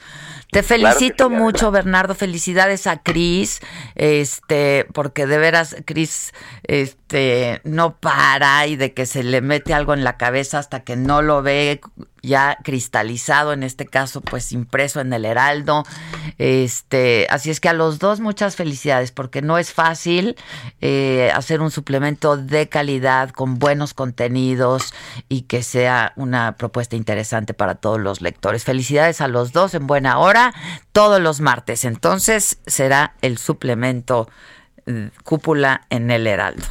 Te 0.52 0.64
Claro 0.64 0.68
felicito 0.95 1.30
sí, 1.30 1.35
mucho, 1.35 1.72
Bernardo. 1.72 2.15
Felicidades 2.15 2.88
a 2.88 3.03
Cris, 3.03 3.60
este, 3.95 4.88
porque 4.94 5.27
de 5.27 5.38
veras 5.38 5.76
Cris, 5.85 6.34
este, 6.64 7.61
no 7.64 7.98
para 7.98 8.65
y 8.68 8.76
de 8.77 8.94
que 8.94 9.06
se 9.06 9.23
le 9.23 9.41
mete 9.41 9.73
algo 9.73 9.94
en 9.94 10.03
la 10.03 10.18
cabeza 10.18 10.60
hasta 10.60 10.81
que 10.81 10.95
no 10.95 11.22
lo 11.22 11.41
ve 11.41 11.81
ya 12.28 12.58
cristalizado, 12.64 13.54
en 13.54 13.64
este 13.64 13.86
caso, 13.86 14.22
pues 14.22 14.52
impreso 14.52 14.99
en 14.99 15.12
el 15.14 15.26
Heraldo. 15.26 15.84
Este, 16.38 17.26
así 17.30 17.49
es 17.49 17.60
que 17.60 17.70
a 17.70 17.74
los 17.74 17.98
dos 17.98 18.20
muchas 18.20 18.56
felicidades, 18.56 19.12
porque 19.12 19.41
no 19.41 19.58
es 19.58 19.74
fácil 19.74 20.36
eh, 20.82 21.32
hacer 21.34 21.62
un 21.62 21.72
suplemento 21.72 22.38
de 22.38 22.70
calidad 22.70 23.32
con 23.32 23.58
buenos 23.58 23.94
contenidos 23.94 24.94
y 25.30 25.44
que 25.44 25.64
sea 25.64 26.14
una 26.16 26.58
propuesta 26.58 26.95
interesante 26.95 27.54
para 27.54 27.76
todos 27.76 27.99
los 27.99 28.22
lectores. 28.22 28.64
Felicidades 28.64 29.22
a 29.22 29.28
los 29.28 29.54
dos 29.54 29.74
en 29.74 29.88
buena 29.88 30.20
hora, 30.20 30.54
todos 30.91 31.22
los 31.22 31.41
martes. 31.41 31.86
Entonces 31.86 32.60
será 32.68 33.16
el 33.22 33.38
suplemento 33.38 34.30
eh, 34.86 35.10
cúpula 35.24 35.88
en 35.90 36.12
el 36.12 36.28
Heraldo. 36.28 36.68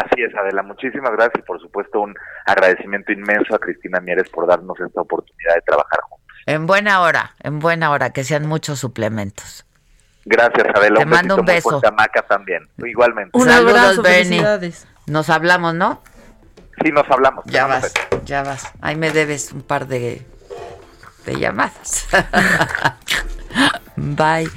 Así 0.00 0.22
es, 0.22 0.34
Adela. 0.34 0.62
Muchísimas 0.62 1.12
gracias 1.12 1.38
y 1.38 1.46
por 1.46 1.60
supuesto 1.60 2.00
un 2.00 2.14
agradecimiento 2.44 3.12
inmenso 3.12 3.54
a 3.54 3.58
Cristina 3.58 4.00
Mieres 4.00 4.28
por 4.28 4.46
darnos 4.46 4.78
esta 4.80 5.00
oportunidad 5.00 5.54
de 5.54 5.62
trabajar 5.62 6.00
juntos. 6.02 6.36
En 6.46 6.66
buena 6.66 7.00
hora, 7.00 7.34
en 7.42 7.58
buena 7.58 7.90
hora, 7.90 8.10
que 8.10 8.24
sean 8.24 8.46
muchos 8.46 8.78
suplementos. 8.78 9.64
Gracias, 10.24 10.66
Adela. 10.74 10.98
Te 10.98 11.04
un 11.04 11.10
mando 11.10 11.36
un 11.36 11.46
beso. 11.46 11.80
Maca 11.96 12.22
también. 12.22 12.68
Igualmente. 12.78 13.30
Un 13.32 13.48
Saludos, 13.48 13.78
abrazo, 13.78 14.02
felicidades. 14.02 14.86
Nos 15.06 15.30
hablamos, 15.30 15.74
¿no? 15.74 16.02
Sí, 16.82 16.90
nos 16.92 17.08
hablamos. 17.10 17.44
Ya 17.46 17.66
vas, 17.66 17.94
ya 18.24 18.42
vas. 18.42 18.70
Ahí 18.82 18.96
me 18.96 19.10
debes 19.10 19.52
un 19.52 19.62
par 19.62 19.86
de, 19.86 20.26
de 21.24 21.38
llamadas. 21.38 22.08
Bye. 23.96 24.48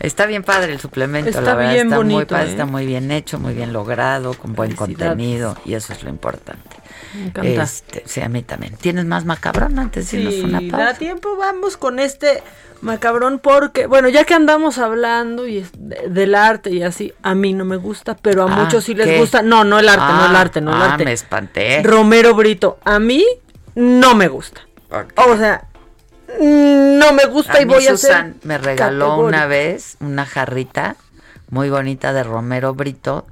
Está 0.00 0.26
bien 0.26 0.42
padre 0.42 0.72
el 0.72 0.80
suplemento, 0.80 1.28
Está 1.30 1.40
la 1.40 1.54
verdad. 1.54 1.72
bien 1.72 1.86
está 1.88 1.96
muy 2.02 2.14
bonito, 2.14 2.34
padre, 2.34 2.46
¿eh? 2.46 2.50
está 2.50 2.66
muy 2.66 2.86
bien 2.86 3.10
hecho, 3.10 3.38
muy 3.38 3.54
bien 3.54 3.72
logrado, 3.72 4.34
con 4.34 4.54
buen 4.54 4.74
contenido 4.76 5.56
y 5.64 5.74
eso 5.74 5.92
es 5.92 6.02
lo 6.02 6.10
importante. 6.10 6.76
Me 7.14 7.26
encanta. 7.26 7.62
Este, 7.62 8.02
sí, 8.06 8.20
a 8.20 8.28
mí 8.28 8.42
también. 8.42 8.76
¿Tienes 8.76 9.04
más 9.04 9.24
macabrón 9.24 9.78
antes 9.78 10.10
de 10.10 10.18
irnos 10.18 10.34
Sí, 10.34 10.40
una 10.42 10.60
da 10.60 10.68
pausa? 10.70 10.94
tiempo, 10.98 11.36
vamos 11.36 11.76
con 11.76 11.98
este 11.98 12.42
macabrón 12.82 13.38
porque, 13.38 13.86
bueno, 13.86 14.08
ya 14.08 14.24
que 14.24 14.34
andamos 14.34 14.78
hablando 14.78 15.46
y 15.46 15.58
es 15.58 15.70
de- 15.76 16.08
del 16.08 16.34
arte 16.34 16.70
y 16.70 16.82
así, 16.82 17.12
a 17.22 17.34
mí 17.34 17.52
no 17.54 17.64
me 17.64 17.76
gusta, 17.76 18.16
pero 18.16 18.42
a 18.46 18.52
Ah, 18.52 18.64
muchos 18.64 18.84
sí 18.84 18.94
les 18.94 19.06
¿qué? 19.06 19.18
gusta. 19.18 19.42
No, 19.42 19.64
no 19.64 19.78
el 19.78 19.88
arte, 19.88 20.12
no 20.12 20.26
el 20.26 20.36
Ah, 20.36 20.40
arte, 20.40 20.60
no 20.60 20.74
el 20.76 20.82
ah, 20.82 20.92
arte. 20.92 21.04
me 21.04 21.12
espanté. 21.12 21.82
Romero 21.82 22.34
Brito, 22.34 22.78
a 22.84 22.98
mí 22.98 23.24
no 23.74 24.14
me 24.14 24.28
gusta. 24.28 24.60
O 25.16 25.36
sea, 25.36 25.66
no 26.40 27.12
me 27.12 27.24
gusta 27.26 27.54
A 27.54 27.60
y 27.62 27.66
mí 27.66 27.74
voy 27.74 27.86
a 27.86 27.90
Susan 27.96 28.30
hacer 28.36 28.46
me 28.46 28.58
regaló 28.58 29.18
una 29.18 29.46
vez 29.46 29.96
una 30.00 30.26
jarrita 30.26 30.96
muy 31.50 31.70
bonita 31.70 32.12
de 32.12 32.22
Romero 32.22 32.74
Brito 32.74 33.26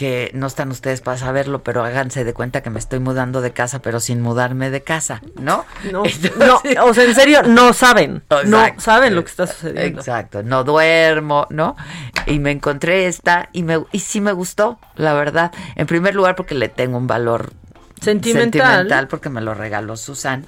que 0.00 0.30
no 0.32 0.46
están 0.46 0.70
ustedes 0.70 1.02
para 1.02 1.18
saberlo, 1.18 1.62
pero 1.62 1.84
háganse 1.84 2.24
de 2.24 2.32
cuenta 2.32 2.62
que 2.62 2.70
me 2.70 2.78
estoy 2.78 3.00
mudando 3.00 3.42
de 3.42 3.52
casa, 3.52 3.82
pero 3.82 4.00
sin 4.00 4.22
mudarme 4.22 4.70
de 4.70 4.82
casa, 4.82 5.20
¿no? 5.38 5.66
No, 5.92 6.04
no, 6.38 6.62
o 6.86 6.94
sea, 6.94 7.04
en 7.04 7.14
serio, 7.14 7.42
no 7.42 7.74
saben. 7.74 8.22
No 8.30 8.40
Exacto. 8.40 8.80
saben 8.80 9.14
lo 9.14 9.22
que 9.22 9.30
está 9.30 9.46
sucediendo. 9.46 9.98
Exacto, 10.00 10.42
no 10.42 10.64
duermo, 10.64 11.46
¿no? 11.50 11.76
Y 12.24 12.38
me 12.38 12.50
encontré 12.50 13.08
esta 13.08 13.50
y 13.52 13.62
me 13.62 13.84
y 13.92 13.98
sí 13.98 14.22
me 14.22 14.32
gustó, 14.32 14.78
la 14.96 15.12
verdad. 15.12 15.52
En 15.76 15.86
primer 15.86 16.14
lugar 16.14 16.34
porque 16.34 16.54
le 16.54 16.70
tengo 16.70 16.96
un 16.96 17.06
valor 17.06 17.52
Sentimental. 18.00 19.06
porque 19.08 19.28
me 19.28 19.42
lo 19.42 19.52
regaló 19.52 19.98
Susan. 19.98 20.46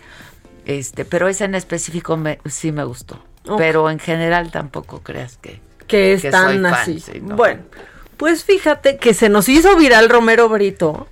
Este, 0.64 1.04
pero 1.04 1.28
esa 1.28 1.44
en 1.44 1.54
específico 1.54 2.16
me, 2.16 2.38
sí 2.46 2.72
me 2.72 2.84
gustó. 2.84 3.22
Pero 3.58 3.90
en 3.90 3.98
general 3.98 4.52
tampoco 4.52 5.00
creas 5.00 5.36
que 5.36 5.60
que 5.92 6.14
es 6.14 6.22
que 6.22 6.30
tan 6.30 6.46
soy 6.46 6.58
fan, 6.58 6.66
así. 6.66 7.00
sí, 7.00 7.20
no. 7.20 7.36
Bueno, 7.36 7.62
pues 8.16 8.44
fíjate 8.44 8.96
que 8.96 9.14
se 9.14 9.28
nos 9.28 9.48
hizo 9.48 9.76
viral 9.76 10.08
Romero 10.08 10.48
Brito 10.48 11.08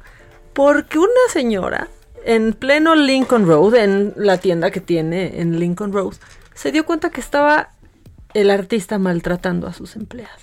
porque 0.55 0.99
una 0.99 1.09
señora 1.31 1.89
en 2.25 2.53
pleno 2.53 2.95
Lincoln 2.95 3.47
Road, 3.47 3.75
en 3.75 4.15
la 4.17 4.39
tienda 4.39 4.71
que 4.71 4.81
tiene 4.81 5.41
en 5.41 5.59
Lincoln 5.59 5.93
Road, 5.93 6.15
se 6.55 6.73
dio 6.73 6.87
cuenta 6.87 7.11
que 7.11 7.21
estaba 7.21 7.71
el 8.35 8.51
artista 8.51 8.99
maltratando 8.99 9.67
a 9.67 9.73
sus 9.73 9.97
empleados. 9.97 10.41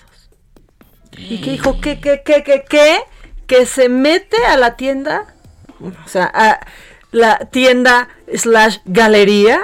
Y 1.16 1.40
que 1.40 1.50
dijo, 1.50 1.80
¿qué, 1.80 2.00
qué, 2.00 2.22
qué, 2.24 2.44
qué, 2.44 2.64
qué? 2.68 2.98
Que 3.46 3.66
se 3.66 3.88
mete 3.88 4.36
a 4.44 4.56
la 4.56 4.76
tienda, 4.76 5.34
o 5.80 6.08
sea, 6.08 6.30
a 6.32 6.60
la 7.10 7.38
tienda 7.50 8.08
slash 8.34 8.78
galería 8.84 9.60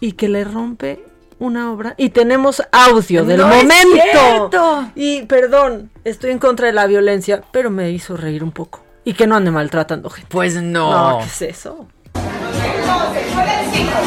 y 0.00 0.12
que 0.12 0.28
le 0.28 0.44
rompe 0.44 1.04
una 1.38 1.72
obra 1.72 1.94
y 1.96 2.10
tenemos 2.10 2.62
audio 2.70 3.24
del 3.24 3.38
¡No 3.40 3.50
es 3.50 3.62
momento. 3.64 3.92
cierto! 3.92 4.90
Y 4.94 5.22
perdón, 5.22 5.90
estoy 6.04 6.30
en 6.30 6.38
contra 6.38 6.66
de 6.68 6.72
la 6.72 6.86
violencia, 6.86 7.42
pero 7.50 7.70
me 7.70 7.90
hizo 7.90 8.16
reír 8.16 8.44
un 8.44 8.52
poco. 8.52 8.80
Y 9.04 9.14
que 9.14 9.26
no 9.26 9.34
ande 9.34 9.50
maltratando 9.50 10.08
gente. 10.10 10.28
Pues 10.30 10.54
no. 10.54 10.90
No, 10.90 11.18
¿qué 11.18 11.24
es 11.24 11.42
eso? 11.42 11.88
Entonces, 12.14 13.22
yo 13.34 13.42
le 13.44 13.66
exijo 13.66 13.98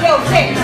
que 0.00 0.24
usted 0.24 0.54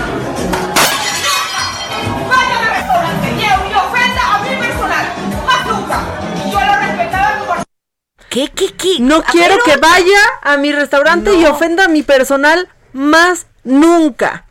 ¿Qué, 8.30 8.48
qué, 8.54 8.72
qué? 8.74 8.96
No 9.00 9.22
quiero 9.24 9.58
que 9.64 9.76
vaya 9.76 10.18
a 10.42 10.56
mi 10.56 10.72
restaurante 10.72 11.34
y 11.34 11.44
ofenda 11.44 11.84
a 11.84 11.88
mi 11.88 12.02
personal 12.02 12.68
más 12.92 13.46
nunca. 13.64 14.46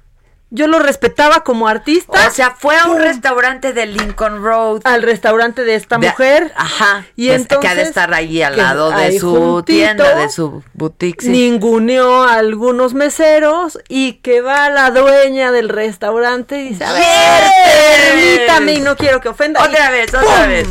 Yo 0.52 0.66
lo 0.68 0.80
respetaba 0.80 1.44
como 1.44 1.68
artista. 1.68 2.28
O 2.28 2.32
sea, 2.32 2.56
fue 2.58 2.76
a 2.76 2.86
un 2.88 2.98
restaurante 2.98 3.72
de 3.72 3.86
Lincoln 3.86 4.44
Road. 4.44 4.82
Al 4.84 5.04
restaurante 5.04 5.64
de 5.64 5.76
esta 5.76 5.98
De- 6.00 6.08
mujer. 6.10 6.52
Ajá. 6.58 7.06
Y 7.16 7.28
pues, 7.28 7.42
entonces. 7.42 7.60
que 7.62 7.68
ha 7.68 7.76
de 7.76 7.84
estar 7.88 8.14
ahí 8.16 8.42
al 8.42 8.58
lado 8.58 8.90
de 8.92 9.20
su 9.20 9.30
juntito, 9.36 9.64
tienda, 9.66 10.16
de 10.16 10.30
su 10.30 10.64
boutique. 10.74 11.22
sí. 11.22 11.30
Ninguneó 11.30 12.24
a 12.24 12.34
algunos 12.34 12.96
meseros 12.96 13.78
y 13.90 14.14
que 14.14 14.42
va 14.42 14.70
la 14.72 14.90
dueña 14.90 15.52
del 15.52 15.70
restaurante 15.70 16.60
y 16.64 16.70
dice: 16.70 16.84
A 16.84 16.94
ver, 16.94 17.04
permítame 18.12 18.74
y 18.74 18.80
no 18.82 18.98
quiero 18.98 19.22
que 19.22 19.30
ofenda. 19.30 19.64
Otra 19.64 19.90
Y 19.90 19.92
vez, 19.94 20.14
otra 20.14 20.22
¡pum! 20.22 20.48
vez. 20.48 20.68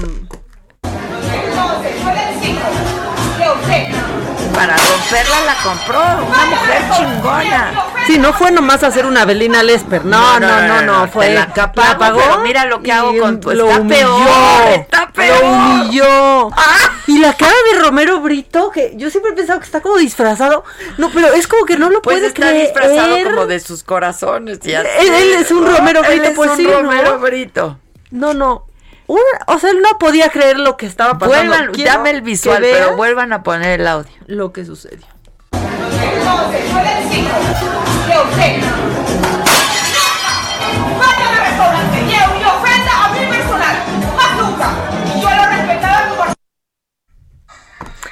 Para 4.54 4.76
romperla 4.76 5.44
la 5.46 5.54
compró. 5.62 6.00
Una 6.26 6.46
mujer 6.46 6.82
chingona. 6.96 7.72
Sí, 8.06 8.18
no 8.18 8.32
fue 8.32 8.50
nomás 8.50 8.82
hacer 8.82 9.06
una 9.06 9.24
Belina 9.24 9.62
Lesper. 9.62 10.04
No, 10.04 10.40
no, 10.40 10.60
no, 10.62 10.82
no. 10.82 11.08
fue. 11.08 11.32
la 11.34 11.52
capago, 11.52 11.98
pagó 11.98 12.18
pero 12.18 12.38
mira 12.40 12.64
lo 12.64 12.82
que 12.82 12.90
hago 12.90 13.16
con 13.20 13.38
tu- 13.40 13.52
lo 13.52 13.68
está 13.70 13.86
peor, 13.86 14.68
está 14.72 15.08
peor. 15.12 15.40
Lo 15.42 15.48
humilló. 15.50 16.50
Y 17.06 17.18
la 17.20 17.34
cara 17.34 17.52
de 17.72 17.78
Romero 17.78 18.20
Brito, 18.20 18.70
que 18.70 18.94
yo 18.96 19.10
siempre 19.10 19.32
he 19.32 19.34
pensado 19.34 19.60
que 19.60 19.66
está 19.66 19.80
como 19.80 19.96
disfrazado. 19.96 20.64
No, 20.96 21.10
pero 21.10 21.28
es 21.34 21.46
como 21.46 21.64
que 21.64 21.76
no 21.76 21.88
lo 21.90 22.02
Pues 22.02 22.16
puede 22.16 22.28
está 22.28 22.48
creer. 22.48 22.62
disfrazado 22.66 23.16
como 23.24 23.46
de 23.46 23.60
sus 23.60 23.82
corazones. 23.84 24.58
Él- 24.64 24.86
es 25.38 25.50
un 25.52 25.64
Romero 25.66 26.02
Brito, 26.02 26.24
es 26.24 26.34
pues 26.34 26.50
sí. 26.56 26.66
Romero 26.66 27.18
Brito. 27.20 27.78
No, 28.10 28.34
no. 28.34 28.64
O 29.08 29.58
sea, 29.58 29.70
él 29.70 29.80
no 29.80 29.98
podía 29.98 30.28
creer 30.30 30.58
lo 30.58 30.76
que 30.76 30.84
estaba 30.86 31.18
pasando. 31.18 31.50
Vuelvan, 31.50 31.72
dame 31.84 32.10
el 32.10 32.20
visual, 32.22 32.58
pero 32.60 32.94
vuelvan 32.96 33.32
a 33.32 33.42
poner 33.42 33.80
el 33.80 33.86
audio. 33.86 34.12
lo 34.26 34.52
que 34.52 34.66
sucedió. 34.66 35.06
Entonces, 35.52 36.70
yo 36.70 36.80
le 36.82 37.04
exijo 37.04 37.36
que 38.06 38.18
usted 38.30 39.07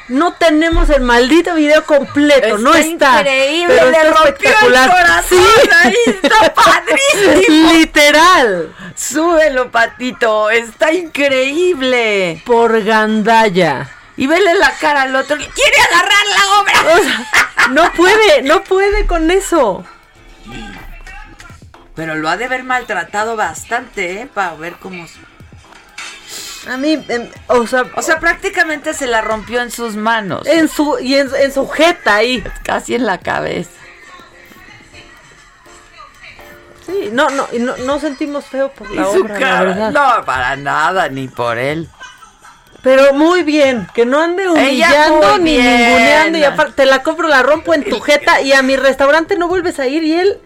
No 0.08 0.34
tenemos 0.34 0.88
el 0.90 1.02
maldito 1.02 1.54
video 1.54 1.84
completo, 1.84 2.58
no 2.58 2.74
está. 2.74 3.20
increíble, 3.20 3.74
pero 3.76 3.90
le 3.90 3.96
está 3.98 4.10
rompió 4.12 4.50
el 4.50 4.90
corazón, 4.90 5.70
ahí 5.82 5.94
está 6.06 6.54
padrísimo. 6.54 7.72
Literal. 7.72 8.74
Súbelo, 8.94 9.70
patito, 9.70 10.50
está 10.50 10.92
increíble. 10.92 12.40
Por 12.46 12.84
gandalla. 12.84 13.90
Y 14.16 14.26
vele 14.26 14.54
la 14.54 14.70
cara 14.78 15.02
al 15.02 15.16
otro, 15.16 15.36
quiere 15.36 15.76
agarrar 15.90 16.26
la 16.28 16.60
obra. 16.60 16.94
O 16.94 17.02
sea, 17.02 17.68
no 17.70 17.92
puede, 17.92 18.42
no 18.42 18.62
puede 18.64 19.06
con 19.06 19.30
eso. 19.30 19.84
Pero 21.94 22.14
lo 22.14 22.28
ha 22.28 22.36
de 22.36 22.44
haber 22.44 22.62
maltratado 22.62 23.36
bastante, 23.36 24.20
¿eh? 24.20 24.28
Para 24.32 24.54
ver 24.54 24.74
cómo... 24.74 25.06
A 26.68 26.76
mí, 26.76 27.04
em, 27.08 27.28
o 27.46 27.66
sea, 27.66 27.84
O 27.94 28.02
sea, 28.02 28.18
prácticamente 28.18 28.92
se 28.94 29.06
la 29.06 29.20
rompió 29.20 29.60
en 29.62 29.70
sus 29.70 29.94
manos. 29.96 30.46
en 30.46 30.68
su 30.68 30.98
y 31.00 31.14
en, 31.14 31.30
en 31.34 31.52
su 31.52 31.68
jeta 31.68 32.16
ahí. 32.16 32.42
Casi 32.62 32.94
en 32.94 33.06
la 33.06 33.18
cabeza. 33.18 33.70
Sí, 36.84 37.10
no, 37.12 37.30
no, 37.30 37.48
y 37.52 37.58
no, 37.58 37.76
no 37.78 37.98
sentimos 37.98 38.44
feo 38.44 38.70
por 38.70 38.88
la 38.90 39.04
su 39.06 39.22
obra, 39.22 39.34
la 39.34 39.40
cara. 39.40 39.90
No, 39.90 40.24
para 40.24 40.54
nada, 40.56 41.08
ni 41.08 41.26
por 41.26 41.58
él. 41.58 41.88
Pero 42.82 43.12
muy 43.14 43.42
bien, 43.42 43.88
que 43.94 44.06
no 44.06 44.20
ande 44.20 44.48
humillando 44.48 45.38
ni 45.38 45.56
ninguneando 45.56 46.38
y 46.38 46.44
aparte 46.44 46.74
te 46.74 46.86
la 46.86 47.02
compro, 47.02 47.26
la 47.26 47.42
rompo 47.42 47.74
en 47.74 47.82
tu 47.82 48.00
jeta 48.02 48.40
y 48.40 48.52
a 48.52 48.62
mi 48.62 48.76
restaurante 48.76 49.36
no 49.36 49.48
vuelves 49.48 49.80
a 49.80 49.88
ir 49.88 50.04
y 50.04 50.14
él, 50.14 50.38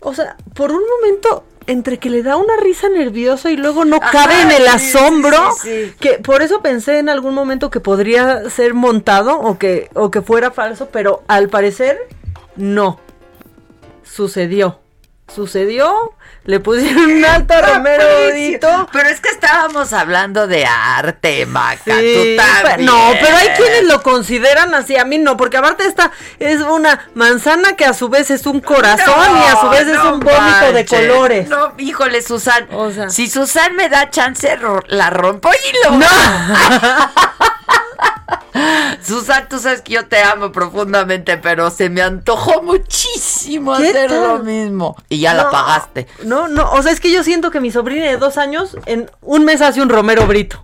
o 0.00 0.12
sea, 0.12 0.36
por 0.54 0.72
un 0.72 0.82
momento 0.86 1.46
entre 1.70 1.98
que 1.98 2.10
le 2.10 2.22
da 2.22 2.36
una 2.36 2.56
risa 2.56 2.88
nerviosa 2.88 3.50
y 3.50 3.56
luego 3.56 3.84
no 3.84 3.96
Ajá, 3.96 4.10
cabe 4.10 4.42
en 4.42 4.50
el 4.50 4.66
asombro, 4.68 5.52
sí. 5.62 5.92
que 6.00 6.18
por 6.18 6.42
eso 6.42 6.60
pensé 6.60 6.98
en 6.98 7.08
algún 7.08 7.34
momento 7.34 7.70
que 7.70 7.80
podría 7.80 8.50
ser 8.50 8.74
montado 8.74 9.38
o 9.38 9.58
que 9.58 9.88
o 9.94 10.10
que 10.10 10.20
fuera 10.22 10.50
falso, 10.50 10.88
pero 10.92 11.22
al 11.28 11.48
parecer 11.48 11.98
no. 12.56 12.98
Sucedió. 14.02 14.78
Sucedió, 15.34 16.14
le 16.44 16.58
pusieron 16.60 17.04
un 17.10 17.24
alto 17.24 17.54
a 17.54 17.60
Romero 17.60 18.04
Brito. 18.30 18.88
Pero 18.92 19.08
es 19.08 19.20
que 19.20 19.28
estábamos 19.28 19.92
hablando 19.92 20.46
de 20.46 20.66
arte, 20.66 21.46
Maca. 21.46 21.76
Sí, 21.98 22.12
tú 22.14 22.20
pe- 22.22 22.36
también. 22.36 22.86
no, 22.86 23.10
pero 23.20 23.36
hay 23.36 23.48
quienes 23.50 23.84
lo 23.84 24.02
consideran 24.02 24.74
así, 24.74 24.96
a 24.96 25.04
mí 25.04 25.18
no, 25.18 25.36
porque 25.36 25.56
aparte 25.58 25.84
esta 25.86 26.10
es 26.38 26.60
una 26.60 27.08
manzana 27.14 27.74
que 27.76 27.84
a 27.84 27.94
su 27.94 28.08
vez 28.08 28.30
es 28.30 28.46
un 28.46 28.60
corazón 28.60 29.38
y 29.38 29.46
a 29.56 29.60
su 29.60 29.68
vez 29.68 29.86
es 29.86 29.98
un 29.98 30.20
vómito 30.20 30.72
de 30.72 30.84
colores. 30.86 31.48
No, 31.48 31.74
híjole, 31.78 32.22
Susan. 32.22 32.66
si 33.10 33.28
Susan 33.28 33.74
me 33.76 33.88
da 33.88 34.10
chance, 34.10 34.58
la 34.88 35.10
rompo 35.10 35.50
y 35.52 35.84
lo. 35.88 35.96
No. 35.98 36.06
Susan, 39.02 39.48
tú 39.48 39.58
sabes 39.58 39.82
que 39.82 39.94
yo 39.94 40.06
te 40.06 40.22
amo 40.22 40.52
profundamente, 40.52 41.36
pero 41.36 41.70
se 41.70 41.88
me 41.88 42.02
antojó 42.02 42.62
muchísimo 42.62 43.76
¿Qué 43.76 43.88
hacer 43.88 44.10
tal? 44.10 44.22
lo 44.22 44.38
mismo. 44.40 44.96
Y 45.08 45.20
ya 45.20 45.34
la 45.34 45.50
pagaste. 45.50 46.06
No, 46.24 46.48
no, 46.48 46.70
o 46.72 46.82
sea, 46.82 46.92
es 46.92 47.00
que 47.00 47.12
yo 47.12 47.22
siento 47.22 47.50
que 47.50 47.60
mi 47.60 47.70
sobrina 47.70 48.06
de 48.06 48.16
dos 48.16 48.36
años 48.38 48.76
en 48.86 49.10
un 49.22 49.44
mes 49.44 49.60
hace 49.62 49.80
un 49.80 49.88
Romero 49.88 50.26
Brito. 50.26 50.62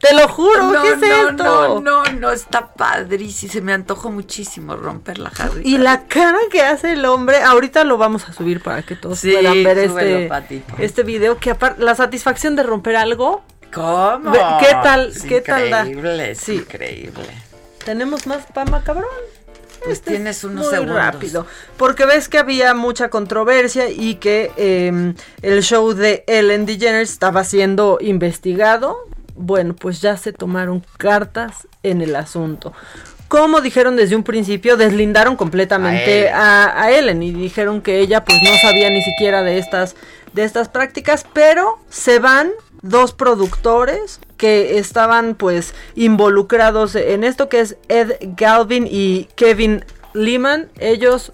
Te 0.00 0.14
lo 0.14 0.26
juro, 0.28 0.72
no, 0.72 0.82
¿qué 0.82 0.92
es 0.92 0.98
no, 0.98 1.06
esto? 1.28 1.34
no, 1.44 1.80
no, 1.80 2.04
no, 2.04 2.30
está 2.30 2.68
padrísimo. 2.72 3.52
Se 3.52 3.60
me 3.60 3.74
antojó 3.74 4.10
muchísimo 4.10 4.74
romper 4.74 5.18
la 5.18 5.28
jarrita. 5.28 5.68
Y 5.68 5.76
la 5.76 6.04
cara 6.04 6.38
que 6.50 6.62
hace 6.62 6.94
el 6.94 7.04
hombre, 7.04 7.42
ahorita 7.42 7.84
lo 7.84 7.98
vamos 7.98 8.26
a 8.26 8.32
subir 8.32 8.62
para 8.62 8.82
que 8.82 8.96
todos 8.96 9.18
Sí, 9.18 9.30
puedan 9.32 9.62
ver 9.62 9.88
súbelo, 9.90 10.16
este, 10.16 10.26
Patito. 10.28 10.74
este 10.78 11.02
video, 11.02 11.36
que 11.38 11.50
aparte, 11.50 11.82
la 11.82 11.94
satisfacción 11.94 12.56
de 12.56 12.62
romper 12.62 12.96
algo. 12.96 13.42
¿Cómo? 13.72 14.32
¿Qué 14.32 14.70
tal, 14.82 15.08
Es 15.08 15.22
qué 15.22 15.40
tal 15.40 15.70
da? 15.70 15.80
increíble, 15.86 16.30
es 16.32 16.38
Sí. 16.38 16.56
increíble. 16.56 17.24
¿Tenemos 17.84 18.26
más 18.26 18.46
pama, 18.52 18.82
cabrón? 18.84 19.04
Pues 19.84 19.92
Este 19.98 20.10
tienes 20.12 20.38
es 20.38 20.44
unos 20.44 20.64
muy 20.66 20.70
segundos. 20.74 20.96
rápido. 20.96 21.46
Porque 21.78 22.04
ves 22.04 22.28
que 22.28 22.38
había 22.38 22.74
mucha 22.74 23.08
controversia 23.08 23.88
y 23.88 24.16
que 24.16 24.50
eh, 24.58 25.14
el 25.40 25.62
show 25.62 25.94
de 25.94 26.24
Ellen 26.26 26.66
DeGeneres 26.66 27.10
estaba 27.10 27.44
siendo 27.44 27.96
investigado. 28.00 28.98
Bueno, 29.34 29.74
pues 29.74 30.02
ya 30.02 30.18
se 30.18 30.34
tomaron 30.34 30.84
cartas 30.98 31.66
en 31.82 32.02
el 32.02 32.14
asunto. 32.16 32.74
Como 33.28 33.60
dijeron 33.62 33.96
desde 33.96 34.16
un 34.16 34.24
principio, 34.24 34.76
deslindaron 34.76 35.36
completamente 35.36 36.28
A 36.30 36.64
a, 36.64 36.82
a 36.82 36.90
Ellen 36.92 37.22
y 37.22 37.30
dijeron 37.32 37.80
que 37.80 38.00
ella 38.00 38.22
pues 38.24 38.36
no 38.42 38.50
sabía 38.60 38.90
ni 38.90 39.00
siquiera 39.02 39.42
de 39.42 39.56
estas, 39.56 39.94
de 40.34 40.44
estas 40.44 40.68
prácticas, 40.68 41.24
pero 41.32 41.78
se 41.88 42.18
van 42.18 42.50
dos 42.82 43.12
productores 43.12 44.20
que 44.36 44.78
estaban 44.78 45.34
pues 45.34 45.74
involucrados 45.94 46.94
en 46.96 47.24
esto 47.24 47.48
que 47.48 47.60
es 47.60 47.76
Ed 47.88 48.12
Galvin 48.20 48.86
y 48.90 49.28
Kevin 49.36 49.84
Lehman. 50.14 50.68
Ellos, 50.78 51.32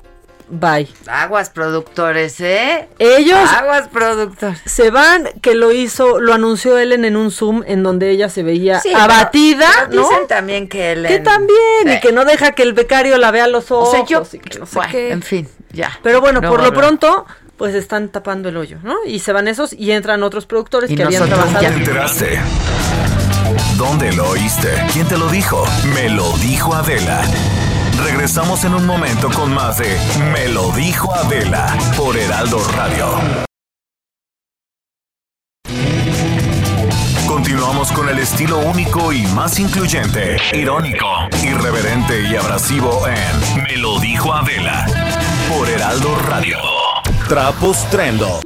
bye. 0.48 0.88
Aguas 1.06 1.50
productores, 1.50 2.40
¿eh? 2.40 2.88
Ellos 2.98 3.38
Aguas 3.52 3.88
productores. 3.88 4.60
se 4.64 4.90
van, 4.90 5.28
que 5.40 5.54
lo 5.54 5.72
hizo, 5.72 6.20
lo 6.20 6.34
anunció 6.34 6.78
Ellen 6.78 7.04
en 7.04 7.16
un 7.16 7.30
Zoom 7.30 7.62
en 7.66 7.82
donde 7.82 8.10
ella 8.10 8.28
se 8.28 8.42
veía 8.42 8.80
Sí, 8.80 8.92
abatida, 8.92 9.68
pero- 9.72 9.88
pero 9.90 10.02
¿no? 10.02 10.08
Dicen 10.08 10.26
también 10.28 10.68
que 10.68 10.92
él. 10.92 11.06
Que 11.06 11.20
también, 11.20 11.88
y 11.96 12.00
que 12.00 12.12
no 12.12 12.24
deja 12.24 12.52
que 12.52 12.62
el 12.64 12.72
becario 12.72 13.18
la 13.18 13.30
vea 13.30 13.44
a 13.44 13.48
los 13.48 13.70
O 13.70 13.78
ojos. 13.78 13.90
sea, 13.92 14.04
yo. 14.04 14.22
y 14.32 14.38
que 14.38 14.58
no 14.58 14.66
sé 14.66 14.74
bueno, 14.76 14.92
qué. 14.92 15.10
en 15.12 15.22
fin, 15.22 15.48
ya. 15.72 15.98
Pero 16.02 16.20
bueno, 16.20 16.40
No 16.40 16.48
por 16.50 16.62
lo 16.62 16.72
pronto, 16.72 17.24
pues 17.56 17.74
están 17.74 18.08
tapando 18.08 18.48
el 18.48 18.56
hoyo, 18.56 18.78
¿no? 18.82 18.96
Y 19.06 19.20
se 19.20 19.32
van 19.32 19.48
esos 19.48 19.72
y 19.72 19.90
entran 19.92 20.22
otros 20.22 20.46
productores 20.46 20.90
¿Y 20.90 20.96
que 20.96 21.04
habían 21.04 21.26
trabajado. 21.26 21.60
¿Te 21.60 21.66
enteraste? 21.66 22.40
¿Dónde 23.76 24.12
lo 24.12 24.30
oíste? 24.30 24.68
¿Quién 24.92 25.06
te 25.06 25.16
lo 25.18 25.28
dijo? 25.28 25.64
Me 25.94 26.08
lo 26.08 26.36
dijo 26.38 26.74
Adela. 26.74 27.22
Regresamos 28.04 28.64
en 28.64 28.74
un 28.74 28.86
momento 28.86 29.30
con 29.30 29.54
más 29.54 29.78
de 29.78 29.96
Me 30.32 30.48
lo 30.48 30.70
dijo 30.72 31.14
Adela 31.14 31.76
por 31.96 32.16
Heraldo 32.16 32.58
Radio. 32.76 33.06
Continuamos 37.26 37.92
con 37.92 38.08
el 38.08 38.18
estilo 38.18 38.58
único 38.58 39.12
y 39.12 39.22
más 39.28 39.58
incluyente, 39.58 40.36
irónico, 40.52 41.06
irreverente 41.42 42.22
y 42.22 42.36
abrasivo 42.36 43.06
en 43.06 43.62
Me 43.62 43.76
lo 43.76 43.98
dijo 44.00 44.32
Adela 44.32 44.86
por 45.48 45.68
Heraldo 45.68 46.16
Radio. 46.28 46.75
Trapos 47.28 47.84
Trendo. 47.90 48.40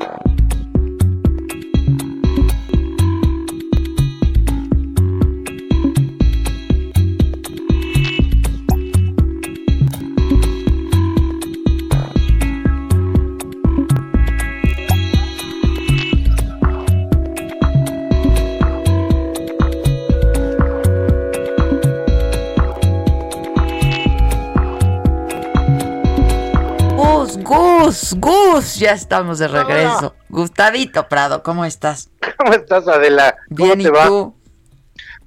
Gus, 28.52 28.76
ya 28.76 28.92
estamos 28.92 29.38
de 29.38 29.48
regreso. 29.48 30.14
Gustavito 30.28 31.08
Prado, 31.08 31.42
¿cómo 31.42 31.64
estás? 31.64 32.10
¿Cómo 32.38 32.52
estás, 32.52 32.86
Adela? 32.88 33.36
¿Cómo 33.56 33.64
Bien, 33.74 33.78
te 33.78 33.84
¿y 33.88 33.90
va? 33.90 34.06
tú? 34.06 34.34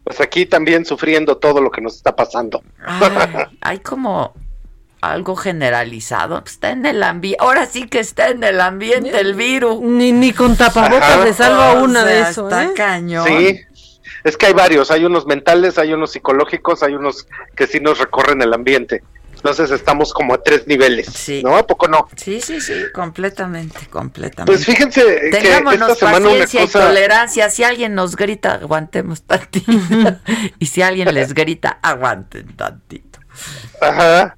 Pues 0.03 0.19
aquí 0.19 0.45
también 0.45 0.85
sufriendo 0.85 1.37
todo 1.37 1.61
lo 1.61 1.71
que 1.71 1.81
nos 1.81 1.95
está 1.95 2.15
pasando. 2.15 2.61
Ay, 2.85 3.11
hay 3.61 3.79
como 3.79 4.33
algo 5.01 5.35
generalizado. 5.35 6.41
Pues 6.41 6.53
Está 6.53 6.71
en 6.71 6.85
el 6.85 7.01
ambiente. 7.03 7.37
Ahora 7.41 7.65
sí 7.65 7.87
que 7.87 7.99
está 7.99 8.29
en 8.29 8.43
el 8.43 8.59
ambiente 8.59 9.17
el 9.19 9.33
virus. 9.35 9.79
Ni, 9.79 10.11
ni 10.11 10.33
con 10.33 10.57
tapabocas 10.57 11.23
le 11.23 11.33
salva 11.33 11.73
O 11.73 11.83
una 11.83 12.03
de 12.03 12.21
eso, 12.21 12.43
Está 12.49 12.65
¿eh? 12.65 12.73
cañón. 12.75 13.27
Sí, 13.27 13.61
es 14.23 14.37
que 14.37 14.47
hay 14.47 14.53
varios, 14.53 14.91
hay 14.91 15.05
unos 15.05 15.25
mentales, 15.25 15.77
hay 15.77 15.93
unos 15.93 16.11
psicológicos, 16.11 16.83
hay 16.83 16.95
unos 16.95 17.27
que 17.55 17.67
sí 17.67 17.79
nos 17.79 17.99
recorren 17.99 18.41
el 18.41 18.53
ambiente. 18.53 19.03
Entonces 19.43 19.71
estamos 19.71 20.13
como 20.13 20.33
a 20.33 20.41
tres 20.41 20.65
niveles, 20.67 21.29
¿no? 21.43 21.57
¿A 21.57 21.67
poco 21.67 21.89
no? 21.89 22.07
Sí, 22.15 22.39
sí, 22.39 22.61
sí, 22.61 22.85
completamente, 22.93 23.87
completamente. 23.89 24.45
Pues 24.45 24.65
fíjense 24.65 25.01
que 25.03 25.37
Tengámonos 25.37 25.91
esta 25.91 25.95
semana 25.95 26.29
una 26.29 26.39
paciencia 26.39 26.61
cosa... 26.61 26.79
y 26.79 26.81
tolerancia. 26.87 27.49
Si 27.49 27.61
alguien 27.65 27.93
nos 27.93 28.15
grita, 28.15 28.53
aguantemos 28.53 29.23
tantito. 29.23 29.69
y 30.59 30.65
si 30.65 30.81
alguien 30.81 31.13
les 31.13 31.33
grita, 31.33 31.77
aguanten 31.81 32.55
tantito. 32.55 33.19
Ajá. 33.81 34.37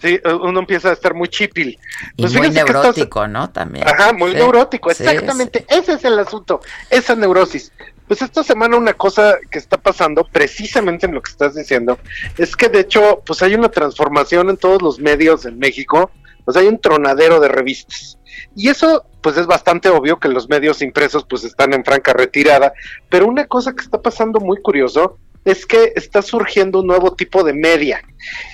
Sí, 0.00 0.18
uno 0.24 0.60
empieza 0.60 0.88
a 0.88 0.92
estar 0.94 1.12
muy 1.12 1.28
chipil. 1.28 1.78
Y 2.16 2.22
Pues 2.22 2.34
muy 2.34 2.48
que 2.48 2.54
neurótico, 2.54 3.28
¿no? 3.28 3.50
También. 3.50 3.86
Ajá, 3.86 4.14
muy 4.14 4.30
Sí, 4.30 4.36
neurótico, 4.38 4.88
sí, 4.94 5.02
exactamente. 5.02 5.66
Ese 5.68 5.92
es 5.92 6.04
el 6.06 6.18
asunto, 6.18 6.62
esa 6.88 7.14
neurosis. 7.14 7.72
Pues 8.06 8.22
esta 8.22 8.44
semana 8.44 8.76
una 8.76 8.92
cosa 8.92 9.36
que 9.50 9.58
está 9.58 9.76
pasando, 9.76 10.24
precisamente 10.24 11.06
en 11.06 11.14
lo 11.14 11.22
que 11.22 11.30
estás 11.30 11.54
diciendo, 11.54 11.98
es 12.38 12.54
que 12.54 12.68
de 12.68 12.80
hecho, 12.80 13.22
pues 13.26 13.42
hay 13.42 13.54
una 13.54 13.68
transformación 13.68 14.50
en 14.50 14.56
todos 14.56 14.80
los 14.80 15.00
medios 15.00 15.44
en 15.44 15.58
México, 15.58 16.10
pues 16.44 16.56
hay 16.56 16.68
un 16.68 16.80
tronadero 16.80 17.40
de 17.40 17.48
revistas. 17.48 18.18
Y 18.54 18.68
eso, 18.68 19.04
pues 19.20 19.36
es 19.36 19.46
bastante 19.46 19.88
obvio 19.88 20.18
que 20.18 20.28
los 20.28 20.48
medios 20.48 20.82
impresos 20.82 21.26
pues 21.28 21.44
están 21.44 21.72
en 21.74 21.84
franca 21.84 22.12
retirada, 22.12 22.72
pero 23.08 23.26
una 23.26 23.46
cosa 23.46 23.72
que 23.74 23.82
está 23.82 24.00
pasando 24.00 24.40
muy 24.40 24.62
curioso 24.62 25.18
es 25.44 25.66
que 25.66 25.92
está 25.94 26.22
surgiendo 26.22 26.80
un 26.80 26.86
nuevo 26.86 27.14
tipo 27.14 27.44
de 27.44 27.52
media. 27.52 28.02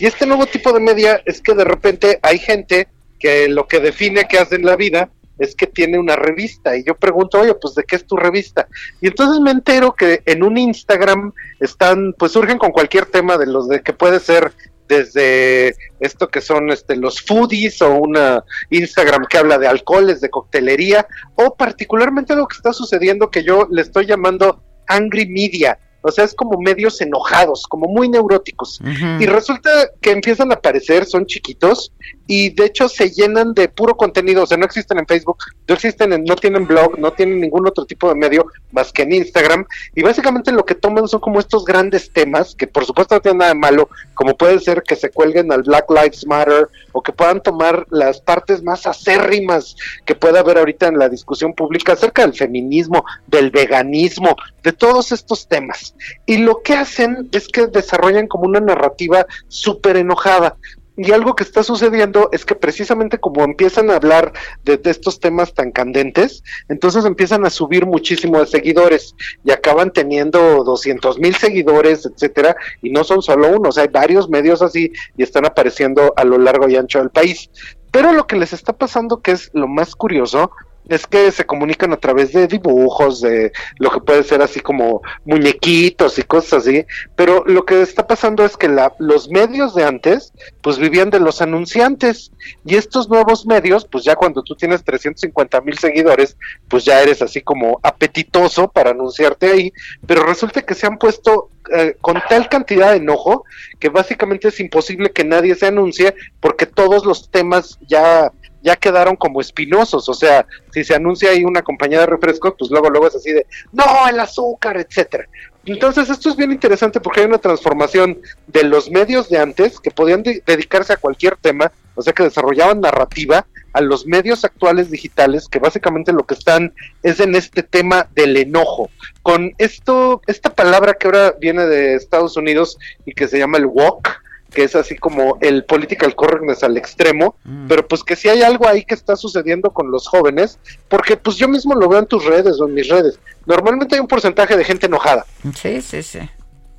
Y 0.01 0.07
este 0.07 0.27
nuevo 0.27 0.47
tipo 0.47 0.73
de 0.73 0.81
media 0.81 1.23
es 1.25 1.41
que 1.41 1.55
de 1.55 1.65
repente 1.65 2.19
hay 2.23 2.39
gente 2.39 2.89
que 3.19 3.49
lo 3.49 3.67
que 3.67 3.81
define 3.81 4.27
que 4.29 4.39
hace 4.39 4.57
en 4.57 4.67
la 4.67 4.77
vida 4.77 5.11
es 5.43 5.57
que 5.57 5.67
tiene 5.67 5.99
una 5.99 6.17
revista. 6.17 6.77
Y 6.77 6.85
yo 6.85 6.95
pregunto, 6.95 7.41
oye, 7.41 7.55
pues 7.55 7.75
¿de 7.75 7.85
qué 7.85 7.97
es 7.97 8.07
tu 8.07 8.17
revista? 8.17 8.69
Y 9.01 9.09
entonces 9.09 9.41
me 9.41 9.51
entero 9.51 9.95
que 9.95 10.23
en 10.25 10.43
un 10.43 10.57
Instagram 10.57 11.33
están, 11.61 12.15
pues 12.19 12.33
surgen 12.33 12.59
con 12.59 12.71
cualquier 12.71 13.07
tema 13.07 13.37
de 13.37 13.47
los 13.47 13.69
de 13.69 13.83
que 13.83 13.93
puede 13.93 14.21
ser 14.21 14.53
desde 14.89 15.75
esto 16.01 16.29
que 16.29 16.41
son 16.41 16.71
este 16.71 16.97
los 16.97 17.23
foodies 17.23 17.81
o 17.83 17.95
una 17.95 18.45
Instagram 18.71 19.25
que 19.27 19.39
habla 19.39 19.59
de 19.59 19.67
alcoholes, 19.67 20.21
de 20.21 20.31
coctelería, 20.31 21.07
o 21.35 21.55
particularmente 21.57 22.37
lo 22.37 22.47
que 22.47 22.57
está 22.57 22.73
sucediendo 22.73 23.31
que 23.31 23.43
yo 23.43 23.67
le 23.71 23.83
estoy 23.83 24.07
llamando 24.07 24.63
Angry 24.87 25.27
Media, 25.27 25.79
O 26.03 26.11
sea, 26.11 26.25
es 26.25 26.35
como 26.35 26.61
medios 26.61 27.01
enojados, 27.01 27.67
como 27.69 27.87
muy 27.87 28.09
neuróticos. 28.09 28.81
Y 29.19 29.27
resulta 29.27 29.71
que 30.01 30.11
empiezan 30.11 30.51
a 30.51 30.55
aparecer, 30.55 31.07
son 31.07 31.27
chiquitos, 31.27 31.93
y 32.27 32.51
de 32.51 32.67
hecho 32.67 32.89
se 32.89 33.11
llenan 33.11 33.55
de 33.55 33.69
puro 33.69 33.97
contenido, 33.97 34.43
o 34.43 34.47
sea, 34.47 34.59
no 34.59 34.65
existen 34.65 34.99
en 34.99 35.07
Facebook, 35.07 35.39
no 35.69 35.75
existen 35.75 36.13
en, 36.13 36.25
no 36.25 36.37
tienen 36.37 36.67
blog, 36.67 36.99
no 36.99 37.13
tienen 37.13 37.41
ningún 37.41 37.67
otro 37.67 37.85
tipo 37.85 38.09
de 38.09 38.15
medio 38.15 38.47
más 38.73 38.93
que 38.93 39.03
en 39.03 39.13
Instagram, 39.13 39.65
y 39.95 40.03
básicamente 40.03 40.53
lo 40.53 40.65
que 40.65 40.75
toman 40.75 41.09
son 41.09 41.21
como 41.21 41.41
estos 41.41 41.65
grandes 41.65 42.13
temas, 42.13 42.55
que 42.55 42.67
por 42.67 42.85
supuesto 42.85 43.15
no 43.15 43.21
tienen 43.21 43.39
nada 43.39 43.53
de 43.53 43.59
malo, 43.59 43.89
como 44.15 44.37
puede 44.37 44.61
ser 44.61 44.83
que 44.83 44.97
se 44.97 45.11
cuelguen 45.11 45.53
al 45.53 45.63
Black 45.63 45.91
Lives 45.91 46.27
Matter, 46.27 46.69
o 46.93 47.03
que 47.03 47.13
puedan 47.13 47.43
tomar 47.43 47.87
las 47.91 48.21
partes 48.21 48.63
más 48.63 48.87
acérrimas 48.87 49.77
que 50.05 50.15
pueda 50.15 50.41
haber 50.41 50.59
ahorita 50.59 50.89
en 50.89 50.99
la 50.99 51.09
discusión 51.09 51.55
pública 51.55 51.93
acerca 51.93 52.23
del 52.23 52.35
feminismo, 52.35 53.05
del 53.27 53.51
veganismo, 53.51 54.37
de 54.63 54.73
todos 54.73 55.13
estos 55.13 55.47
temas. 55.49 55.92
Y 56.27 56.39
lo 56.39 56.63
que 56.63 56.75
hacen 56.75 57.29
es 57.33 57.49
que 57.49 57.67
desarrollan 57.67 58.27
como 58.27 58.45
una 58.45 58.61
narrativa 58.61 59.27
súper 59.49 59.97
enojada. 59.97 60.57
Y 60.97 61.13
algo 61.13 61.35
que 61.35 61.45
está 61.45 61.63
sucediendo 61.63 62.29
es 62.33 62.45
que 62.45 62.55
precisamente 62.55 63.19
como 63.19 63.45
empiezan 63.45 63.91
a 63.91 63.97
hablar 63.97 64.33
de, 64.63 64.77
de, 64.77 64.91
estos 64.91 65.21
temas 65.21 65.55
tan 65.55 65.73
candentes, 65.73 66.43
entonces 66.69 67.07
empiezan 67.07 67.47
a 67.47 67.51
subir 67.51 67.87
muchísimo 67.87 68.39
de 68.39 68.47
seguidores 68.47 69.15
y 69.43 69.53
acaban 69.53 69.91
teniendo 69.91 70.63
200 70.65 71.19
mil 71.19 71.35
seguidores, 71.35 72.05
etcétera, 72.05 72.57
y 72.83 72.91
no 72.91 73.05
son 73.05 73.23
solo 73.23 73.49
uno, 73.57 73.71
o 73.71 73.73
sea, 73.73 73.85
hay 73.85 73.89
varios 73.89 74.29
medios 74.29 74.61
así 74.61 74.93
y 75.17 75.23
están 75.23 75.47
apareciendo 75.47 76.13
a 76.15 76.25
lo 76.25 76.37
largo 76.37 76.69
y 76.69 76.77
ancho 76.77 76.99
del 76.99 77.11
país. 77.11 77.51
Pero 77.91 78.13
lo 78.13 78.27
que 78.27 78.37
les 78.37 78.53
está 78.53 78.75
pasando, 78.75 79.23
que 79.23 79.33
es 79.33 79.51
lo 79.55 79.69
más 79.69 79.97
curioso, 79.97 80.51
es 80.89 81.07
que 81.07 81.31
se 81.31 81.45
comunican 81.45 81.93
a 81.93 81.97
través 81.97 82.33
de 82.33 82.47
dibujos, 82.47 83.21
de 83.21 83.53
lo 83.79 83.91
que 83.91 84.01
puede 84.01 84.25
ser 84.25 84.43
así 84.43 84.61
como 84.61 85.03
muñequitos 85.25 86.19
y 86.19 86.23
cosas 86.23 86.65
así, 86.65 86.85
pero 87.15 87.45
lo 87.47 87.65
que 87.65 87.83
está 87.83 88.07
pasando 88.07 88.45
es 88.45 88.57
que 88.57 88.69
la, 88.69 88.93
los 88.99 89.29
medios 89.29 89.75
de 89.75 89.85
antes 89.85 90.33
pues 90.61 90.79
vivían 90.79 91.11
de 91.11 91.21
los 91.21 91.41
anunciantes 91.41 92.33
y 92.65 92.77
estos 92.77 93.09
nuevos 93.09 93.47
medios 93.47 93.87
pues 93.91 94.05
ya 94.05 94.17
cuando 94.17 94.43
tú 94.43 94.55
tienes 94.55 94.83
350 94.85 95.61
mil 95.61 95.79
seguidores 95.79 96.37
pues 96.69 96.85
ya 96.85 97.01
eres 97.01 97.23
así 97.23 97.41
como 97.41 97.79
apetitoso 97.83 98.69
para 98.69 98.91
anunciarte 98.91 99.51
ahí, 99.51 99.73
pero 100.07 100.25
resulta 100.25 100.63
que 100.63 100.75
se 100.75 100.87
han 100.87 100.99
puesto 100.99 101.51
eh, 101.73 101.97
con 102.01 102.21
tal 102.29 102.49
cantidad 102.49 102.91
de 102.91 102.97
enojo 102.97 103.45
que 103.79 103.89
básicamente 103.89 104.49
es 104.49 104.59
imposible 104.59 105.13
que 105.13 105.25
nadie 105.25 105.55
se 105.55 105.67
anuncie 105.67 106.15
porque 106.41 106.67
todos 106.67 107.05
los 107.07 107.31
temas 107.31 107.79
ya 107.87 108.33
ya 108.63 108.77
quedaron 108.77 109.17
como 109.17 109.41
espinosos, 109.41 110.09
o 110.09 110.15
sea, 110.15 110.47
si 110.73 110.85
se 110.85 110.95
anuncia 110.95 111.31
ahí 111.31 111.45
una 111.45 111.63
compañía 111.63 112.01
de 112.01 112.07
refrescos, 112.07 112.55
pues 112.59 112.71
luego 112.71 112.91
luego 112.91 113.09
es 113.09 113.17
así 113.17 113.33
de, 113.33 113.47
no, 113.73 113.85
el 114.09 114.19
azúcar, 114.21 114.77
etcétera. 114.77 115.29
Entonces, 115.65 116.11
esto 116.11 116.29
es 116.29 116.37
bien 116.37 116.51
interesante 116.51 117.01
porque 117.01 117.21
hay 117.21 117.27
una 117.27 117.39
transformación 117.39 118.21
de 118.49 118.65
los 118.65 118.91
medios 118.91 119.29
de 119.29 119.39
antes 119.39 119.79
que 119.79 119.91
podían 119.91 120.23
de 120.23 120.43
dedicarse 120.45 120.93
a 120.93 120.97
cualquier 120.97 121.37
tema, 121.37 121.71
o 121.95 122.03
sea, 122.03 122.13
que 122.13 122.25
desarrollaban 122.25 122.81
narrativa, 122.81 123.47
a 123.73 123.81
los 123.81 124.07
medios 124.07 124.45
actuales 124.45 124.91
digitales 124.91 125.49
que 125.49 125.59
básicamente 125.59 126.13
lo 126.13 126.25
que 126.25 126.35
están 126.35 126.75
es 127.03 127.21
en 127.21 127.35
este 127.35 127.63
tema 127.63 128.09
del 128.15 128.37
enojo. 128.37 128.91
Con 129.23 129.53
esto, 129.59 130.21
esta 130.27 130.55
palabra 130.55 130.95
que 130.95 131.07
ahora 131.07 131.35
viene 131.41 131.67
de 131.67 131.95
Estados 131.95 132.37
Unidos 132.37 132.79
y 133.07 133.13
que 133.13 133.29
se 133.29 133.39
llama 133.39 133.59
el 133.59 133.67
woke, 133.67 134.22
que 134.53 134.65
es 134.65 134.77
así 134.77 134.97
como 134.97 135.39
el 135.41 135.65
political 135.65 136.15
correctness 136.15 136.63
al 136.63 136.77
extremo, 136.77 137.37
pero 137.69 137.87
pues 137.87 138.05
que 138.05 138.17
si 138.17 138.29
hay 138.29 138.43
algo 138.43 138.69
ahí 138.69 138.85
que 138.85 138.95
está 138.95 139.17
sucediendo 139.17 139.71
con 139.71 139.91
los 139.91 140.07
jóvenes, 140.07 140.59
porque 140.89 141.17
pues 141.17 141.37
yo 141.37 141.49
mismo 141.49 141.75
lo 141.75 141.89
veo 141.89 142.01
en 142.01 142.07
tus 142.07 142.25
redes 142.25 142.61
o 142.61 142.69
en 142.69 142.75
mis 142.75 142.89
redes. 142.89 143.19
Normalmente 143.47 143.95
hay 143.95 144.01
un 144.01 144.09
porcentaje 144.09 144.57
de 144.57 144.65
gente 144.65 144.87
enojada. 144.87 145.25
Sí, 145.55 145.81
sí, 145.81 146.03
sí. 146.03 146.21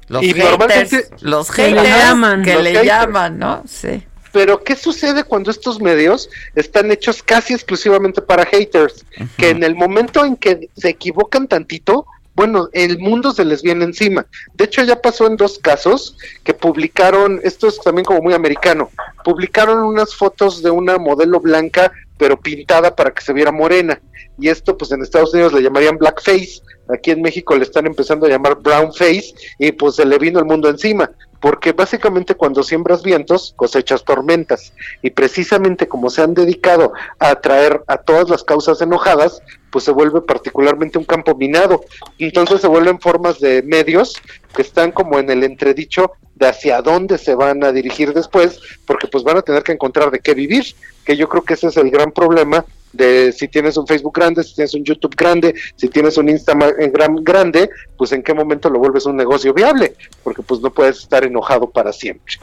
Los 0.08 0.24
y 0.24 0.34
haters, 0.34 0.50
normalmente 0.50 1.08
los 1.22 1.50
haters 1.50 1.82
que 1.82 1.82
le 1.82 1.90
llaman, 1.90 2.44
que 2.44 2.60
le 2.62 2.86
llaman, 2.86 3.40
¿no? 3.40 3.64
Sí. 3.66 4.04
Pero 4.32 4.64
¿qué 4.64 4.76
sucede 4.76 5.24
cuando 5.24 5.52
estos 5.52 5.80
medios 5.80 6.30
están 6.56 6.92
hechos 6.92 7.22
casi 7.22 7.54
exclusivamente 7.54 8.22
para 8.22 8.46
haters? 8.46 9.06
Que 9.38 9.50
en 9.50 9.64
el 9.64 9.76
momento 9.76 10.26
en 10.26 10.36
que 10.36 10.70
se 10.76 10.90
equivocan 10.90 11.48
tantito, 11.48 12.08
bueno, 12.36 12.70
el 12.74 13.00
mundo 13.00 13.32
se 13.32 13.46
les 13.46 13.62
viene 13.62 13.86
encima. 13.86 14.26
De 14.54 14.66
hecho, 14.66 14.84
ya 14.84 15.02
pasó 15.02 15.28
en 15.28 15.38
dos 15.38 15.60
casos 15.60 16.18
que 16.44 16.54
publicaron, 16.54 17.40
esto 17.44 17.68
es 17.68 17.80
también 17.80 18.06
como 18.06 18.22
muy 18.22 18.34
americano, 18.34 18.90
publicaron 19.24 19.80
unas 19.80 20.16
fotos 20.16 20.64
de 20.64 20.72
una 20.72 20.98
modelo 20.98 21.40
blanca, 21.40 21.92
pero 22.18 22.40
pintada 22.40 22.96
para 22.96 23.12
que 23.12 23.22
se 23.22 23.34
viera 23.34 23.52
morena. 23.52 24.02
Y 24.40 24.50
esto, 24.50 24.76
pues 24.78 24.92
en 24.92 25.04
Estados 25.04 25.34
Unidos 25.34 25.54
le 25.54 25.62
llamarían 25.62 25.98
blackface, 25.98 26.62
aquí 26.90 27.12
en 27.12 27.22
México 27.22 27.56
le 27.56 27.64
están 27.64 27.86
empezando 27.86 28.26
a 28.26 28.30
llamar 28.30 28.56
brown 28.56 28.92
face, 28.94 29.34
y 29.60 29.72
pues 29.72 29.96
se 29.96 30.06
le 30.06 30.18
vino 30.18 30.40
el 30.40 30.46
mundo 30.46 30.70
encima 30.70 31.10
porque 31.44 31.74
básicamente 31.74 32.36
cuando 32.36 32.64
siembras 32.64 33.04
vientos 33.04 33.54
cosechas 33.58 34.06
tormentas 34.06 34.72
y 35.02 35.10
precisamente 35.10 35.90
como 35.90 36.10
se 36.10 36.22
han 36.22 36.34
dedicado 36.34 36.94
a 37.20 37.32
atraer 37.32 37.84
a 37.88 37.98
todas 37.98 38.30
las 38.30 38.46
causas 38.46 38.80
enojadas, 38.80 39.42
pues 39.70 39.84
se 39.84 39.92
vuelve 39.92 40.22
particularmente 40.22 40.98
un 40.98 41.04
campo 41.04 41.36
minado. 41.36 41.84
Entonces 42.18 42.62
se 42.62 42.68
vuelven 42.68 42.98
formas 43.02 43.42
de 43.42 43.62
medios 43.62 44.16
que 44.56 44.62
están 44.62 44.94
como 44.94 45.20
en 45.20 45.30
el 45.30 45.44
entredicho 45.44 46.14
de 46.36 46.48
hacia 46.48 46.82
dónde 46.82 47.18
se 47.18 47.36
van 47.36 47.62
a 47.66 47.74
dirigir 47.74 48.14
después, 48.14 48.62
porque 48.88 49.10
pues 49.10 49.26
van 49.26 49.36
a 49.36 49.42
tener 49.42 49.64
que 49.64 49.74
encontrar 49.74 50.12
de 50.12 50.22
qué 50.22 50.34
vivir, 50.34 50.64
que 51.04 51.18
yo 51.18 51.28
creo 51.28 51.44
que 51.44 51.56
ese 51.56 51.68
es 51.68 51.76
el 51.76 51.92
gran 51.92 52.14
problema 52.14 52.64
de 52.94 53.32
si 53.32 53.48
tienes 53.48 53.76
un 53.78 53.86
Facebook 53.86 54.14
grande, 54.14 54.44
si 54.44 54.56
tienes 54.56 54.74
un 54.74 54.84
YouTube 54.84 55.16
grande, 55.16 55.54
si 55.76 55.90
tienes 55.90 56.18
un 56.18 56.30
Instagram 56.30 57.24
grande, 57.24 57.70
pues 57.98 58.12
en 58.12 58.24
qué 58.24 58.34
momento 58.34 58.70
lo 58.70 58.80
vuelves 58.80 59.06
un 59.06 59.18
negocio 59.18 59.54
viable, 59.54 59.96
porque 60.24 60.42
pues 60.42 60.62
no 60.62 60.72
puedes 60.72 61.00
estar 61.00 61.24
enojado 61.24 61.70
para 61.70 61.92
siempre. 61.92 62.36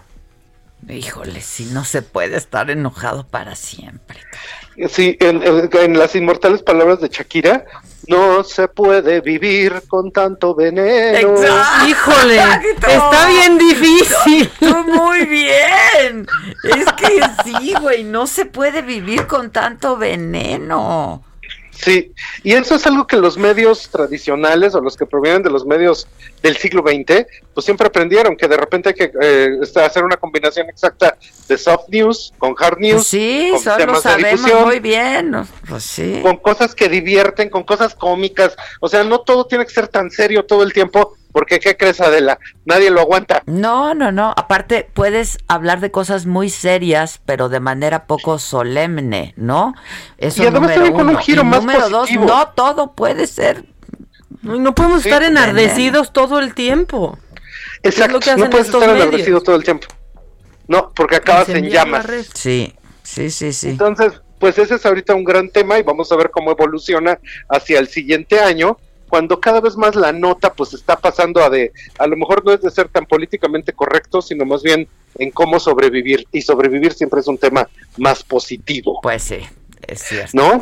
Híjole, 0.88 1.40
si 1.40 1.66
no 1.66 1.84
se 1.84 2.02
puede 2.02 2.36
estar 2.36 2.70
enojado 2.70 3.26
para 3.26 3.54
siempre. 3.54 4.20
Sí, 4.88 5.16
en, 5.20 5.42
en, 5.42 5.98
las 5.98 6.14
inmortales 6.14 6.62
palabras 6.62 7.00
de 7.00 7.08
Shakira, 7.08 7.64
no 8.08 8.42
se 8.42 8.66
puede 8.66 9.20
vivir 9.20 9.82
con 9.88 10.10
tanto 10.10 10.54
veneno. 10.54 11.36
Híjole, 11.86 12.38
está 12.88 13.28
bien 13.28 13.58
difícil. 13.58 14.50
muy 14.86 15.26
bien. 15.26 16.26
Es 16.64 16.92
que 16.94 17.20
sí, 17.44 17.74
güey, 17.80 18.04
no 18.04 18.26
se 18.26 18.46
puede 18.46 18.82
vivir 18.82 19.26
con 19.26 19.50
tanto 19.50 19.96
veneno. 19.96 21.22
Sí, 21.80 22.12
y 22.42 22.52
eso 22.52 22.74
es 22.74 22.86
algo 22.86 23.06
que 23.06 23.16
los 23.16 23.38
medios 23.38 23.88
tradicionales 23.88 24.74
o 24.74 24.80
los 24.80 24.96
que 24.96 25.06
provienen 25.06 25.42
de 25.42 25.50
los 25.50 25.64
medios 25.64 26.06
del 26.42 26.56
siglo 26.56 26.82
XX, 26.82 27.26
pues 27.54 27.64
siempre 27.64 27.86
aprendieron 27.86 28.36
que 28.36 28.48
de 28.48 28.56
repente 28.56 28.90
hay 28.90 28.94
que 28.94 29.10
eh, 29.20 29.58
hacer 29.76 30.04
una 30.04 30.16
combinación 30.16 30.68
exacta 30.68 31.16
de 31.48 31.56
soft 31.56 31.88
news 31.88 32.32
con 32.38 32.54
hard 32.58 32.78
news. 32.78 33.06
Sí, 33.06 33.50
con 33.64 33.86
lo 33.86 34.00
sabemos 34.00 34.64
muy 34.66 34.80
bien. 34.80 35.46
Pues 35.68 35.84
sí. 35.84 36.20
Con 36.22 36.36
cosas 36.36 36.74
que 36.74 36.88
divierten, 36.88 37.48
con 37.48 37.62
cosas 37.62 37.94
cómicas. 37.94 38.56
O 38.80 38.88
sea, 38.88 39.02
no 39.02 39.20
todo 39.20 39.46
tiene 39.46 39.64
que 39.64 39.72
ser 39.72 39.88
tan 39.88 40.10
serio 40.10 40.44
todo 40.44 40.62
el 40.62 40.72
tiempo, 40.72 41.16
porque 41.32 41.60
¿qué 41.60 41.76
crees, 41.76 42.00
Adela? 42.00 42.38
Nadie 42.64 42.90
lo 42.90 43.00
aguanta. 43.00 43.42
No, 43.46 43.94
no, 43.94 44.12
no. 44.12 44.32
Aparte, 44.36 44.88
puedes 44.92 45.38
hablar 45.48 45.80
de 45.80 45.90
cosas 45.90 46.26
muy 46.26 46.50
serias, 46.50 47.20
pero 47.24 47.48
de 47.48 47.60
manera 47.60 48.06
poco 48.06 48.38
solemne, 48.38 49.34
¿no? 49.36 49.74
Eso 50.18 50.42
y 50.42 50.46
además 50.46 50.76
número 50.76 50.92
con 50.94 51.08
un 51.08 51.18
giro 51.18 51.44
más 51.44 51.60
número 51.60 51.88
dos, 51.88 52.10
no 52.12 52.48
todo 52.48 52.92
puede 52.92 53.26
ser. 53.26 53.64
No, 54.42 54.74
podemos 54.74 55.04
estar 55.04 55.22
enardecidos 55.22 56.12
todo 56.12 56.38
el 56.38 56.54
tiempo. 56.54 57.18
Exacto, 57.82 58.20
no 58.36 58.50
puedes 58.50 58.66
estar 58.66 58.88
enardecido 58.88 59.40
todo 59.40 59.56
el 59.56 59.64
tiempo. 59.64 59.86
No, 60.66 60.92
porque 60.94 61.16
acabas 61.16 61.48
en 61.48 61.68
llamas. 61.68 62.06
Sí, 62.34 62.74
sí, 63.02 63.30
sí, 63.30 63.52
sí. 63.52 63.70
Entonces, 63.70 64.20
pues 64.38 64.56
ese 64.58 64.76
es 64.76 64.86
ahorita 64.86 65.14
un 65.14 65.24
gran 65.24 65.50
tema 65.50 65.78
y 65.78 65.82
vamos 65.82 66.10
a 66.12 66.16
ver 66.16 66.30
cómo 66.30 66.50
evoluciona 66.52 67.18
hacia 67.48 67.78
el 67.78 67.88
siguiente 67.88 68.40
año 68.40 68.78
cuando 69.10 69.40
cada 69.40 69.60
vez 69.60 69.76
más 69.76 69.96
la 69.96 70.12
nota 70.12 70.54
pues 70.54 70.72
está 70.72 70.96
pasando 70.96 71.42
a 71.42 71.50
de, 71.50 71.72
a 71.98 72.06
lo 72.06 72.16
mejor 72.16 72.44
no 72.44 72.52
es 72.52 72.62
de 72.62 72.70
ser 72.70 72.88
tan 72.88 73.04
políticamente 73.04 73.72
correcto, 73.72 74.22
sino 74.22 74.46
más 74.46 74.62
bien 74.62 74.88
en 75.18 75.30
cómo 75.32 75.58
sobrevivir. 75.58 76.26
Y 76.32 76.40
sobrevivir 76.42 76.92
siempre 76.92 77.20
es 77.20 77.26
un 77.26 77.36
tema 77.36 77.68
más 77.98 78.22
positivo. 78.22 79.00
Pues 79.02 79.24
sí, 79.24 79.40
es 79.86 80.00
cierto. 80.00 80.30
¿No? 80.32 80.58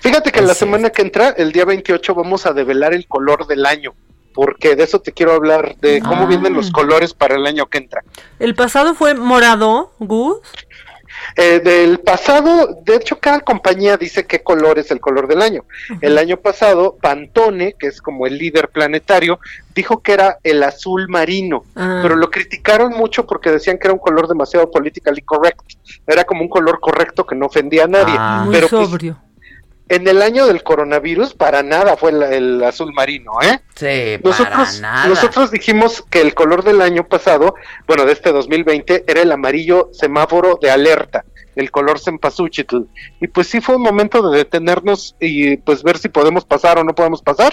Fíjate 0.00 0.32
que 0.32 0.42
la 0.42 0.54
semana 0.54 0.90
que 0.90 1.02
entra, 1.02 1.28
el 1.30 1.52
día 1.52 1.64
28, 1.64 2.14
vamos 2.14 2.44
a 2.46 2.52
develar 2.52 2.92
el 2.92 3.06
color 3.06 3.46
del 3.46 3.64
año. 3.64 3.94
Porque 4.34 4.74
de 4.74 4.82
eso 4.82 5.00
te 5.00 5.12
quiero 5.12 5.32
hablar, 5.32 5.76
de 5.76 6.00
cómo 6.00 6.24
ah. 6.24 6.26
vienen 6.26 6.54
los 6.54 6.72
colores 6.72 7.14
para 7.14 7.36
el 7.36 7.46
año 7.46 7.66
que 7.66 7.78
entra. 7.78 8.02
¿El 8.40 8.56
pasado 8.56 8.96
fue 8.96 9.14
morado, 9.14 9.92
Gus? 10.00 10.38
Eh, 11.36 11.60
del 11.60 12.00
pasado, 12.00 12.80
de 12.82 12.96
hecho, 12.96 13.18
cada 13.18 13.40
compañía 13.40 13.96
dice 13.96 14.26
qué 14.26 14.42
color 14.42 14.78
es 14.78 14.90
el 14.90 15.00
color 15.00 15.26
del 15.26 15.42
año. 15.42 15.64
El 16.00 16.18
año 16.18 16.36
pasado, 16.36 16.96
Pantone, 17.00 17.74
que 17.78 17.88
es 17.88 18.00
como 18.00 18.26
el 18.26 18.38
líder 18.38 18.68
planetario, 18.68 19.38
dijo 19.74 20.00
que 20.02 20.12
era 20.12 20.38
el 20.42 20.62
azul 20.62 21.08
marino, 21.08 21.64
ah. 21.74 22.00
pero 22.02 22.16
lo 22.16 22.30
criticaron 22.30 22.92
mucho 22.92 23.26
porque 23.26 23.50
decían 23.50 23.78
que 23.78 23.88
era 23.88 23.94
un 23.94 24.00
color 24.00 24.28
demasiado 24.28 24.70
politically 24.70 25.22
correct. 25.22 25.60
Era 26.06 26.24
como 26.24 26.42
un 26.42 26.48
color 26.48 26.78
correcto 26.80 27.26
que 27.26 27.34
no 27.34 27.46
ofendía 27.46 27.84
a 27.84 27.88
nadie. 27.88 28.14
Ah. 28.16 28.46
pero 28.50 28.68
Muy 28.68 28.70
pues, 28.70 28.88
sobrio. 28.88 29.18
En 29.88 30.08
el 30.08 30.22
año 30.22 30.46
del 30.46 30.62
coronavirus 30.62 31.34
para 31.34 31.62
nada 31.62 31.96
fue 31.96 32.10
el, 32.10 32.22
el 32.22 32.64
azul 32.64 32.92
marino, 32.94 33.32
¿eh? 33.42 33.60
Sí, 33.74 34.20
Nosotros, 34.24 34.78
para 34.78 34.80
nada. 34.80 35.06
nosotros 35.08 35.50
dijimos 35.50 36.02
que 36.10 36.20
el 36.20 36.34
color 36.34 36.64
del 36.64 36.80
año 36.80 37.06
pasado, 37.06 37.54
bueno, 37.86 38.04
de 38.06 38.12
este 38.12 38.32
2020, 38.32 39.04
era 39.06 39.20
el 39.20 39.30
amarillo 39.32 39.90
semáforo 39.92 40.58
de 40.60 40.70
alerta, 40.70 41.24
el 41.54 41.70
color 41.70 42.00
cempasúchitl. 42.00 42.78
Y 43.20 43.28
pues 43.28 43.46
sí 43.48 43.60
fue 43.60 43.76
un 43.76 43.82
momento 43.82 44.28
de 44.30 44.38
detenernos 44.38 45.16
y 45.20 45.56
pues 45.58 45.82
ver 45.82 45.98
si 45.98 46.08
podemos 46.08 46.44
pasar 46.44 46.78
o 46.78 46.84
no 46.84 46.94
podemos 46.94 47.20
pasar. 47.22 47.52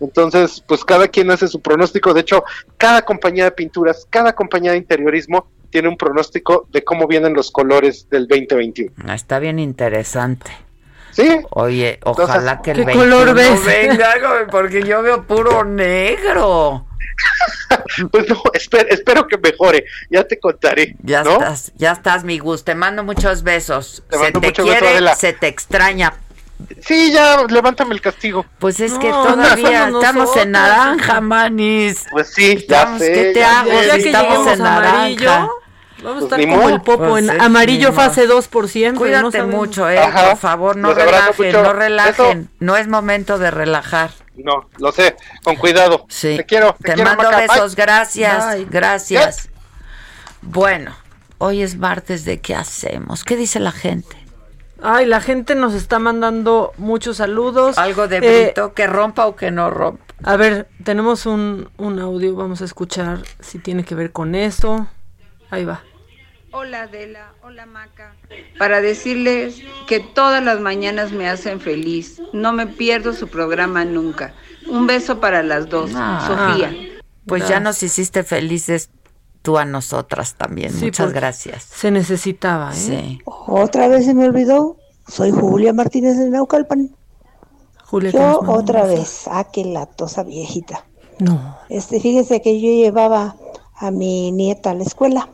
Entonces, 0.00 0.62
pues 0.66 0.84
cada 0.84 1.08
quien 1.08 1.30
hace 1.30 1.48
su 1.48 1.60
pronóstico. 1.60 2.14
De 2.14 2.20
hecho, 2.20 2.44
cada 2.78 3.02
compañía 3.02 3.44
de 3.44 3.50
pinturas, 3.52 4.06
cada 4.08 4.34
compañía 4.34 4.70
de 4.72 4.78
interiorismo 4.78 5.48
tiene 5.70 5.88
un 5.88 5.96
pronóstico 5.96 6.66
de 6.70 6.84
cómo 6.84 7.06
vienen 7.08 7.34
los 7.34 7.50
colores 7.50 8.08
del 8.10 8.28
2021. 8.28 8.92
Ah, 9.06 9.14
Está 9.14 9.38
bien 9.38 9.58
interesante. 9.58 10.50
Sí. 11.12 11.40
Oye, 11.50 12.00
ojalá 12.04 12.34
Entonces, 12.52 12.58
que 12.64 12.70
el 12.72 12.76
¿qué 12.78 12.84
21 12.84 13.16
color 13.16 13.34
ves? 13.34 13.64
venga, 13.64 14.14
porque 14.50 14.82
yo 14.82 15.02
veo 15.02 15.22
puro 15.24 15.64
negro. 15.64 16.86
Pues 18.10 18.28
no, 18.28 18.42
espero, 18.54 18.88
espero 18.90 19.26
que 19.26 19.38
mejore. 19.38 19.84
Ya 20.10 20.24
te 20.24 20.38
contaré. 20.38 20.94
Ya 21.02 21.22
¿no? 21.22 21.32
estás, 21.32 21.72
ya 21.76 21.92
estás, 21.92 22.24
mi 22.24 22.38
Gus. 22.38 22.64
Te 22.64 22.74
mando 22.74 23.02
muchos 23.04 23.42
besos. 23.42 24.02
Te 24.08 24.16
se 24.16 24.22
mando 24.24 24.40
te 24.40 24.48
beso, 24.50 24.62
quiere, 24.64 25.14
se 25.16 25.32
te 25.32 25.46
extraña. 25.48 26.12
Sí, 26.80 27.12
ya, 27.12 27.44
levántame 27.48 27.94
el 27.94 28.00
castigo. 28.00 28.46
Pues 28.58 28.78
es 28.80 28.92
que 28.94 29.08
todavía 29.10 29.88
no 29.90 30.00
estamos 30.00 30.22
nosotros. 30.24 30.44
en 30.44 30.50
naranja, 30.52 31.20
manis. 31.20 32.04
Pues 32.10 32.32
sí, 32.32 32.52
Estamos, 32.52 33.00
ya 33.00 33.06
sé. 33.06 33.12
¿qué 33.12 33.24
te 33.32 33.40
ya 33.40 33.60
hago? 33.60 33.70
sé. 33.70 33.86
Ya 33.86 33.94
si 33.94 34.02
que 34.02 34.08
estamos 34.10 34.46
en 34.46 34.66
amarillo, 34.66 35.24
naranja. 35.30 35.48
Vamos 36.02 36.24
a 36.24 36.28
Pues 36.28 36.40
estar 36.40 36.40
como 36.40 36.56
modo. 36.64 36.74
el 36.74 36.80
popo 36.82 37.08
Pues 37.10 37.24
en 37.28 37.30
es, 37.36 37.40
amarillo 37.40 37.92
fase 37.92 38.26
2 38.26 38.48
por 38.48 38.68
siempre. 38.68 39.10
no 39.12 39.20
Cuídate 39.20 39.38
sabemos. 39.38 39.60
mucho, 39.60 39.88
eh. 39.90 39.98
Ajá. 39.98 40.28
Por 40.30 40.36
favor, 40.38 40.76
no 40.76 40.88
Los 40.88 40.96
relajen, 40.96 41.52
no 41.52 41.72
relajen. 41.72 42.50
No 42.60 42.76
es 42.76 42.88
momento 42.88 43.38
de 43.38 43.50
relajar. 43.50 44.10
No, 44.36 44.68
lo 44.78 44.92
sé, 44.92 45.14
con 45.44 45.56
cuidado. 45.56 46.06
Sí. 46.08 46.36
Te 46.36 46.46
quiero. 46.46 46.74
Te, 46.74 46.84
Te 46.90 46.94
quiero, 46.94 47.10
mando 47.10 47.24
Maca. 47.24 47.36
besos, 47.40 47.76
Bye. 47.76 47.84
gracias, 47.84 48.54
Bye. 48.54 48.66
gracias. 48.70 49.48
Bueno, 50.40 50.96
hoy 51.38 51.62
es 51.62 51.76
martes 51.76 52.24
de 52.24 52.40
qué 52.40 52.54
hacemos. 52.54 53.24
¿Qué 53.24 53.36
dice 53.36 53.60
la 53.60 53.72
gente? 53.72 54.16
Ay, 54.82 55.06
la 55.06 55.20
gente 55.20 55.54
nos 55.54 55.74
está 55.74 55.98
mandando 56.00 56.72
muchos 56.76 57.18
saludos. 57.18 57.78
Algo 57.78 58.08
de 58.08 58.16
Eh, 58.16 58.44
Brito 58.46 58.74
que 58.74 58.86
rompa 58.88 59.26
o 59.26 59.36
que 59.36 59.50
no 59.52 59.70
rompa. 59.70 60.02
A 60.24 60.36
ver, 60.36 60.68
tenemos 60.82 61.26
un, 61.26 61.68
un 61.76 61.98
audio, 62.00 62.34
vamos 62.34 62.62
a 62.62 62.64
escuchar 62.64 63.20
si 63.40 63.58
tiene 63.58 63.84
que 63.84 63.94
ver 63.94 64.10
con 64.12 64.34
eso. 64.34 64.88
Ahí 65.50 65.64
va. 65.64 65.82
Hola 66.54 66.82
Adela, 66.82 67.32
hola 67.42 67.64
Maca. 67.64 68.14
Para 68.58 68.82
decirles 68.82 69.62
que 69.86 70.00
todas 70.00 70.44
las 70.44 70.60
mañanas 70.60 71.10
me 71.10 71.26
hacen 71.26 71.60
feliz. 71.60 72.20
No 72.34 72.52
me 72.52 72.66
pierdo 72.66 73.14
su 73.14 73.28
programa 73.28 73.86
nunca. 73.86 74.34
Un 74.68 74.86
beso 74.86 75.18
para 75.18 75.42
las 75.42 75.70
dos. 75.70 75.92
Ah. 75.94 76.24
Sofía. 76.26 76.70
Pues 77.26 77.48
ya 77.48 77.58
nos 77.58 77.82
hiciste 77.82 78.22
felices 78.22 78.90
tú 79.40 79.56
a 79.56 79.64
nosotras 79.64 80.34
también. 80.34 80.72
Sí, 80.72 80.84
Muchas 80.84 81.14
gracias. 81.14 81.62
Se 81.62 81.90
necesitaba, 81.90 82.72
¿eh? 82.72 82.76
Sí. 82.76 83.18
Otra 83.24 83.88
vez 83.88 84.04
se 84.04 84.12
me 84.12 84.26
olvidó. 84.26 84.76
Soy 85.08 85.30
Julia 85.30 85.72
Martínez 85.72 86.18
de 86.18 86.28
Naucalpan. 86.28 86.94
Julia, 87.86 88.10
Yo 88.10 88.40
otra 88.46 88.84
vez, 88.84 89.24
ah, 89.26 89.48
qué 89.50 89.64
latosa 89.64 90.22
viejita. 90.22 90.84
No. 91.18 91.56
Este, 91.70 91.98
fíjese 91.98 92.42
que 92.42 92.60
yo 92.60 92.68
llevaba 92.68 93.36
a 93.74 93.90
mi 93.90 94.32
nieta 94.32 94.70
a 94.70 94.74
la 94.74 94.82
escuela. 94.82 95.28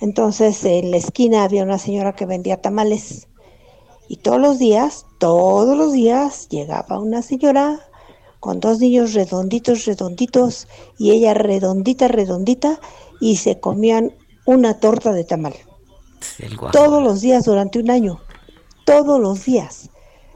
Entonces, 0.00 0.64
en 0.64 0.90
la 0.90 0.96
esquina 0.96 1.44
había 1.44 1.62
una 1.64 1.78
señora 1.78 2.14
que 2.14 2.26
vendía 2.26 2.60
tamales. 2.60 3.28
Y 4.08 4.16
todos 4.18 4.40
los 4.40 4.58
días, 4.58 5.04
todos 5.18 5.76
los 5.76 5.92
días, 5.92 6.48
llegaba 6.48 6.98
una 6.98 7.20
señora 7.22 7.80
con 8.40 8.60
dos 8.60 8.78
niños 8.78 9.14
redonditos, 9.14 9.84
redonditos, 9.84 10.68
y 10.96 11.10
ella 11.10 11.34
redondita, 11.34 12.06
redondita, 12.08 12.80
y 13.20 13.36
se 13.36 13.58
comían 13.58 14.14
una 14.46 14.78
torta 14.78 15.12
de 15.12 15.24
tamal. 15.24 15.54
Todos 16.72 17.02
los 17.02 17.20
días 17.20 17.44
durante 17.44 17.78
un 17.80 17.90
año. 17.90 18.20
Todos 18.86 19.20
los 19.20 19.44
días. 19.44 19.90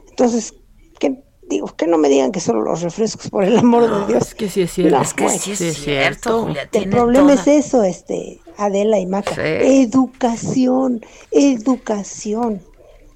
Entonces, 0.09 0.53
¿qué 0.99 1.23
digo? 1.49 1.67
Que 1.75 1.87
no 1.87 1.97
me 1.97 2.09
digan 2.09 2.31
que 2.31 2.39
solo 2.41 2.61
los 2.61 2.81
refrescos, 2.81 3.29
por 3.29 3.43
el 3.43 3.57
amor 3.57 3.89
de 3.89 4.13
Dios. 4.13 4.27
Es 4.27 4.35
que 4.35 4.49
sí 4.49 4.61
es 4.61 4.71
cierto. 4.73 4.97
No, 4.97 5.01
es 5.01 5.13
que 5.13 5.29
sí 5.29 5.51
es, 5.53 5.57
sí 5.57 5.65
es 5.67 5.77
cierto, 5.77 5.83
cierto. 5.83 6.41
Julia. 6.43 6.69
El 6.73 6.89
problema 6.89 7.31
toda- 7.31 7.41
es 7.41 7.65
eso, 7.65 7.83
este, 7.83 8.39
Adela 8.57 8.99
y 8.99 9.05
Maca. 9.05 9.35
Sí. 9.35 9.41
Educación, 9.41 11.01
educación. 11.31 12.61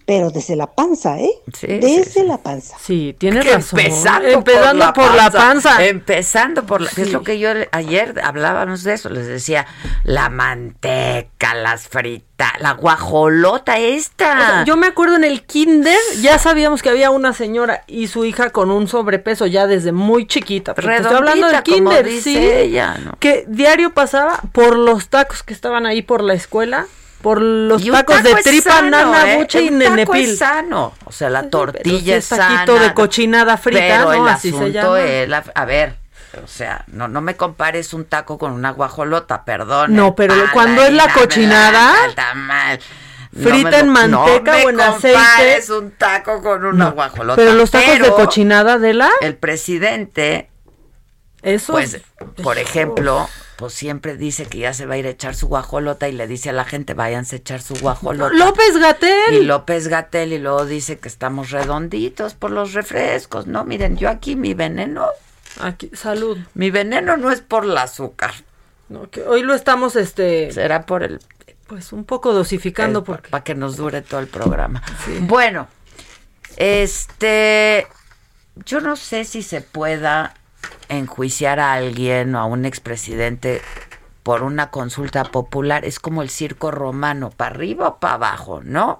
Pero 0.08 0.32
desde 0.32 0.56
la 0.56 0.68
panza, 0.68 1.20
¿eh? 1.20 1.34
Sí, 1.54 1.68
desde 1.68 2.06
sí, 2.06 2.24
la 2.24 2.38
panza. 2.38 2.78
Sí, 2.80 3.14
tienes 3.20 3.44
Que 3.44 3.56
razón. 3.56 3.78
Empezando, 3.78 4.30
Empezando 4.30 4.94
por 4.94 5.14
la 5.14 5.30
panza. 5.30 5.86
Empezando 5.86 6.66
por 6.66 6.80
la. 6.80 6.90
Sí. 6.90 7.02
Es 7.02 7.12
lo 7.12 7.24
que 7.24 7.40
yo 7.40 7.50
ayer 7.74 8.18
hablábamos 8.24 8.84
de 8.84 8.94
eso. 8.94 9.10
Les 9.10 9.28
decía 9.28 9.68
la 10.06 10.30
manteca, 10.30 11.54
las 11.56 11.90
fritas, 11.90 12.54
la 12.62 12.72
guajolota 12.72 13.80
esta. 13.80 14.32
O 14.32 14.38
sea, 14.38 14.64
yo 14.64 14.78
me 14.78 14.88
acuerdo 14.88 15.18
en 15.18 15.26
el 15.26 15.44
kinder, 15.44 16.00
ya 16.22 16.40
sabíamos 16.40 16.82
que 16.82 16.90
había 16.90 17.12
una 17.12 17.34
señora 17.34 17.84
y 17.86 18.08
su 18.08 18.24
hija 18.24 18.52
con 18.52 18.72
un 18.72 18.88
sobrepeso 18.88 19.46
ya 19.46 19.68
desde 19.68 19.92
muy 19.92 20.26
chiquita. 20.26 20.74
Te 20.74 20.80
estoy 20.80 21.18
hablando 21.18 21.48
del 21.48 21.58
Redondita, 21.58 21.64
como 21.64 21.90
kinder, 21.90 22.06
dice 22.06 22.32
sí. 22.32 22.38
ella, 22.38 22.98
¿no? 23.04 23.18
Que 23.20 23.44
diario 23.50 23.94
pasaba 23.94 24.40
por 24.54 24.78
los 24.78 25.10
tacos 25.10 25.44
que 25.44 25.54
estaban 25.54 25.86
ahí 25.86 26.02
por 26.02 26.24
la 26.24 26.34
escuela, 26.34 26.88
por 27.22 27.41
los 27.41 27.81
Y 27.81 27.89
un 27.89 27.95
tacos 27.95 28.18
taco 28.18 28.27
de 28.30 28.34
es 28.39 28.44
tripa, 28.45 28.72
sano, 28.72 28.89
nana, 28.89 29.34
¿eh? 29.34 29.38
buche 29.38 29.61
y 29.64 29.69
Un 29.69 29.80
taco 29.80 29.89
nenepil. 29.95 30.30
es 30.31 30.38
sano. 30.39 30.94
O 31.06 31.11
sea, 31.11 31.30
la 31.30 31.39
pero 31.41 31.49
tortilla 31.52 32.15
es 32.18 32.31
es 32.31 32.38
taquito 32.38 32.76
sana. 32.76 32.88
de 32.88 32.94
cochinada 32.94 33.57
frita, 33.57 33.80
pero 33.81 34.03
¿no? 34.03 34.14
el 34.14 34.27
Así 34.34 34.49
se 34.52 34.56
asunto 34.57 34.72
llama. 34.73 35.02
es 35.02 35.27
la- 35.30 35.44
a 35.56 35.65
ver, 35.65 35.95
o 36.44 36.48
sea, 36.48 36.84
no, 36.88 37.07
no 37.07 37.22
me 37.22 37.35
compares 37.35 37.94
un 37.94 38.06
taco 38.06 38.38
con 38.38 38.52
una 38.52 38.72
guajolota, 38.72 39.44
perdón. 39.45 39.95
No, 39.95 40.15
pero 40.15 40.35
pan, 40.35 40.49
cuando 40.53 40.84
es 40.85 40.94
la 40.94 41.11
cochinada, 41.11 41.95
el 42.07 42.15
tamal. 42.15 42.80
frita 43.34 43.69
me 43.69 43.80
en 43.80 43.85
lo- 43.88 43.91
manteca 43.94 44.57
no 44.60 44.65
o 44.65 44.69
en 44.69 44.81
aceite. 44.81 45.18
compares 45.18 45.69
un 45.69 45.91
taco 45.91 46.41
con 46.41 46.65
una 46.65 46.85
No, 46.85 46.91
guajolota. 46.91 47.35
Pero 47.35 47.53
los 47.53 47.72
tacos 47.72 47.88
de 47.94 47.99
pero 47.99 48.15
cochinada 48.15 48.77
de 48.77 48.94
la, 48.94 49.10
El 49.22 49.35
presidente, 49.35 50.49
eso 51.41 51.73
pues, 51.73 51.99
por 52.44 52.57
ejemplo, 52.57 53.27
pues 53.58 53.74
siempre 53.74 54.16
dice 54.18 54.46
que 54.46 54.60
ya 54.60 54.74
se 54.74 54.86
va 54.86 54.94
a 54.94 54.98
ir 54.98 55.08
a 55.08 55.10
echar 55.10 55.36
su 55.36 55.48
guajolota 55.48 56.08
y 56.08 56.12
le 56.12 56.28
dice 56.28 56.50
a 56.50 56.54
la 56.54 56.64
gente, 56.64 56.94
váyanse 56.94 57.38
a 57.38 57.40
echar 57.40 57.62
su 57.62 57.76
guajolota. 57.76 58.34
López 58.36 58.78
Gatel. 58.78 59.34
Y 59.34 59.44
López 59.44 59.88
Gatel 59.88 60.34
y 60.34 60.38
luego 60.38 60.66
dice 60.66 61.00
que 61.00 61.08
estamos 61.08 61.50
redonditos 61.50 62.36
por 62.36 62.52
los 62.52 62.74
refrescos, 62.74 63.48
¿no? 63.48 63.64
Miren, 63.66 63.98
yo 63.98 64.10
aquí 64.10 64.36
mi 64.36 64.54
veneno, 64.54 65.08
Aquí, 65.60 65.90
salud. 65.94 66.38
mi 66.54 66.70
veneno 66.70 67.18
no 67.18 67.32
es 67.32 67.42
por 67.42 67.64
el 67.66 67.76
azúcar, 67.78 68.34
No, 68.90 69.10
que 69.10 69.24
hoy 69.24 69.42
lo 69.42 69.56
estamos, 69.56 69.96
este, 69.96 70.52
será 70.52 70.86
por 70.86 71.04
el 71.04 71.20
pues 71.66 71.92
un 71.92 72.06
poco 72.06 72.34
dosificando 72.34 73.04
porque 73.04 73.30
para 73.30 73.44
que 73.44 73.54
nos 73.54 73.76
dure 73.76 74.02
todo 74.02 74.22
el 74.22 74.28
programa. 74.28 74.82
Bueno, 75.22 75.68
este, 76.56 77.88
yo 78.66 78.80
no 78.82 78.96
sé 78.96 79.26
si 79.26 79.42
se 79.44 79.62
pueda 79.62 80.34
enjuiciar 80.90 81.60
a 81.60 81.74
alguien 81.74 82.36
o 82.36 82.40
a 82.40 82.46
un 82.46 82.66
expresidente 82.66 83.62
por 84.24 84.44
una 84.44 84.72
consulta 84.72 85.24
popular. 85.24 85.86
Es 85.86 86.00
como 86.00 86.22
el 86.22 86.30
circo 86.30 86.72
romano, 86.72 87.30
para 87.30 87.56
arriba 87.56 87.88
o 87.88 87.98
para 87.98 88.16
abajo, 88.16 88.62
¿no? 88.64 89.00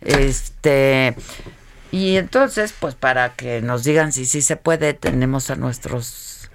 Este, 0.00 1.16
y 1.92 2.16
entonces, 2.16 2.72
pues 2.78 2.94
para 2.94 3.30
que 3.30 3.60
nos 3.62 3.84
digan 3.84 4.12
si 4.12 4.26
sí 4.26 4.42
se 4.42 4.56
puede, 4.56 4.94
tenemos 4.94 5.50
a 5.50 5.56
nuestros 5.56 6.50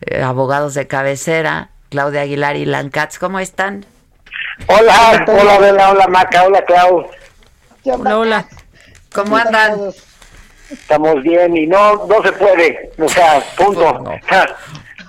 eh, 0.00 0.22
abogados 0.22 0.74
de 0.74 0.86
cabecera, 0.86 1.70
Claudia 1.90 2.22
Aguilar 2.22 2.56
y 2.56 2.64
Lancats. 2.64 3.18
¿Cómo 3.18 3.38
están? 3.38 3.84
Hola, 4.66 5.24
hola 5.28 5.90
hola 5.90 6.08
Maca, 6.08 6.44
hola 6.44 6.64
Clau. 6.64 7.06
Hola, 7.84 8.18
hola. 8.18 8.48
¿Cómo 9.12 9.36
andan? 9.36 9.92
Estamos 10.70 11.22
bien 11.22 11.56
y 11.56 11.66
no 11.66 12.06
no 12.06 12.22
se 12.22 12.32
puede, 12.32 12.90
o 12.98 13.08
sea, 13.08 13.42
punto. 13.56 14.04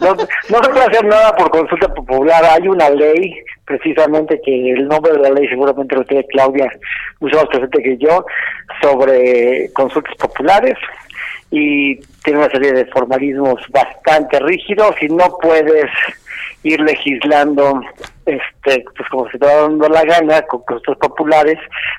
No, 0.01 0.13
no 0.15 0.63
se 0.63 0.69
puede 0.69 0.85
hacer 0.85 1.05
nada 1.05 1.35
por 1.35 1.51
consulta 1.51 1.93
popular. 1.93 2.43
Hay 2.45 2.67
una 2.69 2.89
ley, 2.89 3.35
precisamente, 3.65 4.39
que 4.45 4.71
el 4.71 4.87
nombre 4.87 5.11
de 5.11 5.19
la 5.19 5.31
ley 5.31 5.47
seguramente 5.49 5.95
lo 5.95 6.05
tiene 6.05 6.25
Claudia 6.27 6.71
mucho 7.19 7.35
más 7.35 7.47
presente 7.47 7.83
que 7.83 7.97
yo, 7.97 8.25
sobre 8.81 9.69
consultas 9.73 10.15
populares 10.15 10.77
y 11.51 11.97
tiene 12.23 12.39
una 12.39 12.49
serie 12.49 12.73
de 12.73 12.85
formalismos 12.85 13.61
bastante 13.69 14.39
rígidos 14.39 14.95
y 15.01 15.07
no 15.07 15.37
puedes 15.41 15.89
ir 16.63 16.79
legislando 16.81 17.81
este 18.29 18.83
pues 18.95 19.09
como 19.09 19.29
se 19.29 19.37
te 19.37 19.45
dando 19.45 19.87
la 19.89 20.03
gana 20.03 20.41
con 20.43 20.61
consultas 20.63 21.09
populares 21.09 21.57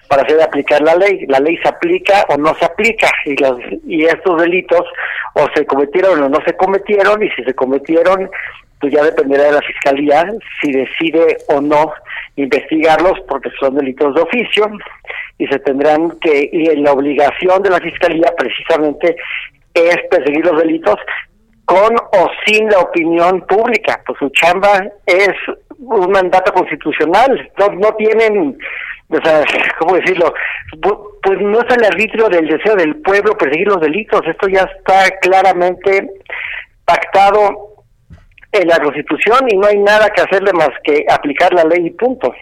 para 0.08 0.22
hacer 0.22 0.40
aplicar 0.40 0.80
la 0.82 0.94
ley. 0.96 1.26
La 1.28 1.40
ley 1.40 1.56
se 1.58 1.68
aplica 1.68 2.24
o 2.28 2.36
no 2.36 2.54
se 2.56 2.64
aplica 2.64 3.10
y 3.26 3.36
las 3.36 3.54
y 3.86 4.04
estos 4.04 4.40
delitos 4.40 4.86
o 5.34 5.46
se 5.54 5.66
cometieron 5.66 6.22
o 6.22 6.28
no 6.28 6.38
se 6.46 6.56
cometieron 6.56 7.22
y 7.22 7.30
si 7.30 7.44
se 7.44 7.54
cometieron 7.54 8.30
pues 8.80 8.92
ya 8.92 9.04
dependerá 9.04 9.44
de 9.44 9.52
la 9.52 9.60
fiscalía 9.60 10.26
si 10.60 10.72
decide 10.72 11.36
o 11.48 11.60
no 11.60 11.92
investigarlos 12.36 13.20
porque 13.28 13.50
son 13.60 13.74
delitos 13.76 14.14
de 14.14 14.22
oficio 14.22 14.70
y 15.38 15.46
se 15.46 15.58
tendrán 15.58 16.10
que 16.20 16.48
y 16.52 16.64
la 16.76 16.92
obligación 16.92 17.62
de 17.62 17.70
la 17.70 17.80
fiscalía 17.80 18.32
precisamente 18.36 19.16
es 19.74 19.98
perseguir 20.10 20.44
los 20.44 20.58
delitos 20.58 20.96
con 21.70 21.94
o 21.94 22.28
sin 22.44 22.68
la 22.68 22.80
opinión 22.80 23.42
pública, 23.42 24.02
pues 24.04 24.18
su 24.18 24.28
chamba 24.30 24.82
es 25.06 25.36
un 25.80 26.10
mandato 26.10 26.52
constitucional, 26.52 27.50
no, 27.58 27.68
no 27.68 27.94
tienen, 27.94 28.58
o 29.08 29.18
sea, 29.24 29.42
¿cómo 29.78 29.96
decirlo? 29.96 30.32
Pues 31.22 31.40
no 31.40 31.60
es 31.60 31.76
el 31.76 31.84
arbitrio 31.84 32.28
del 32.28 32.48
deseo 32.48 32.76
del 32.76 32.96
pueblo 32.96 33.36
perseguir 33.36 33.68
los 33.68 33.80
delitos, 33.80 34.20
esto 34.26 34.48
ya 34.48 34.68
está 34.76 35.10
claramente 35.20 36.10
pactado 36.84 37.70
en 38.52 38.68
la 38.68 38.78
Constitución 38.78 39.40
y 39.48 39.56
no 39.56 39.66
hay 39.66 39.78
nada 39.78 40.10
que 40.10 40.22
hacerle 40.22 40.52
más 40.52 40.70
que 40.82 41.04
aplicar 41.08 41.52
la 41.54 41.64
ley 41.64 41.86
y 41.86 41.90
punto. 41.90 42.32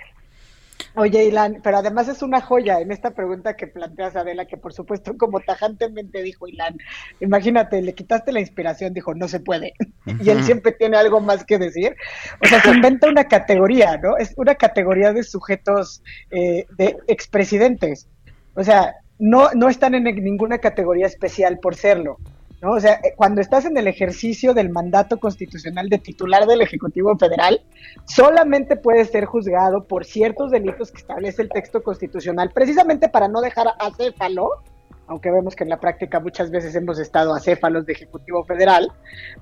Oye, 0.99 1.27
Ilan, 1.27 1.61
pero 1.63 1.77
además 1.77 2.09
es 2.09 2.23
una 2.23 2.41
joya 2.41 2.81
en 2.81 2.91
esta 2.91 3.13
pregunta 3.13 3.55
que 3.55 3.69
planteas, 3.69 4.17
Adela, 4.17 4.47
que 4.47 4.57
por 4.57 4.73
supuesto, 4.73 5.17
como 5.17 5.39
tajantemente 5.39 6.25
dijo 6.25 6.49
Ilan, 6.49 6.77
imagínate, 7.21 7.81
le 7.83 7.95
quitaste 7.95 8.33
la 8.33 8.41
inspiración, 8.41 8.93
dijo, 8.93 9.15
no 9.15 9.29
se 9.29 9.39
puede. 9.39 9.75
Y 10.21 10.31
él 10.31 10.43
siempre 10.43 10.73
tiene 10.73 10.97
algo 10.97 11.21
más 11.21 11.45
que 11.45 11.57
decir. 11.57 11.95
O 12.43 12.49
sea, 12.49 12.61
se 12.61 12.71
inventa 12.71 13.09
una 13.09 13.29
categoría, 13.29 13.97
¿no? 13.99 14.17
Es 14.17 14.33
una 14.37 14.57
categoría 14.57 15.13
de 15.13 15.23
sujetos 15.23 16.03
eh, 16.33 16.67
de 16.77 16.97
expresidentes. 17.07 18.09
O 18.55 18.65
sea, 18.65 18.97
no, 19.21 19.51
no 19.55 19.69
están 19.69 19.95
en 19.95 20.03
ninguna 20.03 20.59
categoría 20.59 21.07
especial 21.07 21.61
por 21.61 21.77
serlo. 21.77 22.19
¿No? 22.61 22.73
O 22.73 22.81
sea, 22.81 22.95
eh, 22.95 23.15
cuando 23.17 23.41
estás 23.41 23.65
en 23.65 23.77
el 23.77 23.87
ejercicio 23.87 24.55
del 24.55 24.71
mandato 24.71 25.19
constitucional 25.19 25.89
de 25.89 25.99
titular 25.99 26.47
del 26.47 26.61
Ejecutivo 26.61 27.17
Federal, 27.17 27.61
solamente 28.05 28.77
puedes 28.77 29.11
ser 29.11 29.25
juzgado 29.25 29.85
por 29.85 30.05
ciertos 30.05 30.51
delitos 30.51 30.91
que 30.91 30.99
establece 30.99 31.43
el 31.43 31.49
texto 31.49 31.83
constitucional, 31.83 32.51
precisamente 32.53 33.09
para 33.09 33.29
no 33.29 33.41
dejar 33.41 33.69
acéfalo, 33.79 34.63
aunque 35.07 35.31
vemos 35.31 35.57
que 35.57 35.65
en 35.65 35.71
la 35.71 35.81
práctica 35.81 36.21
muchas 36.21 36.51
veces 36.51 36.75
hemos 36.75 36.99
estado 36.99 37.35
acéfalos 37.35 37.87
de 37.87 37.95
Ejecutivo 37.95 38.45
Federal, 38.45 38.93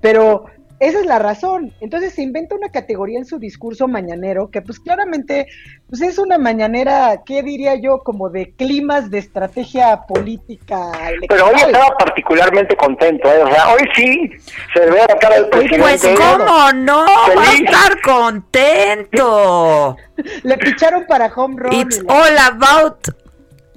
pero 0.00 0.46
esa 0.78 1.00
es 1.00 1.06
la 1.06 1.18
razón. 1.18 1.72
Entonces 1.80 2.14
se 2.14 2.22
inventa 2.22 2.54
una 2.54 2.70
categoría 2.70 3.18
en 3.18 3.24
su 3.24 3.38
discurso 3.38 3.88
mañanero 3.88 4.50
que 4.50 4.62
pues 4.62 4.78
claramente 4.78 5.46
pues 5.88 6.02
es 6.02 6.18
una 6.18 6.38
mañanera, 6.38 7.22
¿qué 7.24 7.42
diría 7.42 7.74
yo? 7.76 8.00
Como 8.00 8.28
de 8.28 8.52
climas 8.52 9.10
de 9.10 9.18
estrategia 9.18 10.02
política 10.06 10.90
electoral. 11.08 11.26
Pero 11.28 11.46
hoy 11.46 11.54
estaba 11.56 11.96
particularmente 11.96 12.76
contento, 12.76 13.28
¿eh? 13.32 13.42
o 13.42 13.50
sea, 13.50 13.74
hoy 13.74 13.88
sí 13.94 14.30
se 14.74 14.80
ve 14.80 15.00
la 15.08 15.18
cara 15.18 15.36
del 15.36 15.48
presidente. 15.48 15.80
Pues 15.80 16.06
cómo 16.18 16.72
no, 16.72 17.04
va 17.04 17.42
a 17.42 17.54
estar 17.54 18.00
contento. 18.02 19.96
Le 20.42 20.58
picharon 20.58 21.06
para 21.06 21.32
home 21.34 21.56
run. 21.58 21.72
It's 21.74 22.00
all 22.08 22.38
about 22.50 23.08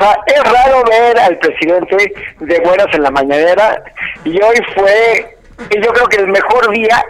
sea, 0.00 0.18
es 0.26 0.42
raro 0.42 0.82
ver 0.84 1.18
al 1.18 1.38
presidente 1.38 2.12
de 2.40 2.60
buenas 2.60 2.86
en 2.94 3.02
la 3.02 3.10
mañanera 3.10 3.82
y 4.24 4.40
hoy 4.42 4.56
fue, 4.74 5.36
yo 5.70 5.92
creo 5.92 6.06
que 6.08 6.16
el 6.16 6.28
mejor 6.28 6.70
día. 6.70 7.04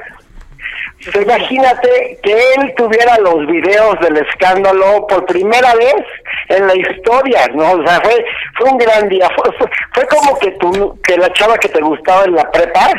imagínate 1.14 2.18
que 2.24 2.32
él 2.56 2.74
tuviera 2.76 3.18
los 3.18 3.46
videos 3.46 4.00
del 4.00 4.16
escándalo 4.16 5.06
por 5.06 5.24
primera 5.26 5.74
vez 5.76 6.04
en 6.48 6.66
la 6.66 6.74
historia, 6.74 7.46
¿no? 7.54 7.74
O 7.74 7.86
sea, 7.86 8.00
fue, 8.00 8.24
fue 8.58 8.68
un 8.68 8.78
gran 8.78 9.08
día. 9.08 9.30
Fue, 9.36 9.68
fue, 9.94 10.06
como 10.08 10.36
que, 10.40 10.50
tu, 10.52 11.00
que 11.02 11.16
la 11.16 11.32
chava 11.34 11.56
que 11.58 11.68
te 11.68 11.80
gustaba 11.80 12.24
en 12.24 12.34
la 12.34 12.50
prepa 12.50 12.90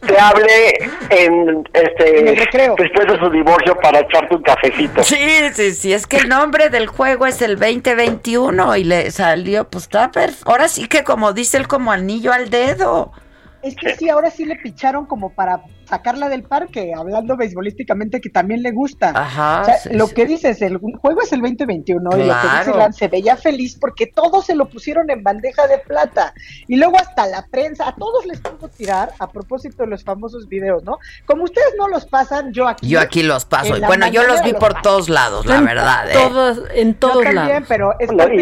te 0.00 0.18
hable 0.18 0.72
en 1.10 1.64
este 1.72 2.34
después 2.78 3.06
de 3.06 3.18
su 3.18 3.30
divorcio 3.30 3.76
para 3.80 4.00
echarte 4.00 4.34
un 4.34 4.42
cafecito. 4.42 5.02
Sí, 5.02 5.16
sí, 5.54 5.72
sí, 5.72 5.92
es 5.92 6.06
que 6.06 6.18
el 6.18 6.28
nombre 6.28 6.68
del 6.70 6.86
juego 6.86 7.26
es 7.26 7.40
el 7.42 7.58
2021 7.58 8.76
y 8.76 8.84
le 8.84 9.10
salió, 9.10 9.68
pues 9.68 9.84
está 9.84 10.10
Ahora 10.44 10.68
sí 10.68 10.88
que 10.88 11.04
como 11.04 11.32
dice 11.32 11.56
él, 11.56 11.68
como 11.68 11.92
anillo 11.92 12.32
al 12.32 12.50
dedo. 12.50 13.12
Es 13.62 13.74
que 13.76 13.96
sí, 13.96 14.08
ahora 14.08 14.30
sí 14.30 14.44
le 14.44 14.56
picharon 14.56 15.06
como 15.06 15.30
para 15.30 15.60
sacarla 15.86 16.28
del 16.28 16.42
parque, 16.42 16.92
hablando 16.96 17.36
beisbolísticamente 17.36 18.20
que 18.20 18.30
también 18.30 18.62
le 18.62 18.72
gusta. 18.72 19.12
Ajá. 19.14 19.62
O 19.62 19.64
sea, 19.64 19.76
lo 19.92 20.08
que 20.08 20.26
dices, 20.26 20.60
el 20.62 20.78
juego 20.78 21.22
es 21.22 21.32
el 21.32 21.40
2021 21.40 22.10
y 22.18 22.24
lo 22.24 22.34
que 22.34 22.58
dice 22.58 22.70
Ilan, 22.70 22.92
se 22.92 23.08
veía 23.08 23.36
feliz 23.36 23.76
porque 23.80 24.06
todos 24.06 24.46
se 24.46 24.54
lo 24.54 24.66
pusieron 24.68 25.10
en 25.10 25.22
bandeja 25.22 25.66
de 25.66 25.78
plata. 25.78 26.34
Y 26.66 26.76
luego 26.76 26.96
hasta 26.98 27.26
la 27.26 27.46
prensa, 27.46 27.88
a 27.88 27.94
todos 27.94 28.26
les 28.26 28.40
puedo 28.40 28.68
tirar 28.68 29.10
a 29.18 29.30
propósito 29.30 29.84
de 29.84 29.88
los 29.88 30.04
famosos 30.04 30.48
videos, 30.48 30.82
¿no? 30.84 30.98
Como 31.24 31.44
ustedes 31.44 31.74
no 31.78 31.88
los 31.88 32.06
pasan, 32.06 32.52
yo 32.52 32.68
aquí. 32.68 32.88
Yo 32.88 33.00
aquí 33.00 33.22
los 33.22 33.44
paso. 33.44 33.74
Bueno, 33.86 34.08
yo 34.08 34.24
los 34.24 34.42
vi 34.42 34.52
por 34.54 34.80
todos 34.82 35.08
lados, 35.08 35.46
la 35.46 35.60
verdad. 35.60 36.10
¿eh? 36.10 36.14
Todos, 36.14 36.62
en 36.74 36.94
todos 36.94 37.32
lados. 37.32 37.64
pero 37.68 37.94
y, 38.00 38.06
le 38.06 38.34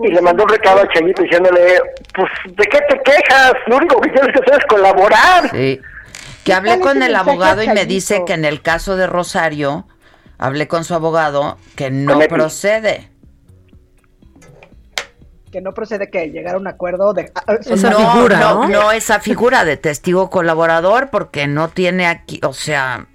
y, 0.00 0.08
le 0.12 0.20
mandó 0.20 0.44
un 0.44 0.48
recado 0.48 0.80
a 0.80 0.88
Chayito 0.92 1.22
diciéndole, 1.22 1.80
pues, 2.14 2.28
¿de 2.56 2.64
qué 2.64 2.78
te 2.88 3.00
quejas? 3.02 3.52
Lo 3.66 3.76
único 3.76 4.00
que 4.00 4.10
tienes 4.10 4.32
que 4.32 4.40
hacer 4.40 4.58
es 4.60 4.66
colaborar. 4.66 5.50
Sí. 5.50 5.80
Que 6.44 6.52
hablé 6.52 6.78
con 6.80 7.02
el 7.02 7.16
abogado 7.16 7.62
y 7.62 7.68
me 7.68 7.86
dice 7.86 8.24
que 8.26 8.34
en 8.34 8.44
el 8.44 8.60
caso 8.60 8.96
de 8.96 9.06
Rosario, 9.06 9.86
hablé 10.38 10.68
con 10.68 10.84
su 10.84 10.94
abogado 10.94 11.58
que 11.74 11.90
no 11.90 12.18
procede. 12.28 13.10
Que 15.50 15.60
no 15.60 15.72
procede 15.72 16.10
que 16.10 16.30
llegar 16.30 16.56
a 16.56 16.58
un 16.58 16.66
acuerdo 16.66 17.14
de 17.14 17.32
ah, 17.34 17.54
esa 17.64 17.90
no, 17.90 18.12
figura, 18.12 18.40
¿no? 18.40 18.68
¿no? 18.68 18.92
esa 18.92 19.20
figura 19.20 19.64
de 19.64 19.76
testigo 19.76 20.28
colaborador 20.28 21.10
porque 21.10 21.46
no 21.46 21.68
tiene 21.68 22.06
aquí, 22.06 22.40
o 22.42 22.52
sea, 22.52 23.06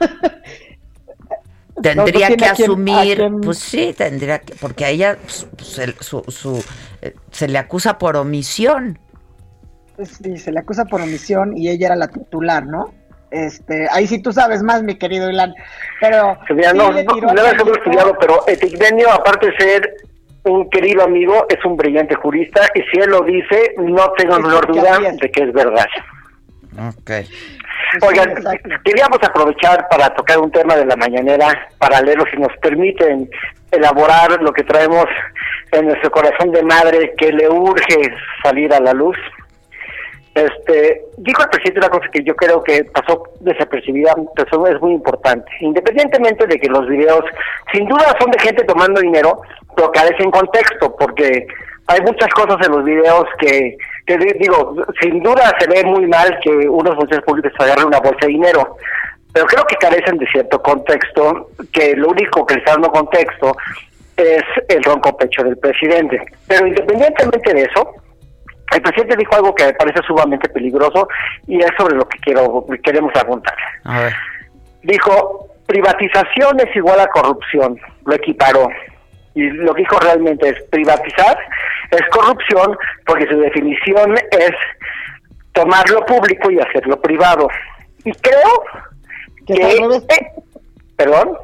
tendría 1.82 2.34
que 2.36 2.46
asumir, 2.46 3.22
pues 3.42 3.58
sí, 3.58 3.94
tendría 3.96 4.40
que, 4.40 4.54
porque 4.54 4.86
a 4.86 4.88
ella 4.88 5.18
pues, 5.22 5.46
pues, 5.56 5.94
su, 6.00 6.24
su, 6.28 6.64
eh, 7.02 7.14
se 7.30 7.46
le 7.46 7.58
acusa 7.58 7.98
por 7.98 8.16
omisión. 8.16 8.98
Sí, 10.04 10.36
se 10.38 10.52
le 10.52 10.60
acusa 10.60 10.84
por 10.84 11.00
omisión 11.00 11.56
y 11.56 11.68
ella 11.68 11.86
era 11.86 11.96
la 11.96 12.08
titular, 12.08 12.64
¿no? 12.64 12.92
Este, 13.30 13.86
ahí 13.92 14.06
sí 14.06 14.20
tú 14.20 14.32
sabes 14.32 14.62
más, 14.62 14.82
mi 14.82 14.96
querido 14.96 15.30
Ilan. 15.30 15.54
Pero. 16.00 16.36
no, 16.74 16.92
no, 16.92 16.92
no 16.92 17.72
estudiado, 17.72 18.16
pero 18.18 18.42
Eticbenio, 18.46 19.10
aparte 19.12 19.46
de 19.46 19.56
ser 19.56 19.94
un 20.44 20.68
querido 20.70 21.04
amigo, 21.04 21.46
es 21.48 21.64
un 21.64 21.76
brillante 21.76 22.14
jurista 22.14 22.62
y 22.74 22.82
si 22.90 22.98
él 22.98 23.10
lo 23.10 23.22
dice, 23.22 23.74
no 23.78 24.10
tengo 24.12 24.38
la 24.38 24.40
menor 24.40 24.66
duda 24.66 24.98
de 24.98 25.30
que 25.30 25.42
es 25.42 25.52
verdad. 25.52 25.86
Ok. 26.88 27.10
Oigan, 28.02 28.34
queríamos 28.84 29.18
aprovechar 29.22 29.88
para 29.88 30.14
tocar 30.14 30.38
un 30.38 30.50
tema 30.50 30.76
de 30.76 30.86
la 30.86 30.96
mañanera 30.96 31.68
paralelo, 31.78 32.24
si 32.30 32.36
nos 32.36 32.56
permiten 32.58 33.28
elaborar 33.72 34.40
lo 34.40 34.52
que 34.52 34.62
traemos 34.62 35.06
en 35.72 35.86
nuestro 35.86 36.10
corazón 36.10 36.52
de 36.52 36.62
madre 36.62 37.12
que 37.16 37.32
le 37.32 37.48
urge 37.48 38.14
salir 38.42 38.72
a 38.72 38.80
la 38.80 38.92
luz. 38.92 39.16
Este, 40.34 41.02
dijo 41.16 41.42
el 41.42 41.48
presidente 41.48 41.80
una 41.80 41.88
cosa 41.88 42.08
que 42.12 42.22
yo 42.22 42.36
creo 42.36 42.62
que 42.62 42.84
pasó 42.84 43.24
desapercibida, 43.40 44.14
pero 44.36 44.66
es 44.68 44.80
muy 44.80 44.92
importante. 44.92 45.50
Independientemente 45.60 46.46
de 46.46 46.58
que 46.58 46.68
los 46.68 46.86
videos, 46.86 47.24
sin 47.72 47.86
duda, 47.86 48.14
son 48.20 48.30
de 48.30 48.38
gente 48.38 48.64
tomando 48.64 49.00
dinero, 49.00 49.42
pero 49.74 49.90
carecen 49.90 50.30
contexto, 50.30 50.94
porque 50.96 51.46
hay 51.88 52.00
muchas 52.02 52.28
cosas 52.34 52.64
en 52.64 52.72
los 52.72 52.84
videos 52.84 53.24
que, 53.40 53.76
que 54.06 54.16
digo, 54.38 54.76
sin 55.00 55.20
duda 55.22 55.52
se 55.58 55.66
ve 55.66 55.84
muy 55.84 56.06
mal 56.06 56.38
que 56.42 56.50
unos 56.50 56.94
funcionarios 56.94 57.24
públicos 57.24 57.52
agarren 57.58 57.86
una 57.86 57.98
bolsa 57.98 58.26
de 58.26 58.28
dinero, 58.28 58.76
pero 59.32 59.46
creo 59.46 59.64
que 59.64 59.76
carecen 59.76 60.16
de 60.18 60.26
cierto 60.26 60.62
contexto, 60.62 61.48
que 61.72 61.94
lo 61.96 62.08
único 62.08 62.46
que 62.46 62.54
les 62.54 62.62
está 62.62 62.72
dando 62.72 62.90
contexto 62.90 63.56
es 64.16 64.42
el 64.68 64.82
ronco 64.84 65.16
pecho 65.16 65.42
del 65.42 65.56
presidente. 65.56 66.20
Pero 66.46 66.66
independientemente 66.66 67.54
de 67.54 67.62
eso, 67.62 67.94
el 68.72 68.82
presidente 68.82 69.16
dijo 69.16 69.34
algo 69.34 69.54
que 69.54 69.66
me 69.66 69.72
parece 69.74 70.00
sumamente 70.06 70.48
peligroso 70.48 71.08
y 71.46 71.58
es 71.58 71.70
sobre 71.76 71.96
lo 71.96 72.08
que 72.08 72.18
quiero 72.18 72.64
queremos 72.82 73.12
apuntar. 73.16 73.56
Dijo, 74.82 75.48
privatización 75.66 76.60
es 76.60 76.74
igual 76.76 77.00
a 77.00 77.08
corrupción, 77.08 77.78
lo 78.06 78.14
equiparó. 78.14 78.68
Y 79.34 79.42
lo 79.50 79.74
que 79.74 79.82
dijo 79.82 79.98
realmente 79.98 80.48
es, 80.48 80.62
privatizar 80.70 81.38
es 81.90 82.02
corrupción 82.10 82.76
porque 83.06 83.26
su 83.26 83.38
definición 83.38 84.14
es 84.32 84.52
tomar 85.52 85.88
lo 85.90 86.04
público 86.06 86.50
y 86.50 86.60
hacerlo 86.60 87.00
privado. 87.00 87.48
Y 88.04 88.12
creo 88.12 88.64
que... 89.46 90.02
¿Perdón? 90.96 91.36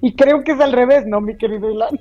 Y 0.00 0.14
creo 0.14 0.42
que 0.44 0.52
es 0.52 0.60
al 0.60 0.72
revés, 0.72 1.06
¿no, 1.06 1.20
mi 1.20 1.36
querido 1.36 1.70
Ilan? 1.70 1.98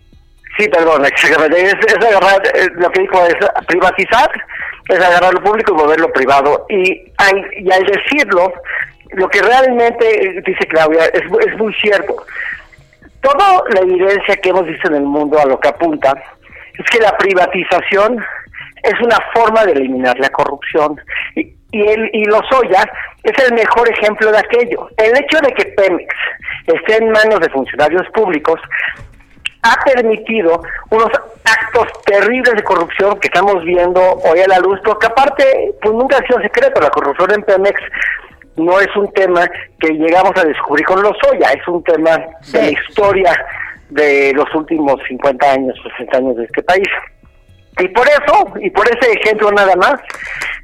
Sí, 0.59 0.67
perdón, 0.67 1.05
es, 1.05 2.05
agarrar, 2.05 2.41
eh, 2.53 2.67
lo 2.75 2.91
que 2.91 3.01
dijo 3.01 3.25
es 3.25 3.35
privatizar, 3.65 4.29
es 4.89 4.99
agarrar 4.99 5.33
lo 5.33 5.41
público 5.41 5.73
y 5.73 5.81
volverlo 5.81 6.11
privado. 6.11 6.65
Y 6.69 7.01
al, 7.17 7.47
y 7.57 7.71
al 7.71 7.85
decirlo, 7.85 8.51
lo 9.11 9.29
que 9.29 9.41
realmente 9.41 10.41
dice 10.45 10.67
Claudia 10.67 11.05
es, 11.05 11.21
es 11.47 11.57
muy 11.57 11.73
cierto. 11.75 12.25
Toda 13.21 13.63
la 13.73 13.81
evidencia 13.81 14.35
que 14.35 14.49
hemos 14.49 14.65
visto 14.65 14.89
en 14.89 14.95
el 14.95 15.03
mundo 15.03 15.39
a 15.39 15.45
lo 15.45 15.59
que 15.59 15.69
apunta 15.69 16.13
es 16.77 16.85
que 16.89 16.99
la 16.99 17.17
privatización 17.17 18.23
es 18.83 18.93
una 19.01 19.17
forma 19.33 19.65
de 19.65 19.73
eliminar 19.73 20.19
la 20.19 20.29
corrupción. 20.29 20.99
Y, 21.35 21.53
y, 21.71 21.87
el, 21.87 22.09
y 22.13 22.23
es 23.23 23.45
el 23.45 23.53
mejor 23.53 23.89
ejemplo 23.89 24.31
de 24.31 24.39
aquello. 24.39 24.89
El 24.97 25.17
hecho 25.17 25.39
de 25.41 25.53
que 25.53 25.65
Pemex 25.65 26.15
esté 26.67 26.97
en 26.97 27.11
manos 27.11 27.39
de 27.39 27.49
funcionarios 27.49 28.07
públicos 28.13 28.59
ha 29.61 29.75
permitido 29.83 30.61
unos 30.89 31.09
actos 31.43 31.87
terribles 32.05 32.55
de 32.55 32.63
corrupción 32.63 33.19
que 33.19 33.27
estamos 33.27 33.63
viendo 33.63 34.01
hoy 34.01 34.39
a 34.39 34.47
la 34.47 34.59
luz, 34.59 34.79
porque 34.83 35.07
aparte, 35.07 35.73
pues 35.81 35.93
nunca 35.93 36.17
ha 36.17 36.27
sido 36.27 36.41
secreto, 36.41 36.81
la 36.81 36.89
corrupción 36.89 37.31
en 37.33 37.43
Pemex 37.43 37.81
no 38.55 38.79
es 38.79 38.93
un 38.95 39.11
tema 39.13 39.49
que 39.79 39.93
llegamos 39.93 40.33
a 40.35 40.43
descubrir 40.43 40.85
con 40.85 41.01
Lozoya, 41.01 41.51
es 41.51 41.67
un 41.67 41.83
tema 41.83 42.17
de 42.51 42.61
la 42.61 42.71
historia 42.71 43.45
de 43.89 44.33
los 44.33 44.53
últimos 44.53 45.01
50 45.07 45.51
años, 45.51 45.75
60 45.97 46.17
años 46.17 46.35
de 46.35 46.43
este 46.43 46.61
país. 46.63 46.87
Y 47.79 47.87
por 47.89 48.05
eso, 48.07 48.53
y 48.61 48.69
por 48.69 48.85
ese 48.89 49.13
ejemplo 49.13 49.51
nada 49.51 49.75
más, 49.77 49.95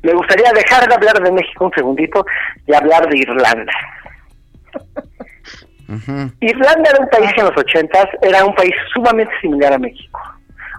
me 0.03 0.13
gustaría 0.13 0.51
dejar 0.51 0.87
de 0.87 0.95
hablar 0.95 1.21
de 1.23 1.31
México 1.31 1.65
un 1.65 1.71
segundito 1.71 2.25
y 2.67 2.73
hablar 2.73 3.07
de 3.09 3.17
Irlanda. 3.17 3.73
Irlanda 6.39 6.89
era 6.89 6.99
un 6.99 7.09
país 7.09 7.33
que 7.33 7.41
en 7.41 7.47
los 7.47 7.57
ochentas 7.57 8.05
era 8.21 8.43
un 8.43 8.55
país 8.55 8.73
sumamente 8.93 9.33
similar 9.41 9.73
a 9.73 9.77
México. 9.77 10.19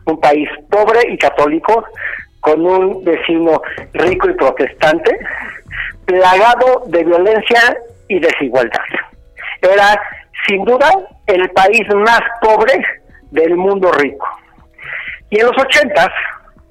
Un 0.05 0.21
país 0.21 0.49
pobre 0.71 1.01
y 1.09 1.19
católico, 1.19 1.85
con 2.41 2.65
un 2.65 3.05
vecino 3.05 3.61
rico 3.93 4.31
y 4.31 4.35
protestante, 4.35 5.19
plagado 6.05 6.85
de 6.87 7.05
violencia 7.05 7.77
y 8.09 8.21
desigualdad. 8.21 8.81
Era, 9.63 10.01
sin 10.47 10.65
duda, 10.65 10.89
el 11.27 11.51
país 11.51 11.83
más 11.95 12.21
pobre 12.41 12.85
del 13.33 13.57
mundo 13.57 13.91
rico. 13.93 14.27
Y 15.31 15.41
en 15.41 15.47
los 15.47 15.59
ochentas, 15.59 16.11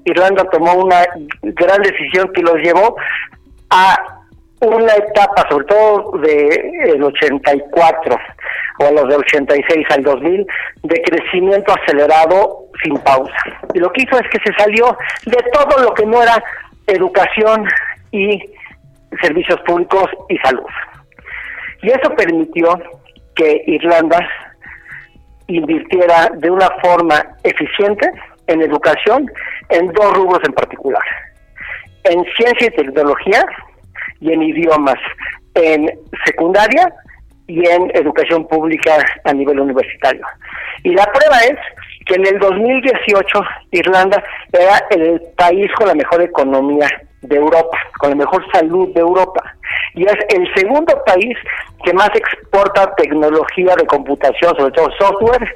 Irlanda 0.04 0.44
tomó 0.50 0.74
una 0.74 1.04
gran 1.42 1.82
decisión 1.82 2.32
que 2.32 2.42
los 2.42 2.56
llevó 2.56 2.96
a 3.70 4.15
una 4.60 4.94
etapa, 4.94 5.46
sobre 5.50 5.66
todo 5.66 6.18
del 6.18 7.02
84 7.02 8.16
o 8.78 8.86
a 8.86 8.90
los 8.90 9.08
de 9.08 9.16
86 9.16 9.86
al 9.90 10.02
2000, 10.02 10.46
de 10.82 11.02
crecimiento 11.02 11.74
acelerado 11.74 12.64
sin 12.82 12.96
pausa. 12.98 13.34
Y 13.74 13.78
lo 13.78 13.90
que 13.92 14.02
hizo 14.02 14.18
es 14.18 14.28
que 14.30 14.38
se 14.44 14.56
salió 14.58 14.96
de 15.26 15.42
todo 15.52 15.82
lo 15.82 15.94
que 15.94 16.06
no 16.06 16.22
era 16.22 16.42
educación 16.86 17.66
y 18.12 18.42
servicios 19.20 19.60
públicos 19.66 20.06
y 20.28 20.38
salud. 20.38 20.66
Y 21.82 21.90
eso 21.90 22.10
permitió 22.16 22.78
que 23.34 23.62
Irlanda 23.66 24.18
invirtiera 25.48 26.30
de 26.34 26.50
una 26.50 26.68
forma 26.82 27.22
eficiente 27.44 28.10
en 28.46 28.62
educación 28.62 29.30
en 29.68 29.92
dos 29.92 30.12
rubros 30.14 30.40
en 30.44 30.52
particular, 30.52 31.02
en 32.04 32.24
ciencia 32.36 32.68
y 32.68 32.76
tecnología 32.76 33.44
y 34.20 34.32
en 34.32 34.42
idiomas, 34.42 34.98
en 35.54 35.90
secundaria 36.24 36.92
y 37.46 37.66
en 37.68 37.90
educación 37.94 38.46
pública 38.48 38.98
a 39.24 39.32
nivel 39.32 39.60
universitario. 39.60 40.24
Y 40.82 40.90
la 40.90 41.04
prueba 41.04 41.38
es 41.40 41.58
que 42.06 42.14
en 42.14 42.26
el 42.26 42.38
2018 42.38 43.40
Irlanda 43.72 44.22
era 44.52 44.78
el 44.90 45.20
país 45.36 45.70
con 45.76 45.88
la 45.88 45.94
mejor 45.94 46.22
economía 46.22 46.88
de 47.22 47.36
Europa, 47.36 47.78
con 47.98 48.10
la 48.10 48.16
mejor 48.16 48.44
salud 48.52 48.92
de 48.94 49.00
Europa. 49.00 49.42
Y 49.94 50.04
es 50.04 50.16
el 50.34 50.54
segundo 50.54 51.02
país 51.04 51.36
que 51.84 51.92
más 51.92 52.10
exporta 52.14 52.94
tecnología 52.96 53.74
de 53.76 53.86
computación, 53.86 54.56
sobre 54.56 54.72
todo 54.72 54.90
software, 54.98 55.54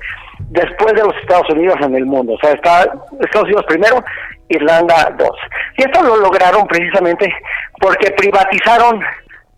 después 0.51 0.95
de 0.95 1.03
los 1.03 1.17
Estados 1.17 1.49
Unidos 1.51 1.77
en 1.81 1.95
el 1.95 2.07
mundo. 2.07 2.35
O 2.35 2.39
sea, 2.39 2.53
está 2.53 2.83
Estados 3.21 3.47
Unidos 3.47 3.65
primero, 3.67 4.05
Irlanda 4.49 5.15
dos. 5.17 5.37
Y 5.79 5.83
esto 5.83 6.03
lo 6.03 6.17
lograron 6.17 6.67
precisamente 6.67 7.33
porque 7.81 8.11
privatizaron 8.13 9.01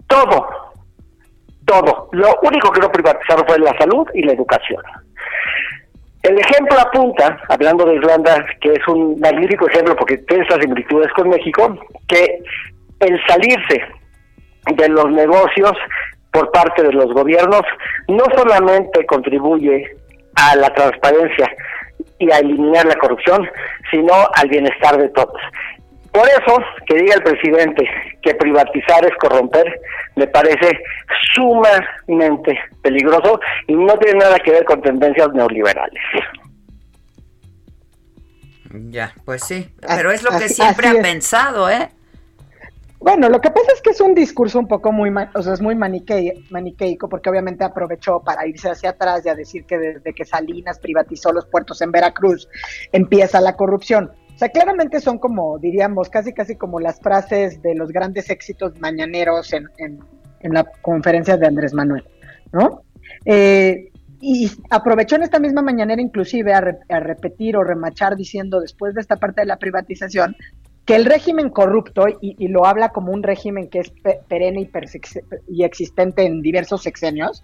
todo, 0.06 0.46
todo. 1.66 2.08
Lo 2.12 2.38
único 2.42 2.70
que 2.70 2.80
no 2.80 2.92
privatizaron 2.92 3.46
fue 3.46 3.58
la 3.58 3.76
salud 3.78 4.06
y 4.14 4.22
la 4.22 4.32
educación. 4.32 4.82
El 6.22 6.38
ejemplo 6.38 6.78
apunta, 6.78 7.40
hablando 7.48 7.84
de 7.84 7.94
Irlanda, 7.94 8.44
que 8.60 8.74
es 8.74 8.86
un 8.86 9.18
magnífico 9.18 9.66
ejemplo 9.66 9.96
porque 9.96 10.18
tiene 10.18 10.44
esas 10.44 10.60
similitudes 10.60 11.12
con 11.14 11.28
México, 11.28 11.76
que 12.06 12.38
el 13.00 13.20
salirse 13.26 13.82
de 14.76 14.88
los 14.88 15.10
negocios 15.10 15.72
por 16.30 16.52
parte 16.52 16.82
de 16.82 16.92
los 16.92 17.12
gobiernos 17.12 17.62
no 18.06 18.24
solamente 18.36 19.04
contribuye 19.06 19.96
a 20.36 20.56
la 20.56 20.72
transparencia 20.74 21.50
y 22.18 22.30
a 22.30 22.38
eliminar 22.38 22.86
la 22.86 22.96
corrupción, 22.96 23.48
sino 23.90 24.12
al 24.34 24.48
bienestar 24.48 24.96
de 24.96 25.08
todos. 25.10 25.40
Por 26.12 26.28
eso, 26.28 26.58
que 26.86 26.96
diga 26.96 27.14
el 27.14 27.22
presidente 27.22 27.88
que 28.20 28.34
privatizar 28.34 29.04
es 29.04 29.16
corromper, 29.16 29.80
me 30.16 30.26
parece 30.26 30.78
sumamente 31.34 32.58
peligroso 32.82 33.40
y 33.66 33.74
no 33.74 33.98
tiene 33.98 34.18
nada 34.18 34.38
que 34.38 34.50
ver 34.50 34.64
con 34.64 34.82
tendencias 34.82 35.32
neoliberales. 35.32 36.02
Ya, 38.90 39.12
pues 39.24 39.44
sí, 39.44 39.70
pero 39.86 40.10
es 40.12 40.22
lo 40.22 40.30
que 40.38 40.48
siempre 40.48 40.88
ha 40.88 41.02
pensado, 41.02 41.68
¿eh? 41.70 41.88
Bueno, 43.02 43.28
lo 43.28 43.40
que 43.40 43.50
pasa 43.50 43.66
es 43.74 43.82
que 43.82 43.90
es 43.90 44.00
un 44.00 44.14
discurso 44.14 44.60
un 44.60 44.68
poco 44.68 44.92
muy, 44.92 45.10
o 45.34 45.42
sea, 45.42 45.54
es 45.54 45.60
muy 45.60 45.74
maniqueico, 45.74 47.08
porque 47.08 47.30
obviamente 47.30 47.64
aprovechó 47.64 48.20
para 48.20 48.46
irse 48.46 48.70
hacia 48.70 48.90
atrás 48.90 49.26
y 49.26 49.28
a 49.28 49.34
decir 49.34 49.64
que 49.64 49.76
desde 49.76 50.14
que 50.14 50.24
Salinas 50.24 50.78
privatizó 50.78 51.32
los 51.32 51.46
puertos 51.46 51.82
en 51.82 51.90
Veracruz 51.90 52.48
empieza 52.92 53.40
la 53.40 53.56
corrupción. 53.56 54.12
O 54.32 54.38
sea, 54.38 54.50
claramente 54.50 55.00
son 55.00 55.18
como, 55.18 55.58
diríamos, 55.58 56.08
casi 56.10 56.32
casi 56.32 56.54
como 56.54 56.78
las 56.78 57.00
frases 57.00 57.60
de 57.60 57.74
los 57.74 57.90
grandes 57.90 58.30
éxitos 58.30 58.78
mañaneros 58.80 59.52
en, 59.52 59.68
en, 59.78 60.54
la 60.54 60.64
conferencia 60.80 61.36
de 61.36 61.46
Andrés 61.46 61.74
Manuel, 61.74 62.04
¿no? 62.52 62.82
Eh, 63.24 63.90
y 64.20 64.48
aprovechó 64.70 65.16
en 65.16 65.24
esta 65.24 65.40
misma 65.40 65.62
mañanera 65.62 66.00
inclusive 66.00 66.54
a, 66.54 66.62
a, 66.88 67.00
repetir 67.00 67.56
o 67.56 67.64
remachar 67.64 68.16
diciendo 68.16 68.60
después 68.60 68.94
de 68.94 69.00
esta 69.00 69.16
parte 69.16 69.40
de 69.40 69.46
la 69.46 69.58
privatización 69.58 70.36
que 70.84 70.96
el 70.96 71.04
régimen 71.04 71.50
corrupto, 71.50 72.06
y, 72.20 72.48
lo 72.48 72.66
habla 72.66 72.88
como 72.88 73.12
un 73.12 73.22
régimen 73.22 73.68
que 73.68 73.80
es 73.80 73.92
perenne 74.28 74.62
y, 74.62 74.70
y, 75.48 75.64
existente 75.64 76.24
en 76.24 76.42
diversos 76.42 76.82
sexenios, 76.82 77.42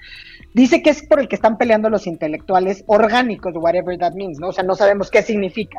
dice 0.55 0.83
que 0.83 0.91
es 0.91 1.07
por 1.07 1.21
el 1.21 1.29
que 1.29 1.37
están 1.37 1.57
peleando 1.57 1.89
los 1.89 2.07
intelectuales 2.07 2.85
orgánicos, 2.87 3.55
whatever 3.57 3.97
that 3.97 4.15
means, 4.15 4.41
¿no? 4.41 4.49
O 4.49 4.53
sea, 4.53 4.65
no 4.65 4.75
sabemos 4.75 5.11
qué 5.11 5.23
significa, 5.23 5.79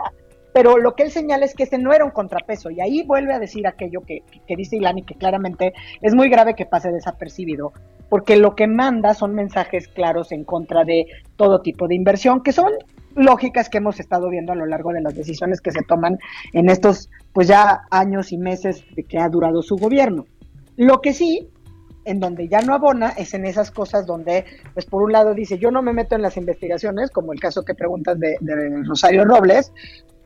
pero 0.53 0.77
lo 0.77 0.95
que 0.95 1.03
él 1.03 1.11
señala 1.11 1.45
es 1.45 1.53
que 1.53 1.63
ese 1.63 1.77
no 1.77 1.93
era 1.93 2.05
un 2.05 2.11
contrapeso, 2.11 2.69
y 2.69 2.79
ahí 2.79 3.03
vuelve 3.03 3.33
a 3.33 3.39
decir 3.39 3.67
aquello 3.67 4.01
que, 4.01 4.23
que 4.47 4.55
dice 4.55 4.77
Ilani, 4.77 5.03
que 5.03 5.15
claramente 5.15 5.73
es 6.01 6.15
muy 6.15 6.29
grave 6.29 6.55
que 6.55 6.65
pase 6.65 6.91
desapercibido, 6.91 7.73
porque 8.07 8.37
lo 8.37 8.55
que 8.55 8.67
manda 8.67 9.13
son 9.13 9.35
mensajes 9.35 9.89
claros 9.89 10.31
en 10.31 10.45
contra 10.45 10.85
de 10.85 11.07
todo 11.35 11.61
tipo 11.61 11.89
de 11.89 11.95
inversión, 11.95 12.41
que 12.41 12.53
son 12.53 12.71
lógicas 13.19 13.69
que 13.69 13.77
hemos 13.77 13.99
estado 13.99 14.29
viendo 14.29 14.51
a 14.51 14.55
lo 14.55 14.65
largo 14.65 14.91
de 14.91 15.01
las 15.01 15.15
decisiones 15.15 15.61
que 15.61 15.71
se 15.71 15.83
toman 15.83 16.17
en 16.53 16.69
estos 16.69 17.09
pues 17.33 17.47
ya 17.47 17.81
años 17.91 18.31
y 18.31 18.37
meses 18.37 18.83
de 18.95 19.03
que 19.03 19.19
ha 19.19 19.29
durado 19.29 19.61
su 19.61 19.75
gobierno. 19.75 20.25
Lo 20.75 21.01
que 21.01 21.13
sí, 21.13 21.49
en 22.05 22.19
donde 22.19 22.47
ya 22.47 22.61
no 22.61 22.73
abona, 22.73 23.09
es 23.09 23.33
en 23.33 23.45
esas 23.45 23.71
cosas 23.71 24.05
donde, 24.05 24.45
pues 24.73 24.85
por 24.85 25.03
un 25.03 25.11
lado 25.11 25.33
dice, 25.33 25.57
yo 25.57 25.71
no 25.71 25.81
me 25.81 25.93
meto 25.93 26.15
en 26.15 26.21
las 26.21 26.37
investigaciones, 26.37 27.11
como 27.11 27.33
el 27.33 27.39
caso 27.39 27.63
que 27.63 27.75
preguntas 27.75 28.19
de, 28.19 28.37
de 28.39 28.83
Rosario 28.83 29.25
Robles, 29.25 29.73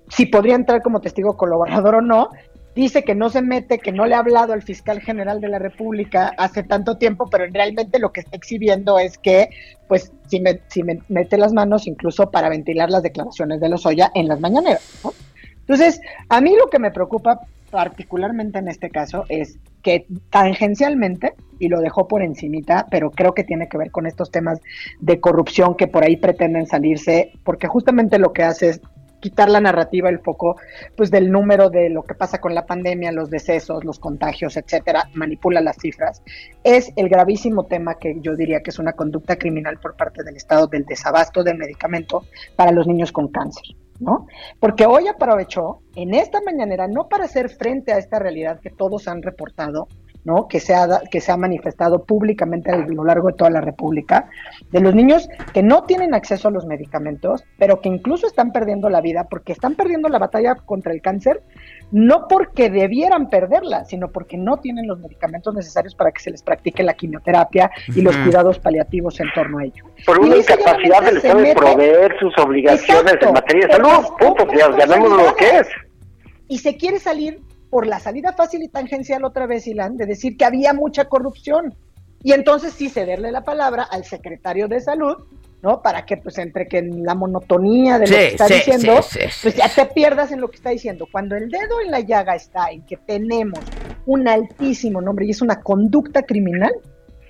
si 0.10 0.28
podría 0.28 0.56
entrar 0.56 0.82
como 0.82 1.02
testigo 1.02 1.36
colaborador 1.36 1.96
o 1.96 2.02
no, 2.02 2.30
dice 2.76 3.04
que 3.04 3.16
no 3.16 3.30
se 3.30 3.42
mete, 3.42 3.80
que 3.80 3.92
no 3.92 4.06
le 4.06 4.16
ha 4.16 4.20
hablado 4.20 4.54
al 4.54 4.62
fiscal 4.62 5.02
general 5.02 5.42
de 5.42 5.50
la 5.50 5.60
República 5.60 6.34
hace 6.38 6.64
tanto 6.64 6.98
tiempo, 6.98 7.30
pero 7.30 7.46
realmente 7.52 8.00
lo 8.00 8.12
que 8.12 8.22
está 8.22 8.36
exhibiendo 8.36 9.00
es 9.00 9.18
que, 9.18 9.50
pues, 9.88 10.12
si, 10.28 10.40
me, 10.40 10.62
si 10.68 10.84
me 10.84 11.00
mete 11.10 11.38
las 11.38 11.54
manos 11.54 11.88
incluso 11.88 12.32
para 12.32 12.50
ventilar 12.50 12.90
las 12.90 13.04
declaraciones 13.04 13.60
de 13.60 13.70
Lozoya 13.70 14.12
en 14.16 14.28
las 14.28 14.40
mañaneras. 14.40 14.82
Entonces, 15.62 16.02
a 16.30 16.42
mí 16.42 16.56
lo 16.58 16.70
que 16.70 16.80
me 16.80 16.92
preocupa 16.92 17.42
particularmente 17.74 18.60
en 18.60 18.68
este 18.68 18.92
caso 18.92 19.26
es 19.30 19.58
que 19.82 20.06
tangencialmente, 20.30 21.34
y 21.58 21.70
lo 21.70 21.82
dejó 21.82 22.08
por 22.08 22.22
encimita, 22.22 22.86
pero 22.92 23.10
creo 23.10 23.34
que 23.34 23.44
tiene 23.44 23.68
que 23.68 23.80
ver 23.80 23.90
con 23.90 24.06
estos 24.06 24.30
temas 24.30 24.60
de 25.00 25.20
corrupción 25.20 25.76
que 25.76 25.88
por 25.88 26.04
ahí 26.04 26.16
pretenden 26.16 26.68
salirse, 26.68 27.32
porque 27.44 27.68
justamente 27.68 28.20
lo 28.20 28.32
que 28.32 28.44
hace 28.44 28.70
es 28.70 28.82
quitar 29.24 29.50
la 29.50 29.62
narrativa, 29.62 30.10
el 30.10 30.20
foco, 30.20 30.58
pues 30.98 31.10
del 31.10 31.32
número 31.32 31.70
de 31.70 31.90
lo 31.90 32.04
que 32.04 32.14
pasa 32.14 32.42
con 32.42 32.54
la 32.54 32.66
pandemia, 32.66 33.14
los 33.14 33.30
decesos, 33.30 33.86
los 33.86 33.98
contagios, 33.98 34.58
etcétera, 34.58 35.10
manipula 35.14 35.62
las 35.62 35.78
cifras, 35.78 36.22
es 36.62 36.92
el 36.98 37.08
gravísimo 37.08 37.66
tema 37.66 37.96
que 37.96 38.18
yo 38.20 38.36
diría 38.36 38.62
que 38.62 38.72
es 38.72 38.80
una 38.80 38.92
conducta 38.92 39.38
criminal 39.38 39.80
por 39.80 39.96
parte 39.96 40.24
del 40.24 40.36
Estado 40.36 40.68
del 40.68 40.84
desabasto 40.84 41.42
de 41.42 41.54
medicamento 41.54 42.26
para 42.58 42.74
los 42.74 42.86
niños 42.86 43.14
con 43.14 43.30
cáncer. 43.30 43.64
¿no? 44.00 44.28
Porque 44.60 44.86
hoy 44.86 45.08
aprovechó 45.08 45.80
en 45.96 46.14
esta 46.14 46.42
mañanera, 46.42 46.90
no 46.90 47.08
para 47.08 47.24
hacer 47.24 47.50
frente 47.50 47.94
a 47.94 47.98
esta 47.98 48.20
realidad 48.20 48.60
que 48.60 48.72
todos 48.72 49.08
han 49.08 49.22
reportado, 49.22 49.88
¿no? 50.26 50.48
Que 50.48 50.60
se, 50.60 50.74
ha, 50.74 51.02
que 51.12 51.22
se 51.22 51.32
ha 51.32 51.38
manifestado 51.38 52.04
públicamente 52.04 52.72
a 52.72 52.78
lo 52.78 53.04
largo 53.04 53.28
de 53.30 53.34
toda 53.34 53.50
la 53.50 53.62
República, 53.62 54.30
de 54.72 54.80
los 54.80 54.96
niños 54.96 55.28
que 55.54 55.64
no 55.64 55.84
tienen 55.84 56.14
acceso 56.14 56.48
a 56.48 56.52
los 56.52 56.66
medicamentos, 56.66 57.44
pero 57.58 57.82
que 57.82 57.90
incluso 57.90 58.28
están 58.28 58.52
perdiendo 58.52 58.90
la 58.90 59.02
vida 59.02 59.28
porque 59.30 59.52
están 59.52 59.76
perdiendo 59.76 60.10
la 60.10 60.20
batalla 60.20 60.56
contra 60.56 60.94
el 60.94 61.02
cáncer, 61.02 61.42
no 61.92 62.28
porque 62.28 62.70
debieran 62.70 63.30
perderla, 63.30 63.86
sino 63.86 64.12
porque 64.12 64.38
no 64.38 64.58
tienen 64.58 64.88
los 64.88 65.00
medicamentos 65.00 65.54
necesarios 65.54 65.96
para 65.96 66.12
que 66.12 66.22
se 66.22 66.32
les 66.32 66.42
practique 66.42 66.84
la 66.84 66.94
quimioterapia 66.94 67.70
y 67.96 68.02
los 68.02 68.16
cuidados 68.18 68.60
paliativos 68.60 69.20
en 69.20 69.28
torno 69.34 69.60
a 69.60 69.66
ello. 69.66 69.86
Por 70.06 70.20
una 70.20 70.38
incapacidad 70.38 71.04
del 71.04 71.18
Estado 71.18 71.40
de 71.40 71.56
proveer 71.56 72.18
sus 72.20 72.34
obligaciones 72.38 73.14
Exacto. 73.14 73.28
en 73.28 73.34
materia 73.34 73.68
de 73.68 73.74
salud. 73.74 74.06
Punto, 74.20 74.48
ya, 74.54 74.70
lo 74.70 75.36
que 75.36 75.60
es. 75.60 75.68
Y 76.48 76.58
se 76.60 76.78
quiere 76.78 77.00
salir 77.00 77.40
por 77.74 77.88
la 77.88 78.00
salida 78.00 78.34
fácil 78.34 78.62
y 78.62 78.68
tangencial 78.68 79.26
otra 79.26 79.48
vez, 79.48 79.66
Ilan, 79.66 79.98
de 79.98 80.06
decir 80.06 80.38
que 80.38 80.46
había 80.46 80.74
mucha 80.74 81.06
corrupción. 81.06 81.74
Y 82.22 82.34
entonces 82.34 82.72
sí 82.72 82.88
cederle 82.88 83.32
la 83.32 83.44
palabra 83.44 83.82
al 83.82 84.06
secretario 84.06 84.68
de 84.68 84.80
salud, 84.80 85.16
¿no? 85.64 85.82
Para 85.82 86.06
que 86.06 86.18
pues 86.18 86.38
entre 86.38 86.68
que 86.68 86.78
en 86.78 87.04
la 87.04 87.16
monotonía 87.16 87.98
de 87.98 88.06
lo 88.06 88.14
Sí, 88.14 88.14
que 88.14 88.28
está 88.28 88.48
sí, 88.48 88.54
diciendo, 88.54 89.02
sí, 89.02 89.22
pues 89.42 89.56
ya 89.56 89.68
te 89.74 89.88
pierdas 89.88 90.32
en 90.32 90.40
lo 90.40 90.52
que 90.52 90.58
está 90.58 90.70
diciendo. 90.70 91.08
Cuando 91.12 91.36
el 91.36 91.50
dedo 91.50 91.82
en 91.84 91.90
la 91.90 92.02
llaga 92.02 92.36
está 92.36 92.70
en 92.70 92.86
que 92.86 92.96
tenemos 92.96 93.62
un 94.06 94.28
altísimo 94.28 95.02
nombre 95.02 95.26
y 95.26 95.32
es 95.32 95.42
una 95.42 95.60
conducta 95.60 96.22
criminal 96.22 96.74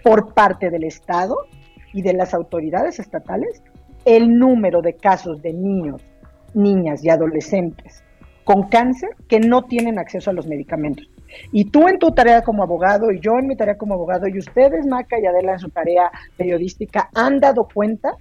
por 0.03 0.34
parte 0.34 0.70
del 0.70 0.84
Estado 0.84 1.38
y 1.94 2.02
de 2.02 2.11
las 2.11 2.34
autoridades 2.34 2.99
estatales, 2.99 3.64
el 4.03 4.38
número 4.38 4.82
de 4.82 4.98
casos 4.98 5.41
de 5.41 5.53
niños, 5.53 6.02
niñas 6.53 7.02
y 7.02 7.10
adolescentes 7.10 8.03
con 8.44 8.64
cáncer 8.70 9.10
que 9.28 9.40
no 9.40 9.64
tienen 9.64 9.99
acceso 9.99 10.30
a 10.30 10.34
los 10.34 10.48
medicamentos. 10.48 11.10
Y 11.52 11.65
tú 11.65 11.88
en 11.88 11.98
tu 11.98 12.11
tarea 12.11 12.44
como 12.44 12.64
abogado 12.64 13.11
y 13.11 13.20
yo 13.20 13.40
en 13.40 13.48
mi 13.48 13.56
tarea 13.56 13.78
como 13.78 13.95
abogado 13.95 14.28
y 14.28 14.38
ustedes, 14.38 14.86
Maca 14.86 15.20
y 15.20 15.26
Adela, 15.26 15.53
en 15.53 15.60
su 15.60 15.70
tarea 15.70 16.11
periodística, 16.38 17.10
han 17.14 17.40
dado 17.40 17.68
cuenta 17.74 18.15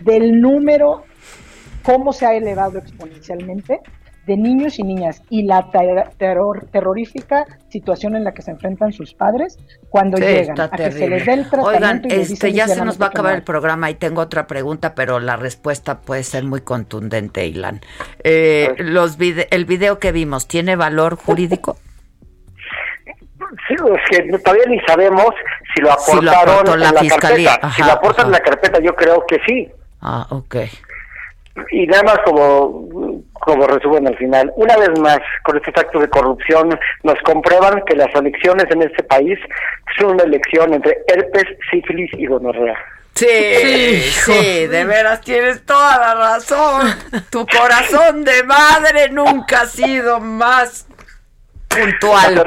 del 0.00 0.40
número, 0.40 1.02
cómo 1.82 2.12
se 2.12 2.26
ha 2.26 2.34
elevado 2.34 2.78
exponencialmente 2.78 3.80
de 4.26 4.36
niños 4.36 4.78
y 4.78 4.84
niñas 4.84 5.20
y 5.30 5.42
la 5.42 5.70
ter- 5.70 6.10
terror, 6.16 6.66
terrorífica 6.70 7.44
situación 7.70 8.14
en 8.14 8.22
la 8.24 8.32
que 8.32 8.42
se 8.42 8.52
enfrentan 8.52 8.92
sus 8.92 9.14
padres 9.14 9.58
cuando 9.90 10.16
Sí, 10.18 10.22
llegan 10.24 10.60
a 10.60 10.70
que 10.70 10.92
se 10.92 11.08
les 11.08 11.26
dé 11.26 11.32
el 11.32 11.50
tratamiento 11.50 11.68
Oigan, 11.68 12.02
y 12.04 12.08
les 12.08 12.30
este, 12.30 12.46
dicen 12.48 12.52
ya 12.54 12.64
se 12.66 12.70
"Hiciéramos 12.72 12.94
nos 12.94 13.02
va 13.02 13.06
a 13.06 13.08
acabar 13.08 13.32
no". 13.32 13.38
el 13.38 13.42
programa 13.44 13.90
y 13.90 13.94
tengo 13.94 14.20
otra 14.20 14.46
pregunta, 14.46 14.94
pero 14.94 15.18
la 15.18 15.36
respuesta 15.36 16.00
puede 16.00 16.22
ser 16.22 16.44
muy 16.44 16.60
contundente, 16.60 17.46
Ilan. 17.46 17.80
Eh, 18.22 18.74
los 18.78 19.18
vide- 19.18 19.48
el 19.50 19.64
video 19.64 19.98
que 19.98 20.12
vimos, 20.12 20.46
¿tiene 20.46 20.76
valor 20.76 21.16
jurídico? 21.16 21.76
Sí, 23.68 23.74
es 23.74 24.18
que 24.18 24.38
todavía 24.38 24.64
ni 24.68 24.80
sabemos 24.86 25.26
si 25.74 25.82
lo 25.82 25.90
Si 25.98 26.12
lo 26.16 26.30
aportaron 26.30 26.54
aportó 26.54 26.76
la 26.76 26.88
en 26.88 26.94
la 26.94 27.00
fiscalía. 27.00 27.50
carpeta. 27.50 27.72
si 27.72 27.82
lo 27.82 27.92
aportan 27.92 28.26
en 28.26 28.32
la 28.32 28.40
carpeta, 28.40 28.80
yo 28.80 28.94
creo 28.94 29.24
que 29.26 29.38
sí. 29.46 29.68
Ah, 30.00 30.26
ok. 30.30 30.56
Y 31.70 31.86
nada 31.86 32.02
más 32.04 32.18
como, 32.24 32.88
como 33.44 33.66
resumen 33.66 34.06
al 34.06 34.16
final, 34.16 34.52
una 34.56 34.76
vez 34.76 34.98
más, 35.00 35.18
con 35.42 35.56
estos 35.56 35.74
actos 35.76 36.00
de 36.00 36.08
corrupción, 36.08 36.78
nos 37.02 37.18
comprueban 37.24 37.82
que 37.84 37.96
las 37.96 38.14
elecciones 38.14 38.66
en 38.70 38.82
este 38.82 39.02
país 39.02 39.38
son 39.98 40.12
una 40.12 40.22
elección 40.22 40.72
entre 40.72 40.98
herpes, 41.08 41.44
sífilis 41.70 42.10
y 42.14 42.26
gonorrea. 42.26 42.78
Sí, 43.14 44.00
sí, 44.24 44.66
de 44.66 44.84
veras 44.84 45.20
tienes 45.20 45.66
toda 45.66 45.98
la 45.98 46.14
razón. 46.14 46.94
Tu 47.30 47.46
corazón 47.46 48.24
de 48.24 48.42
madre 48.44 49.10
nunca 49.10 49.62
ha 49.62 49.66
sido 49.66 50.18
más 50.18 50.86
puntual. 51.68 52.44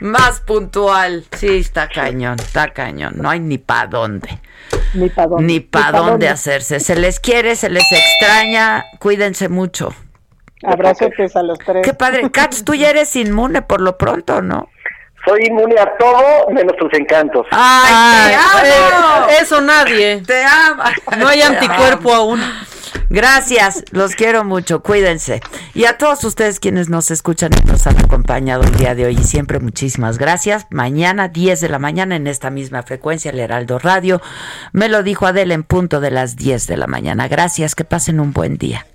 Más 0.00 0.40
puntual. 0.40 1.24
Sí, 1.36 1.58
está 1.58 1.88
cañón, 1.88 2.36
está 2.40 2.72
cañón. 2.72 3.14
No 3.16 3.30
hay 3.30 3.40
ni 3.40 3.58
para 3.58 3.86
dónde. 3.86 4.40
Ni 4.94 5.08
para 5.08 5.28
dónde. 5.28 5.44
Ni 5.44 5.60
para 5.60 5.92
pa' 5.92 5.98
dónde 5.98 6.10
dónde. 6.10 6.28
hacerse. 6.28 6.80
Se 6.80 6.96
les 6.96 7.20
quiere, 7.20 7.54
se 7.54 7.70
les 7.70 7.84
extraña. 7.92 8.84
Cuídense 8.98 9.48
mucho. 9.48 9.94
Abrazotes 10.64 11.34
a 11.36 11.42
los 11.42 11.58
tres. 11.58 11.82
Qué 11.84 11.94
padre. 11.94 12.30
Katz, 12.30 12.62
tú 12.64 12.74
ya 12.74 12.90
eres 12.90 13.14
inmune 13.16 13.62
por 13.62 13.80
lo 13.80 13.96
pronto, 13.98 14.42
¿no? 14.42 14.68
Soy 15.24 15.46
inmune 15.46 15.76
a 15.78 15.96
todo 15.98 16.48
menos 16.50 16.76
tus 16.76 16.92
encantos. 16.94 17.46
¡Ay, 17.52 18.30
te 18.30 18.34
amo! 18.34 19.26
eh, 19.28 19.34
eso 19.40 19.60
nadie. 19.60 20.22
Te 20.26 20.44
amo. 20.44 20.82
No 21.18 21.28
hay 21.28 21.38
Te 21.40 21.44
anticuerpo 21.44 22.12
amo. 22.12 22.22
aún. 22.22 22.40
Gracias, 23.08 23.84
los 23.90 24.14
quiero 24.16 24.42
mucho, 24.42 24.82
cuídense. 24.82 25.40
Y 25.74 25.84
a 25.84 25.98
todos 25.98 26.24
ustedes 26.24 26.58
quienes 26.60 26.88
nos 26.88 27.10
escuchan 27.10 27.50
y 27.52 27.66
nos 27.66 27.86
han 27.86 27.98
acompañado 27.98 28.62
el 28.62 28.74
día 28.76 28.94
de 28.94 29.04
hoy, 29.04 29.14
y 29.18 29.24
siempre 29.24 29.60
muchísimas 29.60 30.16
gracias. 30.18 30.66
Mañana, 30.70 31.28
10 31.28 31.60
de 31.60 31.68
la 31.68 31.78
mañana, 31.78 32.16
en 32.16 32.26
esta 32.26 32.48
misma 32.50 32.82
frecuencia, 32.82 33.30
el 33.30 33.38
Heraldo 33.38 33.78
Radio. 33.78 34.20
Me 34.72 34.88
lo 34.88 35.02
dijo 35.02 35.26
Adela 35.26 35.52
en 35.54 35.62
punto 35.62 36.00
de 36.00 36.10
las 36.10 36.36
10 36.36 36.66
de 36.66 36.76
la 36.78 36.86
mañana. 36.86 37.28
Gracias, 37.28 37.74
que 37.74 37.84
pasen 37.84 38.18
un 38.18 38.32
buen 38.32 38.56
día. 38.56 38.86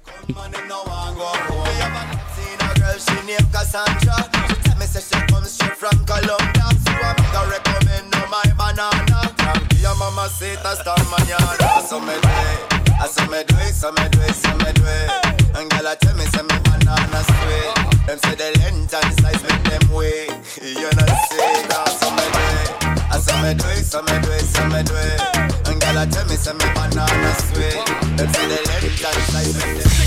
Cassandra. 3.51 4.17
She 4.49 4.55
tell 4.63 4.77
me 4.79 4.85
say 4.85 5.01
she 5.01 5.19
comes 5.27 5.51
straight 5.51 5.75
from 5.77 5.97
Colombia. 6.05 6.67
So 6.83 6.91
I 6.91 7.13
make 7.17 7.35
her 7.35 7.45
recommend 7.49 8.11
no 8.11 8.21
my 8.27 8.43
banana. 8.57 9.33
Your 9.81 9.95
mama 9.95 10.27
say 10.29 10.55
that's 10.63 10.81
star 10.81 10.97
mañana. 11.11 11.81
So 11.87 11.99
me 11.99 12.13
do 12.19 12.29
it, 12.29 12.73
I 12.99 13.07
so 13.07 13.25
me 13.27 13.43
do 13.47 13.55
it, 13.63 13.73
so 13.73 13.91
me 13.91 14.05
do 14.09 14.19
it, 14.21 14.35
so 14.35 14.51
me 14.57 14.71
do 14.73 14.83
it. 14.83 15.09
And 15.55 15.69
girl, 15.71 15.87
I 15.87 15.95
tell 15.95 16.15
me 16.15 16.25
say 16.25 16.41
me 16.43 16.57
banana 16.65 17.21
sweet. 17.23 17.73
Them 18.07 18.19
say 18.19 18.35
the 18.35 18.49
length 18.59 18.93
and 18.93 19.13
size 19.19 19.43
make 19.43 19.63
them 19.69 19.85
weak. 19.95 20.31
You 20.61 20.89
know 20.91 21.07
say 21.31 21.63
that, 21.71 21.87
so 21.99 22.09
me 22.11 22.25
do 22.33 22.43
it. 22.59 22.69
I 23.11 23.19
so 23.19 23.33
me 23.41 23.53
do 23.53 23.67
it, 23.69 23.85
so 23.85 24.01
me 24.01 24.15
do 24.21 24.31
it, 24.31 24.43
so 24.43 24.63
me 24.67 24.83
do 24.83 24.95
it. 24.95 25.67
And 25.67 25.79
girl, 25.79 25.97
I 25.97 26.05
tell 26.05 26.25
me 26.27 26.35
say 26.35 26.53
me 26.53 26.67
banana 26.75 27.31
sweet. 27.47 27.79
Them 28.17 28.27
say 28.33 28.47
the 28.47 28.59
length 28.67 29.05
and 29.05 29.23
size 29.31 29.55
make 29.55 29.83
them 29.83 30.06